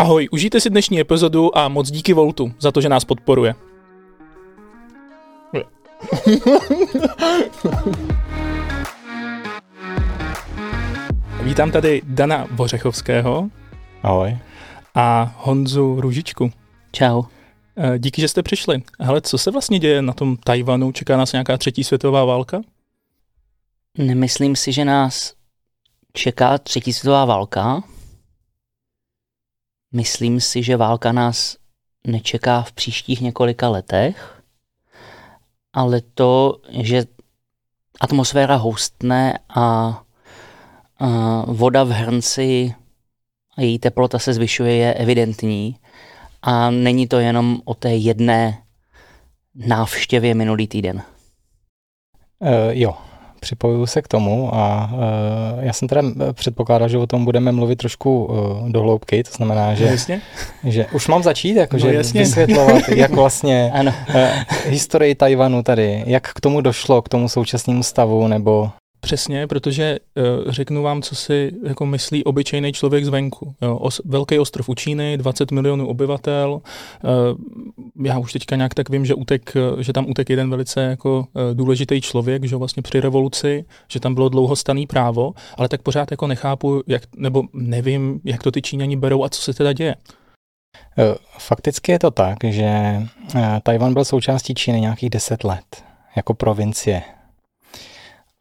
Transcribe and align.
Ahoj, 0.00 0.28
užijte 0.32 0.60
si 0.60 0.70
dnešní 0.70 1.00
epizodu 1.00 1.58
a 1.58 1.68
moc 1.68 1.90
díky 1.90 2.12
Voltu 2.12 2.52
za 2.58 2.72
to, 2.72 2.80
že 2.80 2.88
nás 2.88 3.04
podporuje. 3.04 3.54
Vítám 11.42 11.70
tady 11.70 12.02
Dana 12.04 12.46
Vořechovského. 12.50 13.50
Ahoj. 14.02 14.38
A 14.94 15.34
Honzu 15.38 16.00
Růžičku. 16.00 16.50
Čau. 16.92 17.22
Eh, 17.76 17.98
díky, 17.98 18.20
že 18.20 18.28
jste 18.28 18.42
přišli. 18.42 18.82
Hele, 19.00 19.20
co 19.20 19.38
se 19.38 19.50
vlastně 19.50 19.78
děje 19.78 20.02
na 20.02 20.12
tom 20.12 20.36
Tajvanu? 20.36 20.92
Čeká 20.92 21.16
nás 21.16 21.32
nějaká 21.32 21.56
třetí 21.56 21.84
světová 21.84 22.24
válka? 22.24 22.60
Nemyslím 23.98 24.56
si, 24.56 24.72
že 24.72 24.84
nás 24.84 25.34
čeká 26.12 26.58
třetí 26.58 26.92
světová 26.92 27.24
válka. 27.24 27.82
Myslím 29.92 30.40
si, 30.40 30.62
že 30.62 30.76
válka 30.76 31.12
nás 31.12 31.56
nečeká 32.06 32.62
v 32.62 32.72
příštích 32.72 33.20
několika 33.20 33.68
letech, 33.68 34.42
ale 35.72 36.00
to, 36.14 36.60
že 36.70 37.04
atmosféra 38.00 38.56
houstne 38.56 39.38
a, 39.48 39.64
a 40.98 41.06
voda 41.46 41.84
v 41.84 41.90
hrnci 41.90 42.74
a 43.56 43.62
její 43.62 43.78
teplota 43.78 44.18
se 44.18 44.32
zvyšuje, 44.32 44.74
je 44.76 44.94
evidentní. 44.94 45.76
A 46.42 46.70
není 46.70 47.08
to 47.08 47.18
jenom 47.18 47.60
o 47.64 47.74
té 47.74 47.94
jedné 47.94 48.62
návštěvě 49.54 50.34
minulý 50.34 50.68
týden. 50.68 51.02
Uh, 52.38 52.48
jo, 52.70 52.96
připojuju 53.40 53.86
se 53.86 54.02
k 54.02 54.08
tomu 54.08 54.54
a 54.54 54.90
uh, 54.92 55.64
já 55.64 55.72
jsem 55.72 55.88
teda 55.88 56.02
předpokládal, 56.32 56.88
že 56.88 56.98
o 56.98 57.06
tom 57.06 57.24
budeme 57.24 57.52
mluvit 57.52 57.76
trošku 57.76 58.24
uh, 58.24 58.68
do 58.68 58.80
hloubky, 58.82 59.24
to 59.24 59.30
znamená, 59.36 59.74
že, 59.74 59.84
jasně. 59.84 60.20
že 60.64 60.86
už 60.92 61.08
mám 61.08 61.22
začít, 61.22 61.56
jakože 61.56 61.86
no, 61.86 61.92
jasně. 61.92 62.20
vysvětlovat, 62.20 62.88
jak 62.88 63.10
vlastně 63.10 63.70
ano. 63.74 63.94
Uh, 64.08 64.14
historii 64.66 65.14
Tajvanu 65.14 65.62
tady, 65.62 66.02
jak 66.06 66.32
k 66.32 66.40
tomu 66.40 66.60
došlo, 66.60 67.02
k 67.02 67.08
tomu 67.08 67.28
současnému 67.28 67.82
stavu, 67.82 68.28
nebo 68.28 68.70
Přesně, 69.00 69.46
protože 69.46 69.98
uh, 70.14 70.52
řeknu 70.52 70.82
vám, 70.82 71.02
co 71.02 71.14
si 71.14 71.52
jako 71.62 71.86
myslí 71.86 72.24
obyčejný 72.24 72.72
člověk 72.72 73.04
zvenku. 73.04 73.54
Jo, 73.62 73.76
os, 73.76 74.00
velký 74.04 74.38
ostrov 74.38 74.68
u 74.68 74.74
Číny, 74.74 75.18
20 75.18 75.50
milionů 75.50 75.88
obyvatel. 75.88 76.60
Uh, 77.96 78.06
já 78.06 78.18
už 78.18 78.32
teďka 78.32 78.56
nějak 78.56 78.74
tak 78.74 78.90
vím, 78.90 79.06
že, 79.06 79.14
utek, 79.14 79.54
že 79.80 79.92
tam 79.92 80.10
utek 80.10 80.30
jeden 80.30 80.50
velice 80.50 80.80
jako 80.80 81.18
uh, 81.18 81.42
důležitý 81.54 82.00
člověk, 82.00 82.44
že 82.44 82.56
vlastně 82.56 82.82
při 82.82 83.00
revoluci, 83.00 83.64
že 83.88 84.00
tam 84.00 84.14
bylo 84.14 84.28
dlouho 84.28 84.56
staný 84.56 84.86
právo, 84.86 85.32
ale 85.56 85.68
tak 85.68 85.82
pořád 85.82 86.10
jako 86.10 86.26
nechápu, 86.26 86.82
jak, 86.86 87.02
nebo 87.16 87.42
nevím, 87.52 88.20
jak 88.24 88.42
to 88.42 88.50
ty 88.50 88.62
Číňani 88.62 88.96
berou 88.96 89.24
a 89.24 89.28
co 89.28 89.42
se 89.42 89.54
teda 89.54 89.72
děje. 89.72 89.94
Fakticky 91.38 91.92
je 91.92 91.98
to 91.98 92.10
tak, 92.10 92.38
že 92.44 93.02
Tajvan 93.62 93.94
byl 93.94 94.04
součástí 94.04 94.54
Číny 94.54 94.80
nějakých 94.80 95.10
10 95.10 95.44
let, 95.44 95.84
jako 96.16 96.34
provincie 96.34 97.02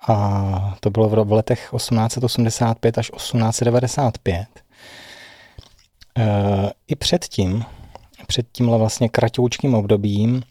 a 0.08 0.76
to 0.80 0.90
bylo 0.90 1.26
v 1.26 1.32
letech 1.32 1.70
1885 1.76 2.98
až 2.98 3.12
1895. 3.16 4.48
E, 6.18 6.72
I 6.88 6.96
předtím, 6.96 7.66
před 8.28 8.48
tímhle 8.52 8.78
vlastně 8.78 9.10
kratoučkým 9.10 9.76
obdobím, 9.76 10.44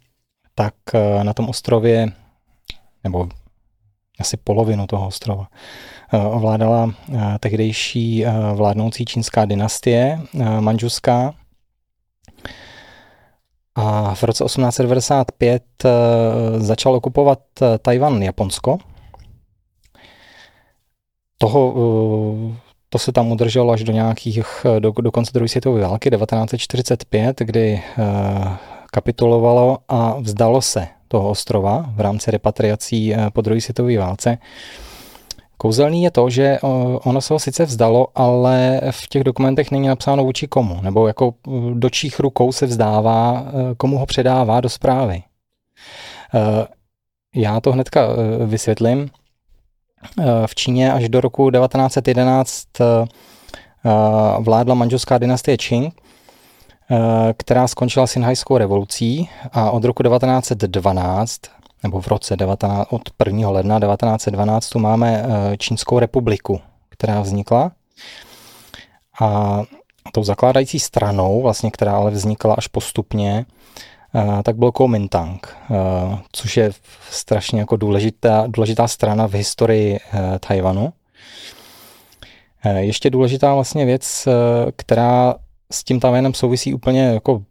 tak 0.54 0.74
e, 0.94 1.24
na 1.24 1.32
tom 1.32 1.48
ostrově, 1.48 2.06
nebo 3.04 3.28
asi 4.20 4.36
polovinu 4.36 4.86
toho 4.86 5.06
ostrova, 5.06 5.48
e, 6.12 6.18
ovládala 6.18 6.94
tehdejší 7.40 8.24
vládnoucí 8.54 9.04
čínská 9.04 9.44
dynastie 9.44 10.20
manžuská. 10.60 11.34
A 13.74 14.14
v 14.14 14.22
roce 14.22 14.44
1895 14.44 15.62
začal 16.56 16.94
okupovat 16.94 17.38
Tajvan 17.82 18.22
Japonsko, 18.22 18.78
toho, 21.38 21.74
eh, 21.76 22.56
to 22.88 22.98
se 22.98 23.12
tam 23.12 23.32
udrželo 23.32 23.72
až 23.72 23.84
do 23.84 23.92
nějakých, 23.92 24.66
do, 24.78 24.90
do 24.90 25.12
konce 25.12 25.30
druhé 25.34 25.48
světové 25.48 25.80
války 25.80 26.10
1945, 26.10 27.38
kdy 27.38 27.82
eh, 27.98 28.56
kapitulovalo 28.92 29.78
a 29.88 30.16
vzdalo 30.20 30.62
se 30.62 30.88
toho 31.08 31.30
ostrova 31.30 31.90
v 31.96 32.00
rámci 32.00 32.30
repatriací 32.30 33.14
eh, 33.14 33.30
po 33.32 33.40
druhé 33.40 33.60
světové 33.60 33.98
válce. 33.98 34.38
Kouzelný 35.58 36.02
je 36.02 36.10
to, 36.10 36.30
že 36.30 36.58
ono 37.04 37.20
se 37.20 37.34
ho 37.34 37.38
sice 37.38 37.64
vzdalo, 37.64 38.06
ale 38.14 38.80
v 38.90 39.08
těch 39.08 39.24
dokumentech 39.24 39.70
není 39.70 39.88
napsáno 39.88 40.24
vůči 40.24 40.48
komu, 40.48 40.78
nebo 40.82 41.06
jako 41.06 41.34
do 41.74 41.90
čích 41.90 42.20
rukou 42.20 42.52
se 42.52 42.66
vzdává, 42.66 43.46
komu 43.76 43.98
ho 43.98 44.06
předává 44.06 44.60
do 44.60 44.68
zprávy. 44.68 45.22
Já 47.34 47.60
to 47.60 47.72
hnedka 47.72 48.08
vysvětlím. 48.46 49.10
Eh, 50.02 50.46
v 50.46 50.54
Číně 50.54 50.92
až 50.92 51.08
do 51.08 51.20
roku 51.20 51.50
1911 51.50 52.66
eh, 52.80 52.84
vládla 54.38 54.74
manželská 54.74 55.18
dynastie 55.18 55.56
Qing, 55.56 55.94
eh, 56.90 56.96
která 57.36 57.68
skončila 57.68 58.06
Sinhajskou 58.06 58.58
revolucí 58.58 59.28
a 59.52 59.70
od 59.70 59.84
roku 59.84 60.02
1912 60.02 61.40
nebo 61.82 62.00
v 62.00 62.08
roce 62.08 62.36
19, 62.36 62.86
od 62.90 63.02
1. 63.18 63.50
ledna 63.50 63.80
1912 63.80 64.68
tu 64.68 64.78
máme 64.78 65.24
Čínskou 65.58 65.98
republiku, 65.98 66.60
která 66.88 67.20
vznikla. 67.20 67.72
A 69.20 69.62
tou 70.12 70.24
zakládající 70.24 70.80
stranou, 70.80 71.42
vlastně, 71.42 71.70
která 71.70 71.92
ale 71.92 72.10
vznikla 72.10 72.54
až 72.54 72.66
postupně, 72.66 73.44
tak 74.42 74.56
byl 74.56 74.72
Kuomintang, 74.72 75.56
což 76.32 76.56
je 76.56 76.70
strašně 77.10 77.60
jako 77.60 77.76
důležitá, 77.76 78.44
důležitá 78.46 78.88
strana 78.88 79.26
v 79.28 79.34
historii 79.34 79.96
e, 79.96 80.38
Tajvanu. 80.38 80.92
E, 82.64 82.80
ještě 82.80 83.10
důležitá 83.10 83.54
vlastně 83.54 83.84
věc, 83.84 84.26
e, 84.26 84.32
která 84.76 85.34
s 85.72 85.84
tím 85.84 86.00
Tajvanem 86.00 86.34
souvisí 86.34 86.74
úplně 86.74 87.02
jako 87.02 87.42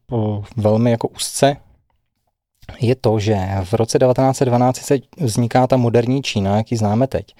velmi 0.57 0.91
jako 0.91 1.07
úzce, 1.07 1.57
je 2.79 2.95
to, 2.95 3.19
že 3.19 3.37
v 3.63 3.73
roce 3.73 3.99
1912 3.99 4.77
se 4.77 4.97
vzniká 5.17 5.67
ta 5.67 5.77
moderní 5.77 6.21
Čína, 6.21 6.57
jaký 6.57 6.75
známe 6.75 7.07
teď. 7.07 7.35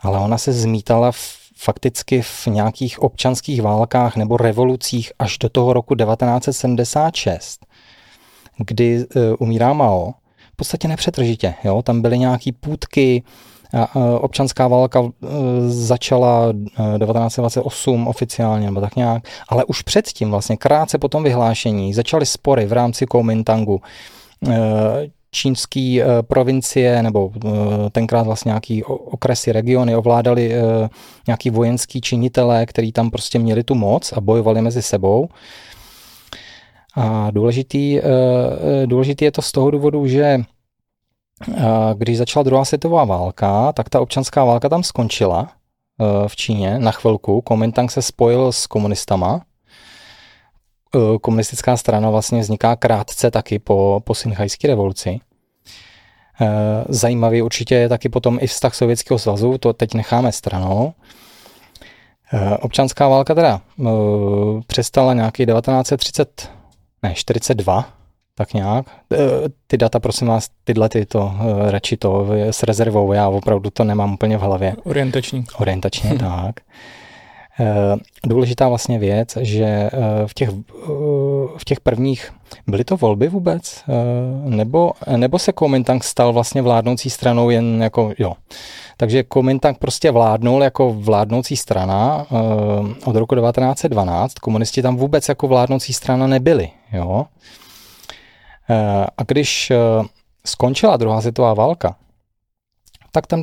Ale 0.00 0.18
ona 0.18 0.38
se 0.38 0.52
zmítala 0.52 1.12
v, 1.12 1.18
fakticky 1.56 2.22
v 2.22 2.46
nějakých 2.46 3.02
občanských 3.02 3.62
válkách 3.62 4.16
nebo 4.16 4.36
revolucích 4.36 5.12
až 5.18 5.38
do 5.38 5.48
toho 5.48 5.72
roku 5.72 5.94
1976 5.94 7.66
kdy 8.58 9.04
uh, 9.16 9.22
umírá 9.38 9.72
Mao, 9.72 10.10
v 10.52 10.56
podstatě 10.56 10.88
nepřetržitě. 10.88 11.54
Jo? 11.64 11.82
Tam 11.82 12.02
byly 12.02 12.18
nějaký 12.18 12.52
půdky, 12.52 13.22
občanská 14.20 14.68
válka 14.68 15.00
uh, 15.00 15.10
začala 15.68 16.52
1928 16.52 18.08
oficiálně, 18.08 18.66
nebo 18.66 18.80
tak 18.80 18.96
nějak, 18.96 19.22
ale 19.48 19.64
už 19.64 19.82
předtím, 19.82 20.30
vlastně 20.30 20.56
krátce 20.56 20.98
po 20.98 21.08
tom 21.08 21.22
vyhlášení, 21.22 21.94
začaly 21.94 22.26
spory 22.26 22.66
v 22.66 22.72
rámci 22.72 23.06
Kuomintangu. 23.06 23.80
Čínský 25.30 26.00
provincie 26.20 27.02
nebo 27.02 27.32
tenkrát 27.92 28.22
vlastně 28.22 28.48
nějaký 28.48 28.84
okresy, 28.84 29.52
regiony 29.52 29.96
ovládali 29.96 30.52
nějaký 31.26 31.50
vojenský 31.50 32.00
činitelé, 32.00 32.66
kteří 32.66 32.92
tam 32.92 33.10
prostě 33.10 33.38
měli 33.38 33.62
tu 33.62 33.74
moc 33.74 34.12
a 34.12 34.20
bojovali 34.20 34.62
mezi 34.62 34.82
sebou. 34.82 35.28
A 36.96 37.30
důležitý, 37.30 37.98
eh, 37.98 38.02
eh, 38.82 38.86
důležitý 38.86 39.24
je 39.24 39.32
to 39.32 39.42
z 39.42 39.52
toho 39.52 39.70
důvodu, 39.70 40.06
že 40.06 40.22
eh, 40.22 41.64
když 41.94 42.18
začala 42.18 42.42
druhá 42.42 42.64
světová 42.64 43.04
válka, 43.04 43.72
tak 43.72 43.88
ta 43.88 44.00
občanská 44.00 44.44
válka 44.44 44.68
tam 44.68 44.82
skončila 44.82 45.48
v 46.26 46.36
Číně 46.36 46.78
na 46.78 46.92
chvilku. 46.92 47.40
Kuomintang 47.40 47.90
se 47.90 48.02
spojil 48.02 48.52
s 48.52 48.66
komunistama. 48.66 49.42
Komunistická 51.20 51.76
strana 51.76 52.10
vlastně 52.10 52.40
vzniká 52.40 52.76
krátce 52.76 53.30
taky 53.30 53.58
po, 53.58 54.00
po 54.04 54.14
Sinhajské 54.14 54.68
revoluci. 54.68 55.20
Zajímavý 56.88 57.42
určitě 57.42 57.74
je 57.74 57.88
taky 57.88 58.08
potom 58.08 58.38
i 58.40 58.46
vztah 58.46 58.74
Sovětského 58.74 59.18
svazu, 59.18 59.58
to 59.58 59.72
teď 59.72 59.94
necháme 59.94 60.32
stranou. 60.32 60.92
Občanská 62.60 63.08
válka 63.08 63.34
teda 63.34 63.60
přestala 64.66 65.14
nějaký 65.14 65.46
1930 65.46 66.50
ne, 67.08 67.14
42, 67.14 67.88
tak 68.34 68.54
nějak. 68.54 68.86
E, 69.12 69.16
ty 69.66 69.76
data, 69.76 70.00
prosím 70.00 70.28
vás, 70.28 70.48
tyhle 70.64 70.88
ty 70.88 71.06
to, 71.06 71.34
e, 71.40 71.70
radši 71.70 71.96
to 71.96 72.26
s 72.30 72.62
rezervou, 72.62 73.12
já 73.12 73.28
opravdu 73.28 73.70
to 73.70 73.84
nemám 73.84 74.14
úplně 74.14 74.38
v 74.38 74.40
hlavě. 74.40 74.76
Orientační. 74.84 75.44
Orientačně, 75.58 76.10
hm. 76.10 76.18
tak. 76.18 76.54
Důležitá 78.26 78.68
vlastně 78.68 78.98
věc, 78.98 79.36
že 79.40 79.90
v 80.26 80.34
těch 80.34 80.50
v 81.56 81.64
těch 81.64 81.80
prvních, 81.80 82.32
byly 82.66 82.84
to 82.84 82.96
volby 82.96 83.28
vůbec? 83.28 83.84
Nebo, 84.44 84.92
nebo 85.16 85.38
se 85.38 85.52
Kuomintang 85.52 86.04
stal 86.04 86.32
vlastně 86.32 86.62
vládnoucí 86.62 87.10
stranou 87.10 87.50
jen 87.50 87.82
jako, 87.82 88.12
jo. 88.18 88.32
Takže 88.96 89.22
Kuomintang 89.22 89.78
prostě 89.78 90.10
vládnul 90.10 90.62
jako 90.62 90.92
vládnoucí 90.92 91.56
strana 91.56 92.26
od 93.04 93.16
roku 93.16 93.34
1912. 93.34 94.34
Komunisti 94.34 94.82
tam 94.82 94.96
vůbec 94.96 95.28
jako 95.28 95.48
vládnoucí 95.48 95.92
strana 95.92 96.26
nebyli, 96.26 96.70
jo. 96.92 97.26
A 99.18 99.22
když 99.28 99.72
skončila 100.46 100.96
druhá 100.96 101.20
světová 101.20 101.54
válka, 101.54 101.96
tak 103.12 103.26
tam 103.26 103.42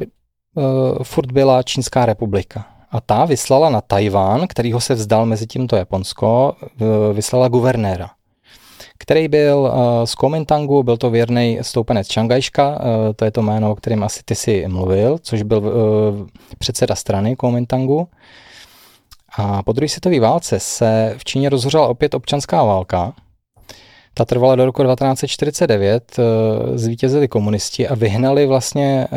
furt 1.03 1.31
byla 1.31 1.63
Čínská 1.63 2.05
republika 2.05 2.65
a 2.91 3.01
ta 3.01 3.25
vyslala 3.25 3.69
na 3.69 3.81
Tajván, 3.81 4.47
kterýho 4.47 4.81
se 4.81 4.93
vzdal 4.93 5.25
mezi 5.25 5.47
tímto 5.47 5.75
Japonsko, 5.75 6.55
vyslala 7.13 7.47
guvernéra 7.47 8.09
který 9.03 9.27
byl 9.27 9.73
z 10.05 10.15
Kuomintangu, 10.15 10.83
byl 10.83 10.97
to 10.97 11.09
věrný 11.09 11.59
stoupenec 11.61 12.07
Čangajška, 12.07 12.79
to 13.15 13.25
je 13.25 13.31
to 13.31 13.41
jméno, 13.41 13.71
o 13.71 13.75
kterém 13.75 14.03
asi 14.03 14.21
ty 14.25 14.35
si 14.35 14.67
mluvil, 14.67 15.17
což 15.17 15.41
byl 15.41 15.73
předseda 16.59 16.95
strany 16.95 17.35
Kuomintangu. 17.35 18.07
A 19.37 19.63
po 19.63 19.73
druhé 19.73 19.89
světové 19.89 20.19
válce 20.19 20.59
se 20.59 21.15
v 21.17 21.23
Číně 21.23 21.49
rozhořela 21.49 21.87
opět 21.87 22.13
občanská 22.13 22.63
válka. 22.63 23.13
Ta 24.13 24.25
trvala 24.25 24.55
do 24.55 24.65
roku 24.65 24.83
1949, 24.83 26.19
zvítězili 26.75 27.27
komunisti 27.27 27.87
a 27.87 27.95
vyhnali 27.95 28.45
vlastně 28.45 29.07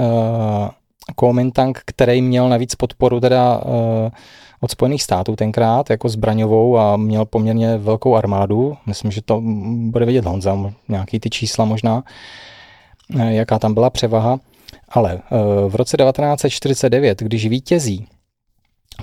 Kuomintang, 1.15 1.81
který 1.85 2.23
měl 2.23 2.49
navíc 2.49 2.75
podporu 2.75 3.21
teda 3.21 3.59
uh, 3.59 3.73
od 4.61 4.71
Spojených 4.71 5.03
států 5.03 5.37
tenkrát 5.37 5.91
jako 5.91 6.09
zbraňovou 6.09 6.79
a 6.79 6.97
měl 6.97 7.25
poměrně 7.25 7.79
velkou 7.79 8.17
armádu. 8.17 8.77
Myslím, 8.87 9.11
že 9.11 9.23
to 9.23 9.41
bude 9.75 10.07
vidět 10.07 10.25
Honza, 10.25 10.73
nějaký 10.89 11.21
ty 11.21 11.31
čísla 11.31 11.65
možná, 11.65 12.05
jaká 13.29 13.59
tam 13.59 13.75
byla 13.75 13.91
převaha. 13.91 14.39
Ale 14.89 15.21
v 15.69 15.75
roce 15.75 15.97
1949, 15.97 17.23
když 17.23 17.47
vítězí 17.47 18.07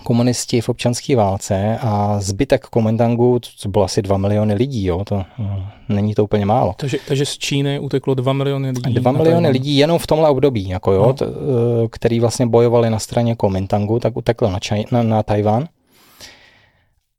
komunisti 0.04 0.62
v 0.62 0.70
občanské 0.70 1.16
válce 1.16 1.78
a 1.82 2.20
zbytek 2.20 2.68
Kuomintangu, 2.68 3.40
co 3.58 3.70
bylo 3.70 3.84
asi 3.86 4.02
2 4.02 4.18
miliony 4.18 4.54
lidí, 4.54 4.86
jo, 4.86 5.06
to 5.06 5.26
no, 5.38 5.68
není 5.90 6.16
to 6.16 6.24
úplně 6.24 6.46
málo. 6.46 6.74
Takže, 6.78 6.98
takže 7.08 7.26
z 7.26 7.38
Číny 7.38 7.80
uteklo 7.80 8.14
2 8.14 8.34
miliony 8.34 8.70
lidí? 8.70 8.94
2 8.94 9.12
miliony 9.12 9.50
lidí 9.50 9.78
jenom 9.78 10.00
v 10.00 10.08
tomhle 10.08 10.30
období, 10.30 10.70
jako 10.70 10.92
jo, 10.92 11.06
no. 11.06 11.14
t, 11.14 11.26
eh, 11.26 11.88
který 11.92 12.20
vlastně 12.20 12.46
bojovali 12.46 12.90
na 12.90 13.00
straně 13.00 13.36
Kuomintangu, 13.36 14.00
tak 14.00 14.18
uteklo 14.18 14.50
na, 14.50 14.60
Čaj, 14.60 14.84
na, 14.92 15.04
na 15.04 15.24
Tajván. 15.24 15.68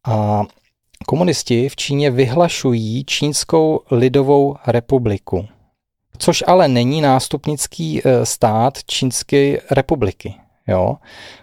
A 0.06 0.42
komunisti 1.06 1.68
v 1.68 1.76
Číně 1.76 2.10
vyhlašují 2.10 3.04
Čínskou 3.04 3.80
lidovou 3.90 4.56
republiku, 4.66 5.46
což 6.18 6.44
ale 6.46 6.68
není 6.68 7.00
nástupnický 7.00 8.00
eh, 8.04 8.26
stát 8.26 8.78
Čínské 8.86 9.58
republiky. 9.70 10.34
Jo. 10.68 10.96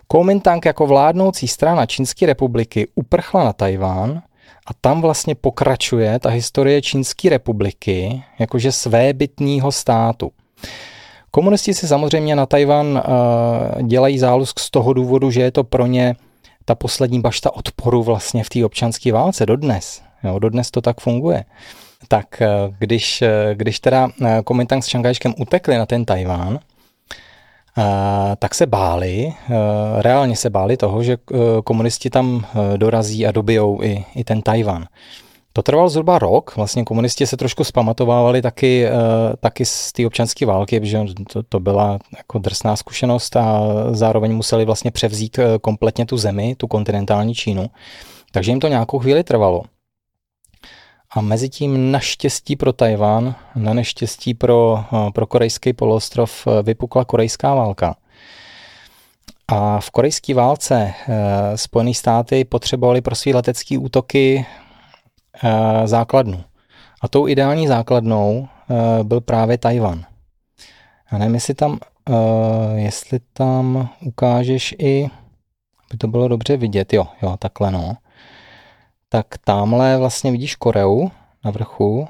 Kuomintang 0.07 0.65
jako 0.65 0.87
vládnoucí 0.87 1.47
strana 1.47 1.85
Čínské 1.85 2.25
republiky 2.25 2.87
uprchla 2.95 3.43
na 3.43 3.53
Tajván 3.53 4.21
a 4.67 4.73
tam 4.81 5.01
vlastně 5.01 5.35
pokračuje 5.35 6.19
ta 6.19 6.29
historie 6.29 6.81
Čínské 6.81 7.29
republiky 7.29 8.23
jakože 8.39 8.71
svébytního 8.71 9.71
státu. 9.71 10.31
Komunisti 11.31 11.73
si 11.73 11.87
samozřejmě 11.87 12.35
na 12.35 12.45
Tajvan 12.45 12.87
uh, 12.87 13.87
dělají 13.87 14.19
zálusk 14.19 14.59
z 14.59 14.69
toho 14.69 14.93
důvodu, 14.93 15.31
že 15.31 15.41
je 15.41 15.51
to 15.51 15.63
pro 15.63 15.85
ně 15.85 16.15
ta 16.65 16.75
poslední 16.75 17.21
bašta 17.21 17.55
odporu 17.55 18.03
vlastně 18.03 18.43
v 18.43 18.49
té 18.49 18.65
občanské 18.65 19.13
válce 19.13 19.45
dodnes. 19.45 20.01
Jo, 20.23 20.39
dodnes 20.39 20.71
to 20.71 20.81
tak 20.81 20.99
funguje. 20.99 21.43
Tak 22.07 22.41
eh, 22.41 22.47
když, 22.79 23.21
eh, 23.21 23.29
když 23.53 23.79
teda 23.79 24.09
Kuomintang 24.43 24.83
s 24.83 24.87
Čangajškem 24.87 25.33
utekli 25.37 25.77
na 25.77 25.85
ten 25.85 26.05
Tajván, 26.05 26.59
tak 28.39 28.55
se 28.55 28.65
báli, 28.65 29.27
e, 29.27 29.33
reálně 30.01 30.35
se 30.35 30.49
báli 30.49 30.77
toho, 30.77 31.03
že 31.03 31.13
e, 31.13 31.17
komunisti 31.63 32.09
tam 32.09 32.45
e, 32.45 32.77
dorazí 32.77 33.27
a 33.27 33.31
dobijou 33.31 33.83
i, 33.83 34.05
i 34.15 34.23
ten 34.23 34.41
Tajvan. 34.41 34.85
To 35.53 35.61
trvalo 35.61 35.89
zhruba 35.89 36.19
rok, 36.19 36.55
vlastně 36.55 36.83
komunisti 36.83 37.27
se 37.27 37.37
trošku 37.37 37.63
spamatovávali 37.63 38.41
taky, 38.41 38.87
taky 39.39 39.65
z 39.65 39.91
té 39.91 40.07
občanské 40.07 40.45
války, 40.45 40.79
protože 40.79 40.99
to, 41.33 41.43
to 41.43 41.59
byla 41.59 41.99
jako 42.17 42.39
drsná 42.39 42.75
zkušenost 42.75 43.35
a 43.35 43.61
zároveň 43.91 44.33
museli 44.33 44.65
vlastně 44.65 44.91
převzít 44.91 45.39
kompletně 45.61 46.05
tu 46.05 46.17
zemi, 46.17 46.55
tu 46.55 46.67
kontinentální 46.67 47.35
Čínu. 47.35 47.67
Takže 48.31 48.51
jim 48.51 48.59
to 48.59 48.67
nějakou 48.67 48.99
chvíli 48.99 49.23
trvalo. 49.23 49.63
A 51.13 51.21
mezi 51.21 51.49
tím 51.49 51.91
naštěstí 51.91 52.55
pro 52.55 52.73
Tajván, 52.73 53.35
na 53.55 53.73
neštěstí 53.73 54.33
pro, 54.33 54.85
eh, 54.93 55.11
pro 55.11 55.27
korejský 55.27 55.73
poloostrov 55.73 56.47
eh, 56.47 56.63
vypukla 56.63 57.05
korejská 57.05 57.55
válka. 57.55 57.95
A 59.51 59.79
v 59.79 59.91
korejské 59.91 60.33
válce 60.33 60.93
e, 61.07 61.57
Spojené 61.57 61.93
státy 61.93 62.45
potřebovali 62.45 63.01
pro 63.01 63.15
své 63.15 63.31
letecké 63.31 63.77
útoky 63.77 64.45
e, 65.43 65.87
základnu. 65.87 66.43
A 67.01 67.07
tou 67.07 67.27
ideální 67.27 67.67
základnou 67.67 68.47
e, 68.69 69.03
byl 69.03 69.21
právě 69.21 69.57
Tajvan. 69.57 70.05
Já 71.11 71.17
nevím, 71.17 71.33
jestli 71.33 71.53
tam, 71.53 71.79
e, 72.09 72.13
jestli 72.79 73.19
tam 73.33 73.89
ukážeš 74.01 74.75
i, 74.79 75.07
by 75.91 75.97
to 75.97 76.07
bylo 76.07 76.27
dobře 76.27 76.57
vidět, 76.57 76.93
jo, 76.93 77.07
jo, 77.21 77.35
takhle 77.39 77.71
no 77.71 77.97
tak 79.13 79.25
tamhle 79.43 79.97
vlastně 79.97 80.31
vidíš 80.31 80.55
Koreu 80.55 81.11
na 81.45 81.51
vrchu 81.51 82.07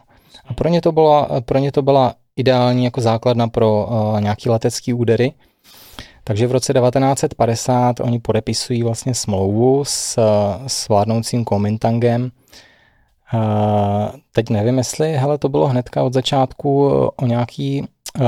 a 0.48 0.54
pro 0.54 0.70
ně 0.70 0.82
to 0.82 0.92
byla, 0.92 1.28
pro 1.46 1.60
ně 1.60 1.72
to 1.72 1.82
byla 1.82 2.14
ideální 2.36 2.86
jako 2.86 3.02
základna 3.02 3.48
pro 3.48 3.88
uh, 3.90 4.22
nějaký 4.22 4.50
letecký 4.50 4.94
údery. 4.94 5.34
Takže 6.24 6.48
v 6.48 6.52
roce 6.52 6.74
1950 6.74 8.00
oni 8.00 8.20
podepisují 8.20 8.84
vlastně 8.84 9.14
smlouvu 9.14 9.86
s, 9.86 10.20
s 10.68 10.90
vládnoucím 10.90 11.46
Komintangem. 11.46 12.32
Uh, 13.34 13.40
teď 14.32 14.50
nevím, 14.50 14.78
jestli 14.78 15.12
hele, 15.12 15.38
to 15.38 15.50
bylo 15.50 15.68
hnedka 15.68 16.04
od 16.04 16.14
začátku 16.14 16.88
o 17.16 17.26
nějaký, 17.26 17.88
uh, 18.20 18.26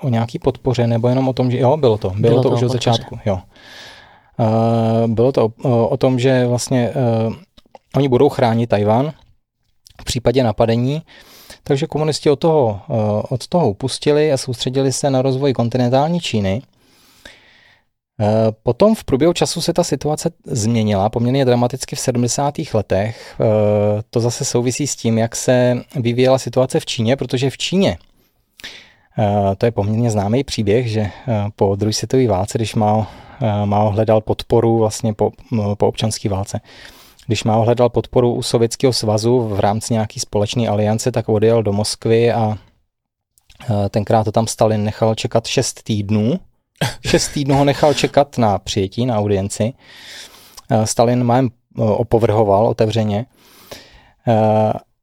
o 0.00 0.08
nějaký 0.08 0.38
podpoře, 0.38 0.86
nebo 0.86 1.08
jenom 1.08 1.28
o 1.28 1.32
tom, 1.32 1.50
že 1.50 1.58
jo, 1.58 1.76
bylo 1.76 1.98
to, 1.98 2.10
bylo, 2.10 2.20
bylo 2.20 2.42
to, 2.42 2.48
to 2.48 2.54
už 2.54 2.62
od 2.62 2.72
začátku, 2.72 3.18
jo. 3.26 3.38
Uh, 4.38 5.06
bylo 5.06 5.32
to 5.32 5.48
o, 5.62 5.88
o 5.88 5.96
tom, 5.96 6.18
že 6.18 6.46
vlastně 6.46 6.90
uh, 7.26 7.34
Oni 7.96 8.08
budou 8.08 8.28
chránit 8.28 8.66
Tajván 8.66 9.12
v 10.00 10.04
případě 10.04 10.44
napadení, 10.44 11.02
takže 11.62 11.86
komunisti 11.86 12.30
od 12.30 12.36
toho, 12.36 12.80
eh, 12.90 13.22
od 13.28 13.48
toho 13.48 13.70
upustili 13.70 14.32
a 14.32 14.36
soustředili 14.36 14.92
se 14.92 15.10
na 15.10 15.22
rozvoj 15.22 15.52
kontinentální 15.52 16.20
Číny. 16.20 16.62
Eh, 18.20 18.26
potom 18.62 18.94
v 18.94 19.04
průběhu 19.04 19.32
času 19.32 19.60
se 19.60 19.72
ta 19.72 19.84
situace 19.84 20.30
změnila 20.44 21.08
poměrně 21.08 21.44
dramaticky 21.44 21.96
v 21.96 22.00
70. 22.00 22.74
letech. 22.74 23.34
Eh, 23.40 24.02
to 24.10 24.20
zase 24.20 24.44
souvisí 24.44 24.86
s 24.86 24.96
tím, 24.96 25.18
jak 25.18 25.36
se 25.36 25.82
vyvíjela 25.94 26.38
situace 26.38 26.80
v 26.80 26.86
Číně, 26.86 27.16
protože 27.16 27.50
v 27.50 27.58
Číně 27.58 27.98
to 29.58 29.66
je 29.66 29.72
poměrně 29.72 30.10
známý 30.10 30.44
příběh, 30.44 30.86
že 30.86 31.10
po 31.56 31.76
druhé 31.76 31.92
světové 31.92 32.26
válce, 32.26 32.58
když 32.58 32.74
Mao, 32.74 33.06
Mao 33.64 33.90
hledal 33.90 34.20
podporu 34.20 34.78
vlastně 34.78 35.14
po, 35.14 35.30
po 35.78 35.88
občanské 35.88 36.28
válce, 36.28 36.60
když 37.26 37.44
má 37.44 37.56
hledal 37.56 37.88
podporu 37.88 38.34
u 38.34 38.42
Sovětského 38.42 38.92
svazu 38.92 39.40
v 39.40 39.60
rámci 39.60 39.92
nějaký 39.92 40.20
společné 40.20 40.68
aliance, 40.68 41.12
tak 41.12 41.28
odjel 41.28 41.62
do 41.62 41.72
Moskvy 41.72 42.32
a 42.32 42.58
tenkrát 43.90 44.24
to 44.24 44.32
tam 44.32 44.46
Stalin 44.46 44.84
nechal 44.84 45.14
čekat 45.14 45.46
6 45.46 45.82
týdnů. 45.82 46.40
6 47.06 47.28
týdnů 47.28 47.54
ho 47.54 47.64
nechal 47.64 47.94
čekat 47.94 48.38
na 48.38 48.58
přijetí, 48.58 49.06
na 49.06 49.18
audienci. 49.18 49.72
Stalin 50.84 51.24
mám 51.24 51.50
opovrhoval 51.76 52.66
otevřeně. 52.66 53.26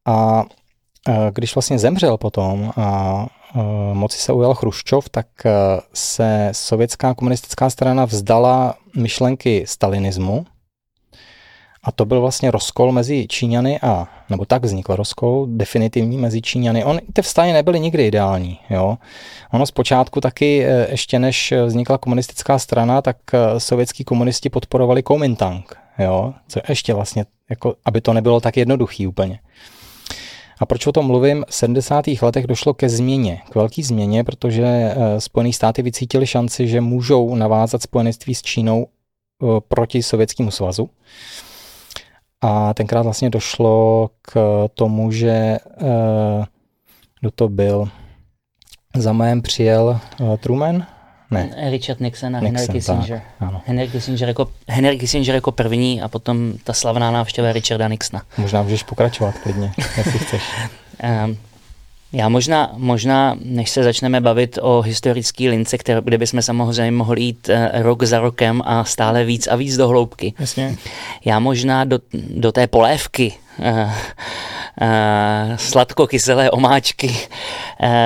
A 0.06 0.44
když 1.30 1.54
vlastně 1.54 1.78
zemřel 1.78 2.16
potom 2.16 2.72
a 2.76 3.26
moci 3.92 4.18
se 4.18 4.32
ujal 4.32 4.54
Chruščov, 4.54 5.08
tak 5.08 5.26
se 5.94 6.48
sovětská 6.52 7.14
komunistická 7.14 7.70
strana 7.70 8.04
vzdala 8.04 8.74
myšlenky 8.96 9.64
stalinismu 9.66 10.46
a 11.84 11.92
to 11.92 12.04
byl 12.04 12.20
vlastně 12.20 12.50
rozkol 12.50 12.92
mezi 12.92 13.26
Číňany 13.28 13.80
a, 13.80 14.08
nebo 14.30 14.44
tak 14.44 14.64
vznikl 14.64 14.96
rozkol 14.96 15.46
definitivní 15.50 16.18
mezi 16.18 16.42
Číňany. 16.42 16.84
On, 16.84 16.98
ty 17.12 17.22
vztahy 17.22 17.52
nebyly 17.52 17.80
nikdy 17.80 18.06
ideální. 18.06 18.58
Jo. 18.70 18.98
Ono 19.52 19.66
zpočátku 19.66 20.20
taky, 20.20 20.64
e, 20.64 20.90
ještě 20.90 21.18
než 21.18 21.54
vznikla 21.66 21.98
komunistická 21.98 22.58
strana, 22.58 23.02
tak 23.02 23.16
e, 23.32 23.60
sovětský 23.60 24.04
komunisti 24.04 24.50
podporovali 24.50 25.02
Kuomintang. 25.02 25.76
Jo. 25.98 26.34
Co 26.48 26.60
ještě 26.68 26.94
vlastně, 26.94 27.24
jako, 27.50 27.74
aby 27.84 28.00
to 28.00 28.12
nebylo 28.12 28.40
tak 28.40 28.56
jednoduchý 28.56 29.06
úplně. 29.06 29.38
A 30.60 30.66
proč 30.66 30.86
o 30.86 30.92
tom 30.92 31.06
mluvím? 31.06 31.44
V 31.48 31.54
70. 31.54 32.04
letech 32.22 32.46
došlo 32.46 32.74
ke 32.74 32.88
změně, 32.88 33.40
k 33.50 33.54
velké 33.54 33.82
změně, 33.82 34.24
protože 34.24 34.64
e, 34.64 35.20
Spojené 35.20 35.52
státy 35.52 35.82
vycítili 35.82 36.26
šanci, 36.26 36.68
že 36.68 36.80
můžou 36.80 37.34
navázat 37.34 37.82
spojenectví 37.82 38.34
s 38.34 38.42
Čínou 38.42 38.86
proti 39.68 40.02
Sovětskému 40.02 40.50
svazu. 40.50 40.90
A 42.44 42.74
tenkrát 42.74 43.02
vlastně 43.02 43.30
došlo 43.30 44.10
k 44.22 44.68
tomu, 44.74 45.12
že 45.12 45.58
kdo 47.20 47.30
to 47.34 47.48
byl, 47.48 47.88
za 48.96 49.12
mém 49.12 49.42
přijel 49.42 50.00
Truman, 50.40 50.86
ne. 51.30 51.70
Richard 51.70 52.00
Nixon 52.00 52.36
a 52.36 52.40
Nixon, 52.40 52.56
Henry 52.56 52.72
Kissinger. 52.72 53.22
Tak, 53.38 53.48
ano. 53.48 53.62
Henry, 53.66 53.88
Kissinger 53.88 54.28
jako, 54.28 54.50
Henry 54.68 54.98
Kissinger 54.98 55.34
jako 55.34 55.52
první 55.52 56.02
a 56.02 56.08
potom 56.08 56.52
ta 56.64 56.72
slavná 56.72 57.10
návštěva 57.10 57.52
Richarda 57.52 57.88
Nixona. 57.88 58.22
Možná 58.38 58.62
můžeš 58.62 58.82
pokračovat 58.82 59.34
klidně, 59.42 59.72
jestli 59.96 60.18
chceš. 60.18 60.42
um, 61.26 61.36
já 62.14 62.28
možná, 62.28 62.72
možná, 62.76 63.36
než 63.44 63.70
se 63.70 63.82
začneme 63.82 64.20
bavit 64.20 64.58
o 64.62 64.80
historické 64.80 65.50
lince, 65.50 65.78
které, 65.78 66.00
kde 66.04 66.18
bychom 66.18 66.42
samozřejmě 66.42 66.90
mohli 66.90 67.22
jít 67.22 67.48
uh, 67.48 67.82
rok 67.82 68.02
za 68.02 68.20
rokem 68.20 68.62
a 68.64 68.84
stále 68.84 69.24
víc 69.24 69.46
a 69.46 69.56
víc 69.56 69.76
do 69.76 69.88
hloubky. 69.88 70.34
Jasně. 70.38 70.76
Já 71.24 71.38
možná 71.38 71.84
do, 71.84 71.98
do 72.12 72.52
té 72.52 72.66
polévky 72.66 73.34
uh, 73.58 73.66
uh, 73.66 73.90
sladko-kyselé 75.56 76.50
omáčky 76.50 77.08
uh, 77.08 77.16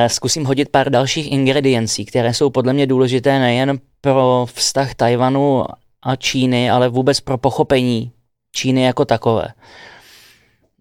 zkusím 0.07 0.45
hodit 0.45 0.69
pár 0.69 0.91
dalších 0.91 1.33
ingrediencí, 1.33 2.05
které 2.05 2.35
jsou 2.35 2.51
podle 2.51 2.73
mě 2.73 2.87
důležité 2.87 3.39
nejen 3.39 3.79
pro 4.01 4.47
vztah 4.53 4.95
Tajvanu 4.95 5.65
a 6.03 6.17
Číny, 6.17 6.71
ale 6.71 6.89
vůbec 6.89 7.21
pro 7.21 7.39
pochopení 7.39 8.13
Číny 8.53 8.83
jako 8.83 9.05
takové. 9.05 9.49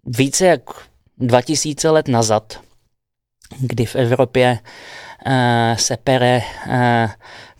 Více 0.06 0.46
jak 0.46 0.62
2000 1.18 1.90
let 1.90 2.08
nazad 2.08 2.67
kdy 3.56 3.86
v 3.86 3.96
Evropě 3.96 4.58
uh, 5.26 5.76
se 5.76 5.96
pere 5.96 6.42
uh, 6.66 7.10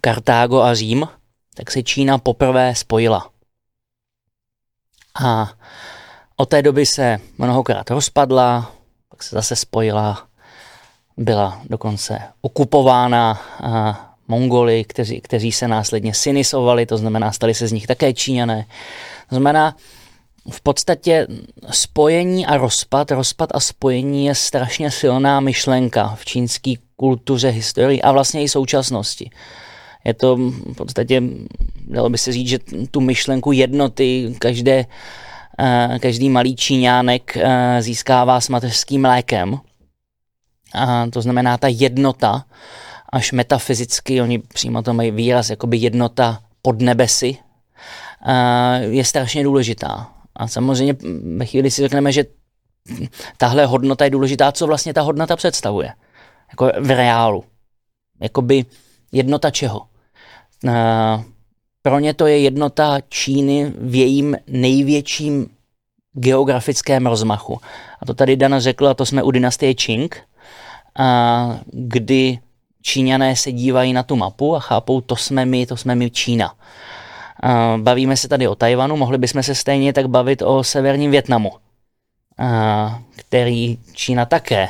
Kartágo 0.01 0.61
a 0.61 0.75
Řím, 0.75 1.09
tak 1.55 1.71
se 1.71 1.83
Čína 1.83 2.19
poprvé 2.19 2.75
spojila. 2.75 3.31
A 5.25 5.53
od 6.37 6.49
té 6.49 6.63
doby 6.63 6.87
se 6.87 7.19
mnohokrát 7.39 7.91
rozpadla, 7.91 8.73
pak 9.09 9.23
se 9.23 9.37
zase 9.37 9.57
spojila, 9.57 10.29
byla 11.17 11.61
dokonce 11.65 12.23
okupována 12.41 13.41
uh, 13.63 14.09
Mongoly, 14.29 14.85
kteří, 14.85 15.21
kteří 15.21 15.53
se 15.53 15.69
následně 15.69 16.15
sinisovali, 16.15 16.87
to 16.87 16.99
znamená, 16.99 17.33
stali 17.33 17.55
se 17.55 17.69
z 17.69 17.73
nich 17.73 17.87
také 17.87 18.13
Číňané. 18.13 18.67
To 19.29 19.35
znamená, 19.35 19.77
v 20.51 20.61
podstatě 20.61 21.27
spojení 21.71 22.47
a 22.47 22.57
rozpad, 22.57 23.11
rozpad 23.11 23.51
a 23.55 23.61
spojení 23.61 24.27
je 24.27 24.35
strašně 24.35 24.91
silná 24.91 25.41
myšlenka 25.41 26.15
v 26.15 26.25
čínské 26.25 26.75
kultuře, 26.97 27.49
historii 27.49 28.03
a 28.03 28.13
vlastně 28.13 28.43
i 28.43 28.49
současnosti. 28.49 29.31
Je 30.05 30.15
to 30.15 30.37
v 30.37 30.75
podstatě, 30.77 31.23
dalo 31.87 32.11
by 32.11 32.19
se 32.19 32.33
říct, 32.33 32.49
že 32.49 32.59
tu 32.91 33.01
myšlenku 33.01 33.53
jednoty 33.53 34.35
každé, 34.39 34.87
eh, 35.59 35.99
každý 36.03 36.29
malý 36.29 36.57
číňánek 36.57 37.37
eh, 37.37 37.83
získává 37.83 38.41
s 38.41 38.49
mateřským 38.49 39.03
mlékem. 39.03 39.59
A 40.75 41.07
to 41.07 41.23
znamená 41.23 41.59
ta 41.59 41.69
jednota, 41.69 42.45
až 43.13 43.33
metafyzicky, 43.33 44.23
oni 44.23 44.39
přímo 44.39 44.83
to 44.83 44.95
mají 44.95 45.11
výraz, 45.11 45.51
jakoby 45.51 45.77
jednota 45.77 46.41
pod 46.63 46.81
nebesy, 46.81 47.37
eh, 48.27 48.85
je 48.85 49.05
strašně 49.05 49.45
důležitá. 49.45 50.18
A 50.39 50.49
samozřejmě 50.49 50.97
ve 51.37 51.47
chvíli 51.47 51.71
si 51.71 51.83
řekneme, 51.83 52.13
že 52.13 52.25
tahle 53.37 53.67
hodnota 53.67 54.05
je 54.05 54.11
důležitá, 54.11 54.53
co 54.53 54.67
vlastně 54.67 54.95
ta 54.95 55.03
hodnota 55.03 55.37
představuje. 55.37 55.93
Jako 56.51 56.73
v 56.81 56.91
reálu. 56.91 57.45
Jakoby 58.21 58.65
jednota 59.13 59.51
čeho? 59.51 59.87
Pro 61.83 61.99
ně 61.99 62.15
to 62.15 62.27
je 62.27 62.39
jednota 62.39 62.99
Číny 63.09 63.73
v 63.81 63.95
jejím 63.95 64.37
největším 64.47 65.51
geografickém 66.13 67.07
rozmachu. 67.07 67.61
A 68.01 68.07
to 68.07 68.15
tady 68.15 68.37
Dana 68.37 68.61
řekla, 68.61 68.95
to 68.95 69.07
jsme 69.07 69.23
u 69.23 69.31
dynastie 69.31 69.75
Qing, 69.75 70.17
a 70.99 71.61
kdy 71.67 72.39
Číňané 72.83 73.37
se 73.37 73.53
dívají 73.53 73.93
na 73.93 74.03
tu 74.03 74.17
mapu 74.17 74.57
a 74.57 74.61
chápou, 74.61 75.01
to 75.01 75.17
jsme 75.17 75.45
my, 75.47 75.67
to 75.67 75.77
jsme 75.77 75.95
my 75.95 76.11
Čína. 76.11 76.55
Bavíme 77.77 78.17
se 78.17 78.29
tady 78.29 78.49
o 78.49 78.55
Tajvanu, 78.55 78.97
mohli 78.97 79.19
bychom 79.19 79.43
se 79.43 79.55
stejně 79.55 79.93
tak 79.93 80.07
bavit 80.07 80.43
o 80.43 80.65
severním 80.65 81.11
Větnamu, 81.11 81.53
který 83.17 83.79
Čína 83.93 84.25
také 84.25 84.69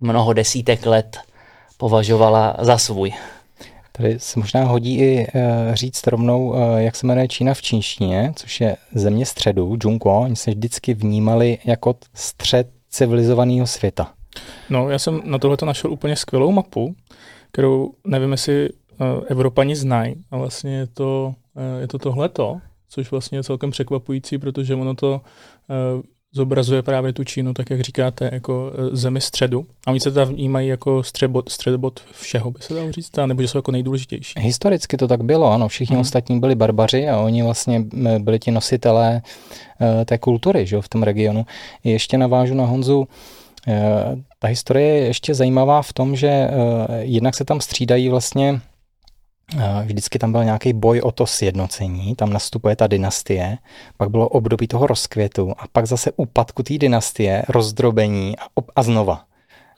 mnoho 0.00 0.32
desítek 0.32 0.86
let 0.86 1.18
považovala 1.76 2.56
za 2.60 2.78
svůj. 2.78 3.12
Tady 3.92 4.20
se 4.20 4.38
možná 4.40 4.64
hodí 4.64 4.98
i 4.98 5.26
uh, 5.34 5.74
říct 5.74 6.06
rovnou, 6.06 6.48
uh, 6.48 6.76
jak 6.76 6.96
se 6.96 7.06
jmenuje 7.06 7.28
Čína 7.28 7.54
v 7.54 7.62
čínštině, 7.62 8.32
což 8.36 8.60
je 8.60 8.76
země 8.94 9.26
středu, 9.26 9.76
Zhongguo. 9.82 10.20
Oni 10.20 10.36
se 10.36 10.50
vždycky 10.50 10.94
vnímali 10.94 11.58
jako 11.64 11.94
střed 12.14 12.68
civilizovaného 12.90 13.66
světa. 13.66 14.10
No, 14.70 14.90
já 14.90 14.98
jsem 14.98 15.20
na 15.24 15.38
tohle 15.38 15.56
našel 15.64 15.92
úplně 15.92 16.16
skvělou 16.16 16.52
mapu, 16.52 16.94
kterou 17.52 17.92
nevím, 18.06 18.32
jestli 18.32 18.70
uh, 18.70 19.06
Evropani 19.28 19.76
znají. 19.76 20.14
A 20.30 20.36
vlastně 20.36 20.76
je 20.76 20.86
to 20.86 21.34
je 21.80 21.88
to 21.88 21.98
tohleto, 21.98 22.60
což 22.88 23.10
vlastně 23.10 23.38
je 23.38 23.42
celkem 23.42 23.70
překvapující, 23.70 24.38
protože 24.38 24.74
ono 24.74 24.94
to 24.94 25.20
eh, 25.70 25.74
zobrazuje 26.32 26.82
právě 26.82 27.12
tu 27.12 27.24
Čínu, 27.24 27.54
tak 27.54 27.70
jak 27.70 27.80
říkáte, 27.80 28.30
jako 28.32 28.72
eh, 28.74 28.96
zemi 28.96 29.20
středu. 29.20 29.66
A 29.86 29.90
oni 29.90 30.00
se 30.00 30.10
tam 30.10 30.28
vnímají 30.28 30.68
jako 30.68 31.02
středbod, 31.02 31.48
středbod 31.48 32.00
všeho, 32.12 32.50
by 32.50 32.62
se 32.62 32.74
dalo 32.74 32.92
říct, 32.92 33.16
nebo 33.26 33.42
že 33.42 33.48
jsou 33.48 33.58
jako 33.58 33.72
nejdůležitější. 33.72 34.34
Historicky 34.38 34.96
to 34.96 35.08
tak 35.08 35.24
bylo, 35.24 35.52
ano. 35.52 35.68
Všichni 35.68 35.94
hmm. 35.94 36.00
ostatní 36.00 36.40
byli 36.40 36.54
barbaři 36.54 37.08
a 37.08 37.18
oni 37.18 37.42
vlastně 37.42 37.84
byli 38.18 38.38
ti 38.38 38.50
nositelé 38.50 39.22
té 40.04 40.18
kultury 40.18 40.66
že, 40.66 40.80
v 40.80 40.88
tom 40.88 41.02
regionu. 41.02 41.46
Ještě 41.84 42.18
navážu 42.18 42.54
na 42.54 42.64
Honzu, 42.64 43.08
ta 44.38 44.48
historie 44.48 44.88
je 44.88 45.06
ještě 45.06 45.34
zajímavá 45.34 45.82
v 45.82 45.92
tom, 45.92 46.16
že 46.16 46.50
jednak 47.00 47.34
se 47.34 47.44
tam 47.44 47.60
střídají 47.60 48.08
vlastně 48.08 48.60
Vždycky 49.84 50.18
tam 50.18 50.32
byl 50.32 50.44
nějaký 50.44 50.72
boj 50.72 51.00
o 51.00 51.12
to 51.12 51.26
sjednocení, 51.26 52.14
tam 52.14 52.32
nastupuje 52.32 52.76
ta 52.76 52.86
dynastie, 52.86 53.58
pak 53.96 54.10
bylo 54.10 54.28
období 54.28 54.68
toho 54.68 54.86
rozkvětu 54.86 55.52
a 55.58 55.64
pak 55.72 55.86
zase 55.86 56.12
úpadku 56.16 56.62
té 56.62 56.78
dynastie, 56.78 57.42
rozdrobení 57.48 58.38
a, 58.38 58.42
a 58.76 58.82
znova. 58.82 59.24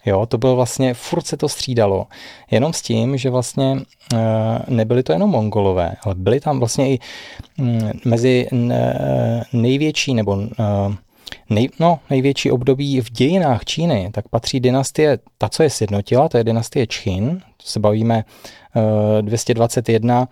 Jo, 0.07 0.27
to 0.27 0.39
bylo 0.39 0.57
vlastně, 0.57 0.95
furt 0.95 1.27
se 1.27 1.37
to 1.37 1.49
střídalo. 1.49 2.07
Jenom 2.51 2.73
s 2.73 2.83
tím, 2.83 3.17
že 3.17 3.31
vlastně 3.31 3.77
nebyli 4.69 5.03
to 5.03 5.13
jenom 5.13 5.31
mongolové, 5.31 5.97
ale 6.05 6.15
byli 6.15 6.41
tam 6.41 6.59
vlastně 6.59 6.91
i 6.91 6.99
mm, 7.59 7.91
mezi 8.05 8.49
největší 9.53 10.15
nebo 10.15 10.39
nej, 11.51 11.69
no, 11.81 11.99
největší 12.11 12.51
období 12.51 13.01
v 13.01 13.11
dějinách 13.11 13.65
Číny, 13.65 14.11
tak 14.13 14.29
patří 14.29 14.61
dynastie, 14.61 15.19
ta, 15.39 15.49
co 15.49 15.63
je 15.63 15.71
sjednotila, 15.71 16.29
to 16.29 16.39
je 16.39 16.45
dynastie 16.45 16.87
Čchin, 16.87 17.41
to 17.57 17.67
se 17.67 17.81
bavíme 17.81 18.25
221 19.21 20.29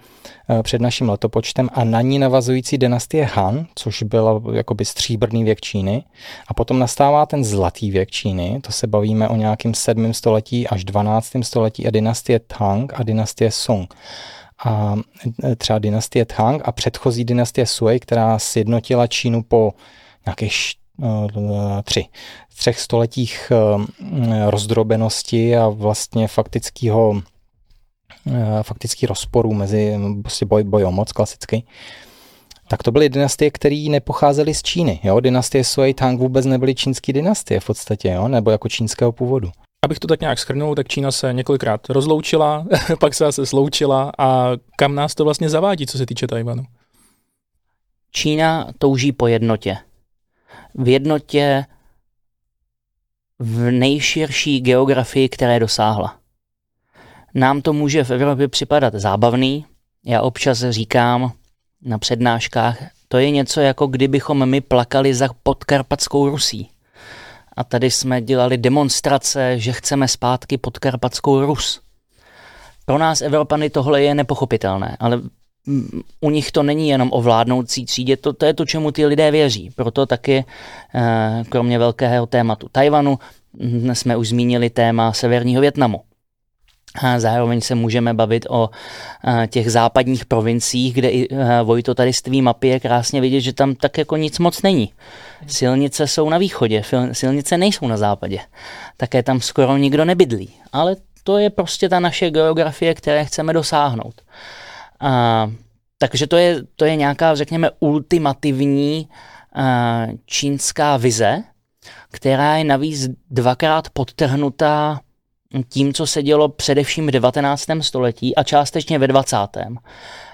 eh, 0.51 0.63
před 0.63 0.81
naším 0.81 1.09
letopočtem 1.09 1.69
a 1.73 1.85
na 1.85 2.01
ní 2.01 2.19
navazující 2.19 2.79
dynastie 2.79 3.25
Han, 3.25 3.67
což 3.75 4.03
byla 4.03 4.43
jakoby 4.53 4.85
stříbrný 4.85 5.45
věk 5.45 5.61
Číny. 5.61 6.05
A 6.49 6.55
potom 6.55 6.79
nastává 6.79 7.27
ten 7.27 7.45
zlatý 7.45 7.91
věk 7.91 8.11
Číny, 8.11 8.61
to 8.63 8.73
se 8.73 8.87
bavíme 8.87 9.29
o 9.29 9.37
nějakém 9.37 9.75
7. 9.75 10.15
století 10.15 10.69
až 10.69 10.85
12. 10.85 11.33
století 11.43 11.87
a 11.87 11.91
dynastie 11.91 12.39
Tang 12.39 12.93
a 12.95 13.03
dynastie 13.03 13.51
Song 13.51 13.95
a 14.65 14.97
eh, 15.45 15.57
třeba 15.57 15.79
dynastie 15.79 16.25
Tang 16.25 16.63
a 16.65 16.73
předchozí 16.73 17.25
dynastie 17.25 17.67
Sui, 17.67 18.01
která 18.01 18.39
sjednotila 18.39 19.07
Čínu 19.07 19.43
po 19.43 19.73
nějakých 20.27 20.55
eh, 21.03 21.83
tři, 21.83 22.05
třech 22.57 22.81
stoletích 22.81 23.53
rozdrobenosti 24.51 25.57
a 25.57 25.69
vlastně 25.69 26.29
faktického 26.29 27.15
Eh, 27.15 27.32
faktických 28.63 29.09
rozporů 29.09 29.55
mezi 29.55 29.99
prostě 30.23 30.47
boj, 30.47 30.65
boj 30.65 30.85
o 30.85 30.93
moc 30.93 31.13
klasický, 31.13 31.65
tak 32.69 32.83
to 32.83 32.93
byly 32.93 33.09
dynastie, 33.09 33.51
které 33.51 33.87
nepocházely 33.89 34.55
z 34.55 34.63
Číny. 34.63 35.01
Jo? 35.03 35.21
Dynastie 35.21 35.65
Sui 35.65 35.95
Tang 35.95 36.21
vůbec 36.21 36.47
nebyly 36.47 36.75
čínské 36.75 37.13
dynastie 37.13 37.61
v 37.61 37.67
podstatě, 37.67 38.09
jo? 38.09 38.29
nebo 38.29 38.51
jako 38.51 38.69
čínského 38.69 39.13
původu. 39.13 39.51
Abych 39.85 39.99
to 39.99 40.07
tak 40.07 40.21
nějak 40.21 40.39
schrnul, 40.39 40.75
tak 40.75 40.89
Čína 40.89 41.13
se 41.13 41.33
několikrát 41.33 41.91
rozloučila, 41.91 42.67
pak 43.01 43.15
se 43.15 43.25
zase 43.25 43.47
sloučila 43.47 44.13
a 44.19 44.49
kam 44.77 44.95
nás 44.95 45.15
to 45.15 45.25
vlastně 45.25 45.51
zavádí, 45.51 45.87
co 45.87 45.99
se 45.99 46.07
týče 46.07 46.27
Tajvanu? 46.27 46.65
Čína 48.11 48.69
touží 48.79 49.13
po 49.13 49.27
jednotě. 49.27 49.77
V 50.75 50.89
jednotě 50.89 51.65
v 53.39 53.71
nejširší 53.71 54.61
geografii, 54.61 55.29
které 55.29 55.61
dosáhla. 55.61 56.22
Nám 57.35 57.63
to 57.63 57.73
může 57.73 58.05
v 58.05 58.11
Evropě 58.11 58.49
připadat 58.49 58.95
zábavný. 58.95 59.67
Já 60.05 60.23
občas 60.23 60.65
říkám 60.71 61.33
na 61.83 61.99
přednáškách, 61.99 62.79
to 63.09 63.19
je 63.19 63.31
něco 63.31 63.61
jako 63.61 63.87
kdybychom 63.87 64.47
my 64.47 64.61
plakali 64.61 65.15
za 65.15 65.29
podkarpatskou 65.43 66.29
Rusí. 66.29 66.69
A 67.57 67.65
tady 67.65 67.91
jsme 67.91 68.23
dělali 68.23 68.59
demonstrace, 68.59 69.59
že 69.59 69.73
chceme 69.73 70.09
zpátky 70.09 70.59
podkarpatskou 70.59 71.47
Rus. 71.47 71.81
Pro 72.85 72.99
nás 72.99 73.23
Evropany 73.23 73.71
tohle 73.71 74.03
je 74.03 74.15
nepochopitelné, 74.15 74.97
ale 75.01 75.21
u 76.21 76.31
nich 76.31 76.53
to 76.53 76.63
není 76.63 76.89
jenom 76.89 77.09
o 77.13 77.23
vládnoucí 77.23 77.85
třídě, 77.85 78.17
to, 78.17 78.33
to 78.33 78.47
je 78.47 78.55
to, 78.55 78.67
čemu 78.67 78.93
ty 78.93 79.07
lidé 79.07 79.31
věří. 79.31 79.71
Proto 79.77 80.07
taky, 80.07 80.45
eh, 80.95 81.45
kromě 81.49 81.79
velkého 81.79 82.27
tématu 82.27 82.69
Tajvanu, 82.73 83.19
jsme 83.93 84.17
už 84.17 84.29
zmínili 84.29 84.71
téma 84.71 85.13
Severního 85.13 85.61
Větnamu. 85.61 86.01
A 86.95 87.21
zároveň 87.21 87.61
se 87.61 87.75
můžeme 87.75 88.15
bavit 88.15 88.47
o 88.51 88.71
těch 89.47 89.73
západních 89.73 90.25
provinciích, 90.25 90.95
kde 90.95 91.11
i 91.11 91.29
Vojto 91.65 91.95
tady 91.95 92.13
z 92.13 92.23
tvý 92.23 92.43
mapy 92.43 92.69
je 92.69 92.81
krásně 92.81 93.21
vidět, 93.21 93.41
že 93.41 93.53
tam 93.53 93.75
tak 93.75 93.99
jako 93.99 94.17
nic 94.17 94.39
moc 94.39 94.63
není. 94.63 94.93
Silnice 95.47 96.07
jsou 96.07 96.29
na 96.29 96.39
východě, 96.39 96.83
silnice 97.13 97.59
nejsou 97.59 97.87
na 97.87 97.97
západě. 97.97 98.39
Také 98.97 99.23
tam 99.23 99.41
skoro 99.41 99.77
nikdo 99.77 100.05
nebydlí. 100.05 100.51
Ale 100.73 100.97
to 101.25 101.39
je 101.39 101.51
prostě 101.51 101.89
ta 101.89 102.01
naše 102.01 102.31
geografie, 102.31 102.95
které 102.95 103.25
chceme 103.25 103.53
dosáhnout. 103.53 104.15
A, 105.01 105.51
takže 105.99 106.27
to 106.27 106.37
je, 106.37 106.63
to 106.77 106.85
je 106.85 106.97
nějaká, 106.97 107.35
řekněme, 107.35 107.71
ultimativní 107.81 109.09
a, 109.55 110.07
čínská 110.27 110.97
vize, 110.97 111.43
která 112.11 112.57
je 112.57 112.65
navíc 112.65 113.09
dvakrát 113.31 113.91
podtrhnutá 113.91 115.01
tím, 115.69 115.95
co 115.95 116.07
se 116.07 116.23
dělo 116.23 116.49
především 116.49 117.07
v 117.07 117.11
19. 117.11 117.67
století 117.81 118.37
a 118.37 118.43
částečně 118.43 118.99
ve 118.99 119.09
20. 119.09 119.37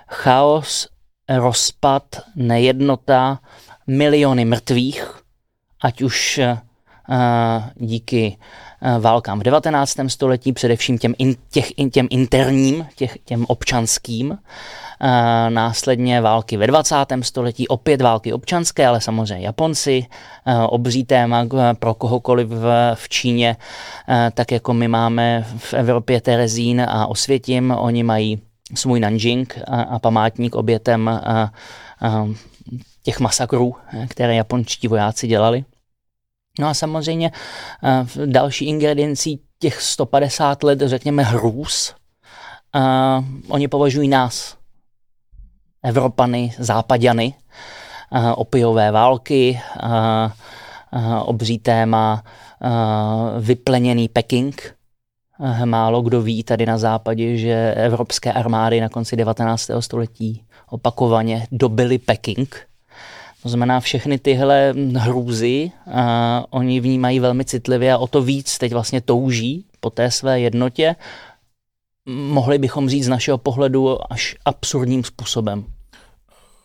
Chaos, 0.09 0.89
rozpad, 1.29 2.03
nejednota, 2.37 3.39
miliony 3.87 4.45
mrtvých, 4.45 5.23
ať 5.83 6.03
už 6.03 6.41
uh, 7.09 7.17
díky 7.75 8.39
válkám 9.01 9.41
v 9.41 9.43
19. 9.43 9.97
století, 10.07 10.53
především 10.53 10.99
těm, 10.99 11.15
in, 11.19 11.37
těch, 11.51 11.73
těm 11.93 12.07
interním, 12.11 12.87
těch, 12.97 13.19
těm 13.25 13.45
občanským, 13.49 14.39
Uh, 15.03 15.51
následně 15.51 16.21
války 16.21 16.57
ve 16.57 16.67
20. 16.67 16.95
století, 17.21 17.69
opět 17.69 18.01
války 18.01 18.33
občanské, 18.33 18.87
ale 18.87 19.01
samozřejmě 19.01 19.47
Japonci, 19.47 20.07
uh, 20.47 20.67
obří 20.69 21.05
téma 21.05 21.47
pro 21.79 21.95
kohokoliv 21.95 22.49
v, 22.49 22.95
v 22.95 23.09
Číně, 23.09 23.57
tak 24.35 24.53
jako 24.53 24.75
my 24.75 24.89
máme 24.89 25.47
v 25.57 25.75
Evropě 25.75 26.21
Terezín 26.21 26.81
a 26.81 27.07
Osvětim, 27.07 27.71
oni 27.71 28.03
mají 28.03 28.41
svůj 28.75 29.01
Nanjing 29.01 29.59
a, 29.67 29.83
a 29.83 29.99
památník 29.99 30.55
obětem 30.55 31.09
a, 31.09 31.21
a 32.01 32.29
těch 33.03 33.21
masakrů, 33.21 33.75
které 34.09 34.35
japonští 34.35 34.89
vojáci 34.89 35.27
dělali. 35.27 35.65
No 36.59 36.69
a 36.69 36.75
samozřejmě 36.75 37.31
další 38.27 38.65
ingrediencí 38.65 39.41
těch 39.59 39.83
150 39.83 40.63
let, 40.63 40.81
řekněme, 40.81 41.23
hrůz, 41.23 41.95
oni 43.49 43.69
považují 43.69 44.09
nás, 44.09 44.57
Evropany, 45.83 46.55
Západěny, 46.59 47.35
opiové 48.35 48.91
války, 48.91 49.61
obří 51.23 51.59
téma, 51.59 52.25
vypleněný 53.41 54.09
Peking. 54.09 54.75
Málo 55.65 56.03
kdo 56.03 56.23
ví 56.23 56.45
tady 56.45 56.67
na 56.67 56.79
západě, 56.79 57.37
že 57.37 57.75
evropské 57.77 58.33
armády 58.33 58.81
na 58.81 58.89
konci 58.89 59.17
19. 59.17 59.71
století 59.81 60.45
opakovaně 60.71 61.47
dobili 61.53 61.99
Peking. 61.99 62.68
To 63.43 63.49
znamená, 63.49 63.81
všechny 63.81 64.19
tyhle 64.19 64.75
hrůzy 64.97 65.71
a 65.93 66.45
oni 66.51 66.81
vnímají 66.81 67.21
velmi 67.21 67.45
citlivě 67.45 67.93
a 67.93 67.99
o 67.99 68.07
to 68.07 68.23
víc 68.23 68.59
teď 68.59 68.73
vlastně 68.73 69.01
touží 69.01 69.65
po 69.81 69.91
té 69.91 70.11
své 70.11 70.41
jednotě 70.41 70.97
mohli 72.09 72.59
bychom 72.59 72.89
říct 72.89 73.05
z 73.05 73.09
našeho 73.09 73.39
pohledu 73.39 74.13
až 74.13 74.37
absurdním 74.45 75.05
způsobem. 75.05 75.65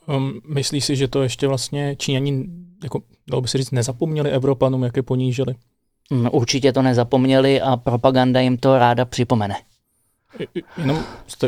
Um, 0.08 0.42
myslíš 0.48 0.86
si, 0.86 0.96
že 0.96 1.08
to 1.08 1.24
ještě 1.24 1.48
vlastně 1.48 1.96
Číňani, 1.96 2.46
jako, 2.84 3.01
dalo 3.30 3.42
by 3.42 3.48
se 3.48 3.58
říct, 3.58 3.72
nezapomněli 3.72 4.30
Evropanům, 4.32 4.84
jak 4.84 4.98
je 4.98 5.03
ponížili? 5.03 5.56
Mm, 6.10 6.30
určitě 6.32 6.74
to 6.74 6.82
nezapomněli 6.82 7.62
a 7.62 7.77
propaganda 7.77 8.39
jim 8.39 8.58
to 8.58 8.77
ráda 8.77 9.06
připomene. 9.06 9.56
Jenom 10.78 11.04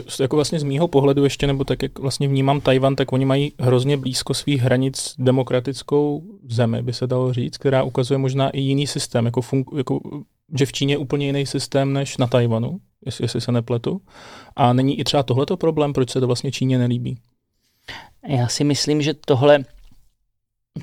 z, 0.08 0.20
jako 0.20 0.36
vlastně 0.36 0.60
z 0.60 0.64
mýho 0.64 0.88
pohledu 0.88 1.24
ještě, 1.24 1.48
nebo 1.48 1.64
tak 1.64 1.84
jak 1.84 2.00
vlastně 2.00 2.28
vnímám 2.28 2.62
Tajvan, 2.62 2.96
tak 2.96 3.14
oni 3.14 3.26
mají 3.26 3.54
hrozně 3.60 3.98
blízko 3.98 4.34
svých 4.34 4.62
hranic 4.62 5.16
demokratickou 5.18 6.24
zemi, 6.50 6.82
by 6.82 6.94
se 6.94 7.08
dalo 7.08 7.34
říct, 7.34 7.58
která 7.58 7.84
ukazuje 7.84 8.18
možná 8.18 8.50
i 8.50 8.60
jiný 8.60 8.88
systém, 8.88 9.26
jako, 9.26 9.42
fun, 9.42 9.64
jako 9.78 10.00
že 10.60 10.66
v 10.66 10.74
Číně 10.74 10.94
je 10.94 10.98
úplně 10.98 11.26
jiný 11.26 11.46
systém 11.46 11.94
než 11.94 12.18
na 12.18 12.28
Tajvanu, 12.28 12.80
jestli, 13.06 13.24
jestli 13.24 13.42
se 13.42 13.52
nepletu. 13.52 14.02
A 14.56 14.74
není 14.74 15.00
i 15.00 15.04
třeba 15.04 15.24
tohleto 15.24 15.58
problém, 15.58 15.94
proč 15.94 16.12
se 16.12 16.20
to 16.20 16.28
vlastně 16.28 16.52
Číně 16.52 16.78
nelíbí? 16.78 17.18
Já 18.28 18.48
si 18.48 18.64
myslím, 18.64 19.02
že 19.02 19.14
tohle, 19.14 19.60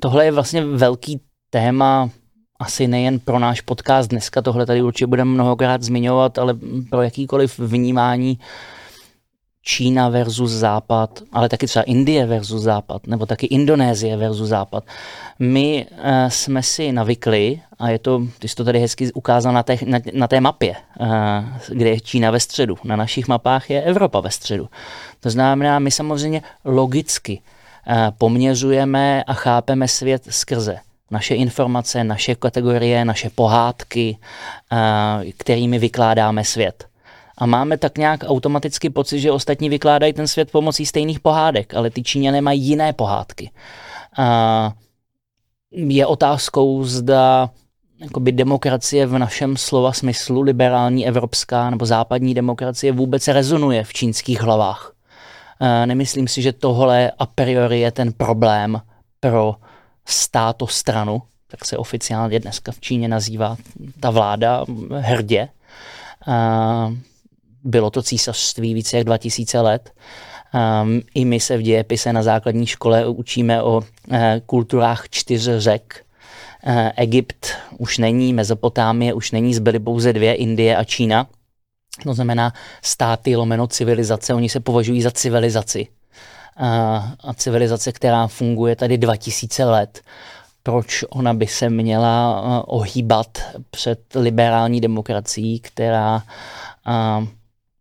tohle 0.00 0.24
je 0.24 0.32
vlastně 0.32 0.64
velký 0.64 1.20
téma 1.50 2.10
asi 2.62 2.88
nejen 2.88 3.18
pro 3.18 3.38
náš 3.38 3.60
podcast 3.60 4.10
dneska, 4.10 4.42
tohle 4.42 4.66
tady 4.66 4.82
určitě 4.82 5.06
budeme 5.06 5.30
mnohokrát 5.30 5.82
zmiňovat, 5.82 6.38
ale 6.38 6.54
pro 6.90 7.02
jakýkoliv 7.02 7.58
vnímání 7.58 8.38
Čína 9.64 10.08
versus 10.08 10.50
Západ, 10.50 11.22
ale 11.32 11.48
taky 11.48 11.66
třeba 11.66 11.82
Indie 11.82 12.26
versus 12.26 12.62
Západ, 12.62 13.06
nebo 13.06 13.26
taky 13.26 13.46
Indonésie 13.46 14.16
versus 14.16 14.48
Západ. 14.48 14.84
My 15.38 15.86
uh, 15.90 15.98
jsme 16.28 16.62
si 16.62 16.92
navykli, 16.92 17.60
a 17.78 17.90
je 17.90 17.98
to, 17.98 18.22
ty 18.38 18.48
jsi 18.48 18.54
to 18.54 18.64
tady 18.64 18.78
hezky 18.78 19.12
ukázal 19.12 19.52
na 19.52 19.62
té, 19.62 19.76
na, 19.86 19.98
na 20.12 20.28
té 20.28 20.40
mapě, 20.40 20.74
uh, 21.00 21.06
kde 21.68 21.90
je 21.90 22.00
Čína 22.00 22.30
ve 22.30 22.40
středu. 22.40 22.76
Na 22.84 22.96
našich 22.96 23.28
mapách 23.28 23.70
je 23.70 23.82
Evropa 23.82 24.20
ve 24.20 24.30
středu. 24.30 24.68
To 25.20 25.30
znamená, 25.30 25.78
my 25.78 25.90
samozřejmě 25.90 26.42
logicky 26.64 27.40
uh, 27.86 27.94
poměřujeme 28.18 29.24
a 29.24 29.34
chápeme 29.34 29.88
svět 29.88 30.22
skrze 30.30 30.78
naše 31.12 31.34
informace, 31.34 32.04
naše 32.04 32.34
kategorie, 32.34 33.04
naše 33.04 33.30
pohádky, 33.30 34.18
kterými 35.38 35.78
vykládáme 35.78 36.44
svět. 36.44 36.88
A 37.38 37.46
máme 37.46 37.78
tak 37.78 37.98
nějak 37.98 38.24
automaticky 38.26 38.90
pocit, 38.90 39.20
že 39.20 39.32
ostatní 39.32 39.68
vykládají 39.68 40.12
ten 40.12 40.26
svět 40.26 40.50
pomocí 40.50 40.86
stejných 40.86 41.20
pohádek, 41.20 41.74
ale 41.74 41.90
ty 41.90 42.02
Číňané 42.02 42.40
mají 42.40 42.62
jiné 42.62 42.92
pohádky. 42.92 43.50
Je 45.70 46.06
otázkou, 46.06 46.84
zda 46.84 47.50
jakoby 48.00 48.32
demokracie 48.32 49.06
v 49.06 49.18
našem 49.18 49.56
slova 49.56 49.92
smyslu, 49.92 50.40
liberální 50.40 51.06
evropská 51.06 51.70
nebo 51.70 51.86
západní 51.86 52.34
demokracie 52.34 52.92
vůbec 52.92 53.28
rezonuje 53.28 53.84
v 53.84 53.92
čínských 53.92 54.40
hlavách. 54.40 54.92
Nemyslím 55.84 56.28
si, 56.28 56.42
že 56.42 56.52
tohle 56.52 57.10
a 57.18 57.26
priori 57.26 57.80
je 57.80 57.90
ten 57.90 58.12
problém 58.12 58.80
pro 59.20 59.54
státostranu, 60.06 61.22
tak 61.48 61.64
se 61.64 61.76
oficiálně 61.76 62.40
dneska 62.40 62.72
v 62.72 62.80
Číně 62.80 63.08
nazývá 63.08 63.56
ta 64.00 64.10
vláda 64.10 64.64
hrdě. 64.98 65.48
Bylo 67.64 67.90
to 67.90 68.02
císařství 68.02 68.74
více 68.74 68.96
jak 68.96 69.06
2000 69.06 69.60
let. 69.60 69.92
I 71.14 71.24
my 71.24 71.40
se 71.40 71.56
v 71.56 71.62
dějepise 71.62 72.12
na 72.12 72.22
základní 72.22 72.66
škole 72.66 73.06
učíme 73.06 73.62
o 73.62 73.82
e, 74.10 74.40
kulturách 74.46 75.08
čtyř 75.10 75.48
řek. 75.58 76.04
E, 76.64 76.92
Egypt 76.96 77.46
už 77.78 77.98
není, 77.98 78.32
Mezopotámie 78.32 79.14
už 79.14 79.30
není, 79.30 79.54
zbyly 79.54 79.78
pouze 79.78 80.12
dvě, 80.12 80.34
Indie 80.34 80.76
a 80.76 80.84
Čína. 80.84 81.26
To 82.02 82.14
znamená 82.14 82.52
státy 82.82 83.36
lomeno 83.36 83.66
civilizace, 83.66 84.34
oni 84.34 84.48
se 84.48 84.60
považují 84.60 85.02
za 85.02 85.10
civilizaci 85.10 85.86
a 86.56 87.34
civilizace, 87.34 87.92
která 87.92 88.26
funguje 88.26 88.76
tady 88.76 88.98
2000 88.98 89.64
let, 89.64 90.00
proč 90.62 91.04
ona 91.10 91.34
by 91.34 91.46
se 91.46 91.70
měla 91.70 92.42
ohýbat 92.68 93.38
před 93.70 94.00
liberální 94.14 94.80
demokracií, 94.80 95.60
která 95.60 96.22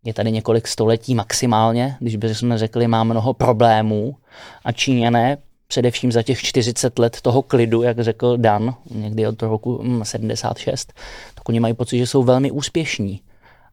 je 0.04 0.14
tady 0.14 0.32
několik 0.32 0.68
století 0.68 1.14
maximálně, 1.14 1.96
když 2.00 2.16
bychom 2.16 2.56
řekli, 2.56 2.88
má 2.88 3.04
mnoho 3.04 3.34
problémů 3.34 4.16
a 4.64 4.72
Číňané 4.72 5.38
především 5.72 6.12
za 6.12 6.22
těch 6.22 6.40
40 6.40 6.98
let 6.98 7.20
toho 7.20 7.42
klidu, 7.42 7.82
jak 7.82 8.00
řekl 8.00 8.36
Dan, 8.36 8.74
někdy 8.90 9.26
od 9.26 9.42
roku 9.42 9.84
76, 10.02 10.92
hm, 10.92 11.00
tak 11.34 11.48
oni 11.48 11.60
mají 11.60 11.74
pocit, 11.74 11.98
že 11.98 12.06
jsou 12.06 12.22
velmi 12.22 12.50
úspěšní. 12.50 13.20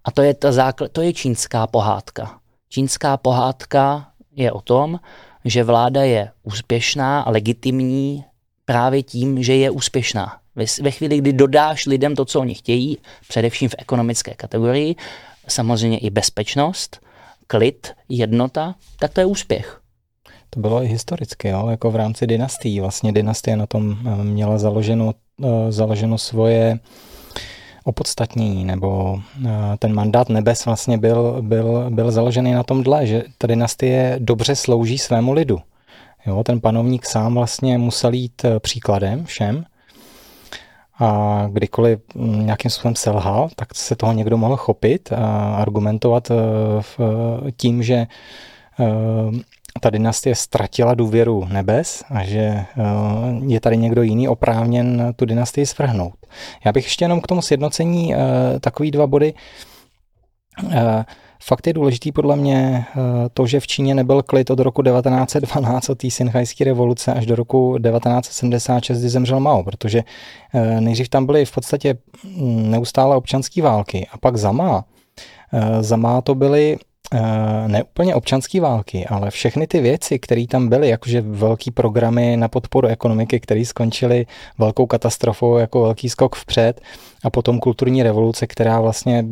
A 0.04 0.12
to 0.12 0.22
je, 0.22 0.34
ta 0.34 0.52
základ, 0.52 0.92
to 0.92 1.02
je 1.02 1.14
čínská 1.14 1.68
pohádka. 1.68 2.40
Čínská 2.70 3.18
pohádka 3.18 4.08
je 4.36 4.52
o 4.52 4.62
tom, 4.62 5.00
že 5.46 5.64
vláda 5.64 6.04
je 6.04 6.32
úspěšná 6.44 7.22
a 7.22 7.30
legitimní 7.32 8.24
právě 8.66 9.04
tím, 9.04 9.44
že 9.44 9.56
je 9.56 9.70
úspěšná. 9.70 10.38
Ve 10.82 10.92
chvíli, 10.92 11.18
kdy 11.18 11.34
dodáš 11.34 11.86
lidem 11.86 12.16
to, 12.16 12.26
co 12.26 12.40
oni 12.40 12.56
chtějí, 12.56 12.98
především 13.28 13.70
v 13.70 13.76
ekonomické 13.78 14.34
kategorii, 14.34 14.96
samozřejmě 15.48 15.98
i 15.98 16.10
bezpečnost, 16.10 17.00
klid, 17.48 17.94
jednota, 18.10 18.76
tak 19.00 19.14
to 19.14 19.20
je 19.20 19.26
úspěch. 19.26 19.82
To 20.50 20.60
bylo 20.60 20.84
i 20.84 20.88
historicky, 20.88 21.48
jo? 21.48 21.68
jako 21.70 21.92
v 21.92 21.96
rámci 21.96 22.28
dynastií. 22.28 22.80
Vlastně 22.80 23.12
dynastie 23.12 23.58
na 23.58 23.66
tom 23.66 23.98
eh, 24.06 24.24
měla 24.24 24.58
založeno, 24.58 25.14
eh, 25.44 25.72
založeno 25.72 26.18
svoje 26.18 26.80
opodstatnění, 27.90 28.66
nebo 28.66 29.20
ten 29.80 29.94
mandát 29.94 30.30
nebes 30.30 30.66
vlastně 30.66 30.98
byl, 30.98 31.38
byl, 31.42 31.86
byl 31.90 32.12
založený 32.12 32.52
na 32.52 32.64
tom 32.64 32.84
dle, 32.84 33.08
že 33.08 33.24
ta 33.38 33.48
dynastie 33.48 34.16
dobře 34.20 34.56
slouží 34.56 34.98
svému 34.98 35.34
lidu. 35.34 35.60
Jo, 36.26 36.44
ten 36.44 36.62
panovník 36.62 37.06
sám 37.06 37.34
vlastně 37.34 37.78
musel 37.78 38.14
jít 38.14 38.46
příkladem 38.60 39.26
všem 39.26 39.66
a 41.00 41.48
kdykoliv 41.52 42.00
nějakým 42.16 42.72
způsobem 42.72 42.96
selhal, 42.96 43.50
tak 43.56 43.76
se 43.76 43.96
toho 43.96 44.14
někdo 44.14 44.38
mohl 44.38 44.58
chopit 44.58 45.12
a 45.12 45.56
argumentovat 45.56 46.32
tím, 47.58 47.84
že 47.84 48.08
ta 49.80 49.90
dynastie 49.90 50.36
ztratila 50.36 50.94
důvěru 50.94 51.46
nebes 51.52 52.04
a 52.10 52.24
že 52.24 52.40
eh, 52.40 52.66
je 53.48 53.60
tady 53.60 53.78
někdo 53.78 54.02
jiný 54.02 54.28
oprávněn 54.28 55.14
tu 55.16 55.26
dynastii 55.26 55.66
svrhnout. 55.66 56.14
Já 56.66 56.72
bych 56.72 56.86
ještě 56.86 57.06
jenom 57.06 57.22
k 57.22 57.28
tomu 57.28 57.42
sjednocení 57.42 58.16
eh, 58.16 58.20
takový 58.60 58.92
dva 58.92 59.08
body. 59.08 59.34
Eh, 60.72 61.06
fakt 61.44 61.68
je 61.68 61.74
důležitý 61.74 62.12
podle 62.12 62.36
mě 62.36 62.86
to, 63.34 63.48
že 63.48 63.60
v 63.60 63.68
Číně 63.68 63.96
nebyl 63.96 64.24
klid 64.24 64.50
od 64.50 64.60
roku 64.60 64.84
1912, 64.84 65.90
od 65.90 65.98
té 65.98 66.12
synchajské 66.12 66.64
revoluce, 66.64 67.14
až 67.14 67.26
do 67.26 67.36
roku 67.36 67.78
1976, 67.78 69.00
kdy 69.00 69.10
zemřel 69.10 69.40
Mao, 69.40 69.64
protože 69.64 70.04
nejdřív 70.80 71.10
tam 71.10 71.26
byly 71.26 71.46
v 71.46 71.52
podstatě 71.52 71.98
mm, 72.24 72.72
neustále 72.72 73.16
občanské 73.16 73.62
války 73.62 74.08
a 74.12 74.18
pak 74.18 74.38
za 74.38 74.52
Mao. 74.52 74.84
Za 75.82 75.96
Mao 75.96 76.22
to 76.22 76.36
byly 76.36 76.78
ne 77.68 77.84
úplně 77.84 78.16
občanské 78.16 78.62
války, 78.62 79.06
ale 79.06 79.32
všechny 79.32 79.68
ty 79.68 79.82
věci, 79.82 80.20
které 80.20 80.48
tam 80.48 80.70
byly, 80.70 80.90
jakože 80.90 81.22
velký 81.22 81.72
programy 81.72 82.38
na 82.38 82.48
podporu 82.48 82.88
ekonomiky, 82.88 83.40
které 83.40 83.66
skončily 83.66 84.26
velkou 84.58 84.86
katastrofou 84.86 85.58
jako 85.58 85.82
velký 85.82 86.10
skok 86.10 86.36
vpřed 86.36 86.82
a 87.24 87.30
potom 87.30 87.60
kulturní 87.60 88.04
revoluce, 88.04 88.48
která 88.48 88.82
vlastně 88.82 89.20
e, 89.20 89.26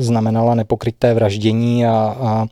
znamenala 0.00 0.54
nepokryté 0.54 1.14
vraždění 1.14 1.86
a, 1.86 2.16
a 2.20 2.46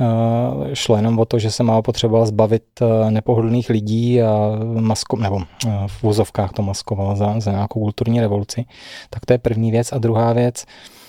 e, 0.00 0.76
šlo 0.76 0.96
jenom 0.96 1.18
o 1.18 1.24
to, 1.24 1.38
že 1.38 1.50
se 1.50 1.62
má 1.62 1.82
potřeboval 1.82 2.26
zbavit 2.26 2.62
nepohodlných 3.10 3.70
lidí 3.70 4.22
a 4.22 4.50
masko, 4.80 5.16
nebo 5.16 5.40
v 5.86 6.02
vozovkách 6.02 6.52
to 6.52 6.62
maskovalo 6.62 7.16
za, 7.16 7.40
za 7.40 7.50
nějakou 7.50 7.80
kulturní 7.80 8.20
revoluci. 8.20 8.64
Tak 9.10 9.26
to 9.26 9.32
je 9.32 9.38
první 9.38 9.70
věc. 9.70 9.92
A 9.92 9.98
druhá 9.98 10.32
věc, 10.32 10.64
Eh, 10.64 11.01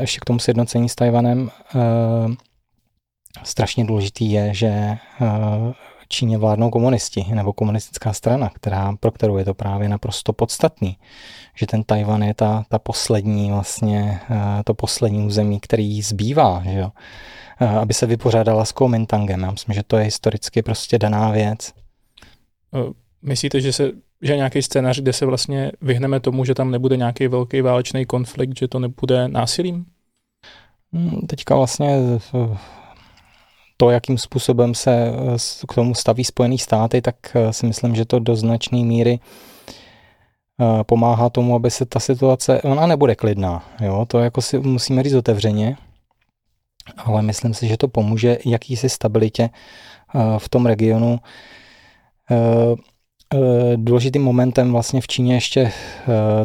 ještě 0.00 0.20
k 0.20 0.24
tomu 0.24 0.38
sjednocení 0.38 0.88
s 0.88 0.94
Tajvanem. 0.94 1.50
Eh, 1.74 2.34
strašně 3.42 3.84
důležitý 3.84 4.32
je, 4.32 4.54
že 4.54 4.68
eh, 4.68 4.98
Číně 6.08 6.38
vládnou 6.38 6.70
komunisti 6.70 7.26
nebo 7.34 7.52
komunistická 7.52 8.12
strana, 8.12 8.50
která, 8.54 8.96
pro 9.00 9.10
kterou 9.10 9.36
je 9.36 9.44
to 9.44 9.54
právě 9.54 9.88
naprosto 9.88 10.32
podstatný, 10.32 10.96
že 11.54 11.66
ten 11.66 11.84
Tajvan 11.84 12.22
je 12.22 12.34
ta, 12.34 12.64
ta 12.68 12.78
poslední 12.78 13.50
vlastně, 13.50 14.20
to 14.64 14.74
poslední 14.74 15.26
území, 15.26 15.60
který 15.60 16.02
zbývá, 16.02 16.62
že 16.64 16.78
jo? 16.78 16.90
aby 17.80 17.94
se 17.94 18.06
vypořádala 18.06 18.64
s 18.64 18.72
Kuomintangem. 18.72 19.42
Já 19.42 19.50
myslím, 19.50 19.74
že 19.74 19.82
to 19.82 19.96
je 19.96 20.04
historicky 20.04 20.62
prostě 20.62 20.98
daná 20.98 21.30
věc. 21.30 21.72
Myslíte, 23.22 23.60
že 23.60 23.72
se 23.72 23.92
že 24.24 24.36
nějaký 24.36 24.62
scénář, 24.62 25.00
kde 25.00 25.12
se 25.12 25.26
vlastně 25.26 25.72
vyhneme 25.80 26.20
tomu, 26.20 26.44
že 26.44 26.54
tam 26.54 26.70
nebude 26.70 26.96
nějaký 26.96 27.28
velký 27.28 27.60
válečný 27.60 28.06
konflikt, 28.06 28.58
že 28.58 28.68
to 28.68 28.78
nebude 28.78 29.28
násilím? 29.28 29.86
Hmm, 30.92 31.20
teďka 31.26 31.56
vlastně 31.56 31.96
to, 33.76 33.90
jakým 33.90 34.18
způsobem 34.18 34.74
se 34.74 35.12
k 35.68 35.74
tomu 35.74 35.94
staví 35.94 36.24
Spojené 36.24 36.58
státy, 36.58 37.02
tak 37.02 37.16
eh, 37.34 37.52
si 37.52 37.66
myslím, 37.66 37.94
že 37.94 38.04
to 38.04 38.18
do 38.18 38.36
značné 38.36 38.78
míry 38.78 39.18
eh, 40.60 40.84
pomáhá 40.84 41.30
tomu, 41.30 41.54
aby 41.54 41.70
se 41.70 41.86
ta 41.86 42.00
situace, 42.00 42.62
ona 42.62 42.86
nebude 42.86 43.14
klidná, 43.14 43.64
jo, 43.80 44.06
to 44.08 44.18
jako 44.18 44.42
si 44.42 44.58
musíme 44.58 45.02
říct 45.02 45.14
otevřeně, 45.14 45.76
ale 46.96 47.22
myslím 47.22 47.54
si, 47.54 47.68
že 47.68 47.76
to 47.76 47.88
pomůže 47.88 48.38
jakýsi 48.46 48.88
stabilitě 48.88 49.50
eh, 50.14 50.38
v 50.38 50.48
tom 50.48 50.66
regionu. 50.66 51.18
Eh, 53.34 53.76
důležitým 53.76 54.22
momentem 54.22 54.72
vlastně 54.72 55.00
v 55.00 55.08
Číně 55.08 55.34
ještě 55.34 55.60
eh, 55.60 55.72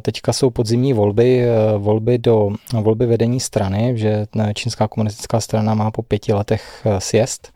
teďka 0.01 0.33
jsou 0.33 0.49
podzimní 0.49 0.93
volby, 0.93 1.43
eh, 1.43 1.77
volby 1.77 2.17
do 2.17 2.49
volby 2.81 3.05
vedení 3.05 3.39
strany, 3.39 3.93
že 3.95 4.25
čínská 4.53 4.87
komunistická 4.87 5.39
strana 5.39 5.73
má 5.73 5.91
po 5.91 6.01
pěti 6.01 6.33
letech 6.33 6.87
sjezd, 6.99 7.53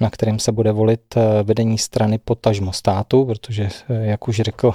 na 0.00 0.10
kterém 0.10 0.38
se 0.38 0.52
bude 0.52 0.72
volit 0.72 1.14
vedení 1.42 1.78
strany 1.78 2.18
potažmo 2.18 2.72
státu, 2.72 3.24
protože, 3.24 3.68
jak 3.88 4.28
už 4.28 4.36
řekl 4.36 4.74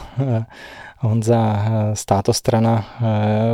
Honza, 1.00 1.66
státostrana 1.94 2.86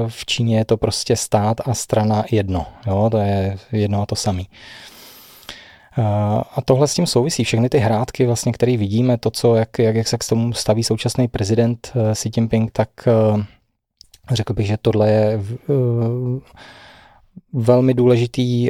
v 0.08 0.26
Číně 0.26 0.58
je 0.58 0.66
to 0.66 0.78
prostě 0.78 1.16
stát 1.16 1.58
a 1.66 1.74
strana 1.74 2.24
jedno. 2.32 2.66
Jo, 2.88 3.08
to 3.12 3.18
je 3.18 3.58
jedno 3.72 4.02
a 4.02 4.06
to 4.06 4.16
samé. 4.16 4.44
A 6.56 6.62
tohle 6.66 6.88
s 6.88 6.94
tím 6.94 7.08
souvisí. 7.08 7.44
Všechny 7.44 7.70
ty 7.70 7.78
hrátky, 7.78 8.26
vlastně, 8.26 8.52
které 8.52 8.78
vidíme, 8.78 9.18
to, 9.18 9.32
co, 9.32 9.56
jak, 9.56 9.80
jak, 9.80 9.96
jak 9.96 10.08
se 10.08 10.18
k 10.18 10.28
tomu 10.30 10.54
staví 10.54 10.84
současný 10.84 11.28
prezident 11.28 11.92
eh, 11.96 12.14
Xi 12.14 12.30
Jinping, 12.36 12.72
tak 12.72 12.90
eh, 13.08 13.46
řekl 14.32 14.54
bych, 14.54 14.68
že 14.68 14.78
tohle 14.82 15.10
je 15.10 15.40
eh, 15.40 15.74
velmi 17.54 17.94
důležitý 17.94 18.70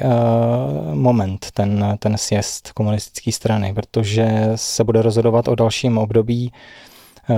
moment, 0.94 1.48
ten, 1.54 1.98
ten 2.00 2.18
sjezd 2.18 2.72
komunistické 2.72 3.32
strany, 3.32 3.74
protože 3.74 4.52
se 4.56 4.84
bude 4.84 5.02
rozhodovat 5.02 5.48
o 5.48 5.56
dalším 5.56 5.98
období. 5.98 6.52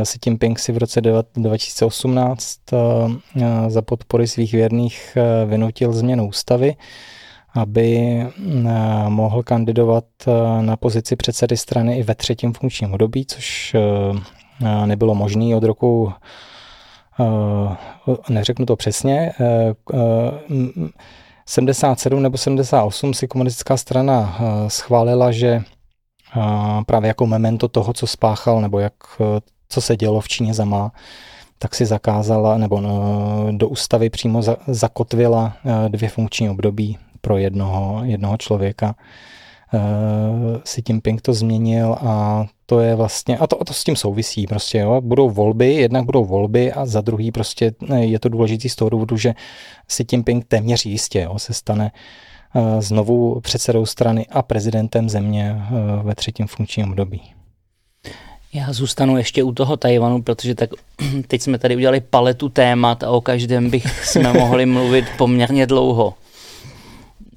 Xi 0.03 0.19
Jinping 0.25 0.59
si 0.59 0.71
v 0.71 0.77
roce 0.77 1.01
2018 1.01 2.59
za 3.67 3.81
podpory 3.81 4.27
svých 4.27 4.51
věrných 4.51 5.17
vynutil 5.45 5.93
změnu 5.93 6.27
ústavy, 6.27 6.75
aby 7.53 7.97
eh, 7.97 8.29
mohl 9.09 9.43
kandidovat 9.43 10.05
eh, 10.27 10.61
na 10.61 10.77
pozici 10.77 11.15
předsedy 11.15 11.57
strany 11.57 11.97
i 11.97 12.03
ve 12.03 12.15
třetím 12.15 12.53
funkčním 12.53 12.93
období, 12.93 13.25
což 13.25 13.75
eh, 13.75 14.85
nebylo 14.85 15.15
možné 15.15 15.55
od 15.55 15.63
roku, 15.63 16.13
neřeknu 18.29 18.65
to 18.65 18.75
přesně, 18.75 19.31
77 21.45 22.21
nebo 22.21 22.37
78 22.37 23.13
si 23.13 23.27
komunistická 23.27 23.77
strana 23.77 24.39
schválila, 24.67 25.31
že 25.31 25.61
právě 26.85 27.07
jako 27.07 27.27
memento 27.27 27.67
toho, 27.67 27.93
co 27.93 28.07
spáchal, 28.07 28.61
nebo 28.61 28.79
jak, 28.79 28.93
co 29.69 29.81
se 29.81 29.97
dělo 29.97 30.21
v 30.21 30.27
Číně 30.27 30.53
za 30.53 30.65
má, 30.65 30.91
tak 31.59 31.75
si 31.75 31.85
zakázala, 31.85 32.57
nebo 32.57 32.81
do 33.51 33.69
ústavy 33.69 34.09
přímo 34.09 34.41
zakotvila 34.67 35.53
dvě 35.89 36.09
funkční 36.09 36.49
období 36.49 36.97
pro 37.21 37.37
jednoho, 37.37 38.01
jednoho 38.03 38.37
člověka. 38.37 38.95
Si 40.63 40.81
tím 40.81 41.01
Pink 41.01 41.21
to 41.21 41.33
změnil 41.33 41.93
a 41.99 42.45
to 42.71 42.79
je 42.79 42.95
vlastně, 42.95 43.37
a 43.37 43.47
to, 43.47 43.63
to 43.63 43.73
s 43.73 43.83
tím 43.83 43.95
souvisí 43.95 44.47
prostě, 44.47 44.77
jo. 44.77 45.01
budou 45.01 45.29
volby, 45.29 45.73
jednak 45.73 46.05
budou 46.05 46.25
volby 46.25 46.71
a 46.71 46.85
za 46.85 47.01
druhý 47.01 47.31
prostě 47.31 47.73
je 47.95 48.19
to 48.19 48.29
důležitý 48.29 48.69
z 48.69 48.75
toho 48.75 48.89
důvodu, 48.89 49.17
že 49.17 49.33
si 49.87 50.05
tím 50.05 50.23
Pink 50.23 50.45
téměř 50.47 50.85
jistě 50.85 51.21
jo, 51.21 51.39
se 51.39 51.53
stane 51.53 51.91
eh, 52.55 52.81
znovu 52.81 53.39
předsedou 53.39 53.85
strany 53.85 54.27
a 54.27 54.41
prezidentem 54.41 55.09
země 55.09 55.55
eh, 55.55 56.03
ve 56.03 56.15
třetím 56.15 56.47
funkčním 56.47 56.89
období. 56.89 57.21
Já 58.53 58.73
zůstanu 58.73 59.17
ještě 59.17 59.43
u 59.43 59.51
toho 59.51 59.77
Tajvanu, 59.77 60.21
protože 60.21 60.55
tak 60.55 60.69
teď 61.27 61.41
jsme 61.41 61.57
tady 61.57 61.75
udělali 61.75 62.01
paletu 62.01 62.49
témat 62.49 63.03
a 63.03 63.09
o 63.09 63.21
každém 63.21 63.69
bych 63.69 64.05
jsme 64.05 64.33
mohli 64.33 64.65
mluvit 64.65 65.05
poměrně 65.17 65.67
dlouho 65.67 66.13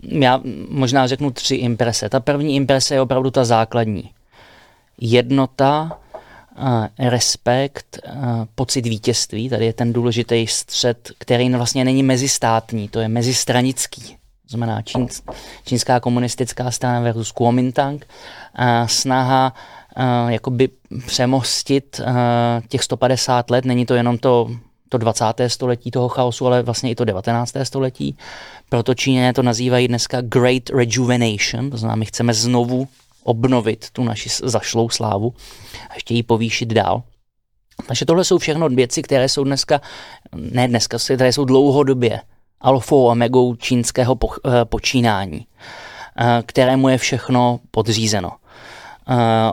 já 0.09 0.41
možná 0.69 1.07
řeknu 1.07 1.31
tři 1.31 1.55
imprese. 1.55 2.09
Ta 2.09 2.21
první 2.21 2.57
imprese 2.57 2.95
je 2.95 3.01
opravdu 3.01 3.31
ta 3.31 3.45
základní. 3.45 4.11
Jednota, 5.01 5.99
respekt, 6.99 7.99
pocit 8.55 8.87
vítězství. 8.87 9.49
Tady 9.49 9.67
je 9.67 9.73
ten 9.73 9.93
důležitý 9.93 10.47
střed, 10.47 11.11
který 11.19 11.51
vlastně 11.51 11.85
není 11.85 12.03
mezistátní, 12.03 12.89
to 12.89 13.01
je 13.01 13.09
mezistranický. 13.09 14.03
To 14.03 14.49
znamená 14.49 14.83
čín, 14.83 15.07
čínská 15.65 16.01
komunistická 16.01 16.71
strana 16.71 17.01
versus 17.01 17.33
Kuomintang. 17.33 18.07
A 18.55 18.89
snaha 18.89 19.55
jakoby 20.29 20.69
přemostit 21.07 22.01
těch 22.69 22.83
150 22.83 23.51
let, 23.51 23.65
není 23.65 23.87
to 23.87 23.95
jenom 23.95 24.19
to 24.19 24.51
to 24.95 24.99
20. 24.99 25.25
století 25.47 25.91
toho 25.91 26.09
chaosu, 26.09 26.47
ale 26.47 26.63
vlastně 26.63 26.91
i 26.91 26.95
to 26.95 27.05
19. 27.05 27.55
století. 27.63 28.17
Proto 28.69 28.95
Číňané 28.95 29.33
to 29.33 29.43
nazývají 29.43 29.89
dneska 29.89 30.21
Great 30.21 30.71
Rejuvenation, 30.71 31.71
to 31.71 31.77
znamená, 31.77 31.97
my 31.97 32.07
chceme 32.07 32.35
znovu 32.35 32.89
obnovit 33.25 33.91
tu 33.91 34.05
naši 34.05 34.29
zašlou 34.43 34.89
slávu 34.89 35.35
a 35.91 35.95
ještě 35.95 36.15
ji 36.15 36.23
povýšit 36.23 36.69
dál. 36.69 37.03
Takže 37.87 38.05
tohle 38.05 38.25
jsou 38.25 38.39
všechno 38.39 38.69
věci, 38.69 39.03
které 39.03 39.29
jsou 39.29 39.45
dneska, 39.45 39.81
ne 40.35 40.69
dneska, 40.69 40.99
které 41.15 41.33
jsou 41.33 41.45
dlouhodobě 41.45 42.21
alfou 42.61 43.11
a 43.11 43.15
megou 43.15 43.55
čínského 43.55 44.19
eh, 44.23 44.65
počínání, 44.65 45.47
eh, 46.19 46.43
kterému 46.47 46.89
je 46.89 46.99
všechno 46.99 47.61
podřízeno. 47.71 48.31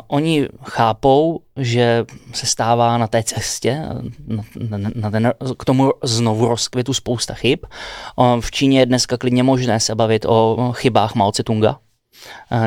Oni 0.07 0.47
chápou, 0.63 1.39
že 1.57 2.05
se 2.33 2.45
stává 2.45 2.97
na 2.97 3.07
té 3.07 3.23
cestě 3.23 3.85
na, 4.69 4.77
na, 4.95 5.11
ten, 5.11 5.33
k 5.57 5.65
tomu 5.65 5.91
znovu 6.03 6.47
rozkvětu 6.47 6.93
spousta 6.93 7.33
chyb. 7.33 7.59
Uh, 8.15 8.41
v 8.41 8.51
Číně 8.51 8.79
je 8.79 8.85
dneska 8.85 9.17
klidně 9.17 9.43
možné 9.43 9.79
se 9.79 9.95
bavit 9.95 10.25
o 10.25 10.71
chybách 10.75 11.15
Mao 11.15 11.31
Tse-tunga. 11.31 11.77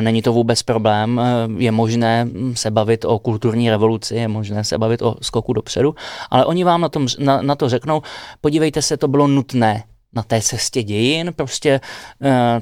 Není 0.01 0.21
to 0.21 0.33
vůbec 0.33 0.63
problém, 0.63 1.21
je 1.57 1.71
možné 1.71 2.27
se 2.53 2.71
bavit 2.71 3.05
o 3.05 3.19
kulturní 3.19 3.69
revoluci, 3.69 4.15
je 4.15 4.27
možné 4.27 4.63
se 4.63 4.77
bavit 4.77 5.01
o 5.01 5.15
skoku 5.21 5.53
dopředu, 5.53 5.95
ale 6.29 6.45
oni 6.45 6.63
vám 6.63 6.81
na, 6.81 6.89
tom, 6.89 7.07
na, 7.19 7.41
na 7.41 7.55
to 7.55 7.69
řeknou, 7.69 8.01
podívejte 8.41 8.81
se, 8.81 8.97
to 8.97 9.07
bylo 9.07 9.27
nutné 9.27 9.83
na 10.13 10.23
té 10.23 10.41
cestě 10.41 10.83
dějin, 10.83 11.33
prostě 11.35 11.79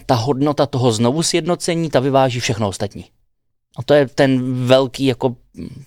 ta 0.05 0.15
hodnota 0.15 0.65
toho 0.65 0.91
znovu 0.91 1.23
sjednocení, 1.23 1.89
ta 1.89 1.99
vyváží 1.99 2.39
všechno 2.39 2.67
ostatní. 2.67 3.05
A 3.77 3.83
to 3.83 3.93
je 3.93 4.07
ten 4.07 4.65
velký, 4.65 5.05
jako, 5.05 5.35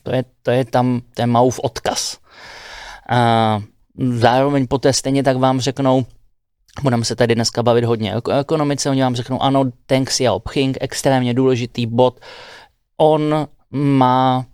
to 0.02 0.10
je, 0.14 0.24
to 0.42 0.50
je 0.50 0.64
tam 0.64 1.00
ten 1.14 1.30
Mauf 1.30 1.60
odkaz. 1.62 2.18
A 3.08 3.60
zároveň 3.98 4.66
poté 4.66 4.92
stejně 4.92 5.22
tak 5.22 5.36
vám 5.36 5.60
řeknou, 5.60 6.06
budeme 6.82 7.04
se 7.04 7.16
tady 7.16 7.34
dneska 7.34 7.62
bavit 7.62 7.84
hodně 7.84 8.16
o 8.16 8.30
ekonomice, 8.30 8.90
oni 8.90 9.02
vám 9.02 9.16
řeknou, 9.16 9.42
ano, 9.42 9.64
Deng 9.88 10.08
Xiaoping, 10.08 10.78
extrémně 10.80 11.34
důležitý 11.34 11.86
bod, 11.86 12.20
on 12.96 13.46
má 13.70 14.46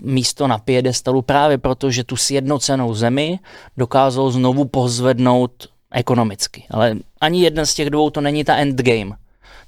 místo 0.00 0.46
na 0.46 0.58
piedestalu 0.58 1.22
právě 1.22 1.58
proto, 1.58 1.90
že 1.90 2.04
tu 2.04 2.16
sjednocenou 2.16 2.94
zemi 2.94 3.38
dokázal 3.76 4.30
znovu 4.30 4.64
pozvednout 4.64 5.68
ekonomicky. 5.90 6.64
Ale 6.70 6.96
ani 7.20 7.42
jeden 7.42 7.66
z 7.66 7.74
těch 7.74 7.90
dvou 7.90 8.10
to 8.10 8.20
není 8.20 8.44
ta 8.44 8.56
endgame. 8.56 9.16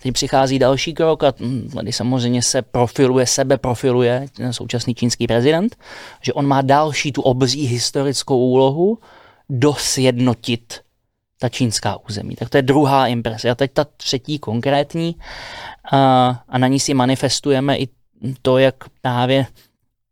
Teď 0.02 0.12
přichází 0.12 0.58
další 0.58 0.94
krok 0.94 1.24
a 1.24 1.32
tady 1.74 1.92
samozřejmě 1.92 2.42
se 2.42 2.62
profiluje, 2.62 3.26
sebe 3.26 3.58
profiluje 3.58 4.26
ten 4.36 4.52
současný 4.52 4.94
čínský 4.94 5.26
prezident, 5.26 5.76
že 6.22 6.32
on 6.32 6.46
má 6.46 6.62
další 6.62 7.12
tu 7.12 7.22
obří 7.22 7.66
historickou 7.66 8.38
úlohu 8.38 8.98
dosjednotit 9.48 10.80
ta 11.40 11.48
čínská 11.48 11.98
území. 12.08 12.36
Tak 12.36 12.48
to 12.48 12.56
je 12.56 12.62
druhá 12.62 13.06
imprese. 13.06 13.50
A 13.50 13.54
teď 13.54 13.72
ta 13.72 13.84
třetí 13.84 14.38
konkrétní 14.38 15.16
a, 15.92 16.42
a 16.48 16.58
na 16.58 16.66
ní 16.66 16.80
si 16.80 16.94
manifestujeme 16.94 17.78
i 17.78 17.88
to, 18.42 18.58
jak 18.58 18.74
právě 19.00 19.46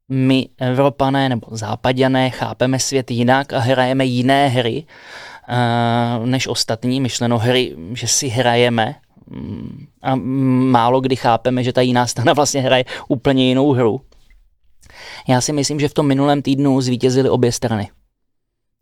my, 0.08 0.48
Evropané 0.58 1.28
nebo 1.28 1.46
Západěné, 1.50 2.30
chápeme 2.30 2.78
svět 2.78 3.10
jinak 3.10 3.52
a 3.52 3.58
hrajeme 3.58 4.04
jiné 4.04 4.48
hry 4.48 4.84
uh, 5.48 6.26
než 6.26 6.46
ostatní, 6.46 7.00
myšleno 7.00 7.38
hry, 7.38 7.76
že 7.92 8.08
si 8.08 8.28
hrajeme 8.28 8.94
a 10.02 10.14
málo 10.14 11.00
kdy 11.00 11.16
chápeme, 11.16 11.64
že 11.64 11.72
ta 11.72 11.80
jiná 11.80 12.06
strana 12.06 12.32
vlastně 12.36 12.60
hraje 12.60 12.84
úplně 13.08 13.48
jinou 13.48 13.72
hru. 13.72 14.00
Já 15.28 15.40
si 15.40 15.52
myslím, 15.52 15.80
že 15.80 15.88
v 15.88 15.94
tom 15.94 16.06
minulém 16.06 16.42
týdnu 16.42 16.80
zvítězily 16.80 17.30
obě 17.30 17.52
strany. 17.52 17.90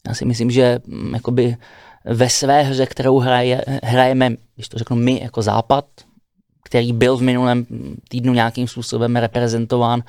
Já 0.08 0.14
si 0.14 0.24
myslím, 0.24 0.50
že 0.50 0.78
mm, 0.86 1.14
jakoby 1.14 1.56
ve 2.04 2.28
své 2.30 2.62
hře, 2.62 2.86
kterou 2.86 3.18
hraje, 3.18 3.64
hrajeme, 3.82 4.36
když 4.54 4.68
to 4.68 4.78
řeknu 4.78 4.96
my 4.96 5.20
jako 5.22 5.42
Západ, 5.42 5.84
který 6.64 6.92
byl 6.92 7.16
v 7.16 7.22
minulém 7.22 7.66
týdnu 8.08 8.32
nějakým 8.32 8.68
způsobem 8.68 9.16
reprezentován, 9.16 10.02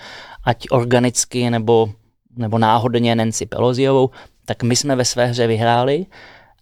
ať 0.43 0.67
organicky 0.71 1.49
nebo, 1.49 1.89
nebo 2.35 2.57
náhodně 2.57 3.15
Nancy 3.15 3.45
Pelosiovou, 3.45 4.09
tak 4.45 4.63
my 4.63 4.75
jsme 4.75 4.95
ve 4.95 5.05
své 5.05 5.25
hře 5.25 5.47
vyhráli, 5.47 6.05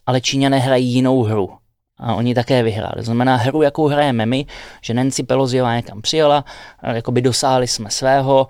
ale 0.05 0.21
Číňané 0.21 0.60
hrají 0.60 0.88
jinou 0.88 1.23
hru 1.23 1.58
a 1.99 2.15
oni 2.15 2.35
také 2.35 2.63
vyhráli. 2.63 2.95
To 2.97 3.03
znamená 3.03 3.35
hru, 3.35 3.62
jakou 3.62 3.88
hrajeme 3.88 4.25
my, 4.25 4.45
že 4.81 4.93
Nancy 4.93 5.23
Pelosiová 5.23 5.75
někam 5.75 6.01
přijela, 6.01 6.45
jakoby 6.93 7.21
dosáhli 7.21 7.67
jsme 7.67 7.89
svého, 7.89 8.47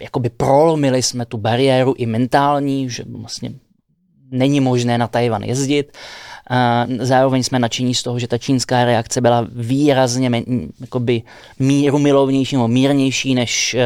jakoby 0.00 0.28
prolomili 0.30 1.02
jsme 1.02 1.26
tu 1.26 1.36
bariéru 1.38 1.94
i 1.98 2.06
mentální, 2.06 2.90
že 2.90 3.02
vlastně 3.20 3.50
není 4.30 4.60
možné 4.60 4.98
na 4.98 5.06
Tajvan 5.06 5.42
jezdit. 5.42 5.98
Zároveň 7.00 7.42
jsme 7.42 7.58
nadšení 7.58 7.94
z 7.94 8.02
toho, 8.02 8.18
že 8.18 8.28
ta 8.28 8.38
čínská 8.38 8.84
reakce 8.84 9.20
byla 9.20 9.46
výrazně 9.52 10.30
jakoby 10.80 11.22
míru 11.58 11.98
milovnější 11.98 12.56
nebo 12.56 12.68
mírnější, 12.68 13.34
než, 13.34 13.76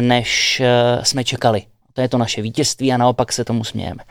než 0.00 0.62
jsme 1.02 1.24
čekali. 1.24 1.62
To 1.92 2.00
je 2.00 2.08
to 2.08 2.18
naše 2.18 2.42
vítězství 2.42 2.92
a 2.92 2.96
naopak 2.96 3.32
se 3.32 3.44
tomu 3.44 3.64
smějeme. 3.64 4.02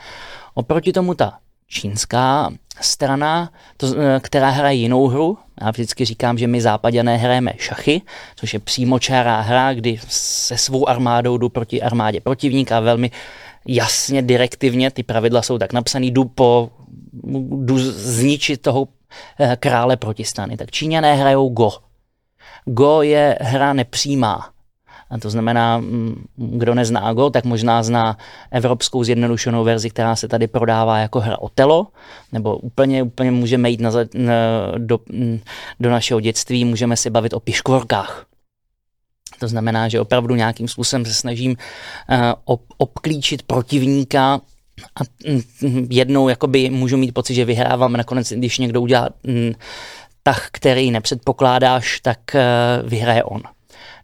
Oproti 0.54 0.92
tomu 0.92 1.14
ta 1.14 1.38
čínská 1.68 2.50
strana, 2.80 3.52
to, 3.76 3.86
eh, 3.86 4.20
která 4.20 4.50
hraje 4.50 4.76
jinou 4.76 5.06
hru. 5.06 5.38
Já 5.60 5.70
vždycky 5.70 6.04
říkám, 6.04 6.38
že 6.38 6.46
my 6.46 6.60
západěné 6.60 7.16
hrajeme 7.16 7.52
šachy, 7.56 8.02
což 8.36 8.54
je 8.54 8.60
přímočárá 8.60 9.40
hra, 9.40 9.74
kdy 9.74 10.00
se 10.08 10.58
svou 10.58 10.88
armádou 10.88 11.38
jdu 11.38 11.48
proti 11.48 11.82
armádě 11.82 12.20
protivníka 12.20 12.80
velmi 12.80 13.10
jasně, 13.66 14.22
direktivně, 14.22 14.90
ty 14.90 15.02
pravidla 15.02 15.42
jsou 15.42 15.58
tak 15.58 15.72
napsané, 15.72 16.06
jdu, 16.06 16.24
po, 16.24 16.70
jdu 17.64 17.78
zničit 17.78 18.62
toho 18.62 18.88
eh, 19.40 19.56
krále 19.60 19.96
protistrany. 19.96 20.56
Tak 20.56 20.70
Číňané 20.70 21.14
hrajou 21.14 21.48
Go. 21.48 21.70
Go 22.64 23.02
je 23.02 23.38
hra 23.40 23.72
nepřímá. 23.72 24.51
A 25.12 25.18
to 25.18 25.30
znamená, 25.30 25.82
kdo 26.36 26.74
nezná 26.74 27.12
Go, 27.12 27.30
tak 27.30 27.44
možná 27.44 27.82
zná 27.82 28.16
evropskou 28.50 29.04
zjednodušenou 29.04 29.64
verzi, 29.64 29.90
která 29.90 30.16
se 30.16 30.28
tady 30.28 30.46
prodává 30.46 30.98
jako 30.98 31.20
hra 31.20 31.38
Otelo, 31.38 31.86
nebo 32.32 32.56
úplně, 32.56 33.02
úplně 33.02 33.30
můžeme 33.30 33.70
jít 33.70 33.80
na, 33.80 33.90
na, 34.14 34.34
do, 34.78 34.98
do 35.80 35.90
našeho 35.90 36.20
dětství, 36.20 36.64
můžeme 36.64 36.96
si 36.96 37.10
bavit 37.10 37.32
o 37.32 37.40
piškvorkách. 37.40 38.26
To 39.38 39.48
znamená, 39.48 39.88
že 39.88 40.00
opravdu 40.00 40.34
nějakým 40.34 40.68
způsobem 40.68 41.04
se 41.04 41.14
snažím 41.14 41.50
uh, 41.50 42.16
ob, 42.44 42.62
obklíčit 42.78 43.42
protivníka 43.42 44.40
a 45.00 45.00
jednou 45.90 46.28
jakoby 46.28 46.70
můžu 46.70 46.96
mít 46.96 47.12
pocit, 47.14 47.34
že 47.34 47.44
vyhrávám, 47.44 47.92
nakonec 47.92 48.32
když 48.32 48.58
někdo 48.58 48.80
udělá 48.80 49.08
tah, 50.22 50.48
který 50.52 50.90
nepředpokládáš, 50.90 52.00
tak 52.00 52.18
uh, 52.34 52.88
vyhraje 52.88 53.24
on. 53.24 53.42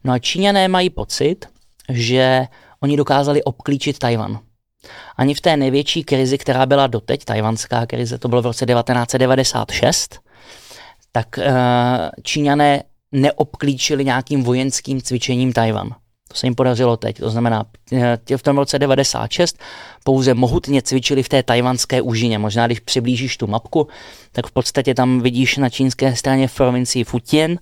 No 0.05 0.13
a 0.13 0.19
Číňané 0.19 0.69
mají 0.69 0.91
pocit, 0.91 1.47
že 1.89 2.47
oni 2.81 2.97
dokázali 2.97 3.43
obklíčit 3.43 3.99
Tajvan. 3.99 4.39
Ani 5.17 5.35
v 5.35 5.41
té 5.41 5.57
největší 5.57 6.05
krizi, 6.05 6.39
která 6.39 6.67
byla 6.67 6.87
doteď, 6.87 7.25
tajvanská 7.25 7.87
krize, 7.87 8.19
to 8.19 8.29
bylo 8.29 8.43
v 8.43 8.47
roce 8.47 8.67
1996, 8.67 10.21
tak 11.13 11.39
eh, 11.39 11.53
Číňané 12.23 12.83
neobklíčili 13.13 14.05
nějakým 14.05 14.43
vojenským 14.43 15.03
cvičením 15.03 15.53
Tajvan. 15.53 15.95
To 16.29 16.37
se 16.37 16.47
jim 16.47 16.55
podařilo 16.55 16.97
teď. 16.97 17.19
To 17.19 17.31
znamená, 17.31 17.65
tě 18.25 18.37
v 18.37 18.43
tom 18.43 18.59
roce 18.59 18.79
96 18.79 19.59
pouze 20.05 20.35
mohutně 20.35 20.83
cvičili 20.83 21.23
v 21.23 21.29
té 21.29 21.43
tajvanské 21.43 22.03
úžině. 22.03 22.39
Možná, 22.39 22.67
když 22.67 22.81
přiblížíš 22.81 23.37
tu 23.37 23.47
mapku, 23.47 23.89
tak 24.33 24.47
v 24.47 24.51
podstatě 24.51 24.95
tam 24.95 25.21
vidíš 25.21 25.57
na 25.57 25.71
čínské 25.71 26.17
straně 26.17 26.49
v 26.49 26.55
provincii 26.55 27.05
Fujian 27.05 27.57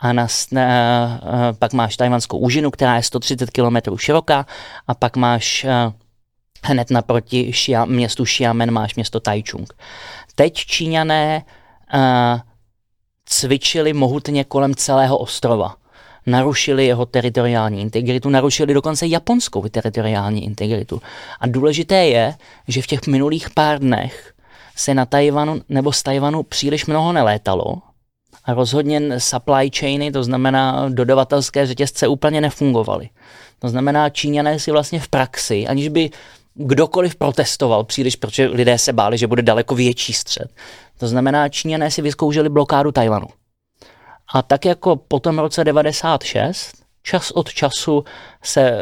a 0.00 0.12
na, 0.12 0.26
na, 0.52 1.20
pak 1.58 1.72
máš 1.72 1.96
tajvanskou 1.96 2.38
úžinu, 2.38 2.70
která 2.70 2.96
je 2.96 3.02
130 3.02 3.50
km 3.50 3.96
široká 3.96 4.46
a 4.86 4.94
pak 4.94 5.16
máš 5.16 5.66
hned 6.64 6.90
naproti 6.90 7.52
šia, 7.52 7.84
městu 7.84 8.24
Xiamen 8.24 8.70
máš 8.70 8.94
město 8.94 9.20
Taichung. 9.20 9.72
Teď 10.34 10.54
Číňané 10.54 11.44
uh, 11.94 12.00
cvičili 13.24 13.92
mohutně 13.92 14.44
kolem 14.44 14.74
celého 14.74 15.18
ostrova. 15.18 15.76
Narušili 16.26 16.86
jeho 16.86 17.06
teritoriální 17.06 17.80
integritu, 17.80 18.28
narušili 18.28 18.74
dokonce 18.74 19.06
japonskou 19.06 19.68
teritoriální 19.68 20.44
integritu. 20.44 21.02
A 21.40 21.46
důležité 21.46 22.06
je, 22.06 22.34
že 22.68 22.82
v 22.82 22.86
těch 22.86 23.06
minulých 23.06 23.50
pár 23.50 23.78
dnech 23.78 24.32
se 24.76 24.94
na 24.94 25.06
Tajvanu 25.06 25.60
nebo 25.68 25.92
z 25.92 26.02
Tajvanu 26.02 26.42
příliš 26.42 26.86
mnoho 26.86 27.12
nelétalo, 27.12 27.82
rozhodně 28.48 29.20
supply 29.20 29.70
chainy, 29.78 30.12
to 30.12 30.24
znamená 30.24 30.88
dodavatelské 30.88 31.66
řetězce, 31.66 32.08
úplně 32.08 32.40
nefungovaly. 32.40 33.08
To 33.58 33.68
znamená, 33.68 34.08
Číňané 34.08 34.58
si 34.58 34.70
vlastně 34.70 35.00
v 35.00 35.08
praxi, 35.08 35.66
aniž 35.66 35.88
by 35.88 36.10
kdokoliv 36.54 37.16
protestoval 37.16 37.84
příliš, 37.84 38.16
protože 38.16 38.46
lidé 38.46 38.78
se 38.78 38.92
báli, 38.92 39.18
že 39.18 39.26
bude 39.26 39.42
daleko 39.42 39.74
větší 39.74 40.12
střed. 40.12 40.48
To 40.98 41.08
znamená, 41.08 41.48
Číňané 41.48 41.90
si 41.90 42.02
vyzkoušeli 42.02 42.48
blokádu 42.48 42.92
Tajvanu. 42.92 43.26
A 44.34 44.42
tak 44.42 44.64
jako 44.64 44.96
po 44.96 45.20
tom 45.20 45.38
roce 45.38 45.64
96, 45.64 46.79
čas 47.02 47.30
od 47.30 47.52
času 47.52 48.04
se 48.42 48.60
e, 48.60 48.80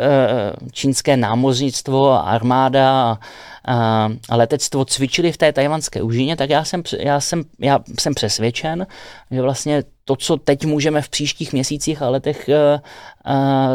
čínské 0.72 1.16
námořnictvo 1.16 2.26
armáda 2.26 3.18
a, 3.64 4.08
letectvo 4.30 4.84
cvičili 4.84 5.32
v 5.32 5.36
té 5.36 5.52
tajvanské 5.52 6.02
úžině, 6.02 6.36
tak 6.36 6.50
já 6.50 6.64
jsem, 6.64 6.82
já, 6.98 7.20
jsem, 7.20 7.42
já 7.58 7.78
jsem 8.00 8.14
přesvědčen, 8.14 8.86
že 9.30 9.42
vlastně 9.42 9.82
to, 10.04 10.16
co 10.16 10.36
teď 10.36 10.64
můžeme 10.64 11.02
v 11.02 11.08
příštích 11.08 11.52
měsících 11.52 12.02
a 12.02 12.08
letech 12.08 12.48
e, 12.48 12.54
e, 12.54 12.80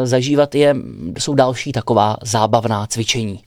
zažívat, 0.06 0.54
je, 0.54 0.76
jsou 1.18 1.34
další 1.34 1.72
taková 1.72 2.16
zábavná 2.22 2.86
cvičení. 2.86 3.40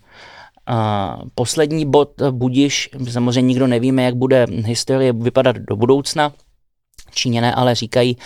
A 0.70 1.20
poslední 1.36 1.86
bod 1.86 2.22
Budiš, 2.32 2.90
samozřejmě 3.12 3.48
nikdo 3.48 3.68
nevíme, 3.68 4.04
jak 4.04 4.16
bude 4.16 4.46
historie 4.50 5.14
vypadat 5.14 5.56
do 5.56 5.76
budoucna, 5.76 6.32
Číňané 7.18 7.54
ale 7.54 7.76
říkají, 7.76 8.18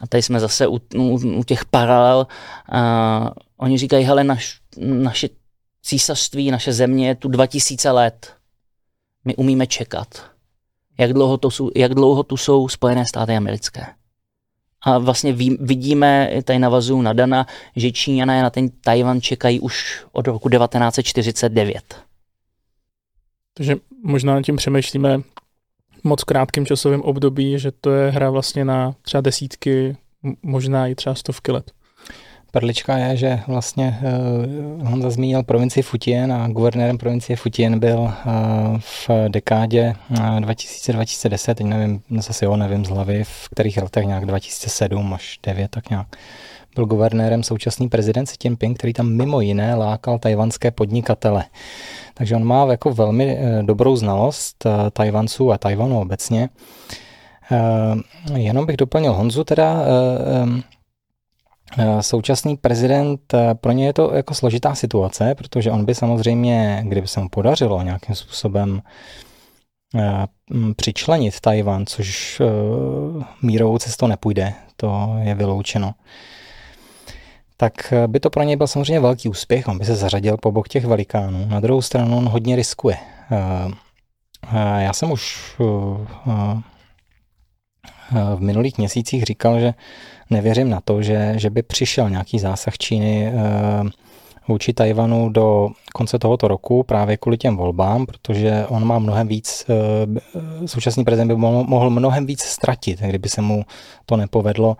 a 0.00 0.06
tady 0.06 0.22
jsme 0.22 0.40
zase 0.40 0.66
u, 0.66 0.80
u, 0.96 1.20
u 1.38 1.44
těch 1.44 1.64
paralel, 1.64 2.26
uh, 2.72 3.28
oni 3.56 3.78
říkají, 3.78 4.04
hele, 4.04 4.24
naš, 4.24 4.60
naše 4.80 5.28
císařství, 5.82 6.50
naše 6.50 6.72
země 6.72 7.08
je 7.08 7.14
tu 7.14 7.28
2000 7.28 7.90
let. 7.90 8.32
My 9.24 9.36
umíme 9.36 9.66
čekat. 9.66 10.30
Jak 10.98 11.12
dlouho, 11.12 11.36
to 11.36 11.50
jsou, 11.50 11.70
jak 11.76 11.94
dlouho 11.94 12.22
tu 12.22 12.36
jsou 12.36 12.68
Spojené 12.68 13.06
státy 13.06 13.36
americké. 13.36 13.86
A 14.82 14.98
vlastně 14.98 15.32
ví, 15.32 15.56
vidíme, 15.60 16.30
tady 16.44 16.58
navazuju 16.58 17.02
na 17.02 17.12
Dana, 17.12 17.46
že 17.76 17.92
Číňané 17.92 18.42
na 18.42 18.50
ten 18.50 18.68
Tajvan 18.70 19.20
čekají 19.20 19.60
už 19.60 20.04
od 20.12 20.26
roku 20.26 20.48
1949. 20.48 22.04
Takže 23.54 23.76
možná 24.02 24.42
tím 24.42 24.56
přemýšlíme 24.56 25.20
moc 26.04 26.24
krátkým 26.24 26.66
časovým 26.66 27.02
období, 27.02 27.58
že 27.58 27.70
to 27.70 27.90
je 27.90 28.10
hra 28.10 28.30
vlastně 28.30 28.64
na 28.64 28.94
třeba 29.02 29.20
desítky, 29.20 29.96
možná 30.42 30.86
i 30.86 30.94
třeba 30.94 31.14
stovky 31.14 31.52
let. 31.52 31.70
Perlička 32.52 32.96
je, 32.98 33.16
že 33.16 33.40
vlastně 33.46 34.00
uh, 34.02 34.88
Honza 34.88 35.10
zmínil 35.10 35.42
provincii 35.42 35.82
Futien 35.82 36.32
a 36.32 36.48
guvernérem 36.48 36.98
provincie 36.98 37.36
Futien 37.36 37.78
byl 37.78 37.98
uh, 37.98 38.12
v 38.78 39.10
dekádě 39.28 39.94
uh, 40.10 40.16
2000-2010, 40.16 41.54
teď 41.54 41.66
nevím, 41.66 42.02
zase 42.18 42.44
jo, 42.44 42.56
nevím 42.56 42.84
z 42.84 42.88
hlavy, 42.88 43.24
v 43.24 43.48
kterých 43.50 43.76
letech 43.76 44.06
nějak 44.06 44.26
2007 44.26 45.14
až 45.14 45.38
9, 45.42 45.70
tak 45.70 45.90
nějak 45.90 46.06
byl 46.74 46.86
guvernérem 46.86 47.42
současný 47.42 47.88
prezident 47.88 48.24
Xi 48.24 48.36
Jinping, 48.44 48.78
který 48.78 48.92
tam 48.92 49.12
mimo 49.12 49.40
jiné 49.40 49.74
lákal 49.74 50.18
tajvanské 50.18 50.70
podnikatele. 50.70 51.44
Takže 52.14 52.36
on 52.36 52.44
má 52.44 52.66
jako 52.66 52.90
velmi 52.90 53.38
uh, 53.38 53.62
dobrou 53.62 53.96
znalost 53.96 54.66
uh, 54.66 54.72
Tajvanců 54.92 55.52
a 55.52 55.58
Tajvanu 55.58 56.00
obecně. 56.00 56.48
Uh, 57.50 58.36
jenom 58.38 58.66
bych 58.66 58.76
doplnil 58.76 59.12
Honzu 59.12 59.44
teda, 59.44 59.84
Eh, 61.78 62.02
současný 62.02 62.56
prezident, 62.56 63.34
eh, 63.34 63.54
pro 63.54 63.72
ně 63.72 63.86
je 63.86 63.92
to 63.92 64.14
jako 64.14 64.34
složitá 64.34 64.74
situace, 64.74 65.34
protože 65.34 65.70
on 65.70 65.84
by 65.84 65.94
samozřejmě, 65.94 66.82
kdyby 66.86 67.06
se 67.06 67.20
mu 67.20 67.28
podařilo 67.28 67.82
nějakým 67.82 68.14
způsobem 68.14 68.82
eh, 69.94 70.26
přičlenit 70.76 71.40
Tajvan, 71.40 71.86
což 71.86 72.42
mírovou 73.42 73.78
cestou 73.78 74.06
nepůjde, 74.06 74.54
to 74.76 75.16
je 75.22 75.34
vyloučeno, 75.34 75.94
tak 77.60 77.92
by 78.06 78.20
to 78.20 78.30
pro 78.30 78.42
něj 78.42 78.56
byl 78.56 78.66
samozřejmě 78.66 79.00
velký 79.00 79.28
úspěch, 79.28 79.68
on 79.68 79.78
by 79.78 79.84
se 79.84 79.96
zařadil 79.96 80.36
po 80.36 80.52
bok 80.52 80.68
těch 80.68 80.84
velikánů. 80.84 81.46
Na 81.46 81.60
druhou 81.60 81.82
stranu 81.82 82.18
on 82.18 82.28
hodně 82.28 82.56
riskuje. 82.56 82.96
Já 84.78 84.92
jsem 84.92 85.10
už 85.12 85.54
v 88.12 88.40
minulých 88.40 88.78
měsících 88.78 89.22
říkal, 89.22 89.60
že 89.60 89.74
nevěřím 90.30 90.70
na 90.70 90.80
to, 90.80 91.02
že, 91.02 91.34
že 91.36 91.50
by 91.50 91.62
přišel 91.62 92.10
nějaký 92.10 92.38
zásah 92.38 92.78
Číny 92.78 93.26
eh, 93.26 93.32
vůči 94.48 94.72
Tajvanu 94.72 95.28
do 95.28 95.68
konce 95.94 96.18
tohoto 96.18 96.48
roku 96.48 96.82
právě 96.82 97.16
kvůli 97.16 97.38
těm 97.38 97.56
volbám, 97.56 98.06
protože 98.06 98.66
on 98.68 98.84
má 98.84 98.98
mnohem 98.98 99.28
víc, 99.28 99.66
eh, 99.68 100.66
současný 100.66 101.04
prezident 101.04 101.28
by 101.28 101.36
mohl 101.36 101.90
mnohem 101.90 102.26
víc 102.26 102.42
ztratit, 102.42 103.00
kdyby 103.00 103.28
se 103.28 103.42
mu 103.42 103.64
to 104.06 104.16
nepovedlo, 104.16 104.76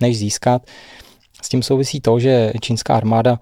než 0.00 0.18
získat. 0.18 0.62
S 1.44 1.48
tím 1.48 1.62
souvisí 1.62 2.00
to, 2.00 2.18
že 2.18 2.52
čínská 2.60 2.96
armáda 2.96 3.38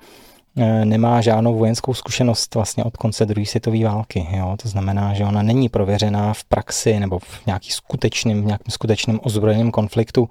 eh, 0.56 0.84
nemá 0.84 1.20
žádnou 1.20 1.54
vojenskou 1.54 1.94
zkušenost 1.94 2.54
vlastně 2.54 2.84
od 2.84 2.96
konce 2.96 3.26
druhé 3.26 3.46
světové 3.46 3.84
války. 3.84 4.26
Jo? 4.30 4.56
To 4.62 4.68
znamená, 4.68 5.14
že 5.14 5.24
ona 5.24 5.42
není 5.42 5.68
prověřená 5.68 6.34
v 6.34 6.44
praxi 6.44 7.00
nebo 7.00 7.18
v 7.18 7.46
nějaký 7.46 7.70
skutečným, 7.70 8.46
nějakým 8.46 8.70
skutečným 8.70 9.20
ozbrojeném 9.22 9.70
konfliktu 9.70 10.28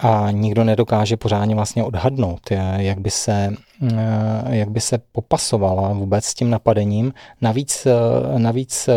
a 0.00 0.30
nikdo 0.30 0.64
nedokáže 0.64 1.16
pořádně 1.16 1.54
vlastně 1.54 1.84
odhadnout, 1.84 2.40
jak 2.76 3.00
by 3.00 3.10
se, 3.10 3.52
eh, 3.92 4.56
jak 4.56 4.70
by 4.70 4.80
se 4.80 4.98
popasovala 5.12 5.92
vůbec 5.92 6.24
s 6.24 6.34
tím 6.34 6.50
napadením. 6.50 7.12
Navíc, 7.40 7.86
eh, 7.86 8.38
navíc 8.38 8.88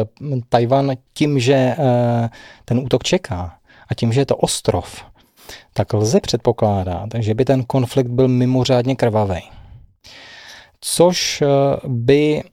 Tajvan 0.49 0.91
tím, 1.13 1.39
že 1.39 1.75
ten 2.65 2.79
útok 2.79 3.03
čeká 3.03 3.53
a 3.89 3.93
tím, 3.93 4.13
že 4.13 4.21
je 4.21 4.25
to 4.25 4.35
ostrov, 4.35 5.03
tak 5.73 5.93
lze 5.93 6.19
předpokládat, 6.19 7.09
že 7.19 7.33
by 7.33 7.45
ten 7.45 7.63
konflikt 7.63 8.07
byl 8.07 8.27
mimořádně 8.27 8.95
krvavý. 8.95 9.41
Což 10.81 11.43
by 11.87 12.43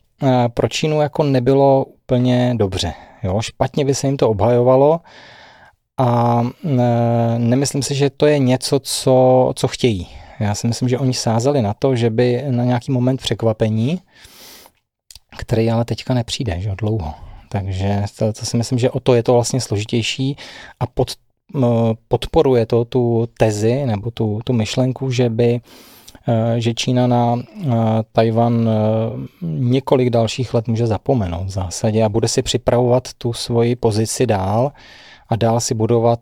pro 0.55 0.69
Čínu 0.69 1.01
jako 1.01 1.23
nebylo 1.23 1.85
úplně 1.85 2.55
dobře. 2.57 2.93
Jo? 3.23 3.41
Špatně 3.41 3.85
by 3.85 3.95
se 3.95 4.07
jim 4.07 4.17
to 4.17 4.31
obhajovalo, 4.31 5.01
a 5.99 6.43
e, 6.65 7.39
nemyslím 7.39 7.83
si, 7.83 7.95
že 7.95 8.11
to 8.11 8.27
je 8.27 8.39
něco, 8.39 8.81
co, 8.81 9.53
co 9.57 9.69
chtějí. 9.69 10.09
Já 10.41 10.55
si 10.55 10.67
myslím, 10.67 10.89
že 10.89 10.99
oni 10.99 11.15
sázeli 11.15 11.63
na 11.63 11.75
to, 11.75 11.97
že 11.97 12.11
by 12.11 12.45
na 12.51 12.65
nějaký 12.65 12.93
moment 12.93 13.21
překvapení, 13.21 14.01
který 15.39 15.71
ale 15.71 15.85
teďka 15.85 16.15
nepřijde, 16.15 16.61
že 16.61 16.71
dlouho. 16.79 17.15
Takže 17.49 18.03
to, 18.19 18.33
to 18.33 18.47
si 18.47 18.57
myslím, 18.57 18.79
že 18.79 18.91
o 18.91 19.01
to 19.01 19.15
je 19.15 19.23
to 19.23 19.33
vlastně 19.33 19.61
složitější 19.61 20.37
a 20.81 20.87
pod, 20.87 21.13
podporuje 22.09 22.67
to 22.67 22.85
tu 22.85 23.29
tezi 23.39 23.87
nebo 23.87 24.11
tu, 24.11 24.41
tu 24.45 24.53
myšlenku, 24.53 25.11
že 25.11 25.31
by 25.31 25.61
e, 26.29 26.61
že 26.61 26.75
Čína 26.75 27.07
na 27.07 27.37
e, 27.37 27.43
Tajvan 28.13 28.71
několik 29.43 30.11
dalších 30.11 30.55
let 30.55 30.69
může 30.69 30.87
zapomenout 30.87 31.45
v 31.45 31.51
zásadě 31.51 32.05
a 32.05 32.09
bude 32.09 32.29
si 32.29 32.43
připravovat 32.43 33.09
tu 33.19 33.33
svoji 33.33 33.77
pozici 33.77 34.27
dál 34.27 34.73
a 35.29 35.37
dál 35.37 35.61
si 35.61 35.75
budovat 35.75 36.21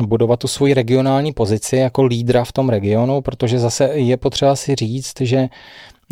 budovat 0.00 0.40
tu 0.40 0.48
svoji 0.48 0.74
regionální 0.74 1.32
pozici 1.32 1.76
jako 1.76 2.02
lídra 2.02 2.44
v 2.44 2.52
tom 2.52 2.68
regionu, 2.68 3.20
protože 3.20 3.58
zase 3.58 3.84
je 3.84 4.16
potřeba 4.16 4.56
si 4.56 4.74
říct, 4.74 5.20
že 5.20 5.48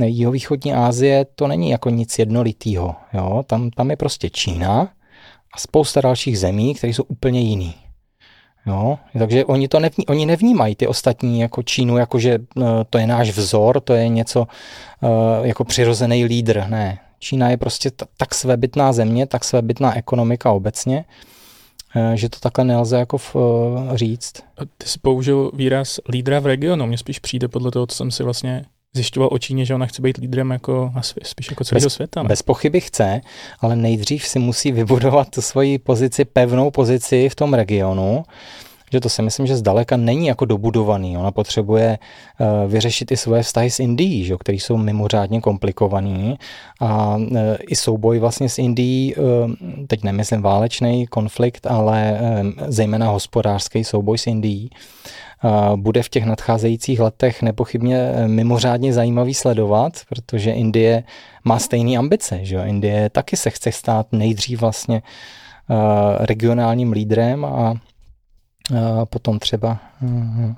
jihovýchodní 0.04 0.74
Asie 0.74 1.26
to 1.34 1.46
není 1.46 1.70
jako 1.70 1.90
nic 1.90 2.18
jednolitýho. 2.18 2.94
Jo? 3.14 3.42
Tam, 3.46 3.70
tam 3.70 3.90
je 3.90 3.96
prostě 3.96 4.30
Čína 4.30 4.88
a 5.54 5.58
spousta 5.58 6.00
dalších 6.00 6.38
zemí, 6.38 6.74
které 6.74 6.92
jsou 6.92 7.02
úplně 7.02 7.40
jiný. 7.40 7.74
Jo? 8.66 8.98
Takže 9.18 9.44
oni 9.44 9.68
to 9.68 9.80
nevní, 9.80 10.06
oni 10.06 10.26
nevnímají 10.26 10.74
ty 10.76 10.86
ostatní 10.86 11.40
jako 11.40 11.62
Čínu, 11.62 11.98
jako 11.98 12.18
že 12.18 12.38
uh, 12.38 12.64
to 12.90 12.98
je 12.98 13.06
náš 13.06 13.30
vzor, 13.30 13.80
to 13.80 13.94
je 13.94 14.08
něco 14.08 14.40
uh, 14.40 15.46
jako 15.46 15.64
přirozený 15.64 16.24
lídr. 16.24 16.64
Ne, 16.68 16.98
Čína 17.20 17.50
je 17.50 17.56
prostě 17.56 17.90
tak 18.16 18.34
svébytná 18.34 18.92
země, 18.92 19.26
tak 19.26 19.44
svébytná 19.44 19.96
ekonomika 19.96 20.52
obecně, 20.52 21.04
eh, 21.96 22.16
že 22.16 22.28
to 22.28 22.38
takhle 22.40 22.64
nelze 22.64 22.98
jako 22.98 23.18
v, 23.18 23.36
eh, 23.36 23.96
říct. 23.96 24.32
Ty 24.78 24.88
jsi 24.88 24.98
použil 24.98 25.50
výraz 25.54 26.00
lídra 26.08 26.40
v 26.40 26.46
regionu. 26.46 26.86
Mně 26.86 26.98
spíš 26.98 27.18
přijde 27.18 27.48
podle 27.48 27.70
toho, 27.70 27.86
co 27.86 27.96
jsem 27.96 28.10
si 28.10 28.22
vlastně 28.22 28.64
zjišťoval 28.94 29.28
o 29.32 29.38
Číně, 29.38 29.64
že 29.64 29.74
ona 29.74 29.86
chce 29.86 30.02
být 30.02 30.16
lídrem 30.16 30.50
jako, 30.50 30.92
spíš 31.22 31.50
jako 31.50 31.64
celého 31.64 31.84
bez, 31.86 31.94
světa. 31.94 32.22
Ne? 32.22 32.28
Bez 32.28 32.42
pochyby 32.42 32.80
chce, 32.80 33.20
ale 33.60 33.76
nejdřív 33.76 34.26
si 34.26 34.38
musí 34.38 34.72
vybudovat 34.72 35.28
tu 35.30 35.42
svoji 35.42 35.78
pozici, 35.78 36.24
pevnou 36.24 36.70
pozici 36.70 37.28
v 37.28 37.34
tom 37.34 37.54
regionu, 37.54 38.24
že 38.92 39.00
to 39.00 39.08
si 39.08 39.22
myslím, 39.22 39.46
že 39.46 39.56
zdaleka 39.56 39.96
není 39.96 40.26
jako 40.26 40.44
dobudovaný. 40.44 41.18
Ona 41.18 41.30
potřebuje 41.30 41.98
uh, 41.98 42.72
vyřešit 42.72 43.12
i 43.12 43.16
svoje 43.16 43.42
vztahy 43.42 43.70
s 43.70 43.80
Indií, 43.80 44.24
že, 44.24 44.36
které 44.40 44.56
jsou 44.56 44.76
mimořádně 44.76 45.40
komplikovaný 45.40 46.38
a 46.80 47.16
uh, 47.16 47.26
i 47.68 47.76
souboj 47.76 48.18
vlastně 48.18 48.48
s 48.48 48.58
Indií, 48.58 49.14
uh, 49.14 49.24
teď 49.86 50.02
nemyslím 50.02 50.42
válečný 50.42 51.06
konflikt, 51.06 51.66
ale 51.66 52.20
zejména 52.66 53.10
hospodářský 53.10 53.84
souboj 53.84 54.18
s 54.18 54.26
Indií, 54.26 54.70
bude 55.76 56.02
v 56.02 56.08
těch 56.08 56.24
nadcházejících 56.24 57.00
letech 57.00 57.42
nepochybně 57.42 58.12
mimořádně 58.26 58.92
zajímavý 58.92 59.34
sledovat, 59.34 59.92
protože 60.08 60.50
Indie 60.50 61.04
má 61.44 61.58
stejné 61.58 61.98
ambice. 61.98 62.38
Že 62.42 62.62
Indie 62.66 63.10
taky 63.10 63.36
se 63.36 63.50
chce 63.50 63.72
stát 63.72 64.06
nejdřív 64.12 64.60
vlastně 64.60 65.02
regionálním 66.18 66.92
lídrem 66.92 67.44
a 67.44 67.74
potom 69.10 69.38
třeba 69.38 69.78
uh, 70.02 70.54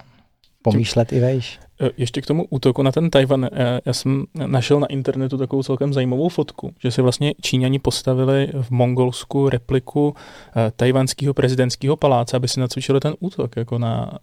pomýšlet 0.63 1.13
i 1.13 1.21
vejš. 1.21 1.59
E, 1.83 1.91
ještě 1.97 2.21
k 2.21 2.27
tomu 2.27 2.47
útoku 2.51 2.83
na 2.83 2.93
ten 2.93 3.11
Tajvan. 3.11 3.45
E, 3.45 3.81
já 3.85 3.93
jsem 3.93 4.25
našel 4.47 4.81
na 4.81 4.87
internetu 4.87 5.39
takovou 5.39 5.63
celkem 5.63 5.93
zajímavou 5.93 6.29
fotku, 6.29 6.75
že 6.79 6.91
si 6.91 7.03
vlastně 7.03 7.35
Číňani 7.41 7.79
postavili 7.79 8.49
v 8.63 8.71
Mongolsku 8.71 9.49
repliku 9.49 10.15
e, 10.57 10.71
tajvanského 10.71 11.35
prezidentského 11.35 11.97
paláce, 11.97 12.37
aby 12.37 12.49
si 12.49 12.61
nacvičili 12.61 13.01
ten 13.01 13.15
útok, 13.21 13.57
jako 13.57 13.79
na, 13.79 14.19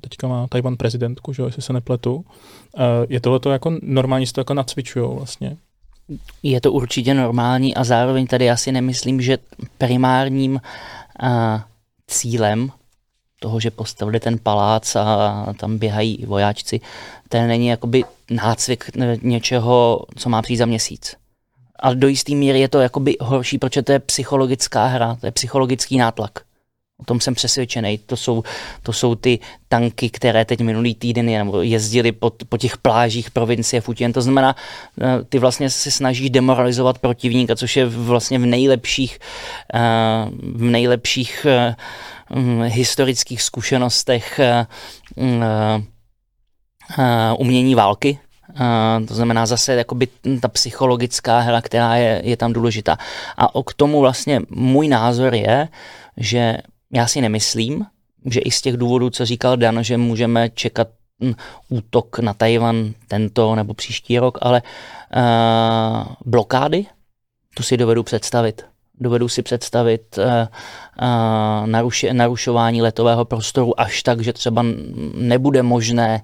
teďka 0.00 0.28
má 0.28 0.46
Tajvan 0.46 0.76
prezidentku, 0.76 1.32
že 1.32 1.42
jestli 1.42 1.62
se 1.62 1.72
nepletu. 1.72 2.24
Je 3.08 3.20
tohle 3.20 3.40
to 3.40 3.50
jako 3.50 3.72
normálně, 3.82 4.26
to 4.34 4.40
jako 4.40 4.54
nacvičují 4.54 5.06
vlastně? 5.16 5.56
Je 6.42 6.60
to 6.60 6.72
určitě 6.72 7.14
normální 7.14 7.74
a 7.74 7.84
zároveň 7.84 8.26
tady 8.26 8.50
asi 8.50 8.72
nemyslím, 8.72 9.20
že 9.20 9.38
primárním 9.78 10.60
cílem 12.06 12.70
toho, 13.44 13.60
že 13.60 13.70
postavili 13.70 14.20
ten 14.20 14.38
palác 14.38 14.96
a 14.96 15.52
tam 15.60 15.78
běhají 15.78 16.24
vojáčci, 16.26 16.80
to 17.28 17.38
není 17.38 17.66
jakoby 17.66 18.04
nácvik 18.30 18.90
něčeho, 19.22 20.00
co 20.16 20.28
má 20.28 20.42
přijít 20.42 20.56
za 20.56 20.66
měsíc. 20.66 21.16
Ale 21.78 21.94
do 21.94 22.08
jisté 22.08 22.34
míry 22.34 22.60
je 22.60 22.68
to 22.68 22.80
jakoby 22.80 23.16
horší, 23.20 23.58
protože 23.58 23.82
to 23.82 23.92
je 23.92 23.98
psychologická 23.98 24.86
hra, 24.86 25.16
to 25.20 25.26
je 25.26 25.32
psychologický 25.32 25.98
nátlak. 25.98 26.32
O 26.98 27.04
tom 27.04 27.20
jsem 27.20 27.34
přesvědčený. 27.34 27.98
To 27.98 28.16
jsou, 28.16 28.42
to 28.82 28.92
jsou 28.92 29.14
ty 29.14 29.38
tanky, 29.68 30.10
které 30.10 30.44
teď 30.44 30.60
minulý 30.60 30.94
týden 30.94 31.28
jezdili 31.60 32.12
po, 32.12 32.32
po 32.48 32.58
těch 32.58 32.78
plážích 32.78 33.30
provincie 33.30 33.80
Futien. 33.80 34.12
To 34.12 34.22
znamená, 34.22 34.56
eh, 35.00 35.24
ty 35.28 35.38
vlastně 35.38 35.70
se 35.70 35.90
snažíš 35.90 36.30
demoralizovat 36.30 36.98
protivníka, 36.98 37.56
což 37.56 37.76
je 37.76 37.86
vlastně 37.86 38.38
v 38.38 38.46
nejlepších, 38.46 39.18
eh, 39.74 39.80
v 40.54 40.62
nejlepších 40.62 41.46
eh, 41.48 41.76
hm, 42.30 42.62
historických 42.62 43.42
zkušenostech 43.42 44.40
umění 47.38 47.74
války, 47.74 48.18
Uh, 48.50 49.06
to 49.06 49.14
znamená 49.14 49.46
zase 49.46 49.74
jakoby 49.74 50.08
ta 50.40 50.48
psychologická 50.48 51.38
hra, 51.40 51.60
která 51.60 51.96
je, 51.96 52.20
je 52.24 52.36
tam 52.36 52.52
důležitá. 52.52 52.96
A 53.36 53.48
k 53.66 53.74
tomu 53.74 54.00
vlastně 54.00 54.40
můj 54.50 54.88
názor 54.88 55.34
je, 55.34 55.68
že 56.16 56.56
já 56.94 57.06
si 57.06 57.20
nemyslím, 57.20 57.86
že 58.30 58.40
i 58.40 58.50
z 58.50 58.62
těch 58.62 58.76
důvodů, 58.76 59.10
co 59.10 59.26
říkal 59.26 59.56
Dan, 59.56 59.84
že 59.84 59.96
můžeme 59.96 60.50
čekat 60.50 60.88
hm, 61.22 61.34
útok 61.68 62.18
na 62.18 62.34
Tajvan 62.34 62.92
tento 63.08 63.54
nebo 63.54 63.74
příští 63.74 64.18
rok, 64.18 64.38
ale 64.40 64.62
uh, 65.16 66.06
blokády, 66.26 66.86
to 67.54 67.62
si 67.62 67.76
dovedu 67.76 68.02
představit. 68.02 68.66
Dovedu 69.00 69.28
si 69.28 69.42
představit 69.42 70.18
uh, 70.18 70.24
uh, 70.24 71.66
naruši, 71.66 72.12
narušování 72.12 72.82
letového 72.82 73.24
prostoru 73.24 73.80
až 73.80 74.02
tak, 74.02 74.20
že 74.20 74.32
třeba 74.32 74.64
nebude 75.14 75.62
možné 75.62 76.22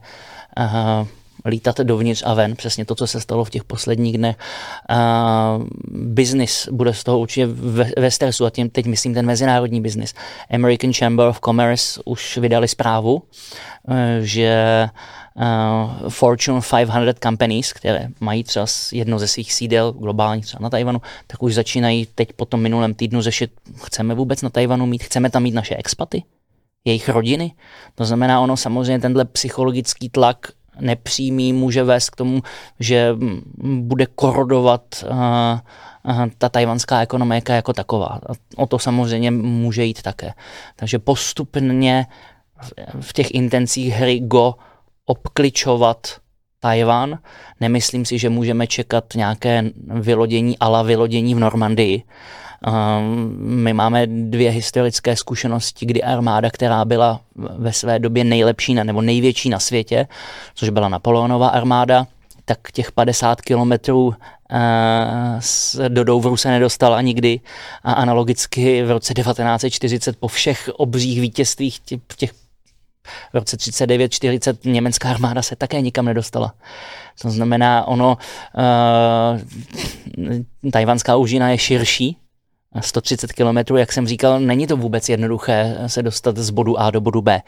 uh, 0.59 1.07
lítat 1.45 1.79
dovnitř 1.79 2.23
a 2.27 2.35
ven, 2.35 2.57
přesně 2.57 2.85
to, 2.85 2.95
co 2.95 3.07
se 3.07 3.21
stalo 3.21 3.45
v 3.45 3.51
těch 3.51 3.65
posledních 3.65 4.19
dnech. 4.19 4.37
Uh, 4.91 5.65
business 5.91 6.69
bude 6.73 6.95
z 6.95 7.05
toho 7.05 7.19
určitě 7.19 7.47
ve, 7.47 7.91
ve 7.99 8.11
stresu 8.11 8.47
a 8.47 8.51
tím 8.51 8.71
teď 8.71 8.87
myslím 8.87 9.15
ten 9.15 9.27
mezinárodní 9.27 9.81
business. 9.81 10.15
American 10.51 10.93
Chamber 10.93 11.27
of 11.27 11.41
Commerce 11.41 12.01
už 12.05 12.39
vydali 12.39 12.69
zprávu, 12.69 13.15
uh, 13.15 13.95
že 14.21 14.89
uh, 15.35 16.09
Fortune 16.09 16.61
500 16.87 17.19
companies, 17.23 17.73
které 17.73 18.09
mají 18.21 18.45
třeba 18.45 18.67
jedno 18.93 19.19
ze 19.19 19.29
svých 19.29 19.53
sídel 19.53 19.93
globálních 19.93 20.47
třeba 20.47 20.63
na 20.63 20.71
Tajvanu, 20.71 21.03
tak 21.27 21.43
už 21.43 21.55
začínají 21.55 22.07
teď 22.15 22.33
po 22.33 22.45
tom 22.45 22.61
minulém 22.61 22.95
týdnu 22.95 23.23
řešit, 23.23 23.51
chceme 23.83 24.15
vůbec 24.15 24.43
na 24.43 24.51
Tajvanu 24.51 24.87
mít, 24.87 25.03
chceme 25.03 25.31
tam 25.31 25.43
mít 25.43 25.55
naše 25.55 25.77
expaty, 25.77 26.23
jejich 26.85 27.09
rodiny. 27.09 27.53
To 27.95 28.05
znamená, 28.05 28.41
ono 28.41 28.57
samozřejmě 28.57 28.99
tenhle 28.99 29.25
psychologický 29.25 30.09
tlak 30.09 30.47
nepřímý 30.81 31.53
může 31.53 31.85
vést 31.85 32.11
k 32.11 32.17
tomu, 32.17 32.43
že 32.81 33.17
bude 33.63 34.07
korodovat 34.07 35.05
ta 36.39 36.49
tajvanská 36.49 37.01
ekonomika 37.01 37.55
jako 37.55 37.73
taková. 37.73 38.21
O 38.57 38.67
to 38.67 38.79
samozřejmě 38.79 39.31
může 39.31 39.85
jít 39.85 40.03
také. 40.03 40.33
Takže 40.77 40.99
postupně 40.99 42.07
v 43.01 43.13
těch 43.13 43.35
intencích 43.35 43.95
hry 43.95 44.21
Go 44.21 44.55
obkličovat 45.07 46.17
Tajvan. 46.61 47.19
Nemyslím 47.61 48.05
si, 48.05 48.19
že 48.19 48.31
můžeme 48.31 48.67
čekat 48.67 49.05
nějaké 49.15 49.65
vylodění 49.87 50.59
ala 50.59 50.83
vylodění 50.83 51.35
v 51.35 51.39
Normandii, 51.39 52.03
my 53.39 53.73
máme 53.73 54.07
dvě 54.07 54.51
historické 54.51 55.17
zkušenosti, 55.17 55.87
kdy 55.87 56.03
armáda, 56.03 56.51
která 56.51 56.85
byla 56.85 57.21
ve 57.35 57.73
své 57.73 57.99
době 57.99 58.25
nejlepší 58.25 58.75
nebo 58.75 59.03
největší 59.03 59.49
na 59.49 59.59
světě, 59.59 60.07
což 60.55 60.69
byla 60.69 60.89
Napoleonova 60.89 61.49
armáda, 61.49 62.07
tak 62.45 62.73
těch 62.73 62.93
50 62.93 63.41
kilometrů 63.41 64.15
eh, 64.51 65.89
do 65.89 66.05
Douvru 66.05 66.37
se 66.37 66.49
nedostala 66.49 67.01
nikdy 67.01 67.41
a 67.85 67.93
analogicky 67.93 68.83
v 68.83 68.91
roce 68.91 69.15
1940 69.15 70.17
po 70.17 70.29
všech 70.29 70.71
obřích 70.77 71.21
vítězstvích 71.21 71.81
těch 72.17 72.33
v 73.33 73.35
roce 73.35 73.57
39-40 73.57 74.57
německá 74.65 75.11
armáda 75.11 75.43
se 75.43 75.57
také 75.57 75.81
nikam 75.81 76.05
nedostala. 76.05 76.55
To 77.23 77.31
znamená, 77.31 77.89
ono, 77.89 78.19
uh, 80.65 80.71
tajvanská 80.71 81.17
úžina 81.17 81.51
je 81.51 81.59
širší, 81.59 82.17
130 82.81 83.33
km, 83.33 83.77
jak 83.77 83.93
jsem 83.93 84.07
říkal, 84.07 84.41
není 84.41 84.67
to 84.67 84.77
vůbec 84.77 85.09
jednoduché 85.09 85.79
se 85.87 86.03
dostat 86.03 86.37
z 86.37 86.51
bodu 86.51 86.81
A 86.81 86.91
do 86.91 87.01
bodu 87.01 87.23
B. 87.23 87.43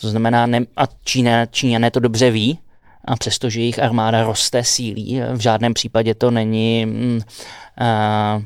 To 0.00 0.08
znamená, 0.08 0.46
ne, 0.46 0.60
a 0.76 0.82
Čína, 1.04 1.46
Číňané 1.46 1.90
to 1.90 2.00
dobře 2.00 2.30
ví, 2.30 2.58
a 3.04 3.16
přestože 3.16 3.60
jejich 3.60 3.78
armáda 3.78 4.24
roste, 4.24 4.64
sílí, 4.64 5.20
v 5.32 5.40
žádném 5.40 5.74
případě 5.74 6.14
to 6.14 6.30
není 6.30 6.86
mm, 6.86 7.20
a, 7.80 8.42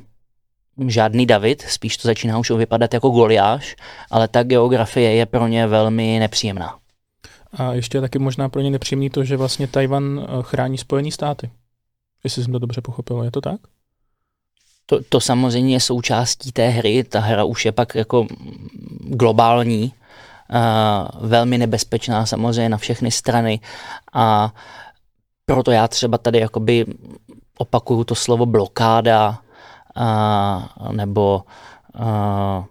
žádný 0.87 1.27
David, 1.27 1.63
spíš 1.63 1.97
to 1.97 2.09
začíná 2.09 2.39
už 2.39 2.51
vypadat 2.51 2.95
jako 2.95 3.09
Goliáš, 3.09 3.77
ale 4.11 4.29
ta 4.29 4.43
geografie 4.43 5.15
je 5.15 5.27
pro 5.27 5.47
ně 5.47 5.67
velmi 5.67 6.19
nepříjemná. 6.19 6.79
A 7.53 7.73
ještě 7.73 8.01
taky 8.01 8.19
možná 8.19 8.49
pro 8.49 8.61
ně 8.61 8.71
nepříjemný 8.71 9.11
to, 9.11 9.25
že 9.25 9.37
vlastně 9.37 9.67
Tajvan 9.67 10.21
eh, 10.23 10.43
chrání 10.43 10.79
Spojené 10.79 11.11
státy. 11.11 11.51
Jestli 12.25 12.45
jsem 12.45 12.53
to 12.53 12.59
dobře 12.59 12.81
pochopil, 12.81 13.23
je 13.23 13.31
to 13.31 13.41
tak? 13.41 13.61
To, 14.91 14.99
to 15.09 15.21
samozřejmě 15.21 15.75
je 15.75 15.81
součástí 15.81 16.53
té 16.53 16.69
hry, 16.69 17.05
ta 17.05 17.21
hra 17.21 17.45
už 17.45 17.65
je 17.65 17.73
pak 17.73 17.95
jako 17.95 18.27
globální, 19.01 19.93
uh, 19.93 21.29
velmi 21.29 21.59
nebezpečná 21.59 22.27
samozřejmě 22.27 22.69
na 22.69 22.77
všechny 22.77 23.11
strany 23.11 23.61
a 24.13 24.55
proto 25.47 25.71
já 25.71 25.89
třeba 25.89 26.19
tady 26.19 26.39
jakoby 26.39 26.87
opakuju 27.59 28.05
to 28.05 28.15
slovo 28.15 28.47
blokáda 28.47 29.39
uh, 29.97 30.93
nebo 30.93 31.43
uh, 31.99 32.65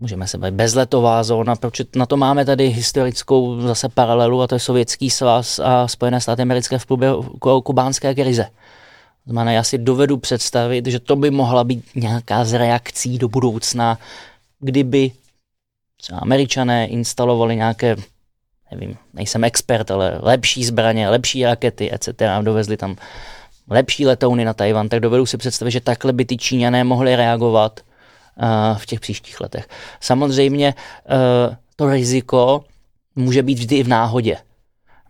můžeme 0.00 0.26
se 0.26 0.38
bavit 0.38 0.54
bezletová 0.54 1.22
zóna, 1.22 1.56
proč 1.56 1.80
na 1.96 2.06
to 2.06 2.16
máme 2.16 2.44
tady 2.44 2.68
historickou 2.68 3.60
zase 3.60 3.88
paralelu 3.88 4.42
a 4.42 4.46
to 4.46 4.54
je 4.54 4.58
Sovětský 4.58 5.10
svaz 5.10 5.58
a 5.58 5.88
Spojené 5.88 6.20
státy 6.20 6.42
americké 6.42 6.78
v 6.78 6.86
průběhu 6.86 7.22
kubánské 7.64 8.14
krize. 8.14 8.46
Znamená, 9.30 9.52
já 9.52 9.62
si 9.62 9.78
dovedu 9.78 10.16
představit, 10.16 10.86
že 10.86 11.00
to 11.00 11.16
by 11.16 11.30
mohla 11.30 11.64
být 11.64 11.84
nějaká 11.94 12.44
z 12.44 12.52
reakcí 12.52 13.18
do 13.18 13.28
budoucna, 13.28 13.98
kdyby 14.60 15.12
třeba 15.96 16.18
američané 16.18 16.86
instalovali 16.86 17.56
nějaké, 17.56 17.96
nevím, 18.70 18.96
nejsem 19.14 19.44
expert, 19.44 19.90
ale 19.90 20.18
lepší 20.22 20.64
zbraně, 20.64 21.08
lepší 21.08 21.44
rakety, 21.44 21.92
etc. 21.94 22.22
a 22.22 22.42
dovezli 22.42 22.76
tam 22.76 22.96
lepší 23.68 24.06
letouny 24.06 24.44
na 24.44 24.54
Tajvan, 24.54 24.88
tak 24.88 25.00
dovedu 25.00 25.26
si 25.26 25.36
představit, 25.36 25.70
že 25.70 25.80
takhle 25.80 26.12
by 26.12 26.24
ty 26.24 26.36
Číňané 26.36 26.84
mohli 26.84 27.16
reagovat 27.16 27.80
uh, 27.80 28.78
v 28.78 28.86
těch 28.86 29.00
příštích 29.00 29.40
letech. 29.40 29.68
Samozřejmě 30.00 30.74
uh, 30.74 31.54
to 31.76 31.90
riziko 31.90 32.64
může 33.16 33.42
být 33.42 33.58
vždy 33.58 33.76
i 33.76 33.82
v 33.82 33.88
náhodě. 33.88 34.36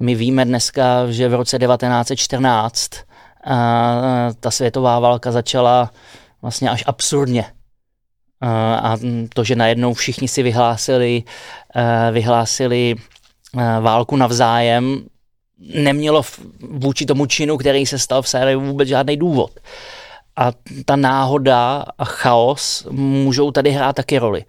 My 0.00 0.14
víme 0.14 0.44
dneska, 0.44 1.10
že 1.10 1.28
v 1.28 1.34
roce 1.34 1.58
1914 1.58 2.90
a 2.94 3.09
ta 4.40 4.50
světová 4.50 4.98
válka 4.98 5.32
začala 5.32 5.90
vlastně 6.42 6.70
až 6.70 6.84
absurdně. 6.86 7.44
A 8.82 8.96
to, 9.34 9.44
že 9.44 9.56
najednou 9.56 9.94
všichni 9.94 10.28
si 10.28 10.42
vyhlásili, 10.42 11.22
vyhlásili 12.12 12.94
válku 13.80 14.16
navzájem, 14.16 15.00
nemělo 15.74 16.22
vůči 16.70 17.06
tomu 17.06 17.26
činu, 17.26 17.56
který 17.56 17.86
se 17.86 17.98
stal 17.98 18.22
v 18.22 18.28
sérii 18.28 18.56
vůbec 18.56 18.88
žádný 18.88 19.16
důvod. 19.16 19.50
A 20.36 20.52
ta 20.84 20.96
náhoda 20.96 21.84
a 21.98 22.04
chaos 22.04 22.86
můžou 22.90 23.50
tady 23.50 23.70
hrát 23.70 23.96
taky 23.96 24.18
roli. 24.18 24.44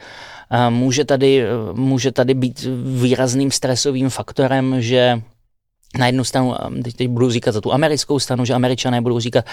Může 0.70 1.06
tady, 1.06 1.46
může 1.74 2.12
tady 2.12 2.34
být 2.34 2.68
výrazným 3.02 3.52
stresovým 3.52 4.10
faktorem, 4.10 4.82
že 4.82 5.22
na 5.98 6.06
jednu 6.06 6.24
stranu, 6.24 6.56
teď, 6.84 6.96
teď 6.96 7.08
budu 7.08 7.32
říkat 7.32 7.52
za 7.52 7.62
tu 7.62 7.74
americkou 7.74 8.20
stranu, 8.20 8.46
že 8.46 8.54
američané 8.54 9.02
budou 9.02 9.20
říkat, 9.20 9.46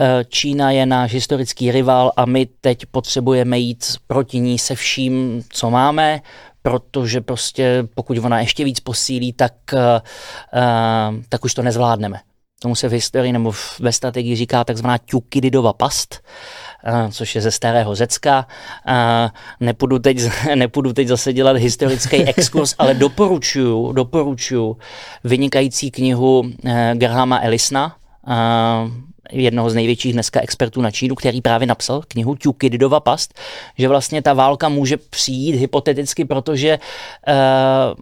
eh, 0.00 0.24
Čína 0.28 0.70
je 0.70 0.86
náš 0.86 1.12
historický 1.12 1.72
rival 1.72 2.12
a 2.16 2.24
my 2.24 2.48
teď 2.60 2.86
potřebujeme 2.86 3.58
jít 3.58 3.84
proti 4.06 4.38
ní 4.40 4.58
se 4.58 4.74
vším, 4.74 5.42
co 5.48 5.70
máme, 5.70 6.20
protože 6.62 7.20
prostě 7.20 7.88
pokud 7.94 8.18
ona 8.18 8.40
ještě 8.40 8.64
víc 8.64 8.80
posílí, 8.80 9.32
tak, 9.32 9.52
eh, 9.74 10.00
eh, 10.54 10.60
tak 11.28 11.44
už 11.44 11.54
to 11.54 11.62
nezvládneme. 11.62 12.20
Tomu 12.62 12.74
se 12.74 12.88
v 12.88 12.92
historii 12.92 13.32
nebo 13.32 13.52
ve 13.80 13.92
strategii 13.92 14.36
říká 14.36 14.64
takzvaná 14.64 14.98
Tukididova 14.98 15.72
past, 15.72 16.20
což 17.10 17.34
je 17.34 17.40
ze 17.40 17.50
starého 17.50 17.94
Řecka. 17.94 18.46
Nepůjdu 19.60 19.98
teď, 19.98 20.18
nepůjdu 20.54 20.92
teď 20.92 21.08
zase 21.08 21.32
dělat 21.32 21.56
historický 21.56 22.16
exkurs, 22.24 22.74
ale 22.78 22.94
doporučuju, 22.94 23.92
doporučuju 23.92 24.76
vynikající 25.24 25.90
knihu 25.90 26.50
eh, 26.64 26.92
Grahama 26.94 27.40
Ellisna, 27.42 27.96
jednoho 29.32 29.70
z 29.70 29.74
největších 29.74 30.12
dneska 30.12 30.40
expertů 30.40 30.80
na 30.80 30.90
Čínu, 30.90 31.14
který 31.14 31.40
právě 31.40 31.66
napsal 31.66 32.02
knihu 32.08 32.34
Tukididova 32.34 33.00
past, 33.00 33.34
že 33.78 33.88
vlastně 33.88 34.22
ta 34.22 34.32
válka 34.32 34.68
může 34.68 34.96
přijít 34.96 35.56
hypoteticky, 35.56 36.24
protože 36.24 36.78
uh, 37.28 38.00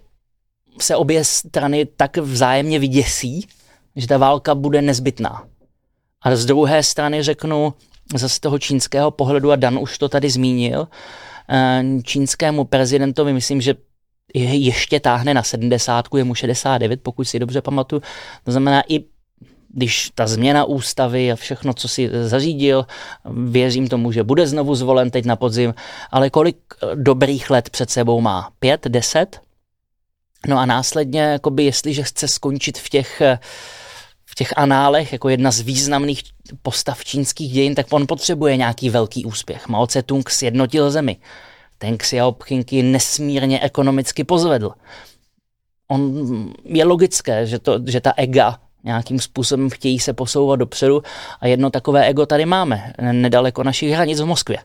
se 0.81 0.97
obě 0.97 1.25
strany 1.25 1.87
tak 1.97 2.17
vzájemně 2.17 2.79
vyděsí, 2.79 3.47
že 3.97 4.07
ta 4.07 4.19
válka 4.19 4.55
bude 4.55 4.83
nezbytná. 4.83 5.45
A 6.23 6.37
z 6.37 6.47
druhé 6.47 6.83
strany 6.83 7.23
řeknu, 7.23 7.75
zase 8.15 8.41
toho 8.41 8.59
čínského 8.59 9.11
pohledu, 9.11 9.53
a 9.53 9.57
Dan 9.57 9.79
už 9.79 9.99
to 9.99 10.09
tady 10.09 10.31
zmínil, 10.31 10.89
eh, 11.51 11.83
čínskému 12.05 12.65
prezidentovi, 12.65 13.33
myslím, 13.33 13.61
že 13.61 13.75
je 14.35 14.55
ještě 14.57 15.01
táhne 15.01 15.35
na 15.35 15.43
70, 15.43 16.05
je 16.17 16.25
mu 16.25 16.35
69, 16.35 17.01
pokud 17.03 17.25
si 17.25 17.39
dobře 17.39 17.63
pamatuju. 17.63 18.03
To 18.45 18.53
znamená 18.53 18.83
i 18.89 19.05
když 19.69 20.11
ta 20.15 20.27
změna 20.27 20.65
ústavy 20.65 21.33
a 21.33 21.37
všechno, 21.37 21.75
co 21.75 21.89
si 21.89 22.11
zařídil, 22.23 22.87
věřím 23.31 23.89
tomu, 23.89 24.13
že 24.13 24.23
bude 24.23 24.47
znovu 24.47 24.75
zvolen 24.75 25.11
teď 25.11 25.25
na 25.25 25.37
podzim, 25.37 25.75
ale 26.11 26.31
kolik 26.31 26.57
dobrých 26.95 27.51
let 27.51 27.71
před 27.71 27.91
sebou 27.91 28.21
má? 28.21 28.51
Pět, 28.59 28.85
deset? 28.89 29.41
No 30.47 30.59
a 30.59 30.67
následně, 30.67 31.21
jakoby, 31.21 31.65
jestliže 31.65 32.03
chce 32.03 32.29
skončit 32.29 32.79
v 32.79 32.89
těch, 32.89 33.23
v 33.41 33.88
těch 34.39 34.53
análech 34.57 35.13
jako 35.13 35.29
jedna 35.29 35.51
z 35.51 35.61
významných 35.61 36.23
postav 36.63 37.05
čínských 37.05 37.53
dějin, 37.53 37.75
tak 37.75 37.87
on 37.91 38.07
potřebuje 38.07 38.57
nějaký 38.57 38.91
velký 38.91 39.25
úspěch. 39.25 39.69
Mao 39.69 39.87
Tse-tung 39.87 40.31
sjednotil 40.31 40.91
zemi. 40.91 41.17
Ten 41.79 41.99
Xiaoping 41.99 42.73
ji 42.73 42.83
nesmírně 42.83 43.61
ekonomicky 43.61 44.25
pozvedl. 44.25 44.71
On, 45.89 46.53
je 46.65 46.85
logické, 46.85 47.47
že, 47.47 47.59
to, 47.59 47.81
že 47.87 48.01
ta 48.01 48.13
ega 48.17 48.59
nějakým 48.85 49.21
způsobem 49.21 49.71
chtějí 49.71 49.99
se 49.99 50.13
posouvat 50.13 50.59
dopředu 50.59 51.03
a 51.41 51.47
jedno 51.47 51.71
takové 51.71 52.07
ego 52.07 52.27
tady 52.27 52.47
máme, 52.47 52.93
nedaleko 53.13 53.63
našich 53.63 53.91
hranic 53.91 54.21
v 54.21 54.27
Moskvě. 54.27 54.59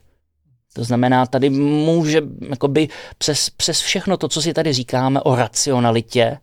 To 0.74 0.84
znamená, 0.84 1.26
tady 1.26 1.50
může 1.50 2.22
jakoby 2.50 2.88
přes, 3.18 3.50
přes 3.50 3.82
všechno 3.82 4.18
to, 4.18 4.28
co 4.28 4.42
si 4.42 4.54
tady 4.54 4.74
říkáme 4.74 5.22
o 5.22 5.36
racionalitě, 5.36 6.38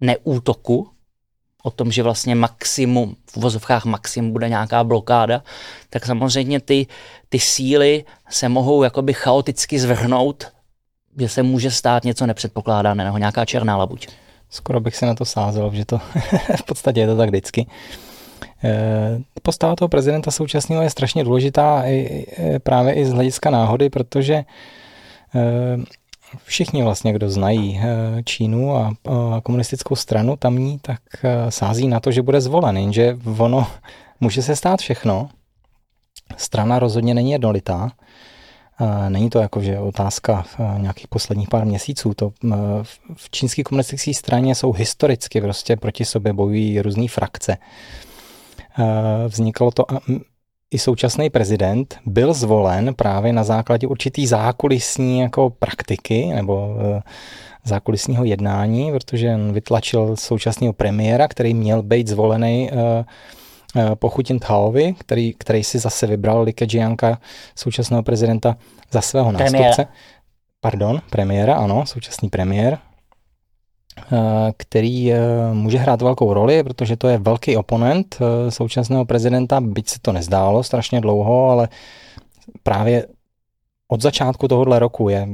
neútoku, 0.00 0.95
o 1.66 1.70
tom, 1.70 1.92
že 1.92 2.02
vlastně 2.02 2.34
maximum, 2.34 3.16
v 3.30 3.36
uvozovkách 3.36 3.84
maximum 3.84 4.32
bude 4.32 4.48
nějaká 4.48 4.84
blokáda, 4.84 5.42
tak 5.90 6.06
samozřejmě 6.06 6.60
ty, 6.60 6.86
ty 7.28 7.38
síly 7.38 8.04
se 8.30 8.48
mohou 8.48 8.82
jakoby 8.82 9.12
chaoticky 9.12 9.78
zvrhnout, 9.78 10.46
že 11.18 11.28
se 11.28 11.42
může 11.42 11.70
stát 11.70 12.04
něco 12.04 12.26
nepředpokládaného, 12.26 13.18
nějaká 13.18 13.44
černá 13.44 13.76
labuť. 13.76 14.08
Skoro 14.50 14.80
bych 14.80 14.96
se 14.96 15.06
na 15.06 15.14
to 15.14 15.24
sázel, 15.24 15.70
že 15.74 15.84
to 15.84 15.98
v 16.56 16.62
podstatě 16.62 17.00
je 17.00 17.06
to 17.06 17.16
tak 17.16 17.28
vždycky. 17.28 17.66
Eh, 18.64 19.18
postava 19.42 19.76
toho 19.76 19.88
prezidenta 19.88 20.30
současného 20.30 20.82
je 20.82 20.90
strašně 20.90 21.24
důležitá 21.24 21.82
i, 21.86 22.26
právě 22.62 22.94
i 22.94 23.06
z 23.06 23.12
hlediska 23.12 23.50
náhody, 23.50 23.90
protože 23.90 24.34
eh, 25.34 25.76
všichni 26.44 26.82
vlastně, 26.82 27.12
kdo 27.12 27.30
znají 27.30 27.80
eh, 27.82 28.22
Čínu 28.22 28.76
a 28.76 28.94
komunistickou 29.42 29.96
stranu 29.96 30.36
tamní, 30.36 30.78
tak 30.78 31.00
sází 31.48 31.88
na 31.88 32.00
to, 32.00 32.12
že 32.12 32.22
bude 32.22 32.40
zvolen, 32.40 32.76
jenže 32.76 33.18
ono 33.38 33.66
může 34.20 34.42
se 34.42 34.56
stát 34.56 34.80
všechno. 34.80 35.28
Strana 36.36 36.78
rozhodně 36.78 37.14
není 37.14 37.30
jednolitá. 37.30 37.92
Není 39.08 39.30
to 39.30 39.38
jako, 39.38 39.62
že 39.62 39.78
otázka 39.78 40.44
nějakých 40.78 41.08
posledních 41.08 41.48
pár 41.48 41.64
měsíců. 41.64 42.14
To 42.14 42.32
v 43.14 43.30
čínské 43.30 43.62
komunistické 43.62 44.14
straně 44.14 44.54
jsou 44.54 44.72
historicky 44.72 45.40
prostě 45.40 45.76
proti 45.76 46.04
sobě 46.04 46.32
bojují 46.32 46.80
různé 46.80 47.08
frakce. 47.08 47.56
Vzniklo 49.28 49.70
to 49.70 49.84
i 50.70 50.78
současný 50.78 51.30
prezident 51.30 51.98
byl 52.06 52.32
zvolen 52.32 52.94
právě 52.94 53.32
na 53.32 53.44
základě 53.44 53.86
určitý 53.86 54.26
zákulisní 54.26 55.18
jako 55.18 55.50
praktiky 55.50 56.26
nebo 56.26 56.76
e, 56.80 57.02
zákulisního 57.64 58.24
jednání, 58.24 58.92
protože 58.92 59.34
on 59.34 59.52
vytlačil 59.52 60.16
současného 60.16 60.72
premiéra, 60.72 61.28
který 61.28 61.54
měl 61.54 61.82
být 61.82 62.08
zvolený 62.08 62.70
e, 62.70 62.74
e, 62.76 63.96
po 63.96 64.08
Hu 64.08 64.22
Jintaovi, 64.28 64.94
který, 64.98 65.34
který 65.38 65.64
si 65.64 65.78
zase 65.78 66.06
vybral 66.06 66.42
Li 66.42 66.52
Keqianka, 66.52 67.18
současného 67.56 68.02
prezidenta, 68.02 68.56
za 68.90 69.00
svého 69.00 69.32
nástupce. 69.32 69.86
Pardon, 70.60 71.00
premiéra, 71.10 71.54
ano, 71.54 71.86
současný 71.86 72.28
premiér, 72.28 72.78
který 74.56 75.12
může 75.52 75.78
hrát 75.78 76.02
velkou 76.02 76.34
roli, 76.34 76.62
protože 76.62 76.96
to 76.96 77.08
je 77.08 77.18
velký 77.18 77.56
oponent 77.56 78.18
současného 78.48 79.04
prezidenta, 79.04 79.60
byť 79.60 79.88
se 79.88 79.98
to 80.02 80.12
nezdálo 80.12 80.62
strašně 80.62 81.00
dlouho, 81.00 81.50
ale 81.50 81.68
právě 82.62 83.06
od 83.88 84.02
začátku 84.02 84.48
tohohle 84.48 84.78
roku 84.78 85.08
je 85.08 85.28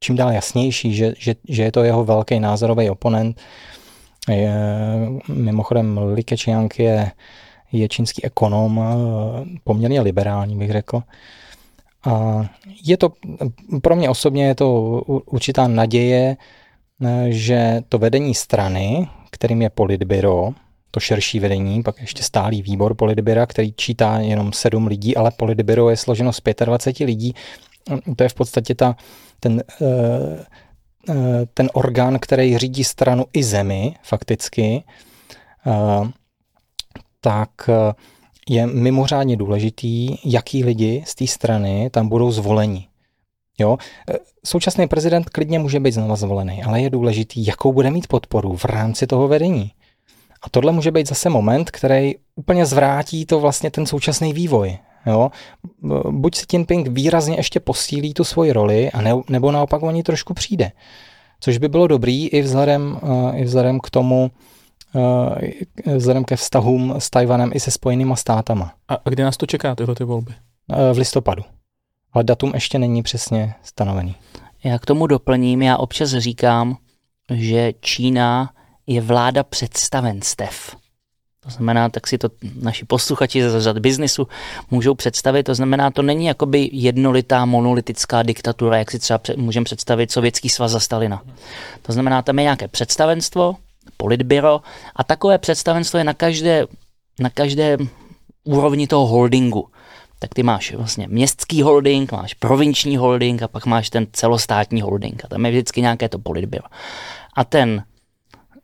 čím 0.00 0.16
dál 0.16 0.32
jasnější, 0.32 0.94
že, 0.94 1.12
že, 1.18 1.34
že 1.48 1.62
je 1.62 1.72
to 1.72 1.84
jeho 1.84 2.04
velký 2.04 2.40
názorový 2.40 2.90
oponent. 2.90 3.40
Je, 4.28 4.54
mimochodem 5.28 5.98
Li 5.98 6.24
Keqiang 6.24 6.78
je, 6.78 7.10
je 7.72 7.88
čínský 7.88 8.24
ekonom, 8.24 8.84
poměrně 9.64 10.00
liberální 10.00 10.56
bych 10.58 10.72
řekl. 10.72 11.02
A 12.06 12.42
je 12.84 12.96
to, 12.96 13.12
pro 13.82 13.96
mě 13.96 14.10
osobně 14.10 14.46
je 14.46 14.54
to 14.54 14.70
určitá 15.26 15.68
naděje, 15.68 16.36
že 17.28 17.82
to 17.88 17.98
vedení 17.98 18.34
strany, 18.34 19.08
kterým 19.30 19.62
je 19.62 19.70
politbyro, 19.70 20.54
to 20.90 21.00
širší 21.00 21.40
vedení, 21.40 21.82
pak 21.82 22.00
ještě 22.00 22.22
stálý 22.22 22.62
výbor 22.62 22.94
politbyra, 22.94 23.46
který 23.46 23.72
čítá 23.72 24.18
jenom 24.18 24.52
sedm 24.52 24.86
lidí, 24.86 25.16
ale 25.16 25.30
politbyro 25.30 25.90
je 25.90 25.96
složeno 25.96 26.32
z 26.32 26.40
25 26.64 27.06
lidí. 27.06 27.34
To 28.16 28.22
je 28.22 28.28
v 28.28 28.34
podstatě 28.34 28.74
ta, 28.74 28.96
ten, 29.40 29.62
eh, 29.82 30.44
eh, 31.08 31.46
ten 31.54 31.68
orgán, 31.72 32.18
který 32.18 32.58
řídí 32.58 32.84
stranu 32.84 33.24
i 33.32 33.44
zemi, 33.44 33.94
fakticky. 34.02 34.84
Eh, 35.66 36.10
tak 37.20 37.50
je 38.48 38.66
mimořádně 38.66 39.36
důležitý, 39.36 40.16
jaký 40.24 40.64
lidi 40.64 41.04
z 41.06 41.14
té 41.14 41.26
strany 41.26 41.90
tam 41.90 42.08
budou 42.08 42.30
zvoleni. 42.30 42.88
Jo? 43.60 43.78
Současný 44.44 44.88
prezident 44.88 45.30
klidně 45.30 45.58
může 45.58 45.80
být 45.80 45.92
znova 45.92 46.16
zvolený, 46.16 46.62
ale 46.62 46.80
je 46.80 46.90
důležitý, 46.90 47.46
jakou 47.46 47.72
bude 47.72 47.90
mít 47.90 48.06
podporu 48.06 48.56
v 48.56 48.64
rámci 48.64 49.06
toho 49.06 49.28
vedení. 49.28 49.70
A 50.42 50.50
tohle 50.50 50.72
může 50.72 50.90
být 50.90 51.08
zase 51.08 51.30
moment, 51.30 51.70
který 51.70 52.14
úplně 52.36 52.66
zvrátí 52.66 53.26
to 53.26 53.40
vlastně 53.40 53.70
ten 53.70 53.86
současný 53.86 54.32
vývoj. 54.32 54.78
Jo? 55.06 55.30
Buď 56.10 56.36
si 56.36 56.46
Jinping 56.52 56.88
výrazně 56.88 57.36
ještě 57.36 57.60
posílí 57.60 58.14
tu 58.14 58.24
svoji 58.24 58.52
roli, 58.52 58.90
a 58.90 59.02
ne, 59.02 59.12
nebo 59.28 59.52
naopak 59.52 59.82
o 59.82 59.90
ní 59.90 60.02
trošku 60.02 60.34
přijde. 60.34 60.72
Což 61.40 61.58
by 61.58 61.68
bylo 61.68 61.86
dobrý 61.86 62.28
i 62.28 62.42
vzhledem, 62.42 63.00
i 63.34 63.44
vzhledem 63.44 63.80
k 63.80 63.90
tomu, 63.90 64.30
Eh, 64.96 65.96
vzhledem 65.96 66.24
ke 66.24 66.36
vztahům 66.36 66.94
s 66.98 67.10
Tajvanem 67.10 67.50
i 67.54 67.60
se 67.60 67.70
spojenýma 67.70 68.16
státama. 68.16 68.72
A 68.88 69.10
kde 69.10 69.24
nás 69.24 69.36
to 69.36 69.46
čeká, 69.46 69.74
tyhle 69.74 69.94
ty 69.94 70.04
volby? 70.04 70.34
Eh, 70.72 70.92
v 70.94 70.98
listopadu. 70.98 71.42
Ale 72.16 72.24
datum 72.24 72.50
ještě 72.54 72.78
není 72.78 73.02
přesně 73.02 73.54
stanovený. 73.62 74.14
Já 74.64 74.78
k 74.78 74.86
tomu 74.86 75.06
doplním, 75.06 75.62
já 75.62 75.76
občas 75.76 76.10
říkám, 76.10 76.76
že 77.34 77.72
Čína 77.80 78.50
je 78.86 79.00
vláda 79.00 79.42
představenstev. 79.42 80.76
To 81.40 81.50
znamená, 81.50 81.88
tak 81.88 82.06
si 82.06 82.18
to 82.18 82.28
naši 82.62 82.84
posluchači 82.84 83.42
ze 83.42 83.60
řad 83.60 83.78
biznisu 83.78 84.28
můžou 84.70 84.94
představit. 84.94 85.42
To 85.42 85.54
znamená, 85.54 85.90
to 85.90 86.02
není 86.02 86.26
jakoby 86.26 86.70
jednolitá 86.72 87.44
monolitická 87.44 88.22
diktatura, 88.22 88.78
jak 88.78 88.90
si 88.90 88.98
třeba 88.98 89.20
můžeme 89.36 89.64
představit 89.64 90.12
Sovětský 90.12 90.48
svaz 90.48 90.72
za 90.72 90.80
Stalina. 90.80 91.22
To 91.82 91.92
znamená, 91.92 92.22
tam 92.22 92.38
je 92.38 92.42
nějaké 92.42 92.68
představenstvo, 92.68 93.56
politbyro 93.96 94.60
a 94.96 95.04
takové 95.04 95.38
představenstvo 95.38 95.98
je 95.98 96.04
na 96.04 96.14
každé, 96.14 96.66
na 97.20 97.30
každé 97.30 97.76
úrovni 98.44 98.86
toho 98.86 99.06
holdingu. 99.06 99.68
Tak 100.26 100.34
ty 100.34 100.42
máš 100.42 100.74
vlastně 100.74 101.08
městský 101.08 101.62
holding, 101.62 102.12
máš 102.12 102.34
provinční 102.34 102.96
holding 102.96 103.42
a 103.42 103.48
pak 103.48 103.66
máš 103.66 103.90
ten 103.90 104.06
celostátní 104.12 104.82
holding 104.82 105.24
a 105.24 105.28
tam 105.28 105.46
je 105.46 105.50
vždycky 105.50 105.80
nějaké 105.80 106.08
to 106.08 106.18
politbyro. 106.18 106.64
A 107.36 107.44
ten 107.44 107.84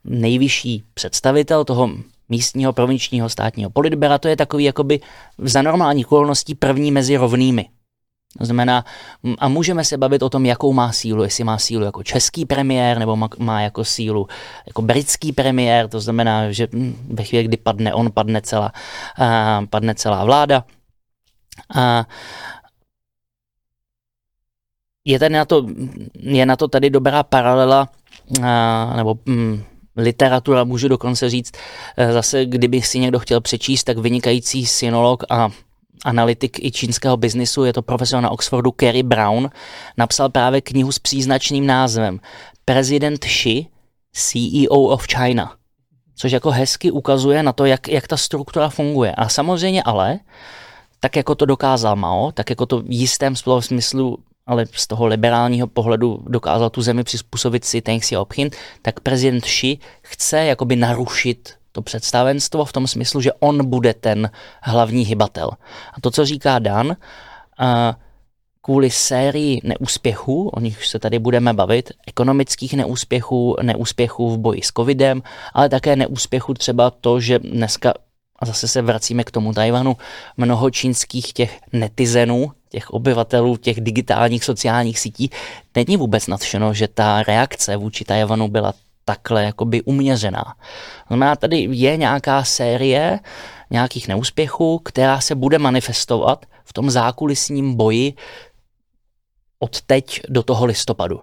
nejvyšší 0.04 0.84
představitel 0.94 1.64
toho 1.64 1.90
místního 2.28 2.72
provinčního 2.72 3.28
státního 3.28 3.70
politbera, 3.70 4.18
to 4.18 4.28
je 4.28 4.36
takový 4.36 4.64
jakoby 4.64 5.00
za 5.38 5.62
normálních 5.62 6.06
okolností 6.06 6.54
první 6.54 6.90
mezi 6.90 7.16
rovnými. 7.16 7.68
To 8.38 8.44
znamená, 8.44 8.84
a 9.38 9.48
můžeme 9.48 9.84
se 9.84 9.96
bavit 9.96 10.22
o 10.22 10.30
tom, 10.30 10.46
jakou 10.46 10.72
má 10.72 10.92
sílu, 10.92 11.22
jestli 11.22 11.44
má 11.44 11.58
sílu 11.58 11.84
jako 11.84 12.02
český 12.02 12.44
premiér, 12.44 12.98
nebo 12.98 13.16
má, 13.16 13.28
má 13.38 13.60
jako 13.60 13.84
sílu 13.84 14.26
jako 14.66 14.82
britský 14.82 15.32
premiér, 15.32 15.88
to 15.88 16.00
znamená, 16.00 16.52
že 16.52 16.68
ve 17.08 17.24
chvíli, 17.24 17.44
kdy 17.44 17.56
padne 17.56 17.94
on, 17.94 18.10
padne 18.12 18.42
celá, 18.42 18.72
uh, 19.20 19.66
padne 19.66 19.94
celá 19.94 20.24
vláda. 20.24 20.64
A 21.74 22.04
je 25.04 25.18
tady 25.18 25.34
na 25.34 25.44
to, 25.44 25.66
je 26.14 26.46
na 26.46 26.56
to 26.56 26.68
tady 26.68 26.90
dobrá 26.90 27.22
paralela, 27.22 27.88
uh, 28.38 28.96
nebo 28.96 29.18
um, 29.26 29.64
literatura, 29.96 30.64
můžu 30.64 30.88
dokonce 30.88 31.30
říct, 31.30 31.52
uh, 31.98 32.12
zase 32.12 32.46
kdyby 32.46 32.82
si 32.82 32.98
někdo 32.98 33.18
chtěl 33.18 33.40
přečíst, 33.40 33.84
tak 33.84 33.98
vynikající 33.98 34.66
synolog 34.66 35.24
a 35.30 35.48
analytik 36.04 36.64
i 36.64 36.70
čínského 36.70 37.16
biznisu, 37.16 37.64
je 37.64 37.72
to 37.72 37.82
profesor 37.82 38.22
na 38.22 38.30
Oxfordu 38.30 38.72
Kerry 38.72 39.02
Brown, 39.02 39.50
napsal 39.96 40.28
právě 40.28 40.60
knihu 40.60 40.92
s 40.92 40.98
příznačným 40.98 41.66
názvem 41.66 42.20
President 42.64 43.24
Xi, 43.24 43.66
CEO 44.12 44.80
of 44.80 45.06
China, 45.06 45.56
což 46.16 46.32
jako 46.32 46.50
hezky 46.50 46.90
ukazuje 46.90 47.42
na 47.42 47.52
to, 47.52 47.64
jak, 47.64 47.88
jak 47.88 48.08
ta 48.08 48.16
struktura 48.16 48.68
funguje. 48.68 49.12
A 49.12 49.28
samozřejmě 49.28 49.82
ale, 49.82 50.18
tak 51.02 51.16
jako 51.16 51.34
to 51.34 51.46
dokázal 51.46 51.96
Mao, 51.96 52.32
tak 52.32 52.50
jako 52.50 52.66
to 52.66 52.80
v 52.80 52.92
jistém 52.92 53.34
smyslu 53.60 54.18
ale 54.46 54.66
z 54.72 54.86
toho 54.86 55.06
liberálního 55.06 55.66
pohledu 55.66 56.22
dokázal 56.26 56.70
tu 56.70 56.82
zemi 56.82 57.04
přizpůsobit 57.04 57.64
si 57.64 57.80
Teng 57.80 58.02
Xiaoping, 58.02 58.56
tak 58.82 59.00
prezident 59.00 59.44
Xi 59.44 59.78
chce 60.02 60.44
jakoby 60.44 60.76
narušit 60.76 61.54
to 61.72 61.82
představenstvo 61.82 62.64
v 62.64 62.72
tom 62.72 62.86
smyslu, 62.86 63.20
že 63.20 63.32
on 63.32 63.68
bude 63.70 63.94
ten 63.94 64.30
hlavní 64.62 65.02
hybatel. 65.02 65.50
A 65.94 66.00
to, 66.00 66.10
co 66.10 66.24
říká 66.24 66.58
Dan, 66.58 66.96
kvůli 68.62 68.90
sérii 68.90 69.60
neúspěchů, 69.64 70.48
o 70.48 70.60
nich 70.60 70.86
se 70.86 70.98
tady 70.98 71.18
budeme 71.18 71.52
bavit, 71.52 71.92
ekonomických 72.06 72.74
neúspěchů, 72.74 73.56
neúspěchů 73.62 74.30
v 74.30 74.38
boji 74.38 74.62
s 74.62 74.72
covidem, 74.76 75.22
ale 75.52 75.68
také 75.68 75.96
neúspěchů 75.96 76.54
třeba 76.54 76.90
to, 76.90 77.20
že 77.20 77.38
dneska, 77.38 77.94
a 78.42 78.46
zase 78.46 78.68
se 78.68 78.82
vracíme 78.82 79.24
k 79.24 79.30
tomu 79.30 79.52
Tajvanu, 79.52 79.96
mnoho 80.36 80.70
čínských 80.70 81.32
těch 81.32 81.60
netizenů, 81.72 82.52
těch 82.68 82.90
obyvatelů 82.90 83.56
těch 83.56 83.80
digitálních 83.80 84.44
sociálních 84.44 84.98
sítí, 84.98 85.30
není 85.74 85.96
vůbec 85.96 86.26
nadšeno, 86.26 86.74
že 86.74 86.88
ta 86.88 87.22
reakce 87.22 87.76
vůči 87.76 88.04
Tajvanu 88.04 88.48
byla 88.48 88.74
takhle 89.04 89.44
jakoby 89.44 89.82
uměřená. 89.82 90.54
Znamená, 91.06 91.36
tady 91.36 91.68
je 91.70 91.96
nějaká 91.96 92.44
série 92.44 93.20
nějakých 93.70 94.08
neúspěchů, 94.08 94.78
která 94.78 95.20
se 95.20 95.34
bude 95.34 95.58
manifestovat 95.58 96.46
v 96.64 96.72
tom 96.72 96.90
zákulisním 96.90 97.74
boji 97.74 98.14
od 99.58 99.80
teď 99.80 100.20
do 100.28 100.42
toho 100.42 100.64
listopadu. 100.64 101.20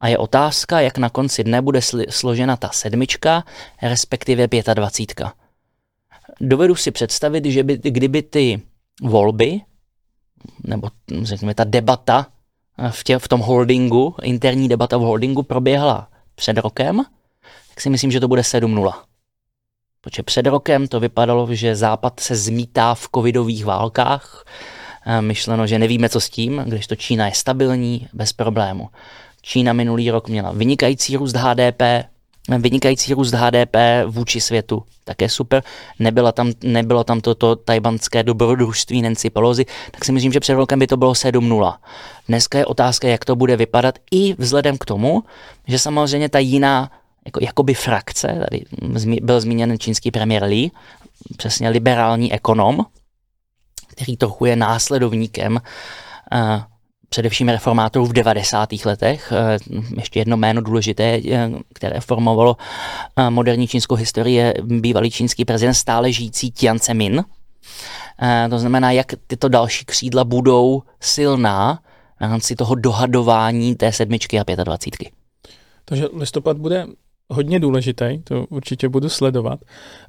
A 0.00 0.08
je 0.08 0.18
otázka, 0.18 0.80
jak 0.80 0.98
na 0.98 1.10
konci 1.10 1.44
dne 1.44 1.62
bude 1.62 1.80
složena 2.10 2.56
ta 2.56 2.70
sedmička, 2.72 3.44
respektive 3.82 4.48
pětadvacítka. 4.48 5.32
Dovedu 6.40 6.74
si 6.74 6.90
představit, 6.90 7.44
že 7.44 7.62
by, 7.62 7.78
kdyby 7.82 8.22
ty 8.22 8.62
volby, 9.02 9.60
nebo 10.64 10.88
řekněme 11.22 11.54
ta 11.54 11.64
debata 11.64 12.26
v, 12.90 13.04
tě, 13.04 13.18
v 13.18 13.28
tom 13.28 13.40
holdingu, 13.40 14.14
interní 14.22 14.68
debata 14.68 14.96
v 14.96 15.00
holdingu 15.00 15.42
proběhla 15.42 16.08
před 16.34 16.58
rokem, 16.58 17.02
tak 17.68 17.80
si 17.80 17.90
myslím, 17.90 18.10
že 18.10 18.20
to 18.20 18.28
bude 18.28 18.42
7-0. 18.42 18.92
Protože 20.00 20.22
před 20.22 20.46
rokem 20.46 20.88
to 20.88 21.00
vypadalo, 21.00 21.54
že 21.54 21.76
Západ 21.76 22.20
se 22.20 22.36
zmítá 22.36 22.94
v 22.94 23.08
covidových 23.14 23.64
válkách, 23.64 24.44
myšleno, 25.20 25.66
že 25.66 25.78
nevíme, 25.78 26.08
co 26.08 26.20
s 26.20 26.30
tím, 26.30 26.62
když 26.66 26.86
to 26.86 26.96
Čína 26.96 27.26
je 27.26 27.32
stabilní, 27.34 28.08
bez 28.12 28.32
problému. 28.32 28.88
Čína 29.42 29.72
minulý 29.72 30.10
rok 30.10 30.28
měla 30.28 30.52
vynikající 30.52 31.16
růst 31.16 31.36
HDP, 31.36 31.82
vynikající 32.48 33.14
růst 33.14 33.34
HDP 33.34 33.76
vůči 34.06 34.40
světu, 34.40 34.82
také 35.04 35.28
super. 35.28 35.62
Nebyla 35.98 36.32
tam, 36.32 36.52
nebylo 36.62 37.04
tam 37.04 37.20
toto 37.20 37.56
tajbanské 37.56 38.22
dobrodružství 38.22 39.02
Nancy 39.02 39.30
Pelosi, 39.30 39.66
tak 39.90 40.04
si 40.04 40.12
myslím, 40.12 40.32
že 40.32 40.40
před 40.40 40.54
rokem 40.54 40.78
by 40.78 40.86
to 40.86 40.96
bylo 40.96 41.12
7-0. 41.12 41.74
Dneska 42.28 42.58
je 42.58 42.66
otázka, 42.66 43.08
jak 43.08 43.24
to 43.24 43.36
bude 43.36 43.56
vypadat 43.56 43.94
i 44.10 44.34
vzhledem 44.38 44.78
k 44.78 44.84
tomu, 44.84 45.22
že 45.66 45.78
samozřejmě 45.78 46.28
ta 46.28 46.38
jiná 46.38 46.90
jako, 47.26 47.40
jakoby 47.42 47.74
frakce, 47.74 48.46
tady 48.50 48.64
byl 49.22 49.40
zmíněn 49.40 49.78
čínský 49.78 50.10
premiér 50.10 50.44
Li, 50.44 50.70
přesně 51.36 51.68
liberální 51.68 52.32
ekonom, 52.32 52.86
který 53.88 54.16
trochu 54.16 54.44
je 54.44 54.56
následovníkem 54.56 55.60
uh, 56.32 56.62
především 57.08 57.48
reformátorů 57.48 58.06
v 58.06 58.12
90. 58.12 58.68
letech. 58.84 59.32
Uh, 59.70 59.84
ještě 59.96 60.20
jedno 60.20 60.36
jméno 60.36 60.60
důležité, 60.60 61.18
uh, 61.18 61.58
které 61.74 62.00
formovalo 62.00 62.56
uh, 63.18 63.30
moderní 63.30 63.68
čínskou 63.68 63.94
historii, 63.94 64.36
je 64.36 64.54
bývalý 64.62 65.10
čínský 65.10 65.44
prezident 65.44 65.74
stále 65.74 66.12
žijící 66.12 66.50
Tian 66.50 66.78
Zemin. 66.78 67.24
To 68.50 68.58
znamená, 68.58 68.90
jak 68.90 69.06
tyto 69.26 69.48
další 69.48 69.84
křídla 69.84 70.24
budou 70.24 70.82
silná 71.00 71.78
v 72.18 72.20
rámci 72.20 72.56
toho 72.56 72.74
dohadování 72.74 73.74
té 73.74 73.92
sedmičky 73.92 74.40
a 74.40 74.44
pětadvacítky. 74.44 75.12
Takže 75.84 76.08
listopad 76.12 76.56
bude 76.56 76.86
hodně 77.28 77.60
důležitý, 77.60 78.18
to 78.24 78.46
určitě 78.48 78.88
budu 78.88 79.08
sledovat. 79.08 79.60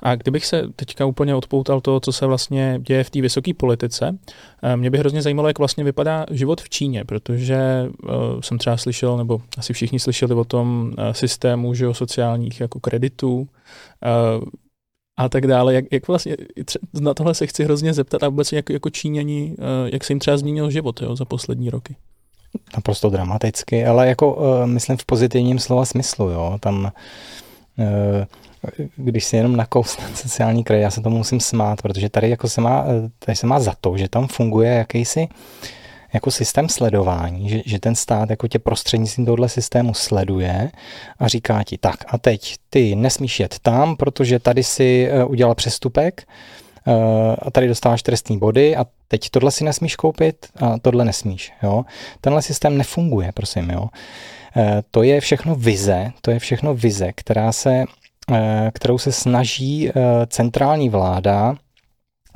A 0.04 0.16
kdybych 0.16 0.46
se 0.46 0.64
teďka 0.76 1.06
úplně 1.06 1.36
odpoutal 1.36 1.82
toho, 1.82 2.00
co 2.00 2.12
se 2.12 2.26
vlastně 2.26 2.80
děje 2.88 3.04
v 3.04 3.10
té 3.10 3.22
vysoké 3.22 3.54
politice, 3.54 4.18
eh, 4.64 4.78
mě 4.78 4.90
by 4.90 4.98
hrozně 4.98 5.22
zajímalo, 5.22 5.48
jak 5.48 5.60
vlastně 5.60 5.84
vypadá 5.84 6.26
život 6.32 6.62
v 6.62 6.70
Číně, 6.70 7.06
protože 7.06 7.90
uh, 8.04 8.42
jsem 8.42 8.58
třeba 8.58 8.78
slyšel, 8.78 9.18
nebo 9.18 9.42
asi 9.58 9.74
všichni 9.74 10.00
slyšeli 10.00 10.34
o 10.34 10.44
tom 10.44 10.94
uh, 10.98 11.12
systému 11.12 11.74
že 11.74 11.88
o 11.88 11.94
sociálních 11.94 12.60
jako 12.60 12.80
kreditů, 12.80 13.48
a 15.20 15.30
tak 15.30 15.48
dále. 15.48 15.74
Jak, 15.74 15.86
jak 15.92 16.08
vlastně, 16.08 16.38
na 17.02 17.14
tohle 17.14 17.34
se 17.34 17.48
chci 17.48 17.64
hrozně 17.64 17.94
zeptat 17.94 18.24
a 18.24 18.30
vůbec 18.30 18.52
jako, 18.52 18.74
jako 18.74 18.90
Číňani, 18.90 19.56
jak 19.86 20.04
se 20.04 20.14
jim 20.14 20.20
třeba 20.20 20.38
změnil 20.38 20.70
život 20.72 21.02
jo, 21.02 21.16
za 21.16 21.26
poslední 21.26 21.70
roky 21.70 21.96
naprosto 22.76 23.10
dramaticky, 23.10 23.86
ale 23.86 24.08
jako 24.08 24.34
uh, 24.34 24.66
myslím 24.66 24.98
v 24.98 25.06
pozitivním 25.06 25.60
slova 25.60 25.86
smyslu, 25.86 26.30
jo, 26.30 26.58
tam 26.60 26.92
uh, 27.78 28.26
když 28.96 29.26
si 29.26 29.36
jenom 29.36 29.56
nakous 29.56 29.96
ten 29.96 30.10
sociální 30.16 30.64
kraj, 30.64 30.82
já 30.82 30.92
se 30.92 31.02
tomu 31.02 31.18
musím 31.18 31.40
smát, 31.40 31.82
protože 31.82 32.10
tady 32.10 32.30
jako 32.30 32.50
se 32.50 32.62
má, 32.62 32.86
eh, 32.88 33.10
tady 33.20 33.36
se 33.36 33.48
má 33.48 33.60
za 33.60 33.74
to, 33.82 33.98
že 33.98 34.10
tam 34.10 34.28
funguje 34.28 34.74
jakýsi 34.74 35.28
jako 36.14 36.32
systém 36.32 36.70
sledování, 36.70 37.50
že, 37.50 37.62
že 37.66 37.80
ten 37.80 37.96
stát 37.96 38.30
jako 38.30 38.48
tě 38.48 38.60
prostřednictvím 38.60 39.26
tohle 39.26 39.50
systému 39.50 39.94
sleduje 39.94 40.72
a 41.20 41.28
říká 41.28 41.64
ti, 41.64 41.78
tak 41.78 41.96
a 42.08 42.18
teď 42.18 42.56
ty 42.70 42.96
nesmíš 42.96 43.40
jet 43.40 43.60
tam, 43.62 43.96
protože 43.96 44.40
tady 44.40 44.64
si 44.64 45.10
udělal 45.28 45.56
přestupek, 45.56 46.28
a 47.42 47.52
tady 47.52 47.68
dostáváš 47.68 48.04
trestní 48.04 48.38
body 48.38 48.76
a 48.76 48.86
teď 49.08 49.30
tohle 49.30 49.52
si 49.52 49.64
nesmíš 49.64 49.96
koupit 49.96 50.48
a 50.62 50.80
tohle 50.80 51.06
nesmíš. 51.06 51.54
Jo? 51.64 51.86
Tenhle 52.22 52.42
systém 52.42 52.78
nefunguje, 52.78 53.32
prosím. 53.32 53.70
Jo? 53.70 53.90
E, 54.58 54.84
to 54.92 55.04
je 55.04 55.22
všechno 55.22 55.56
vize, 55.56 56.12
to 56.22 56.32
je 56.32 56.40
všechno 56.40 56.74
vize, 56.74 57.12
která 57.16 57.52
se, 57.52 57.84
e, 58.34 58.72
kterou 58.74 58.98
se 58.98 59.12
snaží 59.12 59.92
centrální 60.28 60.90
vláda 60.90 61.56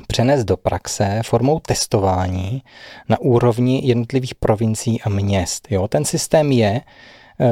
přenést 0.08 0.43
do 0.43 0.58
praxe 0.58 1.22
formou 1.26 1.60
testování 1.60 2.64
na 3.10 3.20
úrovni 3.20 3.82
jednotlivých 3.84 4.36
provincií 4.36 5.02
a 5.02 5.10
měst. 5.10 5.68
Jo? 5.72 5.88
Ten 5.88 6.06
systém 6.06 6.52
je 6.52 6.82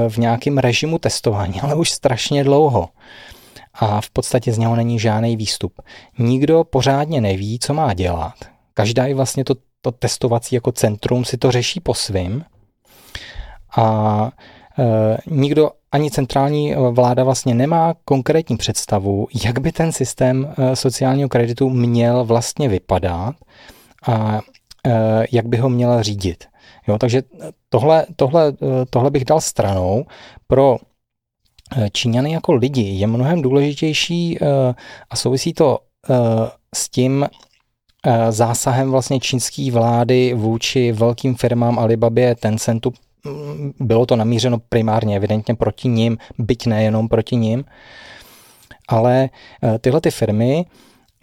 v 0.10 0.18
nějakém 0.18 0.58
režimu 0.58 0.98
testování, 0.98 1.62
ale 1.62 1.76
už 1.76 1.92
strašně 1.92 2.44
dlouho 2.44 2.90
a 3.80 4.02
v 4.02 4.10
podstatě 4.10 4.54
z 4.54 4.58
něho 4.58 4.76
není 4.76 5.00
žádný 5.00 5.38
výstup. 5.38 5.82
Nikdo 6.18 6.64
pořádně 6.64 7.22
neví, 7.22 7.60
co 7.60 7.74
má 7.74 7.94
dělat. 7.94 8.34
Každá 8.74 9.06
i 9.06 9.14
vlastně 9.14 9.44
to, 9.44 9.56
to 9.82 9.92
testovací 9.92 10.56
jako 10.56 10.72
centrum 10.72 11.26
si 11.26 11.38
to 11.38 11.52
řeší 11.52 11.80
po 11.80 11.94
svým 11.94 12.46
a 13.78 14.32
e, 14.80 15.18
nikdo 15.28 15.72
ani 15.92 16.12
centrální 16.12 16.76
vláda 16.92 17.24
vlastně 17.24 17.56
nemá 17.56 17.94
konkrétní 18.06 18.58
představu, 18.58 19.28
jak 19.46 19.60
by 19.60 19.72
ten 19.72 19.92
systém 19.92 20.54
e, 20.58 20.76
sociálního 20.76 21.30
kreditu 21.30 21.70
měl 21.70 22.24
vlastně 22.24 22.70
vypadat 22.70 23.36
a 24.08 24.40
e, 24.86 25.26
jak 25.32 25.46
by 25.46 25.58
ho 25.58 25.70
měla 25.70 26.02
řídit. 26.02 26.44
Jo, 26.88 26.98
takže 26.98 27.24
tohle, 27.70 28.06
tohle, 28.16 28.48
e, 28.48 28.86
tohle 28.90 29.12
bych 29.12 29.26
dal 29.26 29.42
stranou. 29.42 30.06
Pro 30.48 30.78
Číňany 31.92 32.32
jako 32.32 32.54
lidi 32.54 32.82
je 32.82 33.08
mnohem 33.08 33.42
důležitější 33.42 34.38
eh, 34.42 34.46
a 35.10 35.16
souvisí 35.16 35.54
to 35.54 35.80
eh, 36.10 36.16
s 36.76 36.90
tím 36.90 37.28
zásahem 38.30 38.92
vlastně 38.92 39.20
čínské 39.20 39.72
vlády 39.72 40.34
vůči 40.34 40.92
velkým 40.92 41.36
firmám 41.36 41.80
Alibabě, 41.80 42.36
Tencentu. 42.36 42.94
Mm, 43.24 43.72
bylo 43.80 44.06
to 44.06 44.16
namířeno 44.16 44.58
primárně 44.70 45.16
evidentně 45.16 45.56
proti 45.56 45.88
ním, 45.88 46.18
byť 46.38 46.66
nejenom 46.66 47.08
proti 47.08 47.36
ním, 47.36 47.66
ale 48.88 49.30
tyhle 49.82 50.02
ty 50.02 50.12
firmy 50.12 50.66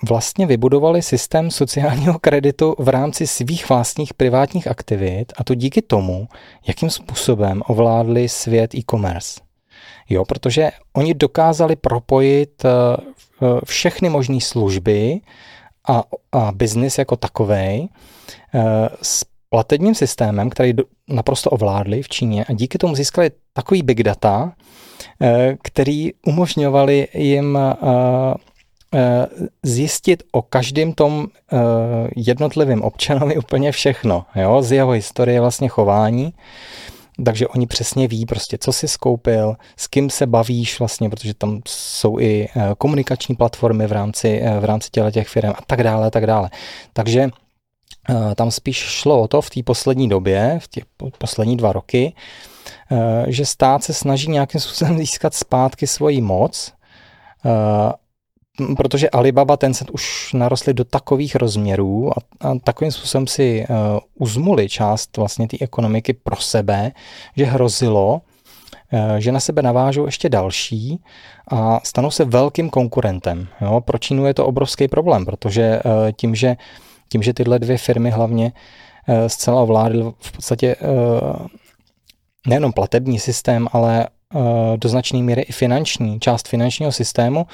vlastně 0.08 0.46
vybudovali 0.46 1.02
systém 1.02 1.50
sociálního 1.50 2.18
kreditu 2.18 2.74
v 2.78 2.88
rámci 2.88 3.26
svých 3.26 3.68
vlastních 3.68 4.14
privátních 4.14 4.68
aktivit 4.68 5.32
a 5.36 5.44
to 5.44 5.54
díky 5.54 5.82
tomu, 5.82 6.28
jakým 6.68 6.90
způsobem 6.90 7.62
ovládli 7.66 8.28
svět 8.28 8.74
e-commerce. 8.74 9.45
Jo, 10.08 10.24
protože 10.24 10.70
oni 10.92 11.14
dokázali 11.14 11.76
propojit 11.76 12.64
eh, 12.64 12.68
eh, 12.68 13.60
všechny 13.64 14.08
možné 14.08 14.40
služby 14.40 15.20
a, 15.88 16.02
a 16.32 16.52
biznis 16.52 16.98
jako 16.98 17.16
takový 17.16 17.88
eh, 18.54 18.88
s 19.02 19.24
platebním 19.50 19.94
systémem, 19.94 20.50
který 20.50 20.72
naprosto 21.08 21.50
ovládli 21.50 22.02
v 22.02 22.08
Číně 22.08 22.44
a 22.44 22.52
díky 22.52 22.78
tomu 22.78 22.94
získali 22.94 23.30
takový 23.52 23.82
big 23.82 24.02
data, 24.02 24.52
který 25.62 26.12
umožňovali 26.26 27.08
jim 27.14 27.58
zjistit 29.62 30.22
o 30.32 30.42
každém 30.42 30.92
tom 30.92 31.26
jednotlivém 32.16 32.82
občanovi 32.82 33.36
úplně 33.38 33.72
všechno, 33.72 34.24
jo, 34.34 34.62
z 34.62 34.72
jeho 34.72 34.90
historie 34.90 35.40
vlastně 35.40 35.68
chování 35.68 36.34
takže 37.24 37.48
oni 37.48 37.66
přesně 37.66 38.08
ví 38.08 38.26
prostě, 38.26 38.58
co 38.60 38.72
jsi 38.72 38.88
skoupil, 38.88 39.56
s 39.76 39.86
kým 39.86 40.10
se 40.10 40.26
bavíš 40.26 40.78
vlastně, 40.78 41.10
protože 41.10 41.34
tam 41.34 41.60
jsou 41.68 42.18
i 42.18 42.48
eh, 42.56 42.74
komunikační 42.78 43.36
platformy 43.36 43.86
v 43.86 43.92
rámci, 43.92 44.40
eh, 44.42 44.60
v 44.60 44.64
rámci 44.64 44.90
těle 44.90 45.12
těch 45.12 45.28
firm 45.28 45.50
a 45.50 45.58
tak 45.66 45.82
dále, 45.82 46.06
a 46.06 46.10
tak 46.10 46.26
dále. 46.26 46.50
Takže 46.92 47.28
tam 48.34 48.50
spíš 48.50 48.76
šlo 48.76 49.22
o 49.22 49.28
to 49.28 49.42
v 49.42 49.50
té 49.50 49.62
poslední 49.62 50.08
době, 50.08 50.58
v 50.62 50.68
těch 50.68 50.84
poslední 51.18 51.56
dva 51.56 51.72
roky, 51.72 52.14
že 53.26 53.46
stát 53.46 53.84
se 53.84 53.94
snaží 53.94 54.30
nějakým 54.30 54.60
způsobem 54.60 54.98
získat 54.98 55.34
zpátky 55.34 55.86
svoji 55.86 56.20
moc, 56.20 56.72
protože 58.76 59.10
Alibaba, 59.10 59.56
ten 59.56 59.74
se 59.74 59.84
už 59.92 60.32
narostli 60.32 60.74
do 60.74 60.84
takových 60.84 61.36
rozměrů 61.36 62.10
a, 62.10 62.48
a 62.48 62.54
takovým 62.64 62.92
způsobem 62.92 63.26
si 63.26 63.66
uh, 63.68 63.76
uzmuli 64.14 64.68
část 64.68 65.16
vlastně 65.16 65.48
té 65.48 65.56
ekonomiky 65.60 66.12
pro 66.12 66.36
sebe, 66.36 66.92
že 67.36 67.44
hrozilo, 67.44 68.20
uh, 68.92 69.16
že 69.16 69.32
na 69.32 69.40
sebe 69.40 69.62
navážou 69.62 70.06
ještě 70.06 70.28
další 70.28 71.00
a 71.50 71.80
stanou 71.84 72.10
se 72.10 72.24
velkým 72.24 72.70
konkurentem. 72.70 73.48
Jo? 73.60 73.80
Pro 73.80 73.98
Čínu 73.98 74.26
je 74.26 74.34
to 74.34 74.46
obrovský 74.46 74.88
problém, 74.88 75.24
protože 75.24 75.80
uh, 75.84 75.92
tím, 76.16 76.34
že, 76.34 76.56
tím, 77.08 77.22
že 77.22 77.34
tyhle 77.34 77.58
dvě 77.58 77.78
firmy 77.78 78.10
hlavně 78.10 78.52
zcela 79.26 79.62
ovládly 79.62 80.02
v 80.20 80.32
podstatě 80.32 80.76
nejenom 82.46 82.72
platební 82.72 83.18
systém, 83.18 83.68
ale 83.72 84.08
do 84.76 84.88
značné 84.88 85.22
míry 85.22 85.42
i 85.42 85.52
finanční, 85.52 86.20
část 86.20 86.48
finančního 86.48 86.92
systému, 86.92 87.46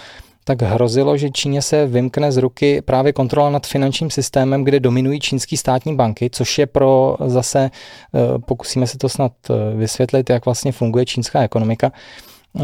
tak 0.45 0.63
hrozilo, 0.63 1.17
že 1.17 1.31
Číně 1.31 1.63
se 1.63 1.87
vymkne 1.87 2.33
z 2.33 2.37
ruky 2.37 2.83
právě 2.83 3.13
kontrola 3.13 3.51
nad 3.51 3.67
finančním 3.67 4.11
systémem, 4.11 4.65
kde 4.65 4.81
dominují 4.81 5.21
čínský 5.21 5.57
státní 5.57 5.97
banky, 5.97 6.31
což 6.31 6.59
je 6.59 6.67
pro 6.67 7.17
zase, 7.27 7.71
eh, 8.15 8.39
pokusíme 8.39 8.87
se 8.87 8.99
to 8.99 9.09
snad 9.09 9.33
eh, 9.51 9.77
vysvětlit, 9.77 10.31
jak 10.31 10.45
vlastně 10.45 10.73
funguje 10.73 11.07
čínská 11.07 11.43
ekonomika, 11.43 11.93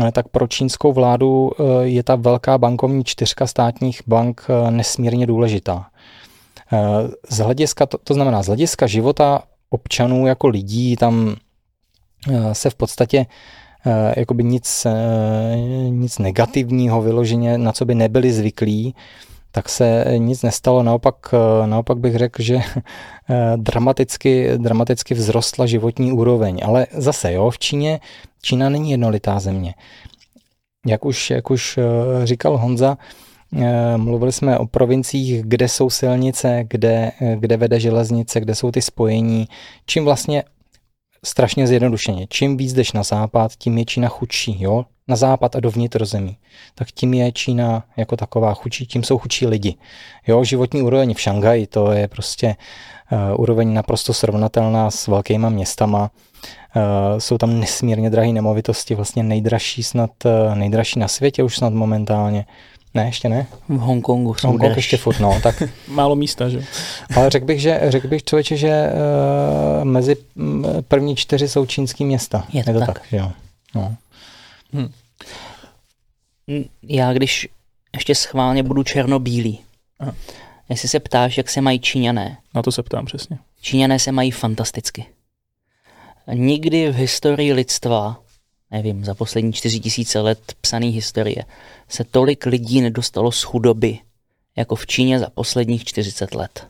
eh, 0.07 0.13
tak 0.13 0.29
pro 0.29 0.47
čínskou 0.47 0.93
vládu 0.93 1.51
je 1.83 2.03
ta 2.03 2.17
velká 2.17 2.59
bankovní 2.59 3.05
čtyřka 3.05 3.47
státních 3.47 4.03
bank 4.07 4.47
nesmírně 4.71 5.27
důležitá. 5.27 5.87
Z 7.29 7.39
hlediska, 7.39 7.87
to, 7.87 7.99
to 7.99 8.15
znamená 8.15 8.43
z 8.43 8.47
hlediska 8.47 8.87
života 8.87 9.43
občanů 9.71 10.27
jako 10.27 10.49
lidí, 10.49 10.97
tam 10.97 11.37
se 12.53 12.71
v 12.71 12.75
podstatě 12.75 13.27
jakoby 14.17 14.45
nic, 14.45 14.87
eh, 14.87 15.57
nic 15.91 16.19
negativního 16.19 17.03
vyloženě, 17.03 17.59
na 17.59 17.73
co 17.73 17.85
by 17.85 17.95
nebyli 17.95 18.33
zvyklí, 18.33 18.95
tak 19.53 19.69
se 19.69 20.05
nic 20.19 20.43
nestalo. 20.43 20.83
Naopak, 20.83 21.35
eh, 21.35 21.67
naopak 21.67 21.99
bych 21.99 22.17
řekl, 22.17 22.43
že 22.43 22.61
dramaticky, 23.57 24.51
dramaticky 24.57 25.15
vzrostla 25.15 25.67
životní 25.67 26.13
úroveň. 26.13 26.61
Ale 26.65 26.87
zase, 26.93 27.33
jo, 27.33 27.51
v 27.51 27.59
Číně, 27.59 28.01
Čína 28.43 28.69
není 28.69 28.91
jednolitá 28.91 29.41
země. 29.41 29.75
Jak 30.87 31.05
už, 31.05 31.31
jak 31.31 31.51
už 31.51 31.79
říkal 32.25 32.57
Honza, 32.57 32.99
Mluvili 33.97 34.33
jsme 34.33 34.59
o 34.59 34.67
provinciích, 34.67 35.43
kde 35.43 35.69
jsou 35.69 35.91
silnice, 35.91 36.65
kde, 36.69 37.13
kde 37.37 37.57
vede 37.57 37.81
železnice, 37.81 38.41
kde 38.41 38.55
jsou 38.55 38.71
ty 38.71 38.83
spojení, 38.83 39.49
čím 39.87 40.05
vlastně 40.05 40.45
strašně 41.29 41.67
zjednodušeně. 41.67 42.27
Čím 42.31 42.57
víc 42.57 42.73
jdeš 42.73 42.93
na 42.93 43.03
západ, 43.03 43.53
tím 43.59 43.79
je 43.79 43.85
Čína 43.85 44.09
chudší, 44.09 44.63
jo? 44.63 44.85
Na 45.09 45.17
západ 45.17 45.57
a 45.57 45.61
dovnitř 45.61 46.03
zemí. 46.03 46.37
Tak 46.75 46.89
tím 46.91 47.15
je 47.15 47.33
Čína 47.33 47.85
jako 47.97 48.17
taková 48.17 48.55
chudší, 48.55 48.87
tím 48.87 49.05
jsou 49.05 49.19
chudší 49.19 49.47
lidi. 49.47 49.75
Jo, 50.27 50.45
životní 50.45 50.83
úroveň 50.83 51.15
v 51.15 51.21
Šanghaji, 51.21 51.67
to 51.67 51.93
je 51.93 52.09
prostě 52.09 52.57
uh, 53.13 53.41
úroveň 53.41 53.75
naprosto 53.75 54.15
srovnatelná 54.15 54.91
s 54.91 55.07
velkýma 55.07 55.49
městama. 55.49 56.11
Uh, 56.77 57.19
jsou 57.19 57.39
tam 57.39 57.61
nesmírně 57.61 58.11
drahé 58.11 58.33
nemovitosti, 58.33 58.95
vlastně 58.95 59.23
nejdražší 59.23 59.83
snad, 59.83 60.11
uh, 60.25 60.55
nejdražší 60.55 60.99
na 60.99 61.09
světě 61.09 61.43
už 61.43 61.57
snad 61.57 61.73
momentálně. 61.73 62.47
Ne, 62.95 63.07
ještě 63.07 63.29
ne. 63.29 63.47
V 63.69 63.79
Hongkongu 63.79 64.35
jsou 64.35 64.49
Hongkong 64.49 64.77
ještě 64.77 64.97
furt, 64.97 65.21
no, 65.21 65.41
tak. 65.43 65.63
Málo 65.89 66.17
místa, 66.17 66.49
že? 66.49 66.65
Ale 67.17 67.31
řekl 67.31 67.47
bych, 67.47 67.61
že, 67.61 67.81
řekl 67.89 68.09
bych 68.09 68.25
člověče, 68.25 68.57
že 68.57 68.91
uh, 69.79 69.85
mezi 69.85 70.17
první 70.89 71.17
čtyři 71.17 71.49
jsou 71.49 71.67
čínský 71.67 72.05
města. 72.05 72.45
Je 72.53 72.65
to, 72.65 72.71
je 72.71 72.75
to 72.75 72.81
tak. 72.81 72.87
tak 72.87 73.13
jo. 73.13 73.33
No. 73.75 73.97
Hm. 74.73 74.93
Já 76.83 77.13
když 77.13 77.49
ještě 77.95 78.15
schválně 78.15 78.63
budu 78.63 78.83
černobílý, 78.83 79.59
Aha. 79.99 80.15
jestli 80.69 80.89
se 80.89 81.01
ptáš, 81.01 81.37
jak 81.37 81.51
se 81.51 81.61
mají 81.61 81.81
Číňané. 81.81 82.39
Na 82.55 82.63
to 82.63 82.73
se 82.73 82.83
ptám 82.83 83.07
přesně. 83.07 83.39
Číňané 83.61 83.99
se 83.99 84.13
mají 84.13 84.31
fantasticky. 84.31 85.07
Nikdy 86.35 86.91
v 86.91 86.95
historii 86.95 87.53
lidstva 87.53 88.21
nevím, 88.71 89.05
za 89.05 89.15
poslední 89.15 89.53
čtyři 89.53 89.81
tisíce 89.81 90.21
let 90.21 90.39
psané 90.61 90.87
historie, 90.87 91.45
se 91.89 92.05
tolik 92.05 92.47
lidí 92.47 92.81
nedostalo 92.81 93.33
z 93.33 93.43
chudoby, 93.43 93.99
jako 94.57 94.77
v 94.77 94.87
Číně 94.87 95.19
za 95.19 95.31
posledních 95.35 95.85
40 95.85 96.35
let. 96.35 96.67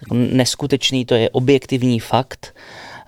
Tak 0.00 0.08
neskutečný, 0.12 1.04
to 1.04 1.14
je 1.14 1.30
objektivní 1.30 2.00
fakt. 2.00 2.54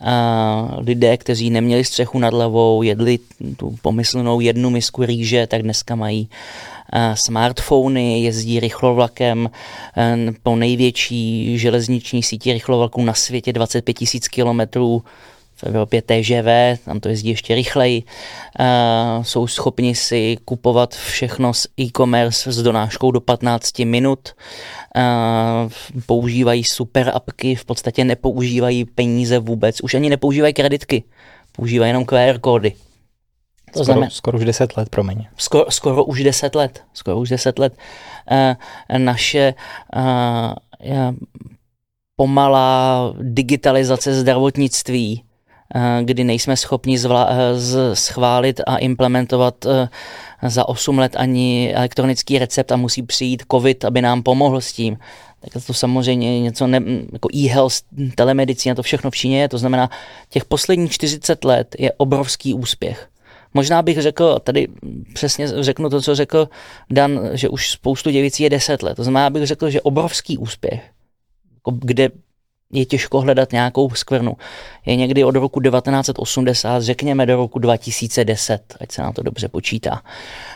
A 0.00 0.74
lidé, 0.78 1.16
kteří 1.16 1.50
neměli 1.50 1.84
střechu 1.84 2.18
nad 2.18 2.34
hlavou, 2.34 2.82
jedli 2.82 3.18
tu 3.56 3.78
pomyslnou 3.82 4.40
jednu 4.40 4.70
misku 4.70 5.04
rýže, 5.04 5.46
tak 5.46 5.62
dneska 5.62 5.94
mají 5.94 6.28
smartfony, 7.14 8.22
jezdí 8.22 8.60
rychlovlakem 8.60 9.50
po 10.42 10.56
největší 10.56 11.58
železniční 11.58 12.22
síti 12.22 12.52
rychlovlaků 12.52 13.04
na 13.04 13.14
světě 13.14 13.52
25 13.52 13.94
tisíc 13.94 14.28
kilometrů 14.28 15.02
v 15.56 15.64
Evropě 15.64 16.02
TŽV, 16.02 16.78
tam 16.84 17.00
to 17.00 17.08
jezdí 17.08 17.28
ještě 17.28 17.54
rychleji, 17.54 18.02
uh, 18.02 19.22
jsou 19.22 19.46
schopni 19.46 19.94
si 19.94 20.36
kupovat 20.44 20.94
všechno 20.94 21.54
z 21.54 21.66
e-commerce 21.80 22.52
s 22.52 22.62
donáškou 22.62 23.10
do 23.10 23.20
15 23.20 23.78
minut, 23.78 24.34
uh, 24.96 26.02
používají 26.06 26.64
super 26.64 27.12
apky, 27.14 27.54
v 27.54 27.64
podstatě 27.64 28.04
nepoužívají 28.04 28.84
peníze 28.84 29.38
vůbec, 29.38 29.80
už 29.80 29.94
ani 29.94 30.10
nepoužívají 30.10 30.54
kreditky, 30.54 31.04
používají 31.52 31.90
jenom 31.90 32.04
QR 32.04 32.38
kódy. 32.40 32.70
To 32.70 33.70
skoro, 33.70 33.84
znamená, 33.84 34.10
skoro 34.10 34.38
už 34.38 34.44
10 34.44 34.76
let, 34.76 34.88
promiň. 34.88 35.26
Skoro, 35.36 35.70
skoro 35.70 36.04
už 36.04 36.22
10 36.22 36.54
let, 36.54 36.82
skoro 36.92 37.18
už 37.18 37.28
10 37.28 37.58
let. 37.58 37.72
Uh, 38.30 38.98
naše 38.98 39.54
uh, 39.96 41.14
pomalá 42.16 43.12
digitalizace 43.20 44.14
zdravotnictví 44.14 45.22
kdy 46.02 46.24
nejsme 46.24 46.56
schopni 46.56 46.96
zvla- 46.96 47.28
eh, 47.30 47.96
schválit 47.96 48.60
a 48.66 48.76
implementovat 48.76 49.66
eh, 49.66 49.88
za 50.48 50.68
8 50.68 50.98
let 50.98 51.12
ani 51.16 51.72
elektronický 51.74 52.38
recept 52.38 52.72
a 52.72 52.76
musí 52.76 53.02
přijít 53.02 53.42
COVID, 53.50 53.84
aby 53.84 54.02
nám 54.02 54.22
pomohl 54.22 54.60
s 54.60 54.72
tím. 54.72 54.96
Tak 55.40 55.66
to 55.66 55.74
samozřejmě 55.74 56.40
něco 56.40 56.66
ne, 56.66 56.80
jako 57.12 57.28
e-health, 57.34 57.74
telemedicína, 58.14 58.74
to 58.74 58.82
všechno 58.82 59.10
v 59.10 59.16
Číně 59.16 59.40
je. 59.40 59.48
To 59.48 59.58
znamená, 59.58 59.90
těch 60.28 60.44
posledních 60.44 60.92
40 60.92 61.44
let 61.44 61.76
je 61.78 61.92
obrovský 61.92 62.54
úspěch. 62.54 63.08
Možná 63.54 63.82
bych 63.82 64.02
řekl, 64.02 64.38
tady 64.44 64.68
přesně 65.14 65.48
řeknu 65.62 65.90
to, 65.90 66.02
co 66.02 66.14
řekl 66.14 66.48
Dan, 66.90 67.20
že 67.32 67.48
už 67.48 67.70
spoustu 67.70 68.10
děvicí 68.10 68.42
je 68.42 68.50
10 68.50 68.82
let. 68.82 68.94
To 68.94 69.02
znamená, 69.02 69.30
bych 69.30 69.46
řekl, 69.46 69.70
že 69.70 69.80
obrovský 69.80 70.38
úspěch, 70.38 70.90
jako 71.54 71.70
kde 71.70 72.10
je 72.72 72.84
těžko 72.84 73.20
hledat 73.20 73.52
nějakou 73.52 73.90
skvrnu. 73.90 74.36
Je 74.86 74.96
někdy 74.96 75.24
od 75.24 75.36
roku 75.36 75.60
1980, 75.60 76.82
řekněme 76.82 77.26
do 77.26 77.36
roku 77.36 77.58
2010, 77.58 78.74
ať 78.80 78.92
se 78.92 79.02
nám 79.02 79.12
to 79.12 79.22
dobře 79.22 79.48
počítá. 79.48 80.02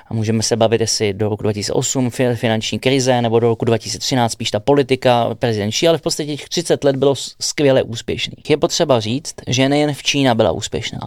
A 0.06 0.14
můžeme 0.14 0.42
se 0.42 0.56
bavit, 0.56 0.80
jestli 0.80 1.12
do 1.12 1.28
roku 1.28 1.42
2008 1.42 2.10
finanční 2.34 2.78
krize, 2.78 3.22
nebo 3.22 3.40
do 3.40 3.48
roku 3.48 3.64
2013 3.64 4.32
spíš 4.32 4.50
ta 4.50 4.60
politika 4.60 5.34
prezidentší, 5.34 5.88
ale 5.88 5.98
v 5.98 6.02
podstatě 6.02 6.36
těch 6.36 6.48
30 6.48 6.84
let 6.84 6.96
bylo 6.96 7.14
skvěle 7.40 7.82
úspěšných. 7.82 8.50
Je 8.50 8.56
potřeba 8.56 9.00
říct, 9.00 9.34
že 9.46 9.68
nejen 9.68 9.94
v 9.94 10.02
Čína 10.02 10.34
byla 10.34 10.52
úspěšná. 10.52 11.00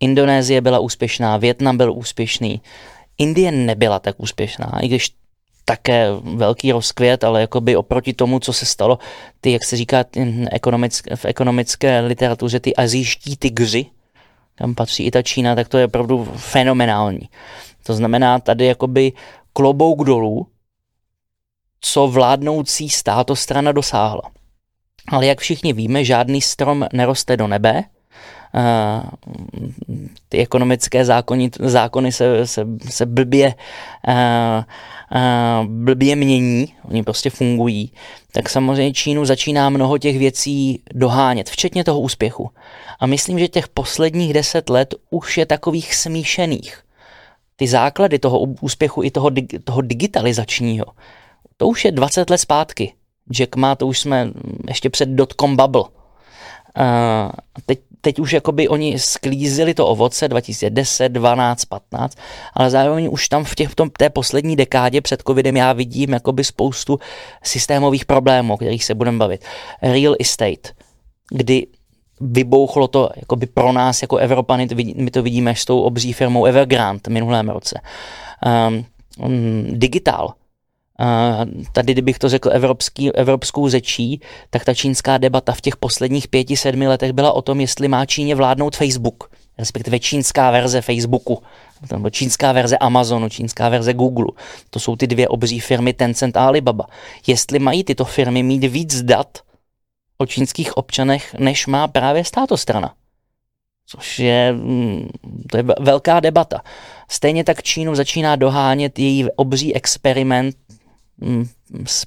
Indonésie 0.00 0.60
byla 0.60 0.78
úspěšná, 0.78 1.36
Větnam 1.36 1.76
byl 1.76 1.92
úspěšný, 1.92 2.60
Indie 3.18 3.52
nebyla 3.52 3.98
tak 3.98 4.20
úspěšná, 4.20 4.78
i 4.80 4.88
když 4.88 5.10
také 5.68 6.08
velký 6.22 6.72
rozkvět, 6.72 7.24
ale 7.24 7.40
jakoby 7.40 7.76
oproti 7.76 8.12
tomu, 8.12 8.40
co 8.40 8.52
se 8.52 8.66
stalo, 8.66 8.98
ty, 9.40 9.52
jak 9.52 9.64
se 9.64 9.76
říká 9.76 10.04
ekonomické, 10.50 11.16
v 11.16 11.24
ekonomické 11.24 12.00
literatuře, 12.00 12.60
ty 12.60 12.76
azijští 12.76 13.36
tygři, 13.36 13.86
kam 14.54 14.74
patří 14.74 15.04
i 15.04 15.10
ta 15.10 15.22
Čína, 15.22 15.54
tak 15.54 15.68
to 15.68 15.78
je 15.78 15.84
opravdu 15.84 16.24
fenomenální. 16.36 17.28
To 17.82 17.94
znamená 17.94 18.38
tady 18.38 18.66
jakoby 18.66 19.12
klobouk 19.52 20.04
dolů, 20.04 20.46
co 21.80 22.08
vládnoucí 22.08 22.88
státostrana 22.88 23.72
dosáhla. 23.72 24.22
Ale 25.08 25.26
jak 25.26 25.40
všichni 25.40 25.72
víme, 25.72 26.04
žádný 26.04 26.40
strom 26.40 26.86
neroste 26.92 27.36
do 27.36 27.46
nebe, 27.46 27.84
ty 30.28 30.38
ekonomické 30.38 31.04
zákony, 31.04 31.50
zákony 31.60 32.12
se, 32.12 32.46
se, 32.46 32.66
se 32.88 33.06
blbě 33.06 33.54
uh, 34.08 34.64
blbě 35.64 36.16
mění, 36.16 36.74
oni 36.84 37.02
prostě 37.02 37.30
fungují, 37.30 37.92
tak 38.32 38.48
samozřejmě 38.48 38.92
Čínu 38.92 39.24
začíná 39.24 39.70
mnoho 39.70 39.98
těch 39.98 40.18
věcí 40.18 40.82
dohánět, 40.94 41.50
včetně 41.50 41.84
toho 41.84 42.00
úspěchu. 42.00 42.50
A 43.00 43.06
myslím, 43.06 43.38
že 43.38 43.48
těch 43.48 43.68
posledních 43.68 44.32
deset 44.32 44.70
let 44.70 44.94
už 45.10 45.38
je 45.38 45.46
takových 45.46 45.94
smíšených. 45.94 46.78
Ty 47.56 47.68
základy 47.68 48.18
toho 48.18 48.40
úspěchu 48.40 49.02
i 49.02 49.10
toho, 49.10 49.30
toho 49.64 49.80
digitalizačního, 49.80 50.86
to 51.56 51.66
už 51.66 51.84
je 51.84 51.92
20 51.92 52.30
let 52.30 52.38
zpátky, 52.38 52.92
Jack 53.30 53.56
Ma, 53.56 53.74
to 53.74 53.86
už 53.86 54.00
jsme 54.00 54.30
ještě 54.68 54.90
před 54.90 55.08
dotcom 55.08 55.56
bubble. 55.56 55.82
Uh, 55.82 57.32
teď, 57.66 57.80
teď 58.00 58.18
už 58.18 58.32
jakoby 58.32 58.68
oni 58.68 58.98
sklízili 58.98 59.74
to 59.74 59.86
ovoce 59.86 60.28
2010, 60.28 61.08
12, 61.08 61.64
15, 61.64 62.18
ale 62.54 62.70
zároveň 62.70 63.08
už 63.12 63.28
tam 63.28 63.44
v, 63.44 63.54
těch, 63.54 63.68
v 63.68 63.74
tom, 63.74 63.90
té 63.90 64.10
poslední 64.10 64.56
dekádě 64.56 65.00
před 65.00 65.22
covidem 65.26 65.56
já 65.56 65.72
vidím 65.72 66.12
jakoby 66.12 66.44
spoustu 66.44 66.98
systémových 67.42 68.04
problémů, 68.04 68.54
o 68.54 68.56
kterých 68.56 68.84
se 68.84 68.94
budeme 68.94 69.18
bavit. 69.18 69.44
Real 69.82 70.14
estate, 70.20 70.72
kdy 71.30 71.66
vybouchlo 72.20 72.88
to 72.88 73.10
jakoby 73.16 73.46
pro 73.46 73.72
nás 73.72 74.02
jako 74.02 74.16
Evropany, 74.16 74.68
my 74.96 75.10
to 75.10 75.22
vidíme 75.22 75.54
s 75.54 75.64
tou 75.64 75.80
obří 75.80 76.12
firmou 76.12 76.44
Evergrande 76.44 77.00
minulém 77.08 77.48
roce. 77.48 77.80
Um, 78.68 78.84
um, 79.18 79.64
digitál, 79.72 80.34
tady, 81.72 81.92
kdybych 81.92 82.18
to 82.18 82.28
řekl 82.28 82.50
evropský, 82.52 83.14
evropskou 83.14 83.68
řečí, 83.68 84.20
tak 84.50 84.64
ta 84.64 84.74
čínská 84.74 85.18
debata 85.18 85.52
v 85.52 85.60
těch 85.60 85.76
posledních 85.76 86.28
pěti, 86.28 86.56
sedmi 86.56 86.88
letech 86.88 87.12
byla 87.12 87.32
o 87.32 87.42
tom, 87.42 87.60
jestli 87.60 87.88
má 87.88 88.06
Číně 88.06 88.34
vládnout 88.34 88.76
Facebook, 88.76 89.30
respektive 89.58 89.98
čínská 89.98 90.50
verze 90.50 90.80
Facebooku, 90.80 91.42
nebo 91.92 92.10
čínská 92.10 92.52
verze 92.52 92.78
Amazonu, 92.78 93.28
čínská 93.28 93.68
verze 93.68 93.94
Google. 93.94 94.26
To 94.70 94.80
jsou 94.80 94.96
ty 94.96 95.06
dvě 95.06 95.28
obří 95.28 95.60
firmy 95.60 95.92
Tencent 95.92 96.36
a 96.36 96.46
Alibaba. 96.46 96.86
Jestli 97.26 97.58
mají 97.58 97.84
tyto 97.84 98.04
firmy 98.04 98.42
mít 98.42 98.64
víc 98.64 99.02
dat 99.02 99.38
o 100.18 100.26
čínských 100.26 100.76
občanech, 100.76 101.34
než 101.34 101.66
má 101.66 101.88
právě 101.88 102.24
státostrana. 102.24 102.94
Což 103.86 104.18
je, 104.18 104.52
mm, 104.52 105.08
to 105.50 105.56
je 105.56 105.64
velká 105.80 106.20
debata. 106.20 106.62
Stejně 107.10 107.44
tak 107.44 107.62
Čínu 107.62 107.94
začíná 107.94 108.36
dohánět 108.36 108.98
její 108.98 109.26
obří 109.36 109.74
experiment 109.74 110.56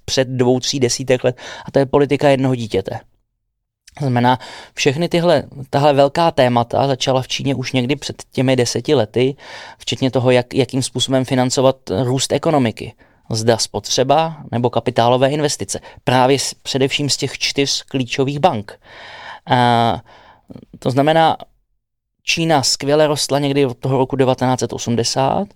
před 0.06 0.28
dvou, 0.28 0.60
tří 0.60 0.80
desítek 0.80 1.24
let 1.24 1.38
a 1.66 1.72
to 1.72 1.80
je 1.80 1.86
politika 1.86 2.30
jednoho 2.30 2.56
dítěte. 2.56 3.00
Znamená, 4.00 4.40
všechny 4.74 5.10
tyhle, 5.10 5.44
tahle 5.70 5.94
velká 5.94 6.32
témata 6.32 6.88
začala 6.88 7.22
v 7.22 7.28
Číně 7.28 7.56
už 7.56 7.72
někdy 7.72 7.96
před 7.96 8.24
těmi 8.32 8.56
deseti 8.56 8.96
lety, 8.96 9.36
včetně 9.78 10.12
toho, 10.12 10.32
jak, 10.32 10.54
jakým 10.54 10.84
způsobem 10.84 11.26
financovat 11.26 11.76
růst 12.04 12.32
ekonomiky. 12.32 12.94
Zda 13.30 13.58
spotřeba 13.58 14.38
nebo 14.52 14.70
kapitálové 14.70 15.30
investice. 15.30 15.80
Právě 16.04 16.38
především 16.64 17.10
z 17.10 17.18
těch 17.18 17.38
čtyř 17.38 17.84
klíčových 17.84 18.40
bank. 18.40 18.80
A, 19.52 20.02
to 20.80 20.92
znamená, 20.92 21.38
Čína 22.24 22.64
skvěle 22.64 23.08
rostla 23.08 23.40
někdy 23.40 23.66
od 23.66 23.78
toho 23.78 23.98
roku 23.98 24.18
1980, 24.18 25.48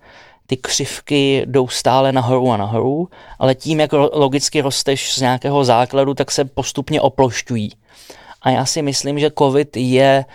ty 0.47 0.57
křivky 0.57 1.43
jdou 1.45 1.67
stále 1.67 2.11
nahoru 2.11 2.51
a 2.51 2.57
nahoru, 2.57 3.09
ale 3.39 3.55
tím, 3.55 3.79
jak 3.79 3.93
logicky 3.93 4.61
rosteš 4.61 5.13
z 5.13 5.21
nějakého 5.21 5.65
základu, 5.65 6.13
tak 6.13 6.31
se 6.31 6.45
postupně 6.45 7.01
oplošťují. 7.01 7.71
A 8.41 8.49
já 8.49 8.65
si 8.65 8.81
myslím, 8.81 9.19
že 9.19 9.31
COVID 9.37 9.77
je, 9.77 10.25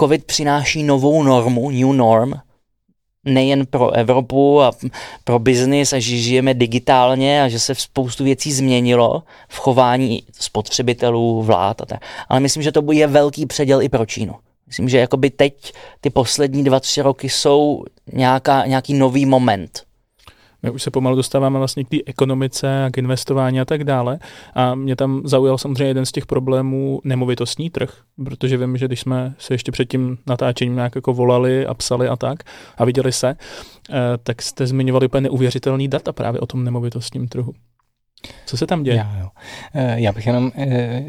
COVID 0.00 0.24
přináší 0.24 0.82
novou 0.82 1.22
normu, 1.22 1.70
new 1.70 1.92
norm, 1.92 2.32
nejen 3.24 3.66
pro 3.66 3.90
Evropu 3.90 4.62
a 4.62 4.72
pro 5.24 5.38
biznis 5.38 5.92
a 5.92 5.98
že 5.98 6.16
žijeme 6.16 6.54
digitálně 6.54 7.42
a 7.42 7.48
že 7.48 7.58
se 7.58 7.74
spoustu 7.74 8.24
věcí 8.24 8.52
změnilo 8.52 9.22
v 9.48 9.58
chování 9.58 10.22
spotřebitelů, 10.40 11.42
vlád 11.42 11.80
a 11.80 11.86
tak. 11.86 12.02
Ale 12.28 12.40
myslím, 12.40 12.62
že 12.62 12.72
to 12.72 12.92
je 12.92 13.06
velký 13.06 13.46
předěl 13.46 13.82
i 13.82 13.88
pro 13.88 14.06
Čínu. 14.06 14.34
Myslím, 14.74 14.88
že 14.88 14.98
jakoby 14.98 15.30
teď 15.30 15.72
ty 16.00 16.10
poslední 16.10 16.64
dva, 16.64 16.80
tři 16.80 17.02
roky 17.02 17.28
jsou 17.28 17.84
nějaká, 18.12 18.66
nějaký 18.66 18.94
nový 18.94 19.26
moment. 19.26 19.82
My 20.62 20.70
už 20.70 20.82
se 20.82 20.90
pomalu 20.90 21.16
dostáváme 21.16 21.58
vlastně 21.58 21.84
k 21.84 21.88
té 21.88 21.96
ekonomice 22.06 22.84
a 22.84 22.90
k 22.90 22.98
investování 22.98 23.60
a 23.60 23.64
tak 23.64 23.84
dále. 23.84 24.18
A 24.54 24.74
mě 24.74 24.96
tam 24.96 25.22
zaujal 25.24 25.58
samozřejmě 25.58 25.84
jeden 25.84 26.06
z 26.06 26.12
těch 26.12 26.26
problémů 26.26 27.00
nemovitostní 27.04 27.70
trh, 27.70 27.98
protože 28.24 28.56
vím, 28.56 28.76
že 28.76 28.86
když 28.86 29.00
jsme 29.00 29.34
se 29.38 29.54
ještě 29.54 29.72
před 29.72 29.84
tím 29.84 30.18
natáčením 30.26 30.74
nějak 30.74 30.94
jako 30.94 31.14
volali 31.14 31.66
a 31.66 31.74
psali 31.74 32.08
a 32.08 32.16
tak 32.16 32.38
a 32.78 32.84
viděli 32.84 33.12
se, 33.12 33.36
eh, 33.90 33.94
tak 34.22 34.42
jste 34.42 34.66
zmiňovali 34.66 35.06
úplně 35.06 35.20
neuvěřitelný 35.20 35.88
data 35.88 36.12
právě 36.12 36.40
o 36.40 36.46
tom 36.46 36.64
nemovitostním 36.64 37.28
trhu. 37.28 37.52
Co 38.46 38.56
se 38.56 38.66
tam 38.66 38.82
děje? 38.82 38.96
Já, 38.96 39.16
jo. 39.20 39.28
Eh, 39.74 40.00
já 40.00 40.12
bych 40.12 40.26
jenom, 40.26 40.52
eh, 40.56 41.04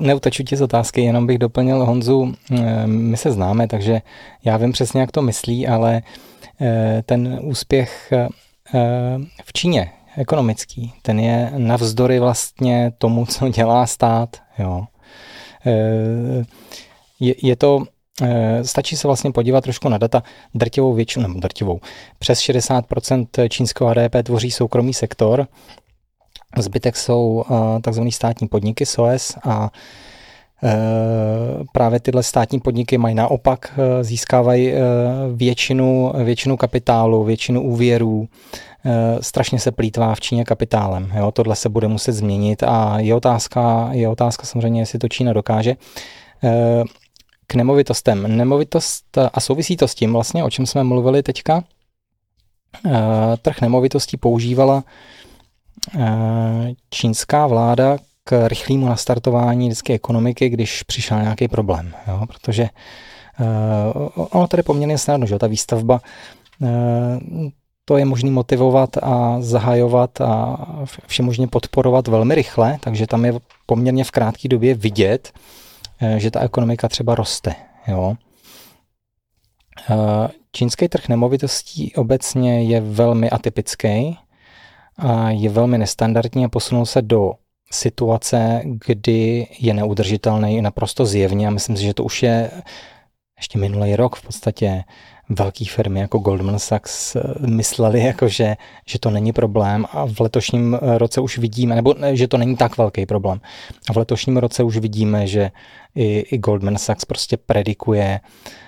neuteču 0.00 0.42
ti 0.42 0.56
z 0.56 0.62
otázky, 0.62 1.00
jenom 1.00 1.26
bych 1.26 1.38
doplnil 1.38 1.84
Honzu, 1.84 2.34
eh, 2.50 2.86
my 2.86 3.16
se 3.16 3.32
známe, 3.32 3.68
takže 3.68 4.02
já 4.44 4.56
vím 4.56 4.72
přesně, 4.72 5.00
jak 5.00 5.10
to 5.10 5.22
myslí, 5.22 5.66
ale 5.66 6.02
ten 7.06 7.38
úspěch 7.42 8.12
v 9.44 9.52
Číně, 9.52 9.90
ekonomický, 10.16 10.92
ten 11.02 11.20
je 11.20 11.52
navzdory 11.56 12.18
vlastně 12.18 12.92
tomu, 12.98 13.26
co 13.26 13.48
dělá 13.48 13.86
stát. 13.86 14.36
Jo. 14.58 14.84
Je, 17.20 17.34
je 17.42 17.56
to, 17.56 17.84
stačí 18.62 18.96
se 18.96 19.08
vlastně 19.08 19.32
podívat 19.32 19.60
trošku 19.60 19.88
na 19.88 19.98
data, 19.98 20.22
drtivou 20.54 20.94
většinu, 20.94 21.28
nebo 21.28 21.40
drtivou, 21.40 21.80
přes 22.18 22.40
60% 22.40 23.48
čínského 23.48 23.90
HDP 23.90 24.22
tvoří 24.22 24.50
soukromý 24.50 24.94
sektor, 24.94 25.46
Zbytek 26.58 26.96
jsou 26.96 27.44
uh, 27.50 27.80
takzvané 27.80 28.12
státní 28.12 28.48
podniky 28.48 28.86
SOS 28.86 29.36
a 29.44 29.70
uh, 30.62 30.70
právě 31.72 32.00
tyhle 32.00 32.22
státní 32.22 32.60
podniky 32.60 32.98
mají 32.98 33.14
naopak, 33.14 33.72
uh, 33.76 33.84
získávají 34.02 34.72
většinu, 35.34 36.12
většinu 36.24 36.56
kapitálu, 36.56 37.24
většinu 37.24 37.62
úvěrů, 37.62 38.28
strašně 39.20 39.58
se 39.58 39.72
plítvá 39.72 40.14
v 40.14 40.20
Číně 40.20 40.44
kapitálem. 40.44 41.12
Jo? 41.16 41.32
Tohle 41.32 41.56
se 41.56 41.68
bude 41.68 41.88
muset 41.88 42.12
změnit 42.12 42.62
a 42.62 42.98
je 42.98 43.14
otázka, 43.14 43.88
je 43.92 44.08
otázka 44.08 44.46
samozřejmě, 44.46 44.80
jestli 44.80 44.98
to 44.98 45.08
Čína 45.08 45.32
dokáže. 45.32 45.74
K 47.46 47.54
nemovitostem. 47.54 48.36
Nemovitost 48.36 49.18
a 49.32 49.40
souvisí 49.40 49.76
to 49.76 49.88
s 49.88 49.94
tím 49.94 50.12
vlastně, 50.12 50.44
o 50.44 50.50
čem 50.50 50.66
jsme 50.66 50.84
mluvili 50.84 51.22
teďka. 51.22 51.64
Trh 53.42 53.60
nemovitostí 53.60 54.16
používala 54.16 54.84
Eh, 54.84 55.15
čínská 56.90 57.46
vláda 57.46 57.98
k 58.24 58.48
rychlému 58.48 58.86
nastartování 58.86 59.68
vždycky 59.68 59.92
ekonomiky, 59.92 60.48
když 60.48 60.82
přišel 60.82 61.22
nějaký 61.22 61.48
problém. 61.48 61.94
Jo? 62.08 62.26
Protože 62.26 62.68
uh, 63.40 64.26
ono 64.30 64.46
tady 64.46 64.62
poměrně 64.62 64.98
snadno, 64.98 65.26
že 65.26 65.38
ta 65.38 65.46
výstavba 65.46 66.00
uh, 66.60 66.68
to 67.84 67.96
je 67.96 68.04
možné 68.04 68.30
motivovat 68.30 68.96
a 69.02 69.36
zahajovat 69.40 70.20
a 70.20 70.56
všemožně 71.06 71.48
podporovat 71.48 72.08
velmi 72.08 72.34
rychle, 72.34 72.78
takže 72.80 73.06
tam 73.06 73.24
je 73.24 73.32
poměrně 73.66 74.04
v 74.04 74.10
krátké 74.10 74.48
době 74.48 74.74
vidět, 74.74 75.32
že 76.16 76.30
ta 76.30 76.40
ekonomika 76.40 76.88
třeba 76.88 77.14
roste. 77.14 77.54
Jo? 77.88 78.14
Čínský 80.52 80.88
trh 80.88 81.08
nemovitostí 81.08 81.94
obecně 81.94 82.62
je 82.62 82.80
velmi 82.80 83.30
atypický 83.30 84.18
je 85.28 85.50
velmi 85.50 85.78
nestandardní 85.78 86.44
a 86.44 86.48
posunul 86.48 86.86
se 86.86 87.02
do 87.02 87.32
situace, 87.72 88.62
kdy 88.64 89.46
je 89.58 89.74
neudržitelný 89.74 90.62
naprosto 90.62 91.06
zjevně 91.06 91.46
a 91.46 91.50
myslím 91.50 91.76
si, 91.76 91.82
že 91.82 91.94
to 91.94 92.04
už 92.04 92.22
je 92.22 92.50
ještě 93.36 93.58
minulý 93.58 93.96
rok 93.96 94.16
v 94.16 94.22
podstatě 94.22 94.84
velké 95.28 95.64
firmy 95.64 96.00
jako 96.00 96.18
Goldman 96.18 96.58
Sachs 96.58 97.16
eh, 97.16 97.22
mysleli, 97.46 98.00
jako 98.00 98.28
že, 98.28 98.56
že 98.86 98.98
to 98.98 99.10
není 99.10 99.32
problém 99.32 99.86
a 99.92 100.06
v 100.06 100.20
letošním 100.20 100.74
roce 100.74 101.20
už 101.20 101.38
vidíme, 101.38 101.74
nebo 101.74 101.94
že 102.12 102.28
to 102.28 102.38
není 102.38 102.56
tak 102.56 102.78
velký 102.78 103.06
problém. 103.06 103.40
A 103.90 103.92
v 103.92 103.96
letošním 103.96 104.36
roce 104.36 104.62
už 104.62 104.76
vidíme, 104.76 105.26
že 105.26 105.50
i, 105.94 106.18
i 106.18 106.38
Goldman 106.38 106.78
Sachs 106.78 107.04
prostě 107.04 107.36
predikuje 107.36 108.20
uh, 108.22 108.28
Eh, 108.28 108.65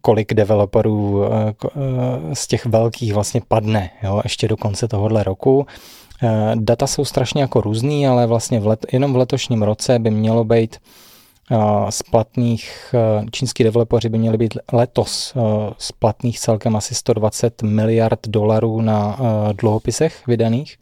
kolik 0.00 0.34
developerů 0.34 1.24
eh, 1.24 1.54
eh, 1.64 2.34
z 2.34 2.46
těch 2.46 2.66
velkých 2.66 3.14
vlastně 3.14 3.40
padne 3.48 3.90
jo, 4.02 4.20
ještě 4.24 4.48
do 4.48 4.56
konce 4.56 4.88
tohohle 4.88 5.22
roku. 5.22 5.66
Data 6.54 6.86
jsou 6.86 7.04
strašně 7.04 7.40
jako 7.42 7.60
různý, 7.60 8.06
ale 8.06 8.26
vlastně 8.26 8.60
v 8.60 8.66
let, 8.66 8.86
jenom 8.92 9.12
v 9.12 9.16
letošním 9.16 9.62
roce 9.62 9.98
by 9.98 10.10
mělo 10.10 10.44
být 10.44 10.76
splatných, 11.90 12.94
čínský 13.30 13.64
developeři 13.64 14.08
by 14.08 14.18
měli 14.18 14.38
být 14.38 14.58
letos 14.72 15.34
splatných 15.78 16.40
celkem 16.40 16.76
asi 16.76 16.94
120 16.94 17.62
miliard 17.62 18.28
dolarů 18.28 18.80
na 18.80 19.18
dluhopisech 19.52 20.26
vydaných. 20.26 20.76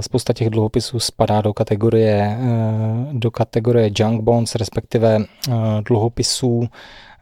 Spousta 0.00 0.32
těch 0.32 0.50
dluhopisů 0.50 1.00
spadá 1.00 1.40
do 1.40 1.54
kategorie, 1.54 2.38
eh, 2.40 3.08
do 3.12 3.30
kategorie 3.30 3.90
junk 3.98 4.22
bonds, 4.22 4.54
respektive 4.54 5.18
eh, 5.18 5.52
dluhopisů, 5.82 6.68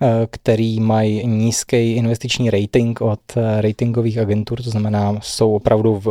eh, 0.00 0.26
který 0.30 0.80
mají 0.80 1.26
nízký 1.26 1.92
investiční 1.92 2.50
rating 2.50 3.00
od 3.00 3.20
ratingových 3.60 4.18
agentur, 4.18 4.62
to 4.62 4.70
znamená, 4.70 5.18
jsou 5.22 5.54
opravdu 5.54 6.02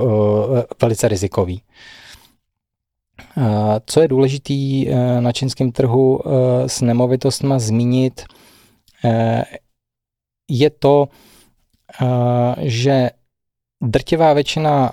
velice 0.81 1.07
rizikový. 1.07 1.61
Co 3.85 4.01
je 4.01 4.07
důležitý 4.07 4.87
na 5.19 5.31
čínském 5.31 5.71
trhu 5.71 6.19
s 6.67 6.81
nemovitostma 6.81 7.59
zmínit, 7.59 8.23
je 10.49 10.69
to, 10.69 11.07
že 12.61 13.09
drtivá 13.81 14.33
většina 14.33 14.91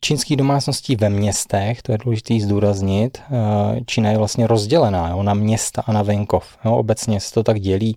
čínských 0.00 0.36
domácností 0.36 0.96
ve 0.96 1.10
městech, 1.10 1.82
to 1.82 1.92
je 1.92 1.98
důležité 1.98 2.34
zdůraznit, 2.40 3.18
eh, 3.30 3.80
Čína 3.86 4.10
je 4.10 4.18
vlastně 4.18 4.46
rozdělená 4.46 5.08
jo, 5.08 5.22
na 5.22 5.34
města 5.34 5.82
a 5.86 5.92
na 5.92 6.02
venkov. 6.02 6.58
Jo, 6.64 6.76
obecně 6.76 7.20
se 7.20 7.34
to 7.34 7.42
tak 7.42 7.60
dělí. 7.60 7.96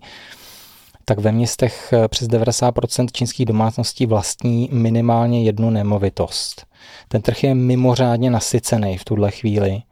Tak 1.04 1.18
ve 1.18 1.32
městech 1.32 1.92
eh, 1.92 2.08
přes 2.08 2.28
90% 2.28 3.08
čínských 3.12 3.46
domácností 3.46 4.06
vlastní 4.06 4.68
minimálně 4.72 5.44
jednu 5.44 5.70
nemovitost. 5.70 6.66
Ten 7.08 7.22
trh 7.22 7.44
je 7.44 7.54
mimořádně 7.54 8.30
nasycený 8.30 8.98
v 8.98 9.04
tuhle 9.04 9.30
chvíli. 9.30 9.82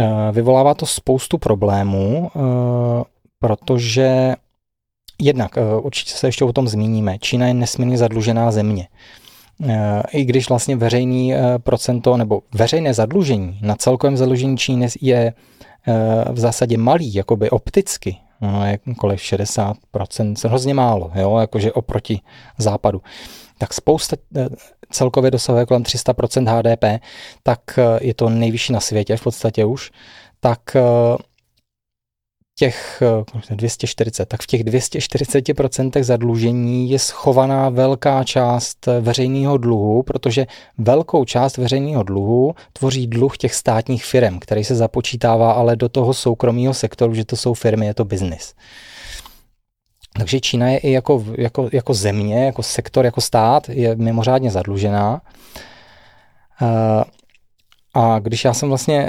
Eh, 0.00 0.32
vyvolává 0.32 0.74
to 0.74 0.86
spoustu 0.86 1.38
problémů, 1.38 2.30
protože 3.38 4.34
jednak, 5.22 5.58
určitě 5.80 6.12
se 6.12 6.28
ještě 6.28 6.44
o 6.44 6.52
tom 6.52 6.68
zmíníme, 6.68 7.18
Čína 7.18 7.46
je 7.46 7.54
nesmírně 7.54 7.98
zadlužená 7.98 8.50
země. 8.50 8.88
Eh, 9.68 10.02
i 10.12 10.24
když 10.24 10.48
vlastně 10.48 10.76
veřejný 10.76 11.34
eh, 11.34 11.58
procento 11.58 12.16
nebo 12.16 12.42
veřejné 12.54 12.94
zadlužení 12.94 13.58
na 13.62 13.74
celkovém 13.74 14.16
zadlužení 14.16 14.56
Číny 14.56 14.88
je 15.00 15.32
eh, 15.88 16.24
v 16.32 16.38
zásadě 16.38 16.78
malý, 16.78 17.14
jakoby 17.14 17.50
opticky, 17.50 18.16
no 18.40 18.66
je 18.66 18.78
kolem 18.98 19.16
60%, 19.16 20.48
hrozně 20.48 20.74
málo, 20.74 21.10
jo, 21.14 21.38
jakože 21.38 21.72
oproti 21.72 22.20
západu, 22.58 23.02
tak 23.58 23.74
spousta 23.74 24.16
celkově 24.90 25.30
dosahuje 25.30 25.66
kolem 25.66 25.82
300% 25.82 26.58
HDP, 26.58 27.04
tak 27.42 27.60
je 28.00 28.14
to 28.14 28.28
nejvyšší 28.28 28.72
na 28.72 28.80
světě 28.80 29.16
v 29.16 29.22
podstatě 29.22 29.64
už, 29.64 29.90
tak 30.40 30.76
těch 32.60 33.02
240, 33.50 34.22
eh, 34.22 34.26
tak 34.26 34.42
v 34.42 34.46
těch 34.46 34.64
240% 34.64 36.04
zadlužení 36.04 36.90
je 36.90 36.98
schovaná 36.98 37.68
velká 37.68 38.24
část 38.24 38.88
eh, 38.88 39.00
veřejného 39.00 39.56
dluhu, 39.56 40.02
protože 40.02 40.46
velkou 40.78 41.24
část 41.24 41.56
veřejného 41.56 42.02
dluhu 42.02 42.54
tvoří 42.72 43.06
dluh 43.06 43.38
těch 43.38 43.54
státních 43.54 44.04
firm, 44.04 44.38
který 44.38 44.64
se 44.64 44.74
započítává 44.74 45.52
ale 45.52 45.76
do 45.76 45.88
toho 45.88 46.14
soukromého 46.14 46.74
sektoru, 46.74 47.14
že 47.14 47.24
to 47.24 47.36
jsou 47.36 47.54
firmy, 47.54 47.86
je 47.86 47.94
to 47.94 48.04
biznis. 48.04 48.54
Takže 50.18 50.40
Čína 50.40 50.68
je 50.68 50.78
i 50.78 50.90
jako, 50.90 51.24
jako, 51.38 51.68
jako 51.72 51.94
země, 51.94 52.44
jako 52.44 52.62
sektor, 52.62 53.04
jako 53.04 53.20
stát, 53.20 53.68
je 53.68 53.96
mimořádně 53.96 54.50
zadlužená. 54.50 55.20
Eh, 56.62 57.04
a 57.94 58.18
když 58.18 58.44
já 58.44 58.54
jsem 58.54 58.68
vlastně 58.68 59.08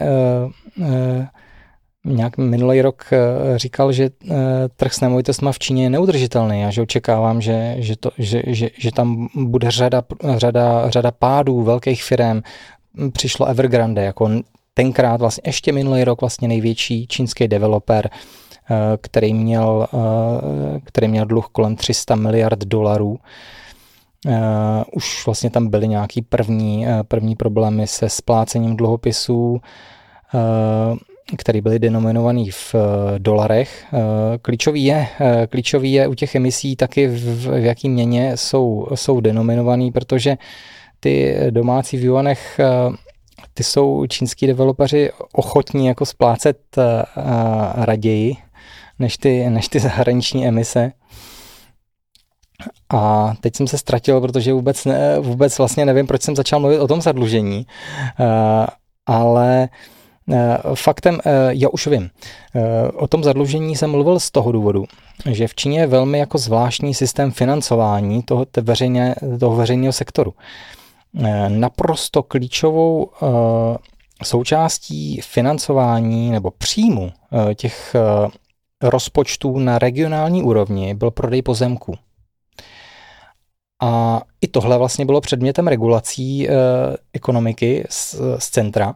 nějak 2.06 2.38
minulý 2.38 2.82
rok 2.82 3.06
eh, 3.12 3.18
říkal, 3.60 3.92
že 3.92 4.10
eh, 4.30 4.36
trh 4.76 4.94
s 4.94 5.02
nemovitostmi 5.02 5.50
v 5.52 5.60
Číně 5.60 5.84
je 5.84 5.90
neudržitelný 5.90 6.66
a 6.66 6.72
že 6.72 6.82
očekávám, 6.82 7.42
že, 7.42 7.76
že, 7.78 7.96
to, 7.96 8.12
že, 8.18 8.44
že, 8.48 8.70
že 8.78 8.92
tam 8.92 9.28
bude 9.36 9.72
řada, 9.72 10.04
řada, 10.38 10.90
řada 10.90 11.12
pádů 11.12 11.62
velkých 11.62 12.04
firm. 12.04 12.42
Přišlo 13.14 13.46
Evergrande 13.46 14.04
jako 14.04 14.30
tenkrát 14.74 15.22
vlastně 15.22 15.42
ještě 15.46 15.72
minulý 15.72 16.04
rok 16.04 16.22
vlastně 16.22 16.48
největší 16.48 17.08
čínský 17.08 17.48
developer, 17.48 18.10
eh, 18.10 18.76
který 19.02 19.34
měl, 19.34 19.88
který 20.84 21.08
měl 21.08 21.26
dluh 21.26 21.48
kolem 21.52 21.76
300 21.76 22.16
miliard 22.16 22.60
dolarů. 22.60 23.20
Uh, 24.26 24.34
už 24.92 25.26
vlastně 25.26 25.50
tam 25.50 25.68
byly 25.68 25.88
nějaký 25.88 26.22
první, 26.22 26.86
první 27.08 27.36
problémy 27.36 27.88
se 27.88 28.10
splácením 28.10 28.78
dluhopisů. 28.78 29.62
Uh, 30.34 30.98
který 31.38 31.62
byly 31.62 31.80
denominovaný 31.80 32.52
v 32.52 32.76
eh, 32.76 32.80
dolarech. 33.20 33.86
Eh, 33.94 34.38
klíčový 34.38 34.84
je, 34.84 35.08
eh, 35.20 35.48
klíčový 35.48 35.92
je 35.92 36.08
u 36.08 36.14
těch 36.14 36.36
emisí 36.36 36.76
taky 36.76 37.08
v, 37.08 37.48
v 37.48 37.66
jaký 37.66 37.90
měně 37.90 38.38
jsou, 38.38 38.88
jsou 38.96 39.22
denominovaný, 39.22 39.92
protože 39.92 40.38
ty 41.00 41.38
domácí 41.50 41.98
v 41.98 42.04
juanech 42.04 42.60
ty 43.54 43.64
jsou 43.64 44.06
čínský 44.08 44.48
developeři 44.48 45.12
ochotní 45.34 45.88
jako 45.88 46.06
splácet 46.06 46.58
raději 47.76 48.36
než 49.00 49.18
ty, 49.18 49.50
než 49.50 49.68
ty 49.68 49.80
zahraniční 49.80 50.48
emise. 50.48 50.92
A 52.94 53.34
teď 53.42 53.56
jsem 53.56 53.68
se 53.68 53.78
ztratil, 53.78 54.22
protože 54.22 54.54
vůbec, 54.54 54.86
ne, 54.86 55.20
vůbec 55.20 55.58
vlastně 55.58 55.86
nevím, 55.86 56.08
proč 56.08 56.22
jsem 56.22 56.36
začal 56.36 56.60
mluvit 56.60 56.80
o 56.80 56.88
tom 56.88 57.02
zadlužení, 57.02 57.66
ale 59.06 59.70
Eh, 59.70 60.01
faktem, 60.76 61.20
eh, 61.26 61.32
já 61.50 61.70
už 61.70 61.88
vím, 61.88 62.10
eh, 62.56 62.92
o 62.92 63.08
tom 63.08 63.24
zadlužení 63.24 63.76
jsem 63.76 63.92
mluvil 63.92 64.20
z 64.20 64.32
toho 64.32 64.52
důvodu, 64.52 64.86
že 65.32 65.48
v 65.48 65.56
Číně 65.56 65.80
je 65.80 65.88
velmi 65.88 66.20
jako 66.20 66.38
zvláštní 66.38 66.94
systém 66.94 67.32
financování 67.32 68.24
toho, 68.24 68.46
veřejně, 68.62 69.16
toho 69.40 69.56
veřejného 69.56 69.94
sektoru. 69.94 70.34
Naprosto 71.48 72.24
klíčovou 72.24 73.10
součástí 74.24 75.22
financování 75.22 76.32
nebo 76.32 76.52
příjmu 76.52 77.12
těch 77.56 77.96
rozpočtů 78.82 79.60
na 79.60 79.80
regionální 79.80 80.44
úrovni 80.44 80.94
byl 80.94 81.12
prodej 81.12 81.42
pozemků. 81.42 81.96
A 83.82 84.22
i 84.42 84.48
tohle 84.48 84.78
vlastně 84.78 85.06
bylo 85.06 85.22
předmětem 85.22 85.68
regulací 85.68 86.48
ekonomiky 87.14 87.86
z, 87.90 88.16
z 88.38 88.50
centra. 88.50 88.96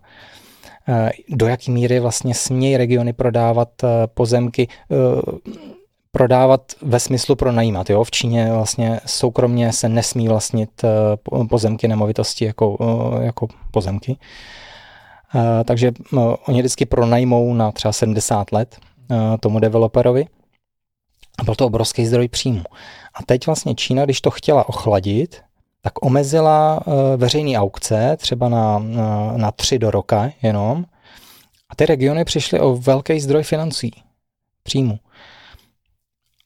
Eh, 0.89 1.11
do 1.29 1.47
jaké 1.47 1.71
míry 1.71 1.99
vlastně 1.99 2.33
smějí 2.33 2.77
regiony 2.77 3.13
prodávat 3.13 3.69
eh, 3.83 3.87
pozemky, 4.13 4.67
eh, 4.91 4.95
prodávat 6.11 6.71
ve 6.81 6.99
smyslu 6.99 7.35
pronajímat. 7.35 7.89
Jo? 7.89 8.03
V 8.03 8.11
Číně 8.11 8.51
vlastně 8.53 8.99
soukromně 9.05 9.73
se 9.73 9.89
nesmí 9.89 10.27
vlastnit 10.27 10.69
pozemky, 11.49 11.87
nemovitosti 11.87 12.45
jako, 12.45 12.77
jako 13.21 13.47
pozemky. 13.71 14.17
Takže 15.65 15.91
oni 16.47 16.59
vždycky 16.59 16.85
pronajmou 16.85 17.53
na 17.53 17.71
třeba 17.71 17.91
70 17.91 18.51
let 18.51 18.77
tomu 19.39 19.59
developerovi. 19.59 20.25
A 21.39 21.43
byl 21.43 21.55
to 21.55 21.65
obrovský 21.65 22.05
zdroj 22.05 22.27
příjmu. 22.27 22.63
A 23.13 23.23
teď 23.25 23.45
vlastně 23.45 23.75
Čína, 23.75 24.05
když 24.05 24.21
to 24.21 24.31
chtěla 24.31 24.69
ochladit, 24.69 25.41
tak 25.85 26.05
omezila 26.05 26.79
eh, 26.79 27.17
veřejné 27.17 27.57
aukce 27.59 28.17
třeba 28.17 28.49
na, 28.49 28.79
na, 28.79 29.33
na 29.37 29.51
tři 29.51 29.79
do 29.79 29.91
roka 29.91 30.31
jenom 30.41 30.85
a 31.69 31.75
ty 31.75 31.85
regiony 31.85 32.25
přišly 32.25 32.59
o 32.59 32.75
velký 32.75 33.19
zdroj 33.19 33.43
financí, 33.43 33.91
příjmu. 34.63 34.99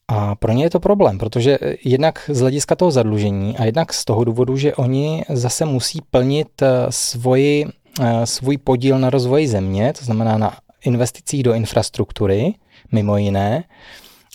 A 0.08 0.34
pro 0.34 0.52
ně 0.52 0.64
je 0.64 0.70
to 0.70 0.80
problém, 0.80 1.18
protože 1.18 1.58
jednak 1.84 2.30
z 2.32 2.40
hlediska 2.40 2.76
toho 2.76 2.90
zadlužení 2.90 3.58
a 3.58 3.64
jednak 3.64 3.92
z 3.92 4.04
toho 4.04 4.24
důvodu, 4.24 4.56
že 4.56 4.74
oni 4.74 5.24
zase 5.28 5.64
musí 5.64 6.00
plnit 6.10 6.62
eh, 6.62 6.68
svoji, 6.90 7.66
eh, 8.00 8.26
svůj 8.26 8.58
podíl 8.58 8.98
na 8.98 9.10
rozvoji 9.10 9.48
země, 9.48 9.92
to 9.98 10.04
znamená 10.04 10.38
na 10.38 10.56
investicích 10.84 11.42
do 11.42 11.54
infrastruktury, 11.54 12.54
mimo 12.92 13.16
jiné, 13.16 13.64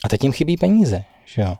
a 0.03 0.09
teď 0.09 0.23
jim 0.23 0.31
chybí 0.31 0.57
peníze. 0.57 1.03
Že 1.25 1.41
jo? 1.41 1.55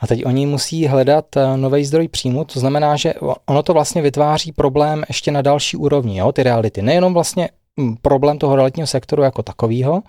A 0.00 0.06
teď 0.06 0.26
oni 0.26 0.46
musí 0.46 0.86
hledat 0.86 1.36
eh, 1.36 1.56
nový 1.56 1.84
zdroj 1.84 2.08
příjmu, 2.08 2.44
to 2.44 2.60
znamená, 2.60 2.96
že 2.96 3.14
ono 3.46 3.62
to 3.62 3.72
vlastně 3.72 4.02
vytváří 4.02 4.52
problém 4.52 5.04
ještě 5.08 5.30
na 5.30 5.42
další 5.42 5.76
úrovni, 5.76 6.18
jo, 6.18 6.32
ty 6.32 6.42
reality. 6.42 6.82
Nejenom 6.82 7.14
vlastně 7.14 7.48
hm, 7.80 7.96
problém 8.02 8.38
toho 8.38 8.56
realitního 8.56 8.86
sektoru 8.86 9.22
jako 9.22 9.42
takového, 9.42 10.02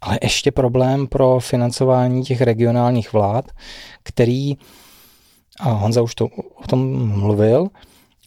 ale 0.00 0.18
ještě 0.22 0.52
problém 0.52 1.06
pro 1.06 1.40
financování 1.40 2.22
těch 2.22 2.40
regionálních 2.40 3.12
vlád, 3.12 3.44
který, 4.02 4.56
a 5.60 5.70
Honza 5.70 6.02
už 6.02 6.14
to 6.14 6.26
o 6.64 6.66
tom 6.68 7.08
mluvil, 7.08 7.68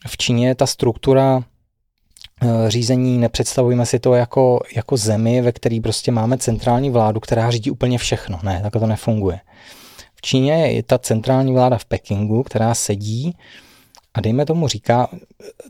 v 0.07 0.17
Číně 0.17 0.55
ta 0.55 0.65
struktura 0.65 1.43
eh, 2.41 2.47
řízení, 2.67 3.17
nepředstavujeme 3.17 3.85
si 3.85 3.99
to 3.99 4.13
jako, 4.13 4.59
jako 4.75 4.97
zemi, 4.97 5.41
ve 5.41 5.51
které 5.51 5.79
prostě 5.83 6.11
máme 6.11 6.37
centrální 6.37 6.89
vládu, 6.89 7.19
která 7.19 7.51
řídí 7.51 7.71
úplně 7.71 7.97
všechno. 7.97 8.39
Ne, 8.43 8.59
tak 8.63 8.73
to 8.73 8.87
nefunguje. 8.87 9.39
V 10.19 10.21
Číně 10.21 10.53
je 10.53 10.83
ta 10.83 10.97
centrální 10.97 11.53
vláda 11.53 11.77
v 11.77 11.85
Pekingu, 11.85 12.43
která 12.43 12.75
sedí 12.75 13.35
a 14.13 14.21
dejme 14.21 14.45
tomu 14.45 14.67
říká, 14.67 15.07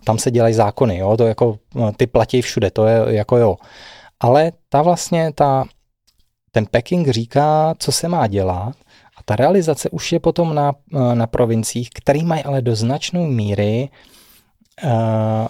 tam 0.04 0.18
se 0.18 0.32
dělají 0.32 0.54
zákony, 0.54 0.97
jo, 0.97 1.18
to 1.18 1.28
jako, 1.28 1.60
no, 1.76 1.91
ty 1.91 2.08
platí 2.08 2.41
všude, 2.41 2.72
to 2.72 2.86
je 2.86 3.16
jako 3.16 3.38
jo. 3.38 3.58
Ale 4.20 4.52
ta 4.70 4.82
vlastně, 4.82 5.32
ta, 5.36 5.66
ten 6.52 6.66
Peking 6.66 7.08
říká, 7.08 7.76
co 7.80 7.91
se 7.91 8.08
má 8.08 8.28
dělat 8.28 8.76
a 9.18 9.24
ta 9.26 9.36
realizace 9.36 9.89
už 9.89 10.12
je 10.12 10.20
potom 10.20 10.56
na, 10.56 10.74
na 11.14 11.28
provinciích, 11.28 11.89
který 11.89 12.24
mají 12.24 12.43
ale 12.43 12.62
do 12.62 12.76
značné 12.76 13.20
míry 13.20 13.89
uh, 14.84 15.47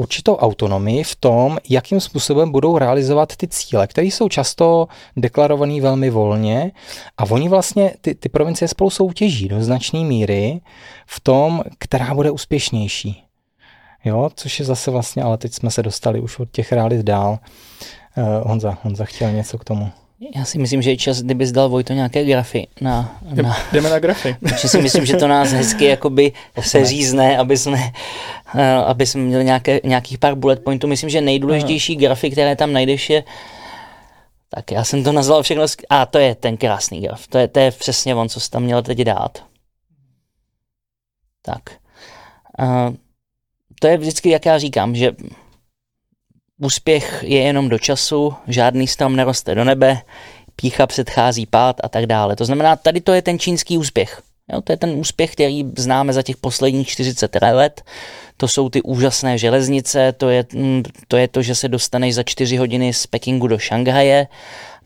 určitou 0.00 0.36
autonomii 0.36 1.04
v 1.04 1.16
tom, 1.16 1.58
jakým 1.68 2.00
způsobem 2.00 2.52
budou 2.52 2.78
realizovat 2.78 3.36
ty 3.36 3.48
cíle, 3.48 3.86
které 3.86 4.06
jsou 4.06 4.28
často 4.28 4.88
deklarované 5.16 5.80
velmi 5.80 6.10
volně 6.10 6.72
a 7.18 7.24
oni 7.24 7.48
vlastně, 7.48 7.94
ty, 8.00 8.14
ty 8.14 8.28
provincie 8.28 8.68
spolu 8.68 8.90
soutěží 8.90 9.48
do 9.48 9.62
značné 9.62 10.00
míry 10.00 10.60
v 11.06 11.20
tom, 11.20 11.62
která 11.78 12.14
bude 12.14 12.30
úspěšnější. 12.30 13.24
Jo, 14.04 14.30
což 14.34 14.58
je 14.58 14.64
zase 14.64 14.90
vlastně, 14.90 15.22
ale 15.22 15.38
teď 15.38 15.52
jsme 15.52 15.70
se 15.70 15.82
dostali 15.82 16.20
už 16.20 16.38
od 16.38 16.50
těch 16.50 16.72
realit 16.72 17.00
dál. 17.00 17.38
Uh, 18.16 18.48
Honza, 18.48 18.78
Honza 18.82 19.04
chtěl 19.04 19.32
něco 19.32 19.58
k 19.58 19.64
tomu. 19.64 19.90
Já 20.36 20.44
si 20.44 20.58
myslím, 20.58 20.82
že 20.82 20.90
je 20.90 20.96
čas, 20.96 21.22
kdyby 21.22 21.46
zdal 21.46 21.68
Vojto 21.68 21.92
nějaké 21.92 22.24
grafy. 22.24 22.66
Na, 22.80 23.20
na... 23.42 23.56
Jdeme 23.72 23.90
na 23.90 23.98
grafy. 23.98 24.36
Protože 24.40 24.68
si 24.68 24.82
myslím, 24.82 25.06
že 25.06 25.16
to 25.16 25.28
nás 25.28 25.52
hezky 25.52 25.84
jakoby 25.84 26.32
se 26.60 26.84
řízne, 26.84 27.38
aby 27.38 27.56
jsme, 27.56 27.92
eh, 28.54 28.74
aby 28.74 29.06
jsme 29.06 29.20
měli 29.20 29.44
nějaké, 29.44 29.80
nějakých 29.84 30.18
pár 30.18 30.34
bullet 30.34 30.64
pointů. 30.64 30.86
Myslím, 30.86 31.10
že 31.10 31.20
nejdůležitější 31.20 31.96
grafy, 31.96 32.30
které 32.30 32.56
tam 32.56 32.72
najdeš, 32.72 33.10
je 33.10 33.24
tak 34.50 34.70
já 34.70 34.84
jsem 34.84 35.04
to 35.04 35.12
nazval 35.12 35.42
všechno, 35.42 35.64
a 35.88 36.06
to 36.06 36.18
je 36.18 36.34
ten 36.34 36.56
krásný 36.56 37.00
graf, 37.00 37.28
to 37.28 37.38
je, 37.38 37.48
to 37.48 37.58
je 37.58 37.70
přesně 37.70 38.14
on, 38.14 38.28
co 38.28 38.40
jsi 38.40 38.50
tam 38.50 38.62
měl 38.62 38.82
teď 38.82 38.98
dát. 38.98 39.44
Tak. 41.42 41.62
Uh, 42.58 42.94
to 43.80 43.86
je 43.86 43.96
vždycky, 43.96 44.30
jak 44.30 44.46
já 44.46 44.58
říkám, 44.58 44.94
že 44.94 45.12
úspěch 46.60 47.24
je 47.26 47.40
jenom 47.40 47.68
do 47.68 47.78
času, 47.78 48.34
žádný 48.46 48.86
strom 48.86 49.16
neroste 49.16 49.54
do 49.54 49.64
nebe, 49.64 49.98
pícha 50.56 50.86
předchází 50.86 51.46
pád 51.46 51.76
a 51.84 51.88
tak 51.88 52.06
dále. 52.06 52.36
To 52.36 52.44
znamená, 52.44 52.76
tady 52.76 53.00
to 53.00 53.12
je 53.12 53.22
ten 53.22 53.38
čínský 53.38 53.78
úspěch. 53.78 54.22
Jo, 54.52 54.60
to 54.60 54.72
je 54.72 54.76
ten 54.76 54.90
úspěch, 54.90 55.32
který 55.32 55.64
známe 55.78 56.12
za 56.12 56.22
těch 56.22 56.36
posledních 56.36 56.88
40 56.88 57.36
let. 57.52 57.82
To 58.36 58.48
jsou 58.48 58.68
ty 58.68 58.82
úžasné 58.82 59.38
železnice, 59.38 60.12
to 60.12 60.28
je, 60.28 60.44
mm, 60.54 60.82
to 61.08 61.16
je 61.16 61.28
to, 61.28 61.42
že 61.42 61.54
se 61.54 61.68
dostaneš 61.68 62.14
za 62.14 62.22
4 62.22 62.56
hodiny 62.56 62.92
z 62.92 63.06
Pekingu 63.06 63.46
do 63.46 63.58
Šanghaje, 63.58 64.26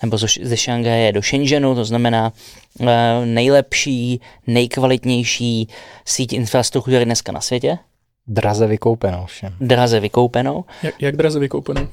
nebo 0.03 0.19
ze 0.43 0.57
Šanghaje 0.57 1.13
do 1.13 1.23
Shenzhenu, 1.23 1.75
to 1.75 1.85
znamená 1.85 2.33
eh, 2.81 2.87
nejlepší, 3.25 4.21
nejkvalitnější 4.47 5.69
síť 6.05 6.33
infrastruktury 6.33 7.05
dneska 7.05 7.33
na 7.33 7.41
světě. 7.41 7.79
Draze 8.27 8.67
vykoupenou 8.67 9.27
všem. 9.27 9.55
Draze 9.61 10.01
vykoupenou. 10.01 10.65
Jak, 10.83 11.03
jak 11.03 11.17
draze 11.17 11.39
vykoupenou? 11.39 11.89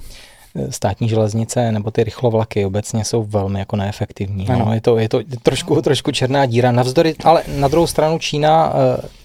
státní 0.69 1.09
železnice 1.09 1.71
nebo 1.71 1.91
ty 1.91 2.03
rychlovlaky 2.03 2.65
obecně 2.65 3.05
jsou 3.05 3.23
velmi 3.23 3.59
jako 3.59 3.75
neefektivní. 3.75 4.47
No, 4.49 4.73
je, 4.73 4.81
to, 4.81 4.97
je 4.97 5.09
to 5.09 5.19
trošku, 5.43 5.81
trošku 5.81 6.11
černá 6.11 6.45
díra. 6.45 6.71
Navzdory, 6.71 7.15
ale 7.23 7.43
na 7.57 7.67
druhou 7.67 7.87
stranu 7.87 8.19
Čína 8.19 8.73
uh, 8.73 8.79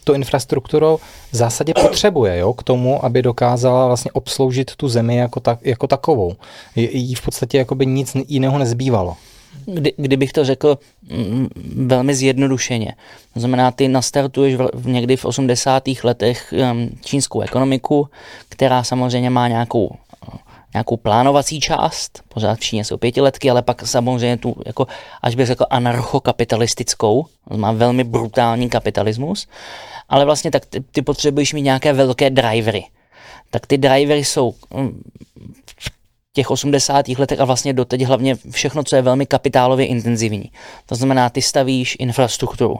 tu 0.04 0.12
infrastrukturu 0.12 1.00
v 1.32 1.36
zásadě 1.36 1.74
potřebuje 1.74 2.38
jo, 2.38 2.52
k 2.52 2.62
tomu, 2.62 3.04
aby 3.04 3.22
dokázala 3.22 3.86
vlastně 3.86 4.10
obsloužit 4.12 4.76
tu 4.76 4.88
zemi 4.88 5.16
jako, 5.16 5.40
tak, 5.40 5.58
jako 5.62 5.86
takovou. 5.86 6.36
Jí 6.76 7.14
v 7.14 7.22
podstatě 7.22 7.58
jakoby 7.58 7.86
nic 7.86 8.16
jiného 8.28 8.58
nezbývalo. 8.58 9.16
Kdy, 9.64 9.92
kdybych 9.96 10.32
to 10.32 10.44
řekl 10.44 10.78
mm, 11.10 11.48
velmi 11.86 12.14
zjednodušeně. 12.14 12.94
To 13.34 13.40
znamená, 13.40 13.70
ty 13.70 13.88
nastartuješ 13.88 14.54
v, 14.74 14.88
někdy 14.88 15.16
v 15.16 15.24
80. 15.24 15.82
letech 16.04 16.54
čínskou 17.00 17.40
ekonomiku, 17.40 18.08
která 18.48 18.84
samozřejmě 18.84 19.30
má 19.30 19.48
nějakou 19.48 19.96
nějakou 20.76 20.96
plánovací 20.96 21.60
část, 21.60 22.22
pořád 22.28 22.54
v 22.54 22.60
Číně 22.60 22.84
jsou 22.84 22.96
pětiletky, 22.96 23.50
ale 23.50 23.62
pak 23.62 23.86
samozřejmě 23.86 24.36
tu, 24.36 24.56
jako, 24.66 24.86
až 25.22 25.34
bych 25.34 25.46
řekl, 25.46 25.64
anarchokapitalistickou, 25.70 27.26
má 27.56 27.72
velmi 27.72 28.04
brutální 28.04 28.68
kapitalismus, 28.68 29.48
ale 30.08 30.24
vlastně 30.24 30.50
tak 30.50 30.66
ty, 30.66 30.80
ty 30.80 31.02
potřebuješ 31.02 31.52
mít 31.52 31.62
nějaké 31.62 31.92
velké 31.92 32.30
drivery. 32.30 32.84
Tak 33.50 33.66
ty 33.66 33.78
drivery 33.78 34.24
jsou 34.24 34.54
mm, 34.74 35.02
těch 36.36 36.50
80. 36.50 37.08
letech 37.08 37.40
a 37.40 37.44
vlastně 37.44 37.72
doteď 37.72 38.02
hlavně 38.02 38.36
všechno, 38.50 38.84
co 38.84 38.96
je 38.96 39.02
velmi 39.02 39.26
kapitálově 39.26 39.86
intenzivní. 39.86 40.50
To 40.86 40.94
znamená, 40.94 41.30
ty 41.30 41.42
stavíš 41.42 41.96
infrastrukturu. 41.98 42.76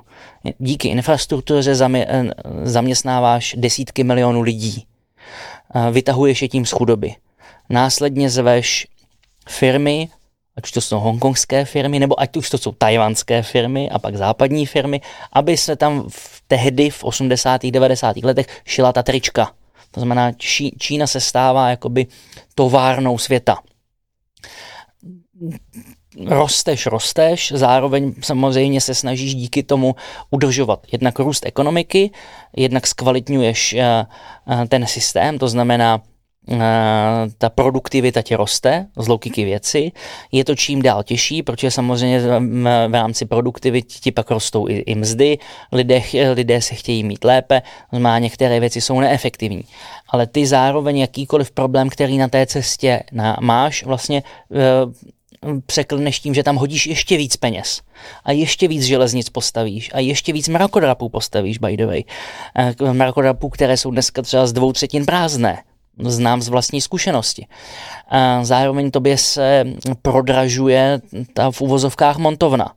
Díky 0.59 0.89
infrastruktuře 0.89 1.75
eh, 1.95 2.25
zaměstnáváš 2.63 3.55
desítky 3.59 4.05
milionů 4.05 4.41
lidí. 4.41 4.87
Vytahuješ 5.91 6.43
je 6.43 6.49
tím 6.49 6.67
z 6.67 6.71
chudoby 6.71 7.15
následně 7.71 8.31
zveš 8.31 8.87
firmy, 9.49 10.09
ať 10.57 10.71
to 10.71 10.81
jsou 10.81 10.99
hongkongské 10.99 11.65
firmy, 11.65 11.99
nebo 11.99 12.21
ať 12.21 12.37
už 12.37 12.51
to 12.51 12.59
jsou 12.59 12.73
tajvanské 12.73 13.43
firmy 13.43 13.91
a 13.91 13.99
pak 13.99 14.17
západní 14.17 14.67
firmy, 14.67 15.01
aby 15.33 15.57
se 15.57 15.77
tam 15.77 16.05
v 16.09 16.43
tehdy 16.47 16.91
v 16.91 17.05
80. 17.05 17.63
90. 17.67 18.17
letech 18.17 18.47
šila 18.65 18.93
ta 18.93 19.03
trička. 19.03 19.53
To 19.91 20.01
znamená, 20.01 20.33
Čí, 20.33 20.77
Čína 20.79 21.07
se 21.07 21.21
stává 21.21 21.71
jakoby 21.71 22.07
továrnou 22.55 23.19
světa. 23.19 23.59
Rosteš, 26.27 26.87
rosteš, 26.87 27.53
zároveň 27.57 28.15
samozřejmě 28.21 28.81
se 28.81 28.95
snažíš 28.95 29.35
díky 29.35 29.63
tomu 29.63 29.95
udržovat 30.31 30.87
jednak 30.93 31.19
růst 31.19 31.47
ekonomiky, 31.47 32.11
jednak 32.57 32.87
zkvalitňuješ 32.87 33.73
eh, 33.73 34.07
eh, 34.49 34.67
ten 34.67 34.87
systém, 34.87 35.39
to 35.39 35.49
znamená, 35.49 36.03
ta 37.39 37.51
produktivita 37.51 38.23
tě 38.23 38.37
roste 38.37 38.87
z 38.97 39.09
logiky 39.09 39.45
věci. 39.45 39.93
Je 40.33 40.45
to 40.45 40.55
čím 40.55 40.83
dál 40.83 41.03
těžší, 41.03 41.43
protože 41.43 41.71
samozřejmě 41.71 42.21
v 42.89 42.93
rámci 42.93 43.27
produktivity 43.27 43.95
ti 44.01 44.13
pak 44.13 44.31
rostou 44.31 44.69
i, 44.69 44.75
i 44.75 44.95
mzdy, 44.95 45.39
lidé, 45.73 46.03
lidé 46.33 46.63
se 46.63 46.75
chtějí 46.75 47.05
mít 47.05 47.25
lépe, 47.25 47.63
má 47.99 48.19
některé 48.19 48.61
věci 48.61 48.81
jsou 48.81 49.01
neefektivní. 49.01 49.65
Ale 50.09 50.27
ty 50.27 50.47
zároveň 50.47 50.99
jakýkoliv 50.99 51.51
problém, 51.51 51.89
který 51.89 52.19
na 52.19 52.29
té 52.29 52.47
cestě 52.47 53.03
na, 53.13 53.37
máš, 53.41 53.85
vlastně 53.85 54.23
e, 54.53 54.63
překlneš 55.67 56.21
tím, 56.21 56.35
že 56.35 56.43
tam 56.43 56.57
hodíš 56.57 56.87
ještě 56.87 57.17
víc 57.17 57.37
peněz 57.37 57.81
a 58.25 58.33
ještě 58.33 58.69
víc 58.69 58.83
železnic 58.83 59.29
postavíš 59.29 59.91
a 59.95 60.01
ještě 60.01 60.33
víc 60.33 60.49
mrakodrapů 60.49 61.09
postavíš, 61.09 61.59
by 61.59 61.77
the 61.77 61.87
way. 61.87 62.05
E, 62.59 62.93
mrakodrapů, 62.93 63.49
které 63.49 63.77
jsou 63.77 63.91
dneska 63.91 64.23
třeba 64.23 64.47
z 64.47 64.53
dvou 64.53 64.73
třetin 64.73 65.07
prázdné, 65.07 65.63
znám 65.99 66.43
z 66.43 66.49
vlastní 66.49 66.81
zkušenosti. 66.81 67.47
A 68.09 68.45
zároveň 68.45 68.91
tobě 68.91 69.19
se 69.19 69.65
prodražuje 70.03 71.01
ta 71.35 71.51
v 71.51 71.61
uvozovkách 71.61 72.17
montovna. 72.19 72.73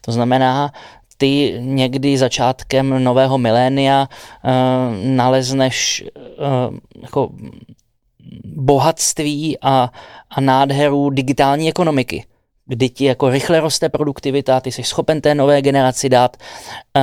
To 0.00 0.12
znamená, 0.12 0.72
ty 1.16 1.56
někdy 1.60 2.18
začátkem 2.18 3.04
nového 3.04 3.38
milénia 3.38 4.08
uh, 4.08 4.50
nalezneš 5.06 6.04
uh, 6.14 6.76
jako 7.02 7.30
bohatství 8.44 9.58
a, 9.62 9.90
a 10.30 10.40
nádheru 10.40 11.10
digitální 11.10 11.68
ekonomiky 11.68 12.24
kdy 12.70 12.88
ti 12.88 13.04
jako 13.04 13.30
rychle 13.30 13.60
roste 13.60 13.88
produktivita, 13.88 14.60
ty 14.60 14.72
jsi 14.72 14.82
schopen 14.82 15.20
té 15.20 15.34
nové 15.34 15.62
generaci 15.62 16.08
dát 16.08 16.36
uh, 16.96 17.02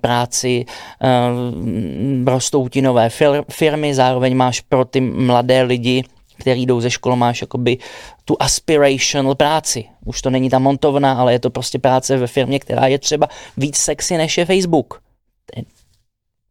práci, 0.00 0.64
uh, 1.02 2.26
rostou 2.26 2.68
ti 2.68 2.82
nové 2.82 3.08
fir- 3.08 3.44
firmy, 3.50 3.94
zároveň 3.94 4.36
máš 4.36 4.60
pro 4.60 4.84
ty 4.84 5.00
mladé 5.00 5.62
lidi, 5.62 6.04
který 6.38 6.66
jdou 6.66 6.80
ze 6.80 6.90
školy, 6.90 7.16
máš 7.16 7.40
jakoby 7.40 7.78
tu 8.24 8.36
aspirational 8.40 9.34
práci. 9.34 9.84
Už 10.04 10.22
to 10.22 10.30
není 10.30 10.50
ta 10.50 10.58
montovna, 10.58 11.12
ale 11.12 11.32
je 11.32 11.38
to 11.38 11.50
prostě 11.50 11.78
práce 11.78 12.16
ve 12.16 12.26
firmě, 12.26 12.58
která 12.58 12.86
je 12.86 12.98
třeba 12.98 13.28
víc 13.56 13.76
sexy 13.76 14.16
než 14.16 14.38
je 14.38 14.44
Facebook. 14.44 15.02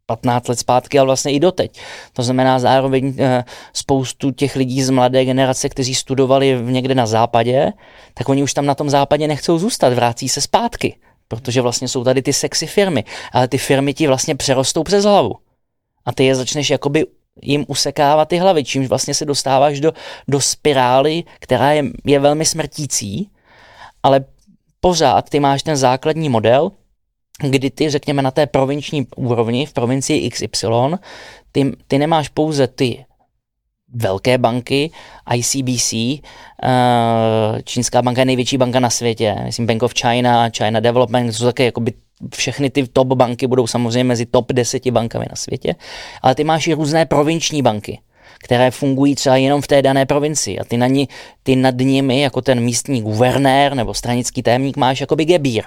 15 0.07 0.47
let 0.47 0.59
zpátky, 0.59 0.99
ale 0.99 1.05
vlastně 1.05 1.31
i 1.31 1.39
doteď. 1.39 1.79
To 2.13 2.23
znamená 2.23 2.59
zároveň 2.59 3.13
e, 3.19 3.43
spoustu 3.73 4.31
těch 4.31 4.55
lidí 4.55 4.83
z 4.83 4.89
mladé 4.89 5.25
generace, 5.25 5.69
kteří 5.69 5.95
studovali 5.95 6.59
někde 6.63 6.95
na 6.95 7.05
západě, 7.05 7.73
tak 8.13 8.29
oni 8.29 8.43
už 8.43 8.53
tam 8.53 8.65
na 8.65 8.75
tom 8.75 8.89
západě 8.89 9.27
nechcou 9.27 9.59
zůstat, 9.59 9.93
vrátí 9.93 10.29
se 10.29 10.41
zpátky, 10.41 10.95
protože 11.27 11.61
vlastně 11.61 11.87
jsou 11.87 12.03
tady 12.03 12.21
ty 12.21 12.33
sexy 12.33 12.67
firmy, 12.67 13.03
ale 13.31 13.47
ty 13.47 13.57
firmy 13.57 13.93
ti 13.93 14.07
vlastně 14.07 14.35
přerostou 14.35 14.83
přes 14.83 15.03
hlavu. 15.03 15.35
A 16.05 16.13
ty 16.13 16.25
je 16.25 16.35
začneš 16.35 16.69
jakoby 16.69 17.05
jim 17.41 17.65
usekávat 17.67 18.29
ty 18.29 18.37
hlavy, 18.37 18.63
čímž 18.63 18.87
vlastně 18.87 19.13
se 19.13 19.25
dostáváš 19.25 19.79
do, 19.79 19.93
do 20.27 20.41
spirály, 20.41 21.23
která 21.39 21.71
je, 21.71 21.83
je 22.05 22.19
velmi 22.19 22.45
smrtící, 22.45 23.29
ale 24.03 24.25
pořád 24.79 25.29
ty 25.29 25.39
máš 25.39 25.63
ten 25.63 25.75
základní 25.75 26.29
model, 26.29 26.71
kdy 27.41 27.69
ty, 27.69 27.89
řekněme, 27.89 28.21
na 28.21 28.31
té 28.31 28.47
provinční 28.47 29.07
úrovni, 29.15 29.65
v 29.65 29.73
provincii 29.73 30.29
XY, 30.29 30.67
ty, 31.51 31.71
ty 31.87 31.97
nemáš 31.97 32.29
pouze 32.29 32.67
ty 32.67 33.05
velké 33.93 34.37
banky, 34.37 34.91
ICBC, 35.35 35.93
eh, 35.93 36.19
čínská 37.63 38.01
banka 38.01 38.21
je 38.21 38.25
největší 38.25 38.57
banka 38.57 38.79
na 38.79 38.89
světě, 38.89 39.35
myslím 39.43 39.67
Bank 39.67 39.83
of 39.83 39.93
China, 40.01 40.49
China 40.49 40.79
Development, 40.79 41.33
jsou 41.33 41.45
také 41.45 41.65
jakoby 41.65 41.93
všechny 42.35 42.69
ty 42.69 42.87
top 42.87 43.07
banky 43.07 43.47
budou 43.47 43.67
samozřejmě 43.67 44.03
mezi 44.03 44.25
top 44.25 44.51
deseti 44.51 44.91
bankami 44.91 45.25
na 45.29 45.35
světě, 45.35 45.75
ale 46.21 46.35
ty 46.35 46.43
máš 46.43 46.67
i 46.67 46.73
různé 46.73 47.05
provinční 47.05 47.61
banky, 47.61 47.99
které 48.39 48.71
fungují 48.71 49.15
třeba 49.15 49.35
jenom 49.35 49.61
v 49.61 49.67
té 49.67 49.81
dané 49.81 50.05
provincii 50.05 50.59
a 50.59 50.63
ty, 50.63 50.77
na 50.77 50.87
ní, 50.87 51.07
ty 51.43 51.55
nad 51.55 51.75
nimi 51.77 52.21
jako 52.21 52.41
ten 52.41 52.59
místní 52.59 53.01
guvernér 53.01 53.73
nebo 53.73 53.93
stranický 53.93 54.43
tajemník 54.43 54.77
máš 54.77 55.01
jakoby 55.01 55.25
gebír. 55.25 55.63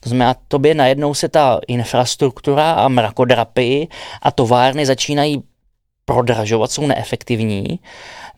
To 0.00 0.08
znamená, 0.08 0.34
tobě 0.48 0.74
najednou 0.74 1.14
se 1.14 1.28
ta 1.28 1.60
infrastruktura 1.68 2.72
a 2.72 2.88
mrakodrapy 2.88 3.88
a 4.22 4.30
továrny 4.30 4.86
začínají 4.86 5.42
prodražovat, 6.04 6.70
jsou 6.70 6.86
neefektivní. 6.86 7.80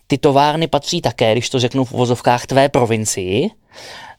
Ty 0.06 0.18
továrny 0.18 0.66
patří 0.66 1.00
také, 1.00 1.32
když 1.32 1.50
to 1.50 1.60
řeknu 1.60 1.84
v 1.84 1.92
uvozovkách, 1.92 2.46
tvé 2.46 2.68
provincii. 2.68 3.50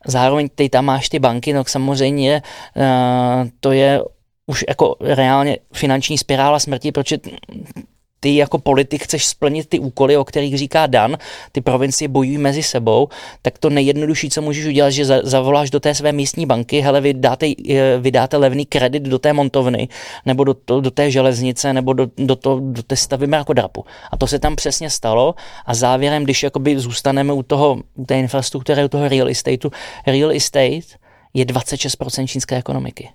Zároveň 0.07 0.49
ty 0.55 0.69
tam 0.69 0.85
máš 0.85 1.09
ty 1.09 1.19
banky, 1.19 1.53
no 1.53 1.63
samozřejmě 1.65 2.41
uh, 2.75 3.47
to 3.59 3.71
je 3.71 4.01
už 4.45 4.65
jako 4.69 4.95
reálně 4.99 5.57
finanční 5.73 6.17
spirála 6.17 6.59
smrti, 6.59 6.91
protože 6.91 7.17
ty 8.23 8.35
jako 8.35 8.57
politik 8.59 9.03
chceš 9.03 9.25
splnit 9.25 9.69
ty 9.69 9.79
úkoly, 9.79 10.17
o 10.17 10.23
kterých 10.23 10.57
říká 10.57 10.87
Dan, 10.87 11.17
ty 11.51 11.61
provincie 11.61 12.07
bojují 12.07 12.37
mezi 12.37 12.63
sebou, 12.63 13.09
tak 13.41 13.57
to 13.57 13.69
nejjednodušší, 13.69 14.29
co 14.29 14.41
můžeš 14.41 14.65
udělat, 14.65 14.89
že 14.89 15.05
zavoláš 15.05 15.69
do 15.69 15.79
té 15.79 15.95
své 15.95 16.11
místní 16.11 16.45
banky, 16.45 16.79
hele, 16.79 17.01
vy 17.01 17.13
dáte, 17.13 17.47
eh, 17.69 17.97
vy 17.99 18.11
dáte 18.11 18.37
levný 18.37 18.65
kredit 18.65 19.03
do 19.03 19.19
té 19.19 19.33
montovny, 19.33 19.87
nebo 20.25 20.43
do, 20.43 20.53
to, 20.53 20.81
do 20.81 20.91
té 20.91 21.11
železnice, 21.11 21.73
nebo 21.73 21.93
do, 21.93 22.07
do, 22.17 22.35
to, 22.35 22.59
do 22.63 22.83
té 22.83 22.95
stavby 22.95 23.27
mrakodrapu. 23.27 23.85
A 24.11 24.17
to 24.17 24.27
se 24.27 24.39
tam 24.39 24.55
přesně 24.55 24.89
stalo 24.89 25.35
a 25.65 25.73
závěrem, 25.73 26.23
když 26.23 26.43
jakoby 26.43 26.79
zůstaneme 26.79 27.33
u, 27.33 27.43
toho, 27.43 27.77
u 27.95 28.05
té 28.05 28.19
infrastruktury, 28.19 28.85
u 28.85 28.87
toho 28.87 29.07
real 29.07 29.29
estateu, 29.29 29.69
real 30.07 30.31
estate 30.31 30.97
je 31.33 31.45
26% 31.45 32.27
čínské 32.27 32.57
ekonomiky. 32.57 33.09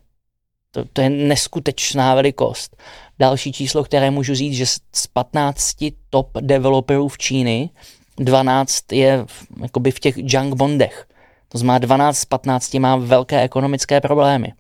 To, 0.77 0.85
to 0.93 1.01
je 1.01 1.11
neskutečná 1.11 2.15
velikost. 2.15 2.77
Další 3.19 3.53
číslo, 3.53 3.85
které 3.85 4.11
můžu 4.11 4.35
říct, 4.35 4.55
že 4.55 4.67
z 4.93 5.07
15 5.13 5.77
top 6.11 6.31
developerů 6.41 7.09
v 7.09 7.19
Číny 7.19 7.71
12 8.17 8.93
je 8.93 9.25
v, 9.27 9.47
jakoby 9.63 9.91
v 9.91 10.01
těch 10.01 10.15
junk 10.17 10.55
bondech. 10.55 11.07
To 11.49 11.59
znamená 11.59 11.79
12 11.79 12.19
z 12.19 12.25
15 12.25 12.75
má 12.75 12.97
velké 12.97 13.43
ekonomické 13.43 14.01
problémy. 14.01 14.53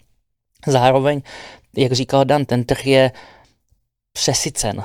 Zároveň, 0.67 1.23
jak 1.77 1.93
říkal 1.93 2.25
Dan, 2.25 2.45
ten 2.45 2.65
trh 2.65 2.87
je 2.87 3.13
přesycen. 4.13 4.85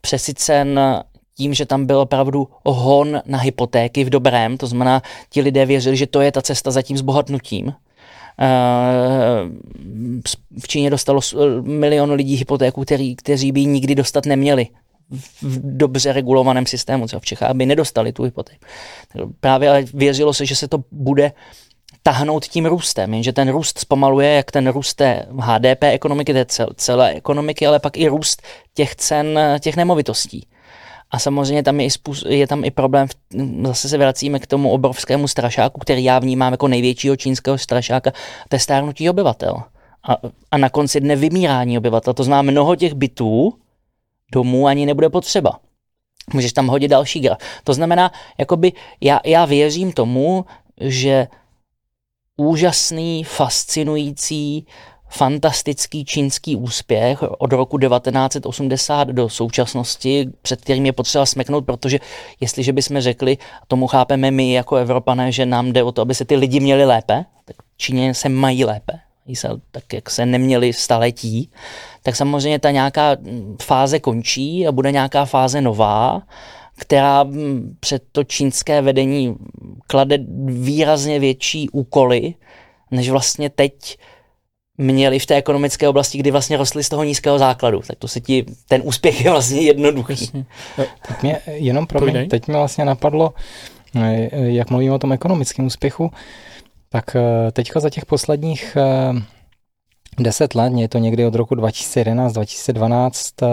Přesycen 0.00 0.80
tím, 1.36 1.54
že 1.54 1.66
tam 1.66 1.86
byl 1.86 2.00
opravdu 2.00 2.48
hon 2.64 3.22
na 3.26 3.38
hypotéky 3.38 4.04
v 4.04 4.10
dobrém, 4.10 4.58
to 4.58 4.66
znamená, 4.66 5.02
ti 5.30 5.40
lidé 5.40 5.66
věřili, 5.66 5.96
že 5.96 6.06
to 6.06 6.20
je 6.20 6.32
ta 6.32 6.42
cesta 6.42 6.70
za 6.70 6.82
tím 6.82 6.96
zbohatnutím. 6.96 7.74
Eh, 8.40 8.46
v 10.60 10.68
Číně 10.68 10.90
dostalo 10.90 11.20
milion 11.60 12.12
lidí 12.12 12.36
hypotéku, 12.36 12.84
který, 12.84 13.16
kteří 13.16 13.52
by 13.52 13.64
nikdy 13.64 13.94
dostat 13.94 14.26
neměli 14.26 14.68
v 15.42 15.76
dobře 15.76 16.12
regulovaném 16.12 16.66
systému, 16.66 17.08
co 17.08 17.20
v 17.20 17.24
Čechách 17.24 17.54
by 17.54 17.66
nedostali 17.66 18.12
tu 18.12 18.22
hypotéku. 18.22 18.64
Právě 19.40 19.68
ale 19.68 19.84
věřilo 19.94 20.34
se, 20.34 20.46
že 20.46 20.56
se 20.56 20.68
to 20.68 20.84
bude 20.92 21.32
tahnout 22.02 22.44
tím 22.44 22.66
růstem, 22.66 23.14
jenže 23.14 23.32
ten 23.32 23.48
růst 23.48 23.78
zpomaluje, 23.78 24.32
jak 24.32 24.50
ten 24.50 24.68
růst 24.68 24.94
té 24.94 25.26
HDP 25.38 25.82
ekonomiky, 25.82 26.32
té 26.32 26.46
celé 26.76 27.12
ekonomiky, 27.12 27.66
ale 27.66 27.78
pak 27.78 27.96
i 27.96 28.08
růst 28.08 28.42
těch 28.74 28.96
cen 28.96 29.38
těch 29.60 29.76
nemovitostí. 29.76 30.46
A 31.12 31.18
samozřejmě 31.18 31.62
tam 31.62 31.80
je, 31.80 31.88
i 32.28 32.36
je 32.36 32.46
tam 32.46 32.64
i 32.64 32.70
problém, 32.70 33.08
zase 33.66 33.88
se 33.88 33.98
vracíme 33.98 34.38
k 34.38 34.46
tomu 34.46 34.70
obrovskému 34.70 35.28
strašáku, 35.28 35.80
který 35.80 36.04
já 36.04 36.18
vnímám 36.18 36.52
jako 36.52 36.68
největšího 36.68 37.16
čínského 37.16 37.58
strašáka, 37.58 38.10
to 38.48 38.56
je 38.56 38.60
stárnutí 38.60 39.10
obyvatel. 39.10 39.62
A, 40.08 40.16
a 40.50 40.58
na 40.58 40.68
konci 40.68 41.00
dne 41.00 41.16
vymírání 41.16 41.78
obyvatel. 41.78 42.14
To 42.14 42.24
znamená, 42.24 42.52
mnoho 42.52 42.76
těch 42.76 42.94
bytů, 42.94 43.54
domů 44.32 44.66
ani 44.66 44.86
nebude 44.86 45.10
potřeba. 45.10 45.58
Můžeš 46.34 46.52
tam 46.52 46.66
hodit 46.66 46.88
další 46.88 47.20
graf. 47.20 47.38
To 47.64 47.74
znamená, 47.74 48.12
jakoby 48.38 48.72
já, 49.00 49.20
já 49.24 49.44
věřím 49.44 49.92
tomu, 49.92 50.44
že 50.80 51.28
úžasný, 52.36 53.24
fascinující, 53.24 54.66
fantastický 55.12 56.04
čínský 56.04 56.56
úspěch 56.56 57.22
od 57.22 57.52
roku 57.52 57.78
1980 57.78 59.08
do 59.08 59.28
současnosti, 59.28 60.28
před 60.42 60.60
kterým 60.60 60.86
je 60.86 60.92
potřeba 60.92 61.26
smeknout, 61.26 61.64
protože 61.64 61.98
jestliže 62.40 62.72
bychom 62.72 63.00
řekli, 63.00 63.38
tomu 63.68 63.86
chápeme 63.86 64.30
my 64.30 64.52
jako 64.52 64.76
Evropané, 64.76 65.32
že 65.32 65.46
nám 65.46 65.72
jde 65.72 65.82
o 65.82 65.92
to, 65.92 66.02
aby 66.02 66.14
se 66.14 66.24
ty 66.24 66.36
lidi 66.36 66.60
měli 66.60 66.84
lépe, 66.84 67.24
tak 67.44 67.56
Číně 67.76 68.14
se 68.14 68.28
mají 68.28 68.64
lépe, 68.64 68.92
tak 69.70 69.92
jak 69.92 70.10
se 70.10 70.26
neměli 70.26 70.72
staletí, 70.72 71.50
tak 72.02 72.16
samozřejmě 72.16 72.58
ta 72.58 72.70
nějaká 72.70 73.16
fáze 73.62 74.00
končí 74.00 74.66
a 74.66 74.72
bude 74.72 74.92
nějaká 74.92 75.24
fáze 75.24 75.60
nová, 75.60 76.22
která 76.76 77.26
před 77.80 78.02
to 78.12 78.24
čínské 78.24 78.82
vedení 78.82 79.36
klade 79.86 80.18
výrazně 80.46 81.18
větší 81.18 81.70
úkoly, 81.70 82.34
než 82.90 83.10
vlastně 83.10 83.50
teď 83.50 83.98
měli 84.78 85.18
v 85.18 85.26
té 85.26 85.34
ekonomické 85.34 85.88
oblasti, 85.88 86.18
kdy 86.18 86.30
vlastně 86.30 86.56
rostly 86.56 86.84
z 86.84 86.88
toho 86.88 87.04
nízkého 87.04 87.38
základu. 87.38 87.80
Tak 87.86 87.98
to 87.98 88.08
se 88.08 88.20
ti, 88.20 88.44
ten 88.68 88.82
úspěch 88.84 89.24
je 89.24 89.30
vlastně 89.30 89.60
jednoduchý. 89.60 90.44
Teď 91.08 91.22
mě, 91.22 91.38
jenom 91.46 91.86
pro 91.86 92.00
mě, 92.00 92.26
teď 92.26 92.46
mě 92.46 92.56
vlastně 92.56 92.84
napadlo, 92.84 93.34
eh, 93.94 94.28
jak 94.32 94.70
mluvím 94.70 94.92
o 94.92 94.98
tom 94.98 95.12
ekonomickém 95.12 95.66
úspěchu, 95.66 96.10
tak 96.88 97.16
eh, 97.16 97.52
teďka 97.52 97.80
za 97.80 97.90
těch 97.90 98.06
posledních 98.06 98.76
eh, 98.76 99.12
deset 100.18 100.54
let, 100.54 100.72
je 100.76 100.88
to 100.88 100.98
někdy 100.98 101.26
od 101.26 101.34
roku 101.34 101.54
2011-2012, 101.54 103.46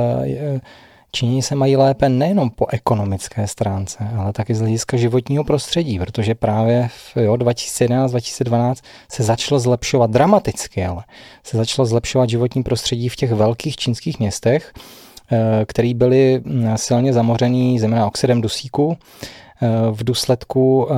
Číňani 1.11 1.41
se 1.41 1.55
mají 1.55 1.75
lépe 1.75 2.09
nejenom 2.09 2.49
po 2.49 2.67
ekonomické 2.67 3.47
stránce, 3.47 3.97
ale 4.17 4.33
taky 4.33 4.55
z 4.55 4.59
hlediska 4.59 4.97
životního 4.97 5.43
prostředí, 5.43 5.99
protože 5.99 6.35
právě 6.35 6.87
v 6.87 7.15
2011-2012 7.15 8.75
se 9.11 9.23
začalo 9.23 9.59
zlepšovat 9.59 10.11
dramaticky, 10.11 10.85
ale 10.85 11.03
se 11.43 11.57
začalo 11.57 11.85
zlepšovat 11.85 12.29
životní 12.29 12.63
prostředí 12.63 13.09
v 13.09 13.15
těch 13.15 13.31
velkých 13.31 13.77
čínských 13.77 14.19
městech, 14.19 14.73
eh, 15.31 15.65
které 15.65 15.93
byly 15.93 16.41
hm, 16.45 16.73
silně 16.75 17.13
zamořený 17.13 17.79
zejména 17.79 18.07
oxidem 18.07 18.41
dusíku, 18.41 18.97
eh, 19.61 19.67
v 19.91 20.03
důsledku 20.03 20.87
eh, 20.91 20.95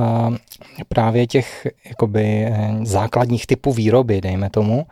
právě 0.88 1.26
těch 1.26 1.66
jakoby, 1.88 2.52
základních 2.82 3.46
typů 3.46 3.72
výroby, 3.72 4.20
dejme 4.20 4.50
tomu, 4.50 4.86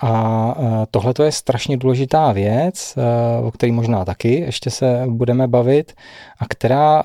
a 0.00 0.54
e, 0.58 0.86
tohle 0.90 1.14
je 1.22 1.32
strašně 1.32 1.76
důležitá 1.76 2.32
věc, 2.32 2.94
e, 2.96 3.42
o 3.42 3.50
které 3.50 3.72
možná 3.72 4.04
taky 4.04 4.40
ještě 4.40 4.70
se 4.70 5.02
budeme 5.06 5.46
bavit, 5.46 5.92
a 6.38 6.46
která 6.48 7.00
e, 7.00 7.04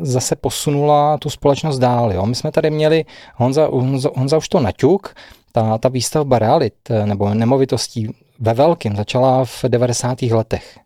zase 0.00 0.36
posunula 0.36 1.18
tu 1.18 1.30
společnost 1.30 1.78
dál. 1.78 2.12
Jo. 2.12 2.26
My 2.26 2.34
jsme 2.34 2.52
tady 2.52 2.70
měli, 2.70 3.04
Honza, 3.34 3.66
Honza, 3.66 4.10
Honza 4.16 4.36
už 4.36 4.48
to 4.48 4.60
naťuk, 4.60 5.14
ta, 5.52 5.78
ta 5.78 5.88
výstavba 5.88 6.38
realit 6.38 6.74
nebo 7.04 7.34
nemovitostí 7.34 8.08
ve 8.38 8.54
velkém 8.54 8.96
začala 8.96 9.44
v 9.44 9.64
90. 9.68 10.22
letech. 10.22 10.78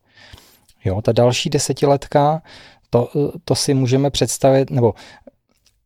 Jo, 0.85 1.03
ta 1.03 1.13
další 1.13 1.51
desetiletka, 1.51 2.43
to, 2.91 3.09
to 3.45 3.55
si 3.55 3.75
můžeme 3.75 4.11
představit, 4.11 4.71
nebo 4.71 4.95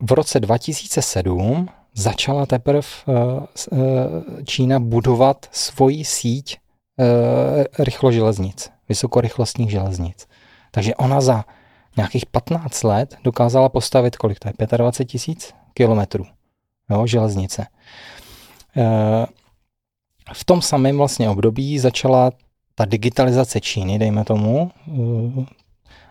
v 0.01 0.13
roce 0.13 0.41
2007 0.41 1.69
začala 1.95 2.47
teprve 2.47 2.81
eh, 2.81 3.13
eh, 3.13 4.45
Čína 4.45 4.81
budovat 4.81 5.47
svoji 5.53 6.05
síť 6.05 6.57
eh, 6.57 7.05
rychloželeznic, 7.79 8.71
vysokorychlostních 8.89 9.71
železnic. 9.71 10.29
Takže 10.71 10.95
ona 10.95 11.21
za 11.21 11.45
nějakých 11.97 12.27
15 12.27 12.83
let 12.83 13.17
dokázala 13.25 13.69
postavit, 13.69 14.17
kolik 14.17 14.39
to 14.39 14.49
je, 14.49 14.79
25 14.79 15.07
tisíc 15.07 15.55
kilometrů 15.75 16.25
jo, 16.91 17.07
železnice. 17.07 17.67
V 20.33 20.45
tom 20.45 20.63
samém 20.63 20.97
vlastně 20.97 21.31
období 21.31 21.79
začala 21.79 22.31
ta 22.75 22.85
digitalizace 22.85 23.61
Číny, 23.61 23.99
dejme 23.99 24.25
tomu, 24.25 24.71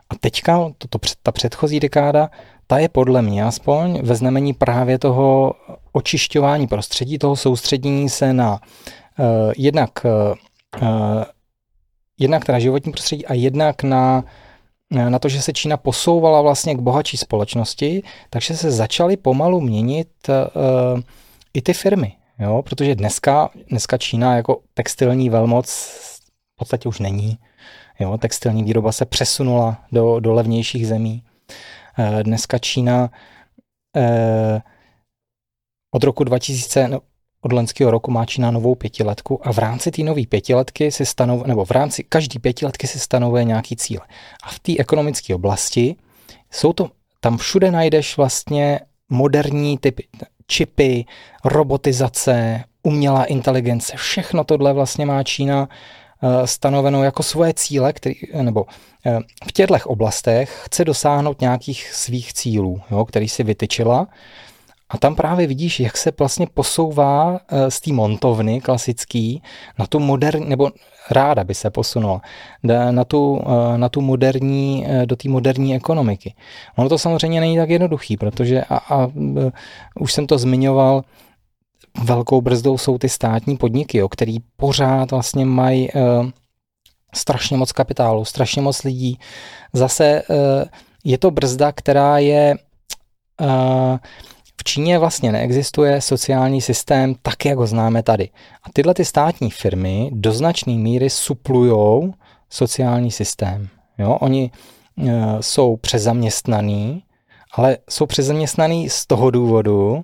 a 0.09 0.15
teďka, 0.19 0.57
to, 0.77 0.87
to, 0.87 0.99
ta 1.23 1.31
předchozí 1.31 1.79
dekáda, 1.79 2.29
ta 2.71 2.79
je 2.79 2.89
podle 2.89 3.21
mě 3.21 3.43
aspoň 3.43 4.01
ve 4.03 4.15
znamení 4.15 4.53
právě 4.53 4.99
toho 4.99 5.53
očišťování 5.91 6.67
prostředí, 6.67 7.17
toho 7.17 7.35
soustředění 7.35 8.09
se 8.09 8.33
na 8.33 8.51
uh, 8.51 9.53
jednak, 9.57 9.89
uh, 10.81 11.23
jednak 12.19 12.49
na 12.49 12.59
životní 12.59 12.91
prostředí 12.91 13.25
a 13.25 13.33
jednak 13.33 13.83
na 13.83 14.23
na 14.89 15.19
to, 15.19 15.29
že 15.29 15.41
se 15.41 15.53
Čína 15.53 15.77
posouvala 15.77 16.41
vlastně 16.41 16.75
k 16.75 16.79
bohatší 16.79 17.17
společnosti, 17.17 18.03
takže 18.29 18.57
se 18.57 18.71
začaly 18.71 19.17
pomalu 19.17 19.61
měnit 19.61 20.09
uh, 20.29 21.01
i 21.53 21.61
ty 21.61 21.73
firmy. 21.73 22.13
Jo? 22.39 22.61
Protože 22.61 22.95
dneska, 22.95 23.49
dneska 23.69 23.97
Čína 23.97 24.35
jako 24.35 24.59
textilní 24.73 25.29
velmoc 25.29 25.69
v 26.55 26.57
podstatě 26.59 26.89
už 26.89 26.99
není. 26.99 27.37
Jo? 27.99 28.17
Textilní 28.17 28.63
výroba 28.63 28.91
se 28.91 29.05
přesunula 29.05 29.77
do, 29.91 30.19
do 30.19 30.33
levnějších 30.33 30.87
zemí. 30.87 31.23
Uh, 31.23 31.31
dneska 32.23 32.57
Čína 32.57 33.09
uh, 33.95 34.61
od 35.91 36.03
roku 36.03 36.23
2000, 36.23 36.87
no, 36.87 37.01
od 37.41 37.53
loňského 37.53 37.91
roku 37.91 38.11
má 38.11 38.25
Čína 38.25 38.51
novou 38.51 38.75
pětiletku 38.75 39.47
a 39.47 39.53
v 39.53 39.57
rámci 39.57 39.91
té 39.91 40.03
nové 40.03 40.25
pětiletky 40.25 40.91
si 40.91 41.05
stanovuje, 41.05 41.47
nebo 41.47 41.65
v 41.65 41.71
rámci 41.71 42.03
každý 42.03 42.39
pětiletky 42.39 42.87
si 42.87 42.99
stanovuje 42.99 43.43
nějaký 43.43 43.75
cíl. 43.75 43.99
A 44.43 44.49
v 44.49 44.59
té 44.59 44.77
ekonomické 44.77 45.35
oblasti 45.35 45.95
jsou 46.51 46.73
to, 46.73 46.89
tam 47.19 47.37
všude 47.37 47.71
najdeš 47.71 48.17
vlastně 48.17 48.79
moderní 49.09 49.77
typy, 49.77 50.07
čipy, 50.47 51.05
robotizace, 51.45 52.63
umělá 52.83 53.25
inteligence, 53.25 53.97
všechno 53.97 54.43
tohle 54.43 54.73
vlastně 54.73 55.05
má 55.05 55.23
Čína 55.23 55.69
eh, 55.69 56.00
stanovenou 56.45 57.03
jako 57.03 57.23
svoje 57.23 57.53
cíle, 57.53 57.93
který, 57.93 58.15
nebo 58.41 58.65
eh, 59.05 59.19
v 59.47 59.51
těchto 59.51 59.75
oblastech 59.85 60.61
chce 60.63 60.85
dosáhnout 60.85 61.41
nějakých 61.41 61.93
svých 61.93 62.33
cílů, 62.33 62.81
jo, 62.91 63.05
který 63.05 63.29
si 63.29 63.43
vytyčila 63.43 64.07
A 64.89 64.97
tam 64.97 65.15
právě 65.15 65.47
vidíš, 65.47 65.79
jak 65.79 65.97
se 65.97 66.11
vlastně 66.19 66.47
posouvá 66.53 67.39
z 67.69 67.81
té 67.81 67.93
montovny 67.93 68.61
klasický 68.61 69.41
na 69.79 69.87
tu 69.87 69.99
moderní, 69.99 70.49
nebo 70.49 70.69
ráda 71.11 71.43
by 71.43 71.55
se 71.55 71.69
posunula 71.69 72.21
na 72.91 73.03
tu, 73.03 73.41
na 73.77 73.89
tu 73.89 74.01
moderní, 74.01 74.85
do 75.05 75.15
té 75.15 75.29
moderní 75.29 75.75
ekonomiky. 75.75 76.33
Ono 76.75 76.89
to 76.89 76.97
samozřejmě 76.97 77.39
není 77.39 77.57
tak 77.57 77.69
jednoduchý, 77.69 78.17
protože 78.17 78.63
a, 78.63 78.77
a 78.77 79.07
už 79.99 80.13
jsem 80.13 80.27
to 80.27 80.37
zmiňoval, 80.37 81.03
velkou 82.03 82.41
brzdou 82.41 82.77
jsou 82.77 82.97
ty 82.97 83.09
státní 83.09 83.57
podniky, 83.57 84.03
o 84.03 84.09
který 84.09 84.37
pořád 84.57 85.11
vlastně 85.11 85.45
mají 85.45 85.89
uh, 85.91 86.29
strašně 87.15 87.57
moc 87.57 87.71
kapitálu, 87.71 88.25
strašně 88.25 88.61
moc 88.61 88.83
lidí. 88.83 89.19
Zase 89.73 90.23
uh, 90.29 90.35
je 91.03 91.17
to 91.17 91.31
brzda, 91.31 91.71
která 91.71 92.17
je 92.17 92.55
uh, 93.41 93.97
v 94.59 94.63
Číně 94.63 94.99
vlastně 94.99 95.31
neexistuje 95.31 96.01
sociální 96.01 96.61
systém 96.61 97.15
tak, 97.21 97.45
jak 97.45 97.57
ho 97.57 97.67
známe 97.67 98.03
tady. 98.03 98.29
A 98.63 98.67
tyhle 98.73 98.93
ty 98.93 99.05
státní 99.05 99.51
firmy 99.51 100.09
do 100.13 100.31
značné 100.31 100.73
míry 100.73 101.09
suplujou 101.09 102.13
sociální 102.49 103.11
systém. 103.11 103.67
Jo? 103.97 104.17
Oni 104.21 104.51
jsou 105.39 105.77
přezaměstnaní, 105.77 107.03
ale 107.53 107.77
jsou 107.89 108.05
přezaměstnaný 108.05 108.89
z 108.89 109.05
toho 109.05 109.31
důvodu, 109.31 110.03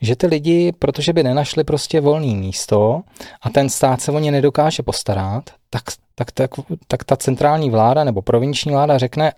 že 0.00 0.16
ty 0.16 0.26
lidi, 0.26 0.72
protože 0.78 1.12
by 1.12 1.22
nenašli 1.22 1.64
prostě 1.64 2.00
volné 2.00 2.34
místo 2.34 3.02
a 3.42 3.50
ten 3.50 3.68
stát 3.68 4.00
se 4.00 4.12
o 4.12 4.18
ně 4.18 4.30
nedokáže 4.30 4.82
postarat, 4.82 5.50
tak, 5.70 5.82
tak, 6.14 6.32
tak, 6.32 6.50
tak 6.86 7.04
ta 7.04 7.16
centrální 7.16 7.70
vláda 7.70 8.04
nebo 8.04 8.22
provinční 8.22 8.72
vláda 8.72 8.98
řekne, 8.98 9.32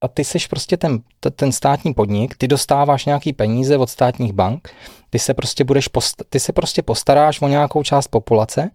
a 0.00 0.08
ty 0.08 0.24
jsi 0.24 0.38
prostě 0.50 0.76
ten, 0.76 1.00
ten 1.36 1.52
státní 1.52 1.94
podnik, 1.94 2.36
ty 2.36 2.48
dostáváš 2.48 3.06
nějaký 3.06 3.32
peníze 3.32 3.78
od 3.78 3.90
státních 3.90 4.32
bank, 4.32 4.68
ty 5.10 5.18
se 5.18 5.34
prostě 5.34 5.64
budeš 5.64 5.88
post, 5.88 6.22
ty 6.30 6.40
se 6.40 6.52
prostě 6.52 6.82
postaráš 6.82 7.40
o 7.40 7.48
nějakou 7.48 7.82
část 7.82 8.08
populace, 8.08 8.70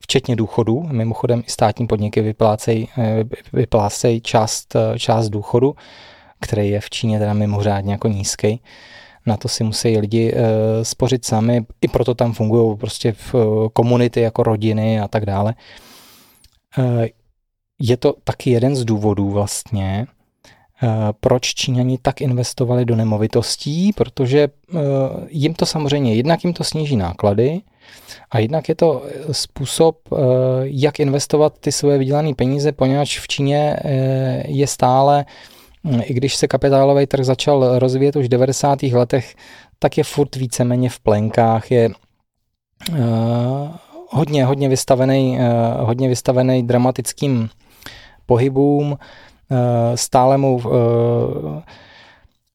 včetně 0.00 0.36
důchodů. 0.36 0.82
Mimochodem 0.90 1.42
i 1.46 1.50
státní 1.50 1.86
podniky 1.86 2.20
vyplácejí, 2.20 2.88
eh, 2.98 3.24
vyplácejí 3.52 4.20
část, 4.20 4.76
eh, 4.76 4.98
část 4.98 5.28
důchodu 5.28 5.74
který 6.40 6.70
je 6.70 6.80
v 6.80 6.90
Číně 6.90 7.18
teda 7.18 7.32
mimořádně 7.32 7.92
jako 7.92 8.08
nízký. 8.08 8.60
Na 9.26 9.36
to 9.36 9.48
si 9.48 9.64
musí 9.64 9.98
lidi 9.98 10.32
uh, 10.32 10.40
spořit 10.82 11.24
sami, 11.24 11.66
i 11.80 11.88
proto 11.88 12.14
tam 12.14 12.32
fungují 12.32 12.76
prostě 12.76 13.12
v 13.12 13.34
uh, 13.34 13.68
komunity 13.68 14.20
jako 14.20 14.42
rodiny 14.42 15.00
a 15.00 15.08
tak 15.08 15.26
dále. 15.26 15.54
Uh, 16.78 17.04
je 17.80 17.96
to 17.96 18.14
taky 18.24 18.50
jeden 18.50 18.76
z 18.76 18.84
důvodů 18.84 19.30
vlastně, 19.30 20.06
proč 21.20 21.54
Číňani 21.54 21.98
tak 21.98 22.20
investovali 22.20 22.84
do 22.84 22.96
nemovitostí, 22.96 23.92
protože 23.92 24.48
jim 25.28 25.54
to 25.54 25.66
samozřejmě, 25.66 26.14
jednak 26.14 26.44
jim 26.44 26.52
to 26.52 26.64
sníží 26.64 26.96
náklady 26.96 27.60
a 28.30 28.38
jednak 28.38 28.68
je 28.68 28.74
to 28.74 29.04
způsob, 29.32 29.98
jak 30.62 31.00
investovat 31.00 31.58
ty 31.60 31.72
svoje 31.72 31.98
vydělané 31.98 32.34
peníze, 32.34 32.72
poněvadž 32.72 33.18
v 33.18 33.28
Číně 33.28 33.76
je 34.48 34.66
stále 34.66 35.24
i 36.04 36.14
když 36.14 36.36
se 36.36 36.48
kapitálový 36.48 37.06
trh 37.06 37.24
začal 37.24 37.78
rozvíjet 37.78 38.16
už 38.16 38.26
v 38.26 38.28
90. 38.28 38.82
letech, 38.82 39.34
tak 39.78 39.98
je 39.98 40.04
furt 40.04 40.36
víceméně 40.36 40.90
v 40.90 41.00
plenkách, 41.00 41.70
je 41.70 41.90
uh, 42.90 42.96
hodně, 44.08 44.44
hodně 44.44 44.68
vystavený, 44.68 45.38
uh, 45.38 45.86
hodně 45.86 46.08
vystavený 46.08 46.62
dramatickým 46.62 47.48
pohybům, 48.26 48.92
uh, 48.92 48.98
stále 49.94 50.38
mu 50.38 50.54
uh, 50.54 50.62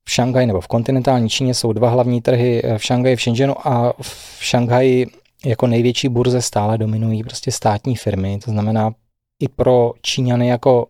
v 0.03 0.11
Šanghaji 0.11 0.47
nebo 0.47 0.61
v 0.61 0.67
kontinentální 0.67 1.29
Číně 1.29 1.53
jsou 1.53 1.73
dva 1.73 1.89
hlavní 1.89 2.21
trhy, 2.21 2.63
v 2.77 2.83
Šanghaji, 2.83 3.15
v 3.15 3.21
Shenzhenu 3.21 3.67
a 3.67 3.93
v 4.01 4.37
Šanghaji 4.39 5.07
jako 5.45 5.67
největší 5.67 6.09
burze 6.09 6.41
stále 6.41 6.77
dominují 6.77 7.23
prostě 7.23 7.51
státní 7.51 7.95
firmy, 7.95 8.39
to 8.45 8.51
znamená 8.51 8.91
i 9.39 9.47
pro 9.47 9.93
Číňany 10.01 10.47
jako 10.47 10.87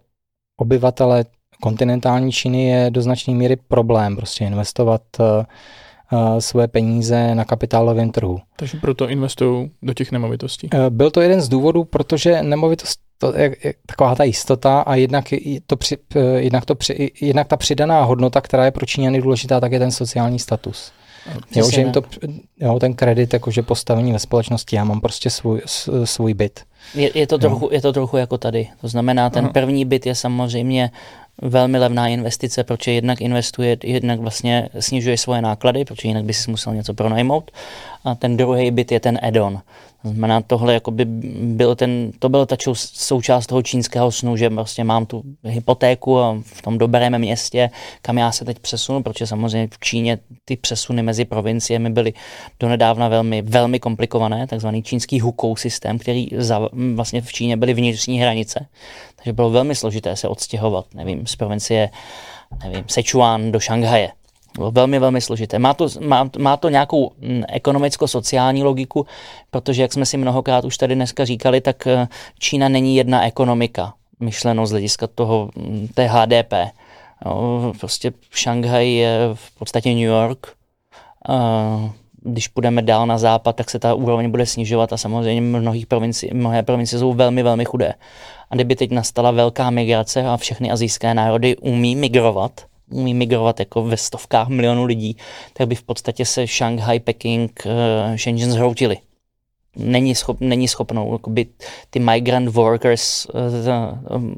obyvatele 0.58 1.26
kontinentální 1.62 2.32
Číny 2.32 2.68
je 2.68 2.92
do 2.92 3.02
značné 3.02 3.34
míry 3.34 3.56
problém 3.68 4.16
prostě 4.16 4.46
investovat 4.46 5.02
uh, 5.20 5.26
uh, 5.26 6.40
svoje 6.40 6.68
peníze 6.68 7.36
na 7.36 7.46
kapitálovém 7.46 8.12
trhu. 8.12 8.40
Takže 8.56 8.78
proto 8.78 9.10
investují 9.10 9.72
do 9.82 9.94
těch 9.94 10.12
nemovitostí? 10.12 10.70
Uh, 10.74 10.90
byl 10.90 11.12
to 11.12 11.22
jeden 11.22 11.42
z 11.42 11.50
důvodů, 11.50 11.84
protože 11.84 12.44
nemovitost 12.44 13.00
to 13.18 13.38
je, 13.38 13.56
je 13.64 13.74
taková 13.86 14.16
ta 14.16 14.24
jistota 14.24 14.82
a 14.82 14.96
jednak, 14.96 15.26
to 15.68 15.76
při, 15.78 15.98
jednak, 16.36 16.66
to 16.66 16.76
při, 16.76 17.12
jednak 17.22 17.48
ta 17.48 17.58
přidaná 17.58 18.04
hodnota, 18.04 18.42
která 18.42 18.66
je 18.66 18.72
pro 18.72 18.86
Číňany 18.86 19.22
důležitá, 19.22 19.60
tak 19.60 19.72
je 19.72 19.80
ten 19.80 19.92
sociální 19.92 20.40
status. 20.40 20.92
Jo, 21.56 21.70
že 21.70 21.82
jim 21.82 21.92
to, 21.92 22.02
jo, 22.60 22.80
ten 22.80 22.94
kredit, 22.94 23.34
jakože 23.34 23.62
postavení 23.62 24.14
ve 24.14 24.20
společnosti, 24.20 24.76
já 24.76 24.84
mám 24.84 25.02
prostě 25.02 25.30
svůj, 25.30 25.62
svůj 26.04 26.34
byt. 26.34 26.60
Je, 26.96 27.12
je, 27.14 27.28
to 27.28 27.38
trochu, 27.38 27.70
je 27.72 27.82
to 27.82 27.94
trochu 27.94 28.18
jako 28.18 28.38
tady. 28.38 28.70
To 28.82 28.88
znamená, 28.88 29.30
ten 29.30 29.46
Aha. 29.46 29.54
první 29.54 29.86
byt 29.86 30.06
je 30.06 30.16
samozřejmě 30.16 30.92
velmi 31.42 31.78
levná 31.78 32.08
investice, 32.08 32.64
protože 32.64 32.92
jednak 32.92 33.22
investuje, 33.22 33.78
jednak 33.84 34.20
vlastně 34.20 34.70
snižuje 34.80 35.18
svoje 35.18 35.42
náklady, 35.42 35.86
protože 35.86 36.08
jinak 36.08 36.24
by 36.24 36.34
si 36.34 36.52
musel 36.52 36.74
něco 36.76 36.94
pronajmout. 36.94 37.52
A 38.04 38.16
ten 38.16 38.38
druhý 38.38 38.72
byt 38.72 38.92
je 38.92 39.00
ten 39.00 39.20
add-on. 39.22 39.62
Znamená, 40.04 40.42
tohle 40.42 40.74
jako 40.74 40.92
by 40.92 41.06
byl 41.42 41.76
ten, 41.76 42.12
to 42.20 42.30
byla 42.30 42.46
ta 42.46 42.56
součást 42.76 43.48
toho 43.48 43.62
čínského 43.62 44.12
snu, 44.12 44.38
že 44.38 44.50
vlastně 44.50 44.84
mám 44.84 45.06
tu 45.06 45.24
hypotéku 45.44 46.20
a 46.20 46.38
v 46.46 46.62
tom 46.62 46.78
dobrém 46.78 47.20
městě, 47.20 47.70
kam 48.02 48.18
já 48.18 48.32
se 48.32 48.46
teď 48.46 48.60
přesunu, 48.60 49.04
protože 49.04 49.28
samozřejmě 49.28 49.68
v 49.74 49.80
Číně 49.80 50.18
ty 50.46 50.58
přesuny 50.58 51.04
mezi 51.04 51.26
provinciemi 51.26 51.90
byly 51.90 52.14
donedávna 52.60 53.08
velmi, 53.08 53.42
velmi 53.42 53.80
komplikované, 53.80 54.48
takzvaný 54.48 54.84
čínský 54.84 55.20
hukou 55.20 55.56
systém, 55.56 56.00
který 56.00 56.28
za, 56.38 56.70
vlastně 56.96 57.22
v 57.22 57.34
Číně 57.34 57.58
byly 57.58 57.74
vnitřní 57.74 58.20
hranice, 58.20 58.66
takže 59.16 59.34
bylo 59.34 59.50
velmi 59.50 59.76
složité 59.76 60.16
se 60.16 60.28
odstěhovat, 60.28 60.86
nevím, 60.94 61.28
z 61.28 61.36
provincie, 61.36 61.90
nevím, 62.64 62.84
Sichuan 62.88 63.52
do 63.52 63.60
Šanghaje 63.60 64.12
velmi, 64.58 65.00
velmi 65.00 65.22
složité. 65.22 65.60
Má 65.60 65.74
to, 65.74 65.88
má, 66.00 66.30
má 66.40 66.58
to 66.58 66.70
nějakou 66.70 67.12
mm, 67.20 67.44
ekonomicko-sociální 67.50 68.64
logiku, 68.64 69.06
protože, 69.52 69.82
jak 69.82 69.94
jsme 69.94 70.06
si 70.06 70.18
mnohokrát 70.18 70.66
už 70.66 70.78
tady 70.78 70.96
dneska 70.96 71.26
říkali, 71.26 71.62
tak 71.62 71.88
eh, 71.88 72.08
Čína 72.40 72.70
není 72.70 72.96
jedna 72.96 73.26
ekonomika, 73.26 73.94
myšleno 74.20 74.66
z 74.66 74.72
hlediska 74.72 75.08
toho 75.08 75.50
mm, 75.56 75.88
té 75.94 76.08
HDP. 76.08 76.54
Jo, 77.26 77.74
prostě 77.80 78.12
Šanghaj 78.32 78.92
je 78.92 79.20
v 79.34 79.60
podstatě 79.60 79.90
New 79.90 80.00
York. 80.00 80.48
Když 82.24 82.48
půjdeme 82.48 82.82
dál 82.82 83.08
na 83.08 83.18
západ, 83.18 83.56
tak 83.56 83.70
se 83.70 83.80
ta 83.80 83.94
úroveň 83.94 84.32
bude 84.32 84.46
snižovat 84.46 84.94
a 84.94 84.98
samozřejmě 84.98 85.42
mnohých 85.42 85.86
provinci, 85.86 86.30
mnohé 86.34 86.64
provincie 86.64 87.00
jsou 87.00 87.14
velmi, 87.14 87.44
velmi 87.44 87.66
chudé. 87.66 87.94
A 88.50 88.56
kdyby 88.56 88.76
teď 88.76 88.92
nastala 88.92 89.32
velká 89.32 89.70
migrace 89.70 90.24
a 90.24 90.38
všechny 90.38 90.72
azijské 90.72 91.14
národy 91.14 91.58
umí 91.58 91.96
migrovat, 91.96 92.52
umí 92.92 93.14
migrovat 93.14 93.60
jako 93.60 93.84
ve 93.84 93.98
stovkách 93.98 94.48
milionů 94.48 94.86
lidí, 94.86 95.18
tak 95.54 95.68
by 95.68 95.76
v 95.76 95.84
podstatě 95.84 96.26
se 96.26 96.48
Shanghai, 96.48 97.00
Peking, 97.00 97.62
uh, 97.66 98.16
Shenzhen 98.16 98.52
zhroutili. 98.52 98.98
Není, 99.76 100.16
schop, 100.16 100.38
není 100.40 100.68
schopnou 100.68 101.14
jakoby, 101.14 101.46
ty 101.90 102.00
migrant 102.00 102.50
workers 102.50 103.26
uh, 103.26 103.42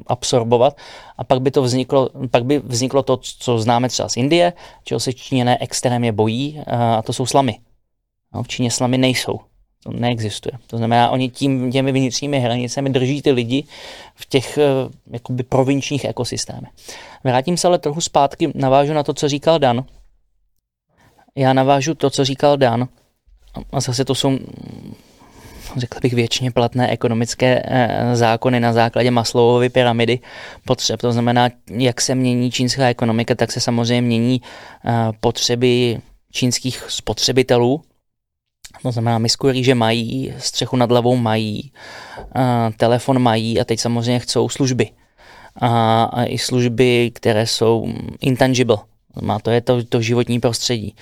absorbovat 0.06 0.76
a 1.18 1.24
pak 1.24 1.40
by 1.40 1.50
to 1.50 1.62
vzniklo, 1.62 2.10
pak 2.30 2.44
by 2.44 2.58
vzniklo 2.58 3.02
to, 3.02 3.16
co 3.16 3.58
známe 3.58 3.88
třeba 3.88 4.08
z 4.08 4.16
Indie, 4.16 4.52
čeho 4.84 5.00
se 5.00 5.12
Číňané 5.12 5.58
extrémně 5.60 6.12
bojí, 6.12 6.54
uh, 6.56 6.82
a 6.82 7.02
to 7.02 7.12
jsou 7.12 7.26
slamy. 7.26 7.58
No, 8.34 8.42
v 8.42 8.48
Číně 8.48 8.70
slamy 8.70 8.98
nejsou. 8.98 9.40
To 9.84 9.92
neexistuje. 9.92 10.52
To 10.66 10.76
znamená, 10.76 11.10
oni 11.10 11.30
tím, 11.30 11.72
těmi 11.72 11.92
vnitřními 11.92 12.40
hranicemi 12.40 12.90
drží 12.90 13.22
ty 13.22 13.30
lidi 13.30 13.64
v 14.14 14.26
těch 14.26 14.58
eh, 14.58 14.62
jakoby 15.10 15.42
provinčních 15.42 16.04
ekosystémech. 16.04 16.70
Vrátím 17.24 17.56
se 17.56 17.68
ale 17.68 17.78
trochu 17.78 18.00
zpátky, 18.00 18.52
navážu 18.54 18.92
na 18.92 19.02
to, 19.02 19.14
co 19.14 19.28
říkal 19.28 19.58
Dan. 19.58 19.84
Já 21.36 21.52
navážu 21.52 21.94
to, 21.94 22.10
co 22.10 22.24
říkal 22.24 22.56
Dan, 22.56 22.88
a 23.72 23.80
zase 23.80 24.04
to 24.04 24.14
jsou, 24.14 24.38
řekl 25.76 25.98
bych, 26.02 26.12
většině 26.12 26.50
platné 26.50 26.90
ekonomické 26.90 27.62
eh, 27.64 28.16
zákony 28.16 28.60
na 28.60 28.72
základě 28.72 29.10
Maslowovy 29.10 29.68
pyramidy 29.68 30.18
potřeb. 30.64 31.00
To 31.00 31.12
znamená, 31.12 31.48
jak 31.70 32.00
se 32.00 32.14
mění 32.14 32.50
čínská 32.50 32.88
ekonomika, 32.88 33.34
tak 33.34 33.52
se 33.52 33.60
samozřejmě 33.60 34.02
mění 34.02 34.40
eh, 34.84 34.92
potřeby 35.20 35.98
čínských 36.32 36.84
spotřebitelů, 36.88 37.82
to 38.82 38.92
znamená, 38.92 39.18
misku 39.18 39.50
rýže 39.50 39.74
mají, 39.74 40.34
střechu 40.38 40.76
nad 40.76 40.90
hlavou 40.90 41.16
mají, 41.16 41.72
telefon 42.76 43.18
mají 43.18 43.60
a 43.60 43.64
teď 43.64 43.80
samozřejmě 43.80 44.18
chcou 44.18 44.48
služby. 44.48 44.90
A, 45.60 46.04
a 46.04 46.24
i 46.24 46.38
služby, 46.38 47.10
které 47.14 47.46
jsou 47.46 47.92
intangible. 48.20 48.76
Má 49.22 49.38
to 49.38 49.50
je 49.50 49.60
to, 49.60 49.84
to 49.84 50.00
životní 50.00 50.40
prostředí. 50.40 50.94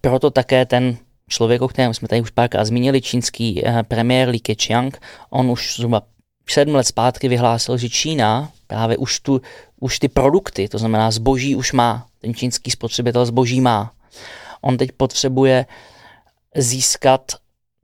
Proto 0.00 0.30
také 0.30 0.66
ten 0.66 0.96
člověk, 1.28 1.62
o 1.62 1.68
kterém 1.68 1.94
jsme 1.94 2.08
tady 2.08 2.20
už 2.20 2.30
párkrát 2.30 2.64
zmínili, 2.64 3.02
čínský 3.02 3.62
eh, 3.66 3.82
premiér 3.82 4.28
Li 4.28 4.40
Keqiang, 4.40 4.98
on 5.30 5.50
už 5.50 5.76
zhruba 5.76 6.02
sedm 6.48 6.74
let 6.74 6.86
zpátky 6.86 7.28
vyhlásil, 7.28 7.76
že 7.78 7.88
Čína 7.88 8.50
právě 8.66 8.96
už, 8.96 9.20
tu, 9.20 9.42
už 9.80 9.98
ty 9.98 10.08
produkty, 10.08 10.68
to 10.68 10.78
znamená 10.78 11.10
zboží 11.10 11.56
už 11.56 11.72
má, 11.72 12.06
ten 12.20 12.34
čínský 12.34 12.70
spotřebitel 12.70 13.26
zboží 13.26 13.60
má. 13.60 13.92
On 14.60 14.76
teď 14.76 14.92
potřebuje 14.92 15.66
získat 16.56 17.32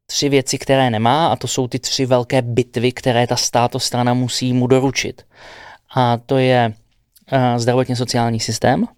tři 0.07 0.29
věci, 0.29 0.59
které 0.59 0.91
nemá, 0.91 1.27
a 1.27 1.37
to 1.37 1.49
jsou 1.49 1.69
ty 1.69 1.79
tři 1.79 2.07
velké 2.07 2.43
bitvy, 2.43 2.93
které 2.93 3.27
ta 3.27 3.37
státostrana 3.37 4.15
musí 4.15 4.53
mu 4.53 4.67
doručit. 4.67 5.23
A 5.95 6.17
to 6.17 6.39
je 6.39 6.73
uh, 7.33 7.39
zdravotně 7.57 7.97
sociální 7.97 8.41
systém, 8.41 8.83
uh, 8.83 8.89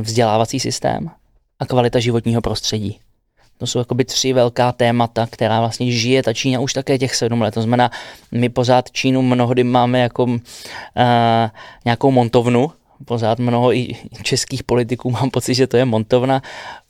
vzdělávací 0.00 0.60
systém 0.60 1.10
a 1.58 1.66
kvalita 1.66 1.98
životního 2.00 2.40
prostředí. 2.40 3.00
To 3.58 3.66
jsou 3.66 3.78
jakoby 3.78 4.04
tři 4.04 4.32
velká 4.32 4.72
témata, 4.72 5.26
která 5.30 5.60
vlastně 5.60 5.92
žije 5.92 6.22
ta 6.22 6.32
Čína 6.32 6.60
už 6.60 6.72
také 6.72 6.98
těch 6.98 7.14
sedm 7.14 7.42
let. 7.42 7.54
To 7.54 7.62
znamená, 7.62 7.90
my 8.32 8.48
pořád 8.48 8.90
Čínu 8.90 9.22
mnohdy 9.22 9.64
máme 9.64 10.00
jako 10.00 10.24
uh, 10.24 10.40
nějakou 11.84 12.10
montovnu, 12.10 12.72
pořád 13.04 13.38
mnoho 13.38 13.74
i 13.74 13.96
českých 14.22 14.62
politiků 14.62 15.10
mám 15.10 15.30
pocit, 15.30 15.54
že 15.54 15.66
to 15.66 15.76
je 15.76 15.84
montovna. 15.84 16.42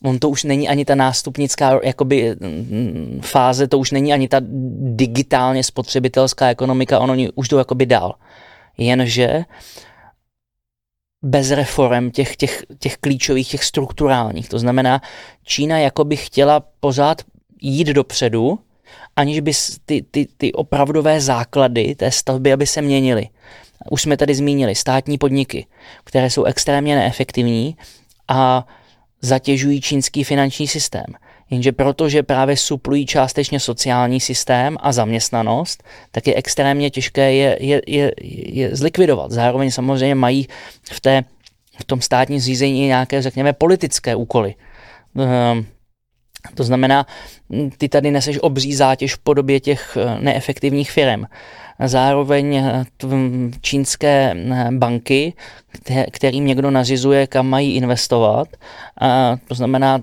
On 0.02 0.18
to 0.18 0.28
už 0.28 0.44
není 0.44 0.68
ani 0.68 0.84
ta 0.84 0.94
nástupnická 0.94 1.80
jakoby, 1.82 2.36
mm, 2.40 3.20
fáze, 3.24 3.68
to 3.68 3.78
už 3.78 3.90
není 3.90 4.12
ani 4.12 4.28
ta 4.28 4.40
digitálně 4.94 5.64
spotřebitelská 5.64 6.48
ekonomika, 6.48 6.98
ono 6.98 7.14
už 7.34 7.48
jdou 7.48 7.58
jakoby 7.58 7.86
dál. 7.86 8.14
Jenže 8.78 9.44
bez 11.22 11.50
reform 11.50 12.10
těch, 12.10 12.36
těch, 12.36 12.62
těch 12.78 12.96
klíčových, 12.96 13.48
těch 13.48 13.64
strukturálních. 13.64 14.48
To 14.48 14.58
znamená, 14.58 15.00
Čína 15.44 15.78
jakoby 15.78 16.16
chtěla 16.16 16.60
pořád 16.80 17.22
jít 17.60 17.88
dopředu, 17.88 18.58
aniž 19.16 19.40
by 19.40 19.52
ty, 19.86 20.04
ty, 20.10 20.26
ty 20.36 20.52
opravdové 20.52 21.20
základy 21.20 21.94
té 21.94 22.10
stavby, 22.10 22.52
aby 22.52 22.66
se 22.66 22.82
měnily. 22.82 23.28
Už 23.90 24.02
jsme 24.02 24.16
tady 24.16 24.34
zmínili 24.34 24.74
státní 24.74 25.18
podniky, 25.18 25.66
které 26.04 26.30
jsou 26.30 26.44
extrémně 26.44 26.96
neefektivní 26.96 27.76
a 28.28 28.66
zatěžují 29.20 29.80
čínský 29.80 30.24
finanční 30.24 30.68
systém. 30.68 31.04
Jenže 31.50 31.72
protože 31.72 32.22
právě 32.22 32.56
suplují 32.56 33.06
částečně 33.06 33.60
sociální 33.60 34.20
systém 34.20 34.76
a 34.80 34.92
zaměstnanost, 34.92 35.82
tak 36.10 36.26
je 36.26 36.34
extrémně 36.34 36.90
těžké 36.90 37.32
je, 37.32 37.58
je, 37.60 37.82
je, 37.86 38.12
je 38.46 38.76
zlikvidovat. 38.76 39.30
Zároveň 39.30 39.70
samozřejmě 39.70 40.14
mají 40.14 40.48
v, 40.92 41.00
té, 41.00 41.24
v 41.78 41.84
tom 41.84 42.00
státním 42.00 42.40
zřízení 42.40 42.86
nějaké, 42.86 43.22
řekněme, 43.22 43.52
politické 43.52 44.14
úkoly. 44.14 44.54
Um, 45.14 45.66
to 46.54 46.64
znamená, 46.64 47.06
ty 47.78 47.88
tady 47.88 48.10
neseš 48.10 48.38
obří 48.40 48.74
zátěž 48.74 49.14
v 49.14 49.18
podobě 49.18 49.60
těch 49.60 49.96
eh, 50.00 50.20
neefektivních 50.20 50.90
firm. 50.90 51.24
Zároveň 51.84 52.56
eh, 52.56 52.84
čínské 53.60 54.34
eh, 54.36 54.68
banky, 54.70 55.32
kterým 56.10 56.46
někdo 56.46 56.70
nařizuje, 56.70 57.26
kam 57.26 57.46
mají 57.46 57.76
investovat. 57.76 58.48
To 59.48 59.54
znamená, 59.54 60.02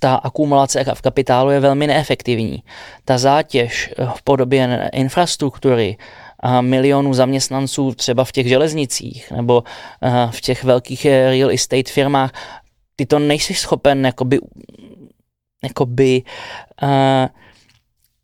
ta 0.00 0.14
akumulace 0.14 0.84
v 0.94 1.02
kapitálu 1.02 1.50
je 1.50 1.60
velmi 1.60 1.86
neefektivní. 1.86 2.62
Ta 3.04 3.18
zátěž 3.18 3.94
v 4.16 4.22
podobě 4.22 4.90
infrastruktury, 4.92 5.96
a 6.40 6.60
milionů 6.60 7.14
zaměstnanců 7.14 7.94
třeba 7.94 8.24
v 8.24 8.32
těch 8.32 8.48
železnicích 8.48 9.30
nebo 9.30 9.62
v 10.30 10.40
těch 10.40 10.64
velkých 10.64 11.04
real 11.04 11.50
estate 11.50 11.90
firmách, 11.90 12.32
ty 12.96 13.06
to 13.06 13.18
nejsi 13.18 13.54
schopen 13.54 14.06
jakoby, 14.06 14.38
jakoby 15.62 16.22
uh, 16.82 16.88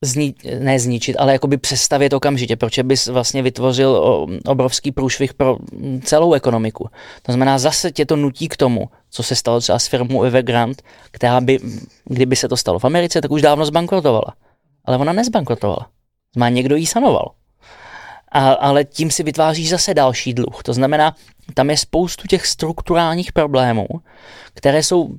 zni, 0.03 0.35
ne 0.59 0.79
zničit, 0.79 1.17
ale 1.19 1.33
jakoby 1.33 1.59
přestavět 1.59 2.13
okamžitě, 2.13 2.57
proč 2.57 2.79
bys 2.79 3.07
vlastně 3.07 3.43
vytvořil 3.43 4.27
obrovský 4.47 4.93
průšvih 4.93 5.35
pro 5.35 5.57
celou 6.05 6.33
ekonomiku. 6.33 6.89
To 7.23 7.33
znamená, 7.33 7.59
zase 7.59 7.93
tě 7.93 8.07
to 8.07 8.17
nutí 8.17 8.49
k 8.49 8.57
tomu, 8.57 8.89
co 9.11 9.23
se 9.23 9.37
stalo 9.37 9.61
třeba 9.61 9.79
s 9.79 9.87
firmou 9.87 10.23
Evergrande, 10.23 10.83
která 11.11 11.41
by, 11.41 11.59
kdyby 12.05 12.37
se 12.37 12.49
to 12.49 12.57
stalo 12.57 12.79
v 12.79 12.85
Americe, 12.85 13.21
tak 13.21 13.31
už 13.31 13.43
dávno 13.43 13.65
zbankrotovala. 13.65 14.35
Ale 14.85 14.97
ona 14.97 15.13
nezbankrotovala. 15.13 15.89
Má 16.37 16.49
někdo 16.49 16.77
jí 16.77 16.87
sanoval. 16.87 17.33
A, 18.33 18.53
ale 18.53 18.85
tím 18.85 19.11
si 19.11 19.23
vytváří 19.23 19.69
zase 19.69 19.95
další 19.95 20.35
dluh. 20.35 20.63
To 20.63 20.73
znamená, 20.75 21.15
tam 21.55 21.71
je 21.71 21.77
spoustu 21.77 22.27
těch 22.29 22.47
strukturálních 22.47 23.33
problémů, 23.33 23.87
které 24.55 24.83
jsou, 24.83 25.11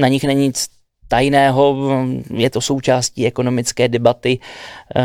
na 0.00 0.08
nich 0.08 0.24
není 0.24 0.46
nic 0.46 0.66
tajného, 1.08 1.76
je 2.34 2.50
to 2.50 2.60
součástí 2.60 3.26
ekonomické 3.26 3.88
debaty 3.88 4.38
eh, 4.96 5.02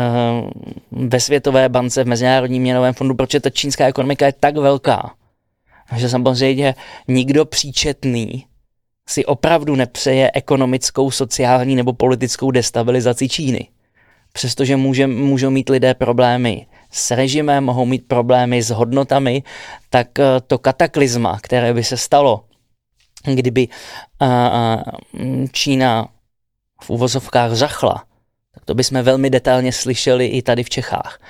ve 0.92 1.20
Světové 1.20 1.68
bance, 1.68 2.04
v 2.04 2.06
Mezinárodním 2.06 2.62
měnovém 2.62 2.94
fondu, 2.94 3.14
protože 3.14 3.40
ta 3.40 3.50
čínská 3.50 3.86
ekonomika 3.86 4.26
je 4.26 4.32
tak 4.40 4.56
velká, 4.56 5.14
že 5.96 6.08
samozřejmě 6.08 6.74
nikdo 7.08 7.44
příčetný 7.44 8.46
si 9.08 9.24
opravdu 9.24 9.76
nepřeje 9.76 10.30
ekonomickou, 10.34 11.10
sociální 11.10 11.76
nebo 11.76 11.92
politickou 11.92 12.50
destabilizaci 12.50 13.28
Číny. 13.28 13.68
Přestože 14.32 14.76
může, 14.76 15.06
můžou 15.06 15.50
mít 15.50 15.68
lidé 15.68 15.94
problémy 15.94 16.66
s 16.90 17.10
režimem, 17.10 17.64
mohou 17.64 17.86
mít 17.86 18.08
problémy 18.08 18.62
s 18.62 18.70
hodnotami, 18.70 19.42
tak 19.90 20.18
eh, 20.18 20.24
to 20.46 20.58
kataklizma, 20.58 21.38
které 21.42 21.74
by 21.74 21.84
se 21.84 21.96
stalo, 21.96 22.44
kdyby 23.24 23.68
Čína 25.52 26.08
v 26.82 26.90
uvozovkách 26.90 27.52
řachla, 27.52 28.04
tak 28.54 28.64
to 28.64 28.74
bychom 28.74 29.02
velmi 29.02 29.30
detailně 29.30 29.72
slyšeli 29.72 30.26
i 30.26 30.42
tady 30.42 30.62
v 30.62 30.70
Čechách. 30.70 31.20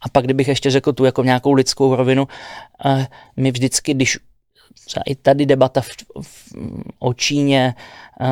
A 0.00 0.08
pak, 0.08 0.24
kdybych 0.24 0.48
ještě 0.48 0.70
řekl 0.70 0.92
tu 0.92 1.04
jako 1.04 1.24
nějakou 1.24 1.52
lidskou 1.52 1.96
rovinu, 1.96 2.28
my 3.36 3.50
vždycky, 3.50 3.94
když 3.94 4.18
třeba 4.86 5.02
i 5.06 5.14
tady 5.14 5.46
debata 5.46 5.80
v, 5.80 5.88
v, 6.22 6.52
o 6.98 7.14
Číně 7.14 7.74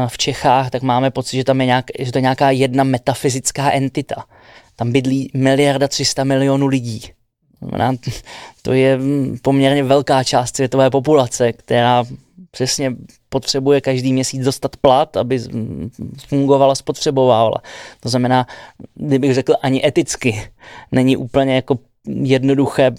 v 0.09 0.19
Čechách, 0.19 0.71
tak 0.71 0.83
máme 0.83 1.11
pocit, 1.11 1.37
že 1.37 1.45
tam 1.45 1.61
je 1.61 1.67
nějak, 1.67 1.85
že 1.99 2.13
to 2.13 2.19
je 2.19 2.23
nějaká 2.23 2.51
jedna 2.51 2.85
metafyzická 2.85 3.71
entita. 3.71 4.25
Tam 4.77 4.93
bydlí 4.93 5.31
miliarda 5.35 5.89
300 5.89 6.25
milionů 6.25 6.67
lidí. 6.67 7.03
To 8.63 8.73
je 8.73 8.99
poměrně 9.43 9.85
velká 9.85 10.25
část 10.25 10.57
světové 10.57 10.91
populace, 10.91 11.53
která 11.53 12.05
přesně 12.53 12.97
potřebuje 13.29 13.81
každý 13.81 14.13
měsíc 14.13 14.45
dostat 14.45 14.77
plat, 14.77 15.17
aby 15.17 15.41
fungovala, 16.27 16.75
spotřebovala. 16.75 17.63
To 18.01 18.09
znamená, 18.09 18.47
kdybych 18.95 19.35
řekl 19.35 19.55
ani 19.63 19.87
eticky, 19.87 20.43
není 20.93 21.17
úplně 21.17 21.55
jako 21.55 21.79
jednoduché 22.07 22.93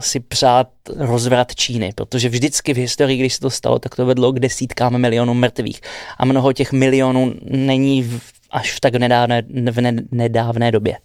si 0.00 0.20
přát 0.20 0.68
rozvrat 0.96 1.54
Číny, 1.54 1.92
protože 1.94 2.28
vždycky 2.28 2.74
v 2.74 2.76
historii, 2.76 3.18
když 3.18 3.34
se 3.34 3.40
to 3.40 3.50
stalo, 3.50 3.78
tak 3.78 3.96
to 3.96 4.06
vedlo 4.06 4.32
k 4.32 4.40
desítkám 4.40 4.98
milionů 4.98 5.34
mrtvých. 5.34 5.80
A 6.18 6.24
mnoho 6.24 6.52
těch 6.52 6.72
milionů 6.72 7.34
není 7.44 8.02
v, 8.02 8.20
až 8.50 8.76
v 8.76 8.80
tak 8.80 8.94
nedávné, 8.94 9.42
v 9.70 9.80
ne, 9.80 9.92
nedávné 10.10 10.72
době. 10.72 10.96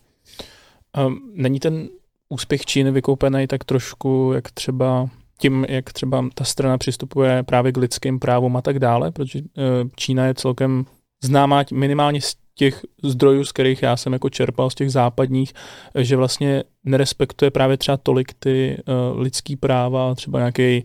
Um, 1.07 1.31
není 1.33 1.59
ten 1.59 1.89
úspěch 2.29 2.65
Číny 2.65 2.91
vykoupený 2.91 3.47
tak 3.47 3.63
trošku, 3.63 4.31
jak 4.35 4.51
třeba 4.51 5.09
tím, 5.37 5.65
jak 5.69 5.93
třeba 5.93 6.25
ta 6.33 6.43
strana 6.43 6.77
přistupuje 6.77 7.43
právě 7.43 7.71
k 7.71 7.77
lidským 7.77 8.19
právům 8.19 8.57
a 8.57 8.61
tak 8.61 8.79
dále, 8.79 9.11
protože 9.11 9.39
eh, 9.39 9.61
Čína 9.95 10.25
je 10.25 10.33
celkem 10.33 10.85
známá 11.23 11.63
minimálně 11.73 12.21
z 12.21 12.35
těch 12.55 12.81
zdrojů, 13.03 13.45
z 13.45 13.51
kterých 13.51 13.83
já 13.83 13.97
jsem 13.97 14.13
jako 14.13 14.29
čerpal, 14.29 14.69
z 14.69 14.75
těch 14.75 14.91
západních, 14.91 15.53
že 15.99 16.15
vlastně 16.15 16.63
nerespektuje 16.83 17.51
právě 17.51 17.77
třeba 17.77 17.97
tolik 17.97 18.33
ty 18.39 18.77
uh, 18.87 19.21
lidský 19.21 19.55
práva, 19.55 20.15
třeba 20.15 20.39
nějaký, 20.39 20.83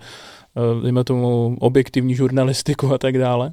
dejme 0.83 1.05
tomu, 1.05 1.57
objektivní 1.61 2.15
žurnalistiku 2.15 2.93
a 2.95 2.99
tak 2.99 3.19
dále. 3.19 3.53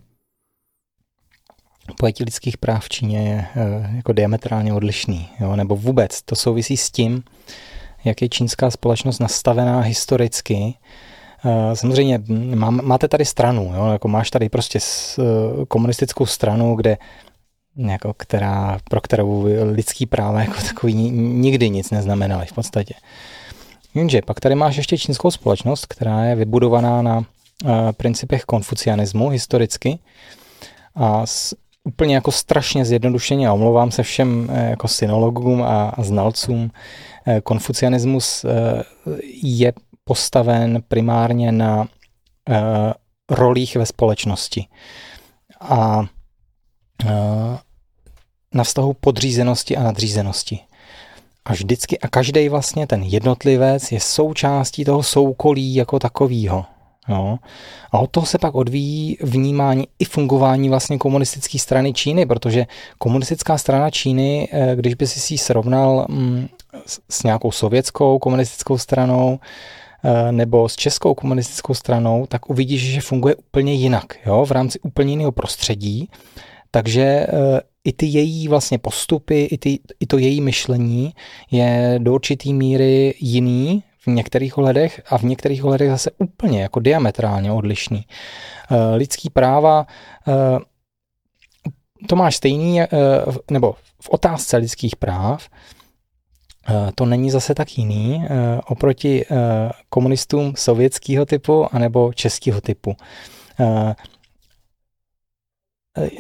Pojetí 2.00 2.24
lidských 2.24 2.58
práv 2.58 2.86
v 2.86 2.90
Číně 2.90 3.30
je 3.30 3.48
jako 3.96 4.14
diametrálně 4.14 4.74
odlišný, 4.74 5.30
jo? 5.40 5.56
nebo 5.56 5.76
vůbec 5.76 6.22
to 6.22 6.36
souvisí 6.36 6.78
s 6.78 6.92
tím, 6.92 7.24
jak 8.06 8.22
je 8.22 8.30
čínská 8.30 8.72
společnost 8.72 9.19
nastavená 9.19 9.80
historicky. 9.80 10.73
Eh, 11.45 11.76
samozřejmě 11.76 12.22
máte 12.82 13.07
tady 13.07 13.26
stranu, 13.26 13.72
jo? 13.76 13.86
Jako 13.91 14.07
máš 14.07 14.32
tady 14.32 14.49
prostě 14.49 14.80
eh, 14.80 15.22
komunistickou 15.68 16.26
stranu, 16.26 16.76
kde 16.76 16.98
jako 17.77 18.14
která, 18.14 18.80
pro 18.90 19.02
kterou 19.02 19.48
lidský 19.64 20.06
práva 20.06 20.41
jako 20.41 20.61
takový 20.68 20.94
nikdy 21.14 21.69
nic 21.69 21.91
neznamenaly 21.91 22.45
v 22.45 22.53
podstatě. 22.53 22.94
Jenže 23.94 24.22
pak 24.22 24.40
tady 24.40 24.56
máš 24.56 24.76
ještě 24.76 24.98
čínskou 24.98 25.32
společnost, 25.32 25.86
která 25.86 26.23
je 26.26 26.36
vybudovaná 26.36 27.02
na 27.02 27.18
uh, 27.18 27.26
principech 27.98 28.44
konfucianismu 28.44 29.30
historicky 29.30 29.99
a 30.95 31.26
s, 31.26 31.56
úplně 31.84 32.15
jako 32.15 32.32
strašně 32.32 32.86
zjednodušeně, 32.86 33.48
a 33.48 33.53
omlouvám 33.53 33.91
se 33.91 34.03
všem 34.03 34.49
jako 34.69 34.88
synologům 34.88 35.64
a, 35.64 35.90
a 35.90 36.03
znalcům 36.03 36.72
Eh, 36.72 37.15
konfucianismus 37.44 38.46
eh, 38.46 38.84
je 39.44 39.74
postaven 40.04 40.84
primárně 40.88 41.52
na 41.52 41.88
eh, 42.50 42.94
rolích 43.30 43.76
ve 43.76 43.86
společnosti 43.86 44.68
a 45.62 46.06
na 48.54 48.64
vztahu 48.64 48.94
podřízenosti 48.94 49.78
a 49.78 49.84
nadřízenosti. 49.84 50.60
A 51.46 51.54
vždycky 51.54 52.00
a 52.00 52.08
každý 52.08 52.50
vlastně 52.50 52.88
ten 52.88 53.04
jednotlivec 53.04 53.92
je 53.92 54.00
součástí 54.00 54.86
toho 54.86 55.04
soukolí 55.04 55.76
jako 55.76 56.00
takového. 56.00 56.66
Jo. 57.10 57.38
A 57.91 57.99
od 57.99 58.11
toho 58.11 58.26
se 58.26 58.38
pak 58.38 58.56
odvíjí 58.56 59.18
vnímání 59.22 59.88
i 59.99 60.06
fungování 60.06 60.69
vlastně 60.69 60.98
komunistické 60.98 61.60
strany 61.60 61.94
Číny, 61.94 62.26
protože 62.26 62.65
komunistická 62.98 63.57
strana 63.57 63.90
Číny, 63.90 64.49
eh, 64.52 64.76
když 64.76 64.94
by 64.94 65.07
si 65.07 65.19
si 65.19 65.34
ji 65.34 65.38
srovnal 65.38 66.06
mm, 66.10 66.48
s 67.10 67.23
nějakou 67.23 67.52
sovětskou 67.52 68.19
komunistickou 68.19 68.77
stranou, 68.77 69.40
eh, 70.03 70.32
nebo 70.32 70.69
s 70.69 70.76
českou 70.76 71.14
komunistickou 71.14 71.73
stranou, 71.73 72.26
tak 72.26 72.49
uvidíš, 72.49 72.82
že 72.82 73.02
funguje 73.02 73.36
úplně 73.36 73.73
jinak, 73.73 74.06
jo, 74.26 74.45
v 74.45 74.52
rámci 74.52 74.80
úplně 74.80 75.14
jiného 75.14 75.32
prostředí. 75.32 76.10
Takže 76.72 77.02
eh, 77.03 77.27
i 77.84 77.94
ty 77.94 78.06
její 78.06 78.48
vlastně 78.48 78.77
postupy, 78.77 79.44
i, 79.44 79.57
ty, 79.57 79.80
i 79.99 80.06
to 80.07 80.18
její 80.18 80.41
myšlení 80.41 81.14
je 81.52 81.95
do 81.98 82.14
určitý 82.14 82.53
míry 82.53 83.14
jiný 83.19 83.84
v 84.06 84.07
některých 84.07 84.57
ohledech 84.57 85.02
a 85.10 85.18
v 85.18 85.23
některých 85.23 85.65
ohledech 85.65 85.90
zase 85.90 86.11
úplně 86.18 86.61
jako 86.61 86.80
diametrálně 86.80 87.52
odlišný. 87.52 88.06
Eh, 88.72 88.95
lidský 88.95 89.30
práva 89.30 89.88
eh, 90.27 90.60
to 92.07 92.15
máš 92.15 92.36
stejný, 92.36 92.82
eh, 92.82 92.88
nebo 93.52 93.76
v 94.02 94.10
otázce 94.10 94.57
lidských 94.57 94.95
práv 94.95 95.49
to 96.95 97.06
není 97.06 97.32
zase 97.32 97.56
tak 97.56 97.77
jiný 97.77 98.26
oproti 98.68 99.26
komunistům 99.90 100.53
sovětského 100.56 101.26
typu 101.26 101.76
anebo 101.76 102.14
českého 102.14 102.61
typu. 102.61 102.95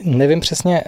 Nevím 0.03 0.39
přesně, 0.39 0.83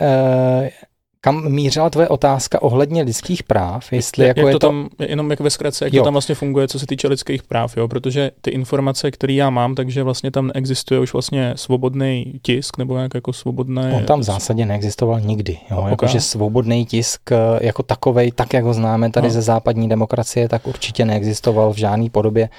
kam 1.28 1.52
mířila 1.52 1.90
tvoje 1.90 2.08
otázka 2.08 2.62
ohledně 2.62 3.04
lidských 3.04 3.44
práv? 3.44 3.94
Jestli 3.94 4.28
jak, 4.28 4.38
jako 4.38 4.48
jak 4.48 4.54
je 4.54 4.54
to, 4.54 4.60
to 4.60 4.68
tam, 4.68 4.90
jenom 5.00 5.32
jak 5.32 5.40
ve 5.40 5.50
zkratce, 5.50 5.86
jak 5.86 5.94
Jo. 5.94 6.02
to 6.02 6.04
tam 6.04 6.14
vlastně 6.14 6.36
funguje, 6.36 6.68
co 6.68 6.80
se 6.80 6.86
týče 6.86 7.08
lidských 7.08 7.44
práv, 7.44 7.78
jo? 7.78 7.88
protože 7.88 8.32
ty 8.42 8.52
informace, 8.52 9.12
které 9.12 9.34
já 9.34 9.50
mám, 9.50 9.76
takže 9.76 10.04
vlastně 10.04 10.32
tam 10.32 10.48
neexistuje 10.48 11.00
už 11.00 11.14
vlastně 11.14 11.54
svobodný 11.56 12.34
tisk, 12.42 12.78
nebo 12.78 12.98
jak 12.98 13.14
jako 13.16 13.34
svobodné... 13.34 13.94
On 13.98 14.06
tam 14.06 14.20
v 14.20 14.24
zásadě 14.24 14.66
neexistoval 14.66 15.20
nikdy. 15.20 15.58
Jo? 15.72 15.78
Ok. 15.82 15.90
Jakože 15.90 16.22
svobodný 16.22 16.86
tisk 16.86 17.32
eh, 17.32 17.36
jako 17.62 17.84
takovej, 17.84 18.32
tak 18.32 18.54
jak 18.54 18.64
ho 18.64 18.74
známe 18.74 19.10
tady 19.12 19.28
No. 19.28 19.34
ze 19.34 19.42
západní 19.42 19.90
demokracie, 19.90 20.50
tak 20.50 20.68
určitě 20.68 21.06
neexistoval 21.06 21.74
v 21.74 21.78
žádné 21.78 22.10
podobě. 22.10 22.50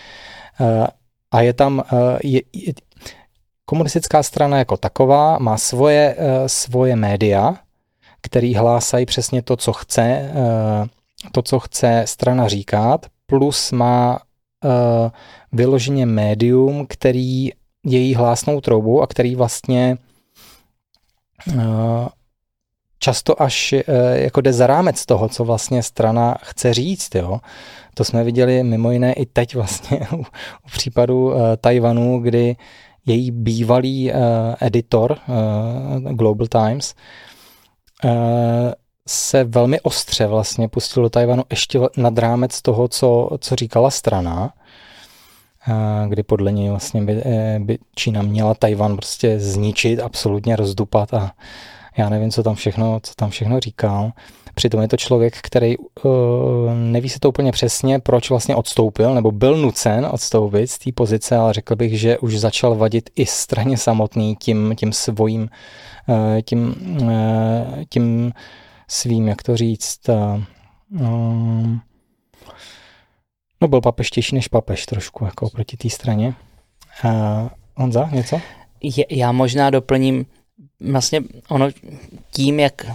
Eh, 0.60 0.86
A 1.32 1.40
je 1.40 1.52
tam, 1.52 1.82
eh, 1.92 2.18
je, 2.24 2.40
je, 2.52 2.72
komunistická 3.64 4.22
strana 4.22 4.58
jako 4.58 4.76
taková 4.76 5.38
má 5.38 5.58
svoje, 5.58 6.16
svoje 6.46 6.96
média, 6.96 7.54
který 8.20 8.54
hlásají 8.54 9.06
přesně 9.06 9.42
to, 9.42 9.56
co 9.56 9.72
chce, 9.72 10.02
eh, 10.02 10.88
to, 11.32 11.42
co 11.42 11.58
chce 11.58 12.02
strana 12.06 12.48
říkat, 12.48 13.06
plus 13.26 13.72
má 13.72 14.20
eh, 14.64 15.10
vyloženě 15.52 16.06
médium, 16.06 16.86
který 16.88 17.50
její 17.86 18.14
hlásnou 18.14 18.60
troubou 18.60 19.02
a 19.02 19.06
který 19.06 19.34
vlastně 19.34 19.96
eh, 21.48 22.08
často 22.98 23.42
až 23.42 23.74
jako 24.12 24.40
jde 24.40 24.52
za 24.52 24.66
rámec 24.66 25.06
toho, 25.06 25.28
co 25.28 25.44
vlastně 25.44 25.82
strana 25.82 26.36
chce 26.42 26.74
říct. 26.74 27.14
Jo. 27.14 27.40
To 27.94 28.04
jsme 28.04 28.24
viděli 28.24 28.62
mimo 28.62 28.90
jiné 28.90 29.12
i 29.12 29.26
teď 29.26 29.54
vlastně 29.54 30.00
u, 30.12 30.18
u 30.64 30.68
případu 30.72 31.32
Tajvanu, 31.60 32.20
kdy 32.20 32.56
její 33.06 33.30
bývalý 33.30 34.12
editor 34.60 35.18
Global 36.00 36.46
Times 36.46 36.94
se 39.08 39.44
velmi 39.44 39.80
ostře 39.80 40.26
vlastně 40.26 40.68
pustil 40.68 41.02
do 41.02 41.10
Tajvanu 41.10 41.42
ještě 41.50 41.80
nad 41.96 42.18
rámec 42.18 42.62
toho, 42.62 42.88
co, 42.88 43.30
co 43.38 43.56
říkala 43.56 43.90
strana, 43.90 44.52
eh, 45.68 46.08
kdy 46.08 46.22
podle 46.22 46.52
něj 46.52 46.68
vlastně 46.68 47.02
by, 47.02 47.22
eh, 47.24 47.58
by 47.58 47.78
Čína 47.94 48.22
měla 48.22 48.54
Tajvan 48.54 48.96
prostě 48.96 49.40
zničit, 49.40 50.00
absolutně 50.00 50.56
rozdupat 50.56 51.14
a 51.14 51.32
já 51.96 52.08
nevím, 52.08 52.30
co 52.30 52.42
tam 52.42 52.54
všechno, 52.54 53.00
co 53.02 53.14
tam 53.14 53.30
všechno 53.30 53.60
říkal. 53.60 54.12
Přitom 54.58 54.80
je 54.80 54.88
to 54.88 54.96
člověk, 54.96 55.36
který 55.42 55.76
uh, 55.78 56.12
neví 56.74 57.08
se 57.08 57.20
to 57.20 57.28
úplně 57.28 57.52
přesně, 57.52 57.98
proč 57.98 58.30
vlastně 58.30 58.56
odstoupil, 58.56 59.14
nebo 59.14 59.30
byl 59.30 59.56
nucen 59.56 60.08
odstoupit 60.10 60.70
z 60.70 60.78
té 60.78 60.92
pozice, 60.92 61.36
ale 61.36 61.52
řekl 61.52 61.76
bych, 61.76 62.00
že 62.00 62.18
už 62.18 62.38
začal 62.38 62.74
vadit 62.74 63.10
i 63.16 63.26
straně 63.26 63.78
samotný 63.78 64.36
tím, 64.36 64.74
tím 64.76 64.92
svým, 64.92 65.48
uh, 66.06 66.40
tím, 66.44 66.74
uh, 67.02 67.84
tím 67.88 68.32
svým, 68.88 69.28
jak 69.28 69.42
to 69.42 69.56
říct, 69.56 70.00
uh, 70.08 70.42
um, 70.90 71.80
no 73.60 73.68
byl 73.68 73.80
papeštější 73.80 74.34
než 74.34 74.48
papež 74.48 74.86
trošku, 74.86 75.24
jako 75.24 75.50
proti 75.50 75.76
té 75.76 75.90
straně. 75.90 76.34
Uh, 77.04 77.48
Honza, 77.74 78.08
něco? 78.12 78.40
Je, 78.82 79.04
já 79.10 79.32
možná 79.32 79.70
doplním, 79.70 80.26
vlastně 80.80 81.22
ono 81.48 81.68
tím, 82.30 82.60
jak 82.60 82.86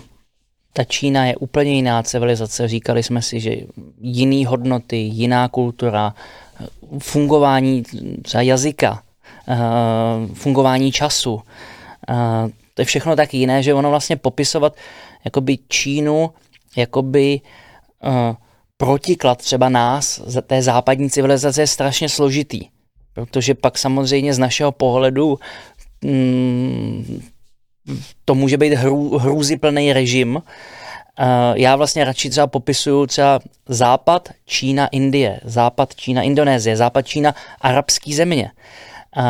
ta 0.73 0.83
Čína 0.83 1.25
je 1.25 1.35
úplně 1.35 1.71
jiná 1.71 2.03
civilizace, 2.03 2.67
říkali 2.67 3.03
jsme 3.03 3.21
si, 3.21 3.39
že 3.39 3.55
jiný 4.01 4.45
hodnoty, 4.45 4.97
jiná 4.97 5.47
kultura, 5.47 6.13
fungování 6.99 7.83
třeba 8.21 8.41
jazyka, 8.41 9.03
eh, 9.47 9.57
fungování 10.33 10.91
času, 10.91 11.41
eh, 12.09 12.49
to 12.73 12.81
je 12.81 12.85
všechno 12.85 13.15
tak 13.15 13.33
jiné, 13.33 13.63
že 13.63 13.73
ono 13.73 13.89
vlastně 13.89 14.15
popisovat 14.15 14.75
jakoby 15.25 15.57
Čínu, 15.67 16.29
jakoby 16.75 17.41
uh, 18.03 18.35
protiklad 18.77 19.37
třeba 19.37 19.69
nás, 19.69 20.21
za 20.25 20.41
té 20.41 20.61
západní 20.61 21.09
civilizace 21.09 21.61
je 21.61 21.67
strašně 21.67 22.09
složitý. 22.09 22.61
Protože 23.13 23.53
pak 23.53 23.77
samozřejmě 23.77 24.33
z 24.33 24.39
našeho 24.39 24.71
pohledu 24.71 25.39
mm, 26.01 27.21
to 28.25 28.35
může 28.35 28.57
být 28.57 28.73
hrů, 28.73 29.17
hrůzyplný 29.17 29.93
režim. 29.93 30.35
Uh, 30.35 30.43
já 31.53 31.75
vlastně 31.75 32.03
radši 32.03 32.29
třeba 32.29 32.47
popisuju 32.47 33.07
třeba 33.07 33.39
západ, 33.67 34.29
Čína, 34.45 34.87
Indie, 34.87 35.39
západ, 35.43 35.95
Čína, 35.95 36.21
Indonésie, 36.21 36.77
západ, 36.77 37.07
Čína, 37.07 37.35
arabský 37.61 38.13
země. 38.13 38.51
Uh, 39.17 39.23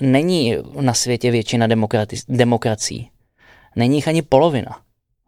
není 0.00 0.56
na 0.80 0.94
světě 0.94 1.30
většina 1.30 1.68
demokrati- 1.68 2.24
demokracií. 2.28 3.10
Není 3.76 3.96
jich 3.96 4.08
ani 4.08 4.22
polovina. 4.22 4.80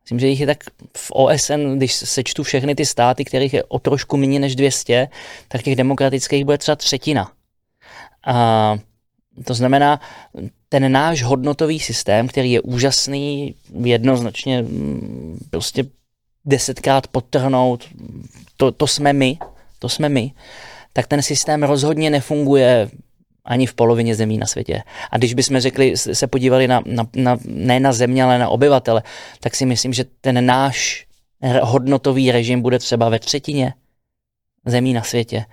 Myslím, 0.05 0.21
že 0.21 0.27
jich 0.27 0.41
je 0.41 0.47
tak 0.47 0.65
v 0.97 1.11
OSN, 1.13 1.77
když 1.77 1.95
sečtu 1.95 2.43
všechny 2.43 2.75
ty 2.75 2.87
státy, 2.87 3.25
kterých 3.25 3.55
je 3.55 3.65
o 3.65 3.79
trošku 3.79 4.17
méně 4.17 4.41
než 4.41 4.57
200, 4.57 5.09
tak 5.49 5.63
těch 5.63 5.77
demokratických 5.77 6.45
bude 6.45 6.59
třeba 6.59 6.77
třetina. 6.77 7.31
A 8.27 8.79
to 9.45 9.55
znamená, 9.55 10.01
ten 10.69 10.93
náš 10.93 11.23
hodnotový 11.23 11.81
systém, 11.81 12.29
který 12.29 12.53
je 12.53 12.61
úžasný, 12.61 13.55
jednoznačně 13.85 14.63
mm, 14.63 15.39
prostě 15.51 15.85
desetkrát 16.45 17.07
podtrhnout, 17.07 17.85
to, 18.57 18.73
to 18.73 18.87
jsme 18.87 19.13
my, 19.13 19.39
to 19.79 19.89
jsme 19.89 20.09
my, 20.09 20.33
tak 20.93 21.07
ten 21.07 21.23
systém 21.23 21.63
rozhodně 21.63 22.11
nefunguje 22.11 22.91
ani 23.45 23.67
v 23.67 23.75
polovině 23.75 24.15
zemí 24.15 24.39
na 24.39 24.47
světě. 24.47 24.83
A 25.11 25.19
když 25.19 25.35
bychom 25.35 25.61
řekli, 25.61 25.97
se 25.97 26.27
podívali 26.27 26.69
na, 26.69 26.83
na, 26.87 27.07
na, 27.17 27.39
ne 27.45 27.81
na 27.81 27.93
země, 27.93 28.25
ale 28.25 28.39
na 28.39 28.49
obyvatele, 28.49 29.03
tak 29.41 29.55
si 29.55 29.67
myslím, 29.67 29.93
že 29.93 30.05
ten 30.21 30.47
náš 30.47 31.07
hodnotový 31.63 32.33
režim 32.33 32.63
bude 32.63 32.79
třeba 32.79 33.09
ve 33.09 33.19
třetině 33.19 33.75
zemí 34.67 34.93
na 34.93 35.03
světě. 35.03 35.45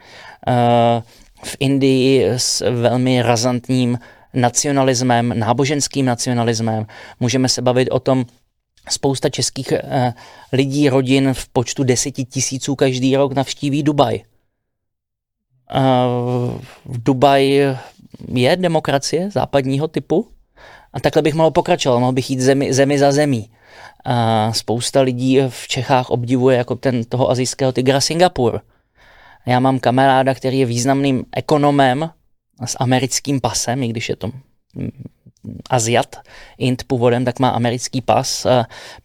Uh, 0.48 1.04
v 1.44 1.56
Indii 1.60 2.26
s 2.26 2.72
velmi 2.72 3.22
razantním 3.22 4.00
nacionalismem, 4.34 5.40
náboženským 5.40 6.06
nacionalismem. 6.06 6.86
Můžeme 7.20 7.50
se 7.50 7.62
bavit 7.62 7.90
o 7.92 8.00
tom, 8.00 8.26
spousta 8.90 9.30
českých 9.30 9.72
uh, 9.72 10.12
lidí, 10.54 10.90
rodin 10.90 11.34
v 11.34 11.48
počtu 11.48 11.84
deseti 11.84 12.26
tisíců 12.26 12.76
každý 12.76 13.16
rok 13.16 13.34
navštíví 13.34 13.84
Dubaj. 13.84 14.20
Uh, 15.76 16.62
v 16.86 17.04
Dubaji 17.04 17.62
je 18.34 18.58
demokracie 18.58 19.32
západního 19.32 19.88
typu 19.88 20.28
a 20.94 21.00
takhle 21.00 21.22
bych 21.22 21.34
mohl 21.34 21.52
pokračovat, 21.52 22.00
mohl 22.00 22.12
bych 22.12 22.30
jít 22.30 22.40
zemi, 22.40 22.74
zemi 22.74 23.00
za 23.00 23.12
zemí. 23.12 23.50
Uh, 24.08 24.54
spousta 24.54 25.02
lidí 25.02 25.40
v 25.50 25.68
Čechách 25.68 26.10
obdivuje 26.10 26.58
jako 26.58 26.76
ten 26.76 27.04
toho 27.04 27.32
azijského 27.32 27.72
tygra 27.72 28.02
Singapur. 28.02 28.62
Já 29.46 29.60
mám 29.60 29.80
kamaráda, 29.80 30.34
který 30.34 30.60
je 30.60 30.66
významným 30.66 31.26
ekonomem 31.36 32.10
s 32.66 32.78
americkým 32.80 33.42
pasem, 33.42 33.84
i 33.84 33.88
když 33.88 34.10
je 34.10 34.16
to 34.16 34.32
Aziat, 35.70 36.16
Int 36.58 36.84
původem, 36.84 37.26
tak 37.26 37.40
má 37.40 37.50
americký 37.50 38.02
pas, 38.02 38.48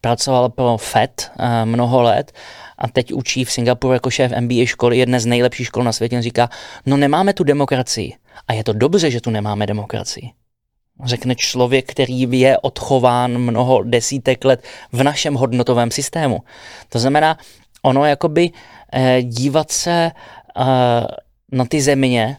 pracoval 0.01 0.49
pro 0.49 0.77
FED 0.77 1.31
mnoho 1.65 2.01
let 2.01 2.31
a 2.77 2.87
teď 2.87 3.13
učí 3.13 3.45
v 3.45 3.51
Singapuru 3.51 3.93
jako 3.93 4.09
šéf 4.09 4.31
MBA 4.39 4.65
školy, 4.65 4.97
jedné 4.97 5.19
z 5.19 5.25
nejlepších 5.25 5.67
škol 5.67 5.83
na 5.83 5.91
světě, 5.91 6.21
říká, 6.21 6.49
no 6.85 6.97
nemáme 6.97 7.33
tu 7.33 7.43
demokracii. 7.43 8.13
A 8.47 8.53
je 8.53 8.63
to 8.63 8.73
dobře, 8.73 9.11
že 9.11 9.21
tu 9.21 9.29
nemáme 9.29 9.67
demokracii. 9.67 10.29
Řekne 11.03 11.35
člověk, 11.35 11.91
který 11.91 12.39
je 12.39 12.57
odchován 12.57 13.37
mnoho 13.37 13.83
desítek 13.83 14.45
let 14.45 14.63
v 14.91 15.03
našem 15.03 15.33
hodnotovém 15.33 15.91
systému. 15.91 16.39
To 16.89 16.99
znamená, 16.99 17.37
ono 17.81 18.05
jakoby 18.05 18.49
eh, 18.93 19.21
dívat 19.23 19.71
se 19.71 20.11
eh, 20.11 20.63
na 21.51 21.65
ty 21.65 21.81
země, 21.81 22.37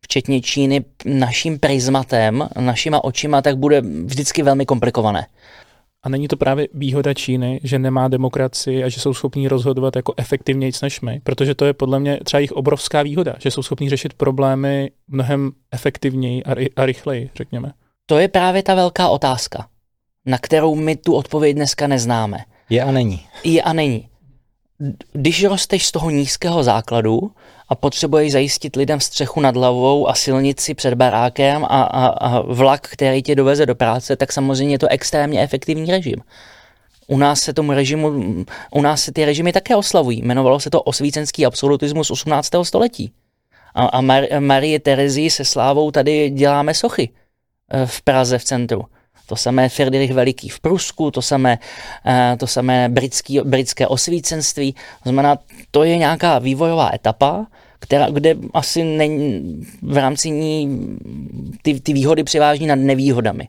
včetně 0.00 0.40
Číny, 0.40 0.84
naším 1.04 1.58
prismatem, 1.58 2.48
našima 2.60 3.04
očima, 3.04 3.42
tak 3.42 3.56
bude 3.56 3.80
vždycky 3.80 4.42
velmi 4.42 4.66
komplikované. 4.66 5.26
A 6.04 6.08
není 6.08 6.28
to 6.28 6.36
právě 6.36 6.68
výhoda 6.74 7.14
Číny, 7.14 7.60
že 7.62 7.78
nemá 7.78 8.08
demokracii 8.08 8.84
a 8.84 8.88
že 8.88 9.00
jsou 9.00 9.14
schopní 9.14 9.48
rozhodovat 9.48 9.96
jako 9.96 10.14
efektivněji 10.16 10.72
než 10.82 11.00
my? 11.00 11.20
Protože 11.24 11.54
to 11.54 11.64
je 11.64 11.72
podle 11.72 12.00
mě 12.00 12.20
třeba 12.24 12.38
jejich 12.38 12.52
obrovská 12.52 13.02
výhoda, 13.02 13.34
že 13.38 13.50
jsou 13.50 13.62
schopní 13.62 13.90
řešit 13.90 14.14
problémy 14.14 14.90
mnohem 15.08 15.50
efektivněji 15.72 16.42
a, 16.42 16.54
ry- 16.54 16.70
a 16.76 16.86
rychleji, 16.86 17.30
řekněme. 17.36 17.72
To 18.06 18.18
je 18.18 18.28
právě 18.28 18.62
ta 18.62 18.74
velká 18.74 19.08
otázka, 19.08 19.66
na 20.26 20.38
kterou 20.38 20.74
my 20.74 20.96
tu 20.96 21.14
odpověď 21.14 21.56
dneska 21.56 21.86
neznáme. 21.86 22.38
Je 22.70 22.82
a 22.82 22.90
není. 22.90 23.26
Je 23.44 23.62
a 23.62 23.72
není. 23.72 24.08
Když 25.12 25.44
rosteš 25.44 25.86
z 25.86 25.92
toho 25.92 26.10
nízkého 26.10 26.62
základu 26.62 27.30
a 27.68 27.74
potřebuješ 27.74 28.32
zajistit 28.32 28.76
lidem 28.76 29.00
střechu 29.00 29.40
nad 29.40 29.56
hlavou 29.56 30.08
a 30.08 30.14
silnici 30.14 30.74
před 30.74 30.94
barákem 30.94 31.64
a, 31.64 31.82
a, 31.82 32.06
a 32.06 32.40
vlak, 32.40 32.88
který 32.88 33.22
tě 33.22 33.34
doveze 33.34 33.66
do 33.66 33.74
práce, 33.74 34.16
tak 34.16 34.32
samozřejmě 34.32 34.74
je 34.74 34.78
to 34.78 34.88
extrémně 34.88 35.40
efektivní 35.40 35.90
režim. 35.90 36.16
U 37.06 37.18
nás 37.18 37.40
se 37.40 37.52
tomu 37.52 37.72
režimu, 37.72 38.12
u 38.70 38.80
nás 38.80 39.02
se 39.02 39.12
ty 39.12 39.24
režimy 39.24 39.52
také 39.52 39.76
oslavují. 39.76 40.18
Jmenovalo 40.18 40.60
se 40.60 40.70
to 40.70 40.82
osvícenský 40.82 41.46
absolutismus 41.46 42.10
18. 42.10 42.50
století. 42.62 43.12
A, 43.74 43.86
a 43.86 44.00
Mar- 44.00 44.40
Marie 44.40 44.80
Terezii 44.80 45.30
se 45.30 45.44
slávou 45.44 45.90
tady 45.90 46.30
děláme 46.30 46.74
sochy 46.74 47.10
eh, 47.70 47.86
v 47.86 48.02
Praze 48.02 48.38
v 48.38 48.44
centru. 48.44 48.84
To 49.32 49.36
samé 49.36 49.68
Friedrich 49.68 50.12
Veliký 50.12 50.48
v 50.48 50.60
Prusku, 50.60 51.10
to 51.10 51.22
samé, 51.22 51.58
eh, 52.06 52.36
to 52.36 52.46
samé 52.46 52.88
britský, 52.88 53.40
britské 53.44 53.86
osvícenství. 53.86 54.72
To 54.72 55.08
znamená, 55.08 55.38
to 55.70 55.84
je 55.84 55.96
nějaká 55.96 56.38
vývojová 56.38 56.90
etapa, 56.94 57.46
která, 57.78 58.10
kde 58.10 58.36
asi 58.54 58.84
není, 58.84 59.40
v 59.82 59.96
rámci 59.96 60.30
ní 60.30 60.78
ty, 61.62 61.80
ty 61.80 61.92
výhody 61.92 62.24
převáží 62.24 62.66
nad 62.66 62.74
nevýhodami. 62.74 63.48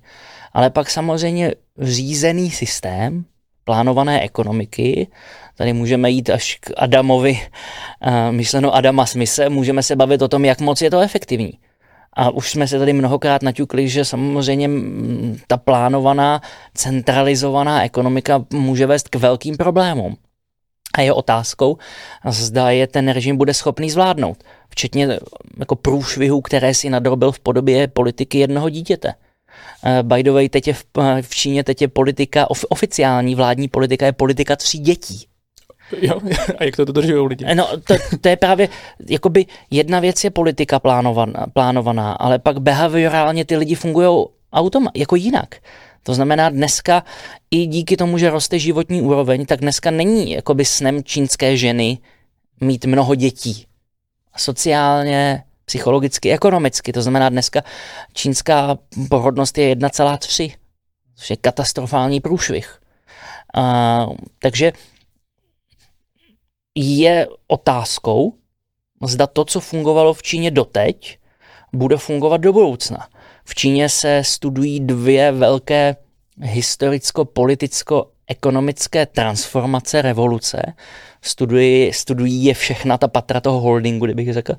Ale 0.54 0.70
pak 0.70 0.90
samozřejmě 0.90 1.54
řízený 1.80 2.52
systém, 2.52 3.26
plánované 3.64 4.22
ekonomiky, 4.22 5.08
tady 5.58 5.74
můžeme 5.74 6.10
jít 6.10 6.30
až 6.30 6.58
k 6.62 6.72
Adamovi, 6.78 7.40
uh, 8.08 8.32
myšleno 8.32 8.76
Adama 8.76 9.06
Smise, 9.06 9.50
můžeme 9.50 9.84
se 9.84 9.96
bavit 9.96 10.22
o 10.22 10.28
tom, 10.28 10.46
jak 10.46 10.62
moc 10.62 10.82
je 10.82 10.92
to 10.92 11.00
efektivní. 11.00 11.60
A 12.14 12.30
už 12.30 12.52
jsme 12.52 12.68
se 12.68 12.80
tady 12.80 12.94
mnohokrát 12.94 13.44
naťukli, 13.44 13.90
že 13.90 14.06
samozřejmě 14.06 14.70
ta 15.48 15.58
plánovaná, 15.58 16.42
centralizovaná 16.74 17.84
ekonomika 17.84 18.46
může 18.54 18.86
vést 18.86 19.10
k 19.10 19.16
velkým 19.16 19.58
problémům. 19.58 20.18
A 20.94 21.02
je 21.02 21.14
otázkou, 21.14 21.78
zda 22.30 22.70
je 22.70 22.88
ten 22.88 23.10
režim 23.10 23.38
bude 23.38 23.54
schopný 23.54 23.90
zvládnout, 23.90 24.44
včetně 24.70 25.20
jako 25.60 25.76
průšvihů, 25.76 26.42
které 26.42 26.74
si 26.74 26.90
nadrobil 26.90 27.32
v 27.32 27.40
podobě 27.40 27.88
politiky 27.88 28.38
jednoho 28.38 28.70
dítěte. 28.70 29.14
By 30.02 30.24
the 30.24 30.32
way, 30.32 30.50
teď 30.50 30.68
je 30.68 30.74
v, 30.74 30.86
v 31.22 31.36
Číně 31.36 31.64
teď 31.64 31.82
je 31.82 31.88
politika, 31.88 32.48
oficiální 32.70 33.36
vládní 33.36 33.68
politika 33.68 34.06
je 34.06 34.12
politika 34.12 34.56
tří 34.56 34.80
dětí. 34.80 35.26
Jo, 36.02 36.20
a 36.58 36.64
jak 36.64 36.76
to 36.76 36.86
dodržují 36.86 37.28
lidi? 37.28 37.56
No, 37.56 37.68
to, 37.88 37.96
to 38.22 38.30
je 38.30 38.36
právě, 38.38 38.70
jakoby 39.10 39.46
jedna 39.72 40.00
věc 40.00 40.24
je 40.24 40.30
politika 40.30 40.80
plánovaná, 40.80 41.46
plánovaná 41.54 42.14
ale 42.14 42.40
pak 42.40 42.60
behaviorálně 42.60 43.46
ty 43.46 43.58
lidi 43.58 43.76
fungují 43.76 44.26
automa, 44.54 44.92
jako 44.96 45.16
jinak. 45.16 45.56
To 46.04 46.14
znamená, 46.14 46.50
dneska 46.50 47.04
i 47.52 47.66
díky 47.66 47.98
tomu, 47.98 48.18
že 48.18 48.30
roste 48.30 48.60
životní 48.60 49.02
úroveň, 49.02 49.46
tak 49.46 49.60
dneska 49.60 49.92
není 49.92 50.32
jakoby 50.32 50.66
snem 50.66 51.04
čínské 51.04 51.58
ženy 51.58 51.98
mít 52.62 52.86
mnoho 52.86 53.16
dětí. 53.16 53.66
Sociálně, 54.38 55.44
psychologicky, 55.66 56.32
ekonomicky. 56.32 56.94
To 56.94 57.02
znamená, 57.02 57.30
dneska 57.30 57.62
čínská 58.14 58.78
porodnost 59.10 59.58
je 59.58 59.76
1,3, 59.76 60.54
což 61.16 61.30
je 61.30 61.38
katastrofální 61.38 62.20
průšvih. 62.22 62.80
Uh, 63.58 64.16
takže 64.40 64.74
je 66.76 67.28
otázkou, 67.48 68.34
zda 69.06 69.28
to, 69.28 69.46
co 69.46 69.60
fungovalo 69.60 70.14
v 70.14 70.24
Číně 70.24 70.52
doteď, 70.52 71.18
bude 71.74 71.98
fungovat 71.98 72.38
do 72.38 72.54
budoucna. 72.54 73.08
V 73.46 73.56
Číně 73.56 73.90
se 73.90 74.24
studují 74.24 74.80
dvě 74.80 75.32
velké 75.32 75.96
historicko-politicko-ekonomické 76.42 79.06
transformace, 79.06 80.02
revoluce. 80.02 80.74
Studují, 81.22 81.94
studují 81.94 82.46
je 82.46 82.54
všechna 82.54 82.98
ta 82.98 83.08
patra 83.08 83.42
toho 83.42 83.60
holdingu, 83.60 84.06
kdybych 84.06 84.34
řekl. 84.34 84.54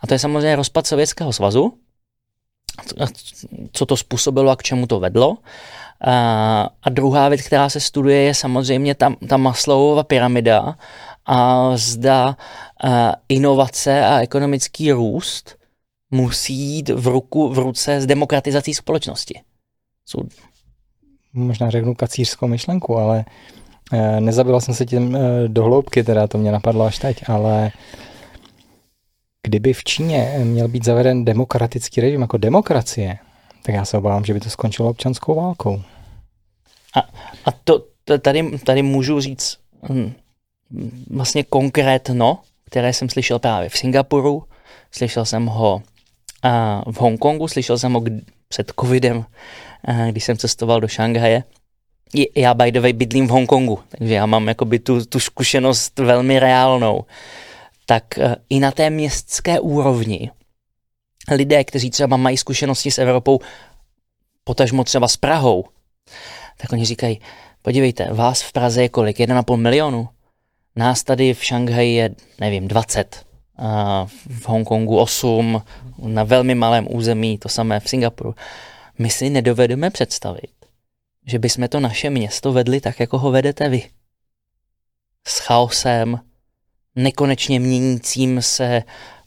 A 0.00 0.06
to 0.06 0.14
je 0.14 0.18
samozřejmě 0.18 0.56
rozpad 0.56 0.86
Sovětského 0.86 1.32
svazu, 1.32 1.78
co 3.72 3.86
to 3.86 3.96
způsobilo 3.96 4.50
a 4.50 4.56
k 4.56 4.62
čemu 4.62 4.86
to 4.86 5.00
vedlo. 5.00 5.36
A, 6.00 6.68
a 6.82 6.90
druhá 6.90 7.28
věc, 7.28 7.42
která 7.42 7.68
se 7.68 7.80
studuje, 7.80 8.22
je 8.22 8.34
samozřejmě 8.34 8.94
ta, 8.94 9.14
ta 9.28 9.36
Maslowova 9.36 10.02
pyramida 10.02 10.78
a 11.28 11.70
zda 11.76 12.36
a, 12.84 13.12
inovace 13.28 14.04
a 14.06 14.20
ekonomický 14.20 14.92
růst 14.92 15.58
musí 16.10 16.54
jít 16.54 16.88
v, 16.88 17.06
ruku, 17.06 17.48
v 17.48 17.58
ruce 17.58 18.00
s 18.00 18.06
demokratizací 18.06 18.74
společnosti. 18.74 19.40
Jsou... 20.06 20.18
Možná 21.32 21.70
řeknu 21.70 21.94
kacířskou 21.94 22.46
myšlenku, 22.46 22.96
ale 22.96 23.24
e, 23.92 24.20
nezabila 24.20 24.60
jsem 24.60 24.74
se 24.74 24.86
tím 24.86 25.16
e, 25.16 25.48
do 25.48 25.64
hloubky, 25.64 26.04
teda 26.04 26.26
to 26.26 26.38
mě 26.38 26.52
napadlo 26.52 26.84
až 26.84 26.98
teď, 26.98 27.28
ale 27.28 27.70
kdyby 29.42 29.72
v 29.72 29.84
Číně 29.84 30.40
měl 30.44 30.68
být 30.68 30.84
zaveden 30.84 31.24
demokratický 31.24 32.00
režim 32.00 32.20
jako 32.20 32.38
demokracie, 32.38 33.18
tak 33.62 33.74
já 33.74 33.84
se 33.84 33.98
obávám, 33.98 34.24
že 34.24 34.34
by 34.34 34.40
to 34.40 34.50
skončilo 34.50 34.90
občanskou 34.90 35.34
válkou. 35.34 35.82
A, 36.96 37.00
a 37.44 37.52
to, 37.64 37.84
to 38.04 38.18
tady, 38.18 38.58
tady 38.58 38.82
můžu 38.82 39.20
říct 39.20 39.58
hm, 39.88 40.12
vlastně 41.10 41.44
konkrétno, 41.44 42.38
které 42.64 42.92
jsem 42.92 43.08
slyšel 43.08 43.38
právě 43.38 43.68
v 43.68 43.78
Singapuru, 43.78 44.44
slyšel 44.90 45.24
jsem 45.24 45.46
ho 45.46 45.82
a 46.42 46.82
v 46.90 47.00
Hongkongu, 47.00 47.48
slyšel 47.48 47.78
jsem 47.78 47.92
ho 47.92 48.02
před 48.48 48.72
covidem, 48.80 49.24
když 50.10 50.24
jsem 50.24 50.36
cestoval 50.36 50.80
do 50.80 50.88
Šanghaje. 50.88 51.44
Já 52.36 52.54
by 52.54 52.72
the 52.72 52.80
way 52.80 52.92
bydlím 52.92 53.26
v 53.26 53.30
Hongkongu, 53.30 53.78
takže 53.88 54.14
já 54.14 54.26
mám 54.26 54.48
jakoby 54.48 54.78
tu, 54.78 55.04
tu 55.04 55.20
zkušenost 55.20 55.98
velmi 55.98 56.38
reálnou. 56.38 57.04
Tak 57.86 58.18
e, 58.18 58.36
i 58.50 58.60
na 58.60 58.70
té 58.70 58.90
městské 58.90 59.60
úrovni 59.60 60.30
lidé, 61.30 61.64
kteří 61.64 61.90
třeba 61.90 62.16
mají 62.16 62.36
zkušenosti 62.36 62.90
s 62.90 62.98
Evropou, 62.98 63.40
potažmo 64.44 64.84
třeba 64.84 65.08
s 65.08 65.16
Prahou, 65.16 65.64
tak 66.56 66.72
oni 66.72 66.84
říkají, 66.84 67.20
podívejte, 67.62 68.12
vás 68.12 68.42
v 68.42 68.52
Praze 68.52 68.82
je 68.82 68.88
kolik? 68.88 69.18
1,5 69.18 69.56
milionu? 69.56 70.08
Nás 70.78 71.04
tady 71.04 71.34
v 71.34 71.44
Šanghaji 71.44 71.94
je, 71.94 72.10
nevím, 72.40 72.68
20 72.68 73.26
v 74.28 74.48
Hongkongu 74.48 74.98
8, 74.98 75.62
na 75.98 76.24
velmi 76.24 76.54
malém 76.54 76.86
území, 76.90 77.38
to 77.38 77.48
samé 77.48 77.80
v 77.80 77.88
Singapuru. 77.88 78.34
My 78.98 79.10
si 79.10 79.30
nedovedeme 79.30 79.90
představit, 79.90 80.50
že 81.26 81.38
bychom 81.38 81.68
to 81.68 81.80
naše 81.80 82.10
město 82.10 82.52
vedli 82.52 82.80
tak, 82.80 83.00
jako 83.00 83.18
ho 83.18 83.30
vedete 83.30 83.68
vy. 83.68 83.82
S 85.26 85.38
chaosem, 85.38 86.20
nekonečně 86.96 87.60
měnícím 87.60 88.42
se 88.42 88.82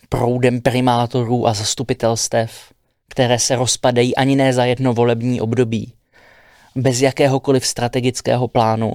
proudem 0.10 0.62
primátorů 0.62 1.48
a 1.48 1.54
zastupitelstev, 1.54 2.74
které 3.10 3.40
se 3.40 3.56
rozpadají 3.56 4.16
ani 4.16 4.36
ne 4.36 4.54
za 4.54 4.66
jedno 4.66 4.94
volební 4.94 5.42
období, 5.42 5.94
bez 6.76 7.02
jakéhokoliv 7.02 7.66
strategického 7.66 8.48
plánu, 8.48 8.94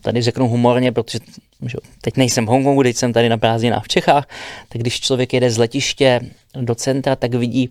tady 0.00 0.22
řeknu 0.22 0.48
humorně, 0.48 0.92
protože 0.92 1.18
že 1.66 1.78
teď 2.00 2.16
nejsem 2.16 2.46
v 2.46 2.48
Hongkongu, 2.48 2.82
teď 2.82 2.96
jsem 2.96 3.12
tady 3.12 3.28
na 3.28 3.38
prázdninách 3.38 3.84
v 3.84 3.88
Čechách, 3.88 4.28
tak 4.68 4.80
když 4.80 5.00
člověk 5.00 5.32
jede 5.32 5.50
z 5.50 5.58
letiště 5.58 6.20
do 6.60 6.74
centra, 6.74 7.16
tak 7.16 7.34
vidí 7.34 7.70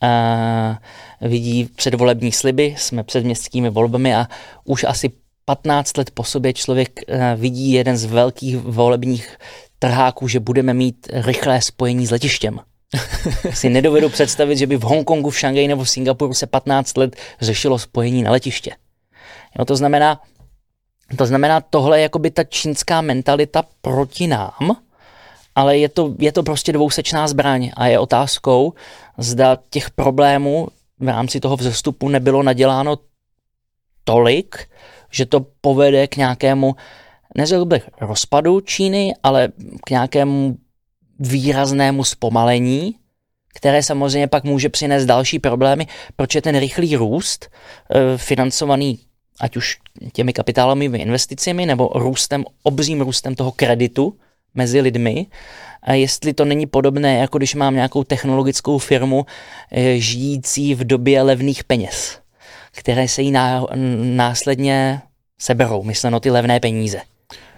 a 0.00 0.78
vidí 1.20 1.68
předvolební 1.76 2.32
sliby, 2.32 2.74
jsme 2.78 3.04
před 3.04 3.24
městskými 3.24 3.70
volbami 3.70 4.14
a 4.14 4.28
už 4.64 4.84
asi 4.84 5.10
15 5.44 5.96
let 5.96 6.10
po 6.10 6.24
sobě 6.24 6.52
člověk 6.52 7.00
vidí 7.36 7.72
jeden 7.72 7.96
z 7.96 8.04
velkých 8.04 8.56
volebních 8.56 9.38
trháků, 9.78 10.28
že 10.28 10.40
budeme 10.40 10.74
mít 10.74 11.08
rychlé 11.12 11.62
spojení 11.62 12.06
s 12.06 12.10
letištěm. 12.10 12.60
si 13.54 13.68
nedovedu 13.68 14.08
představit, 14.08 14.56
že 14.56 14.66
by 14.66 14.76
v 14.76 14.82
Hongkongu, 14.82 15.30
v 15.30 15.38
Šanghaji 15.38 15.68
nebo 15.68 15.84
v 15.84 15.90
Singapuru 15.90 16.34
se 16.34 16.46
15 16.46 16.96
let 16.96 17.16
řešilo 17.40 17.78
spojení 17.78 18.22
na 18.22 18.30
letiště. 18.30 18.72
No 19.58 19.64
to 19.64 19.76
znamená, 19.76 20.20
to 21.16 21.26
znamená, 21.26 21.60
tohle 21.60 21.98
je 21.98 22.02
jakoby 22.02 22.30
ta 22.30 22.44
čínská 22.44 23.00
mentalita 23.00 23.64
proti 23.80 24.26
nám, 24.26 24.76
ale 25.54 25.78
je 25.78 25.88
to, 25.88 26.14
je 26.18 26.32
to 26.32 26.42
prostě 26.42 26.72
dvousečná 26.72 27.28
zbraň 27.28 27.70
a 27.76 27.86
je 27.86 27.98
otázkou, 27.98 28.72
zda 29.18 29.58
těch 29.70 29.90
problémů 29.90 30.68
v 30.98 31.08
rámci 31.08 31.40
toho 31.40 31.56
vzestupu 31.56 32.08
nebylo 32.08 32.42
naděláno 32.42 32.98
tolik, 34.04 34.68
že 35.10 35.26
to 35.26 35.46
povede 35.60 36.06
k 36.06 36.16
nějakému, 36.16 36.76
neřekl 37.36 37.64
bych 37.64 37.88
rozpadu 38.00 38.60
Číny, 38.60 39.14
ale 39.22 39.48
k 39.84 39.90
nějakému 39.90 40.56
výraznému 41.18 42.04
zpomalení, 42.04 42.94
které 43.54 43.82
samozřejmě 43.82 44.28
pak 44.28 44.44
může 44.44 44.68
přinést 44.68 45.06
další 45.06 45.38
problémy, 45.38 45.86
proč 46.16 46.34
je 46.34 46.42
ten 46.42 46.58
rychlý 46.58 46.96
růst 46.96 47.46
e, 47.46 48.18
financovaný 48.18 48.98
ať 49.40 49.56
už 49.56 49.76
těmi 50.12 50.32
kapitálovými 50.32 50.98
investicemi 50.98 51.66
nebo 51.66 51.90
růstem, 51.94 52.44
obřím 52.62 53.00
růstem 53.00 53.34
toho 53.34 53.52
kreditu 53.52 54.16
mezi 54.54 54.80
lidmi, 54.80 55.26
a 55.82 55.92
jestli 55.92 56.34
to 56.34 56.44
není 56.44 56.66
podobné, 56.66 57.18
jako 57.18 57.38
když 57.38 57.54
mám 57.54 57.74
nějakou 57.74 58.04
technologickou 58.04 58.78
firmu 58.78 59.26
e, 59.72 59.98
žijící 59.98 60.74
v 60.74 60.84
době 60.84 61.22
levných 61.22 61.64
peněz, 61.64 62.18
které 62.72 63.08
se 63.08 63.22
jí 63.22 63.32
následně 64.16 65.00
seberou, 65.38 65.82
mysleno 65.82 66.20
ty 66.20 66.30
levné 66.30 66.60
peníze. 66.60 67.00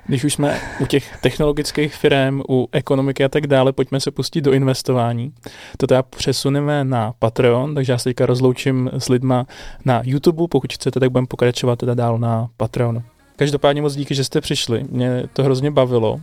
Když 0.07 0.24
už 0.24 0.35
jsme 0.35 0.61
u 0.81 0.87
těch 0.87 1.16
technologických 1.20 1.95
firm, 1.95 2.43
u 2.49 2.69
ekonomiky 2.73 3.24
a 3.24 3.28
tak 3.28 3.47
dále, 3.47 3.73
pojďme 3.73 4.01
se 4.01 4.11
pustit 4.11 4.41
do 4.41 4.53
investování. 4.53 5.33
To 5.77 5.87
teda 5.87 6.03
přesuneme 6.03 6.85
na 6.85 7.12
Patreon, 7.19 7.74
takže 7.74 7.93
já 7.93 7.99
se 7.99 8.05
teďka 8.05 8.27
rozloučím 8.27 8.91
s 8.99 9.09
lidma 9.09 9.47
na 9.85 10.03
YouTube, 10.05 10.49
pokud 10.49 10.73
chcete, 10.73 11.01
tak 11.01 11.11
budeme 11.11 11.27
pokračovat 11.27 11.78
teda 11.78 11.95
dál 11.95 12.19
na 12.19 12.49
Patreonu. 12.57 13.03
Každopádně 13.37 13.83
moc 13.83 13.95
díky, 13.95 14.15
že 14.15 14.24
jste 14.24 14.41
přišli, 14.41 14.85
mě 14.91 15.23
to 15.33 15.45
hrozně 15.45 15.70
bavilo 15.70 16.20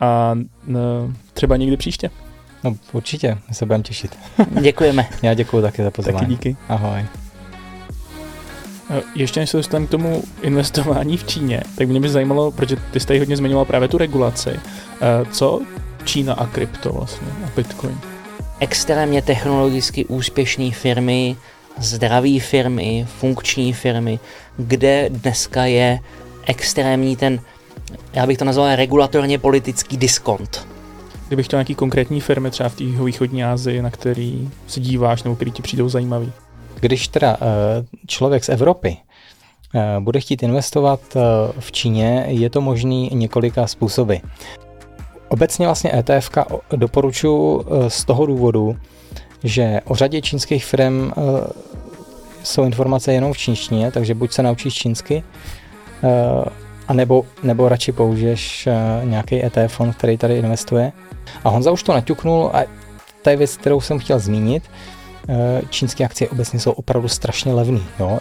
a 0.00 0.34
no, 0.66 0.80
třeba 1.32 1.56
někdy 1.56 1.76
příště. 1.76 2.10
No 2.64 2.76
určitě, 2.92 3.38
se 3.52 3.66
budeme 3.66 3.82
těšit. 3.82 4.18
Děkujeme. 4.60 5.08
Já 5.22 5.34
děkuji 5.34 5.62
taky 5.62 5.82
za 5.82 5.90
pozvání. 5.90 6.18
Taky 6.18 6.30
díky. 6.30 6.56
Ahoj. 6.68 7.04
Eh, 8.90 9.02
ještě 9.14 9.40
než 9.40 9.50
se 9.50 9.56
dostaneme 9.56 9.86
k 9.86 9.90
tomu 9.90 10.22
investování 10.42 11.16
v 11.16 11.24
Číně, 11.24 11.62
tak 11.78 11.88
mě 11.88 12.00
by 12.00 12.08
zajímalo, 12.08 12.50
protože 12.50 12.76
ty 12.76 13.00
jste 13.00 13.18
hodně 13.18 13.36
zmiňoval 13.36 13.64
právě 13.64 13.88
tu 13.88 13.98
regulaci. 13.98 14.50
Eh, 14.50 15.24
co 15.32 15.60
Čína 16.04 16.34
a 16.34 16.46
krypto 16.46 16.92
vlastně 16.92 17.28
a 17.44 17.50
Bitcoin? 17.56 17.98
Extrémně 18.60 19.22
technologicky 19.22 20.04
úspěšné 20.04 20.70
firmy, 20.70 21.36
zdraví 21.78 22.40
firmy, 22.40 23.06
funkční 23.18 23.72
firmy, 23.72 24.18
kde 24.56 25.08
dneska 25.10 25.64
je 25.64 25.98
extrémní 26.46 27.16
ten, 27.16 27.40
já 28.12 28.26
bych 28.26 28.38
to 28.38 28.44
nazval 28.44 28.76
regulatorně 28.76 29.38
politický 29.38 29.96
diskont. 29.96 30.66
Kdybych 31.26 31.46
chtěl 31.46 31.58
nějaký 31.58 31.74
konkrétní 31.74 32.20
firmy 32.20 32.50
třeba 32.50 32.68
v 32.68 32.74
té 32.74 32.84
východní 32.84 33.44
Asii, 33.44 33.82
na 33.82 33.90
který 33.90 34.50
se 34.66 34.80
díváš 34.80 35.22
nebo 35.22 35.36
který 35.36 35.50
ti 35.50 35.62
přijdou 35.62 35.88
zajímavý? 35.88 36.32
Když 36.80 37.08
teda 37.08 37.36
eh, 37.40 37.46
člověk 38.06 38.44
z 38.44 38.48
Evropy 38.48 38.96
eh, 39.74 40.00
bude 40.00 40.20
chtít 40.20 40.42
investovat 40.42 41.00
eh, 41.16 41.20
v 41.60 41.72
Číně, 41.72 42.24
je 42.28 42.50
to 42.50 42.60
možný 42.60 43.10
několika 43.12 43.66
způsoby. 43.66 44.14
Obecně 45.28 45.66
vlastně 45.66 45.92
ETF 45.94 46.30
doporučuji 46.76 47.64
z 47.88 48.04
toho 48.04 48.26
důvodu, 48.26 48.76
že 49.44 49.80
o 49.84 49.94
řadě 49.94 50.22
čínských 50.22 50.64
firm 50.64 51.12
jsou 52.42 52.64
informace 52.64 53.12
jenom 53.12 53.32
v 53.32 53.38
čínštině, 53.38 53.90
takže 53.90 54.14
buď 54.14 54.32
se 54.32 54.42
naučíš 54.42 54.74
čínsky, 54.74 55.22
a 56.88 56.92
nebo, 56.92 57.24
nebo 57.42 57.68
radši 57.68 57.92
použiješ 57.92 58.68
nějaký 59.04 59.44
ETF 59.44 59.74
fond, 59.74 59.92
který 59.96 60.18
tady 60.18 60.38
investuje. 60.38 60.92
A 61.44 61.48
Honza 61.48 61.70
už 61.70 61.82
to 61.82 61.92
naťuknul 61.92 62.50
a 62.52 62.64
to 63.22 63.30
je 63.30 63.36
věc, 63.36 63.56
kterou 63.56 63.80
jsem 63.80 63.98
chtěl 63.98 64.18
zmínit. 64.18 64.62
Eh, 65.28 65.62
čínské 65.70 66.04
akcie 66.04 66.28
obecně 66.28 66.60
jsou 66.60 66.70
opravdu 66.70 67.08
strašně 67.08 67.54
levný. 67.54 67.82
Jo? 68.00 68.18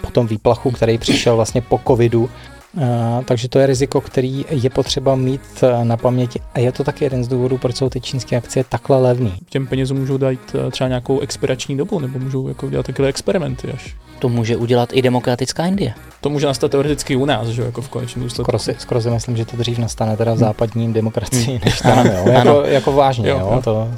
Po 0.00 0.10
tom 0.10 0.26
výplachu, 0.26 0.70
který 0.70 0.98
přišel 0.98 1.36
vlastně 1.36 1.60
po 1.60 1.80
covidu, 1.86 2.30
Uh, 2.76 3.24
takže 3.24 3.48
to 3.48 3.58
je 3.58 3.66
riziko, 3.66 4.00
který 4.00 4.44
je 4.50 4.70
potřeba 4.70 5.14
mít 5.14 5.40
uh, 5.62 5.84
na 5.84 5.96
paměti 5.96 6.40
a 6.54 6.58
je 6.58 6.72
to 6.72 6.84
taky 6.84 7.04
jeden 7.04 7.24
z 7.24 7.28
důvodů, 7.28 7.58
proč 7.58 7.76
jsou 7.76 7.88
ty 7.88 8.00
čínské 8.00 8.36
akcie 8.36 8.64
takhle 8.68 9.00
levný. 9.00 9.34
Těm 9.48 9.66
penězům 9.66 9.98
můžou 9.98 10.16
dát 10.16 10.38
uh, 10.54 10.70
třeba 10.70 10.88
nějakou 10.88 11.20
expirační 11.20 11.76
dobu, 11.76 11.98
nebo 11.98 12.18
můžou 12.18 12.48
jako 12.48 12.70
dělat 12.70 12.86
takové 12.86 13.08
experimenty 13.08 13.72
až. 13.72 13.96
To 14.18 14.28
může 14.28 14.56
udělat 14.56 14.88
i 14.92 15.02
demokratická 15.02 15.66
Indie. 15.66 15.94
To 16.20 16.30
může 16.30 16.46
nastat 16.46 16.70
teoreticky 16.70 17.16
u 17.16 17.24
nás, 17.24 17.48
že 17.48 17.62
jako 17.62 17.82
v 17.82 17.88
konečném 17.88 18.22
důsledku. 18.22 18.44
Skoro 18.44 18.58
si, 18.58 18.76
skoro 18.78 19.00
si 19.00 19.10
myslím, 19.10 19.36
že 19.36 19.44
to 19.44 19.56
dřív 19.56 19.78
nastane 19.78 20.16
teda 20.16 20.34
v 20.34 20.38
západním 20.38 20.84
hmm. 20.84 20.94
demokracii, 20.94 21.60
než 21.64 21.80
tam, 21.80 22.06
jo. 22.06 22.24
Jako, 22.32 22.62
jako 22.64 22.92
vážně, 22.92 23.28
jo. 23.28 23.38
jo. 23.38 23.60
To, 23.64 23.88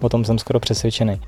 o 0.00 0.08
tom 0.08 0.24
jsem 0.24 0.38
skoro 0.38 0.60
přesvědčený. 0.60 1.20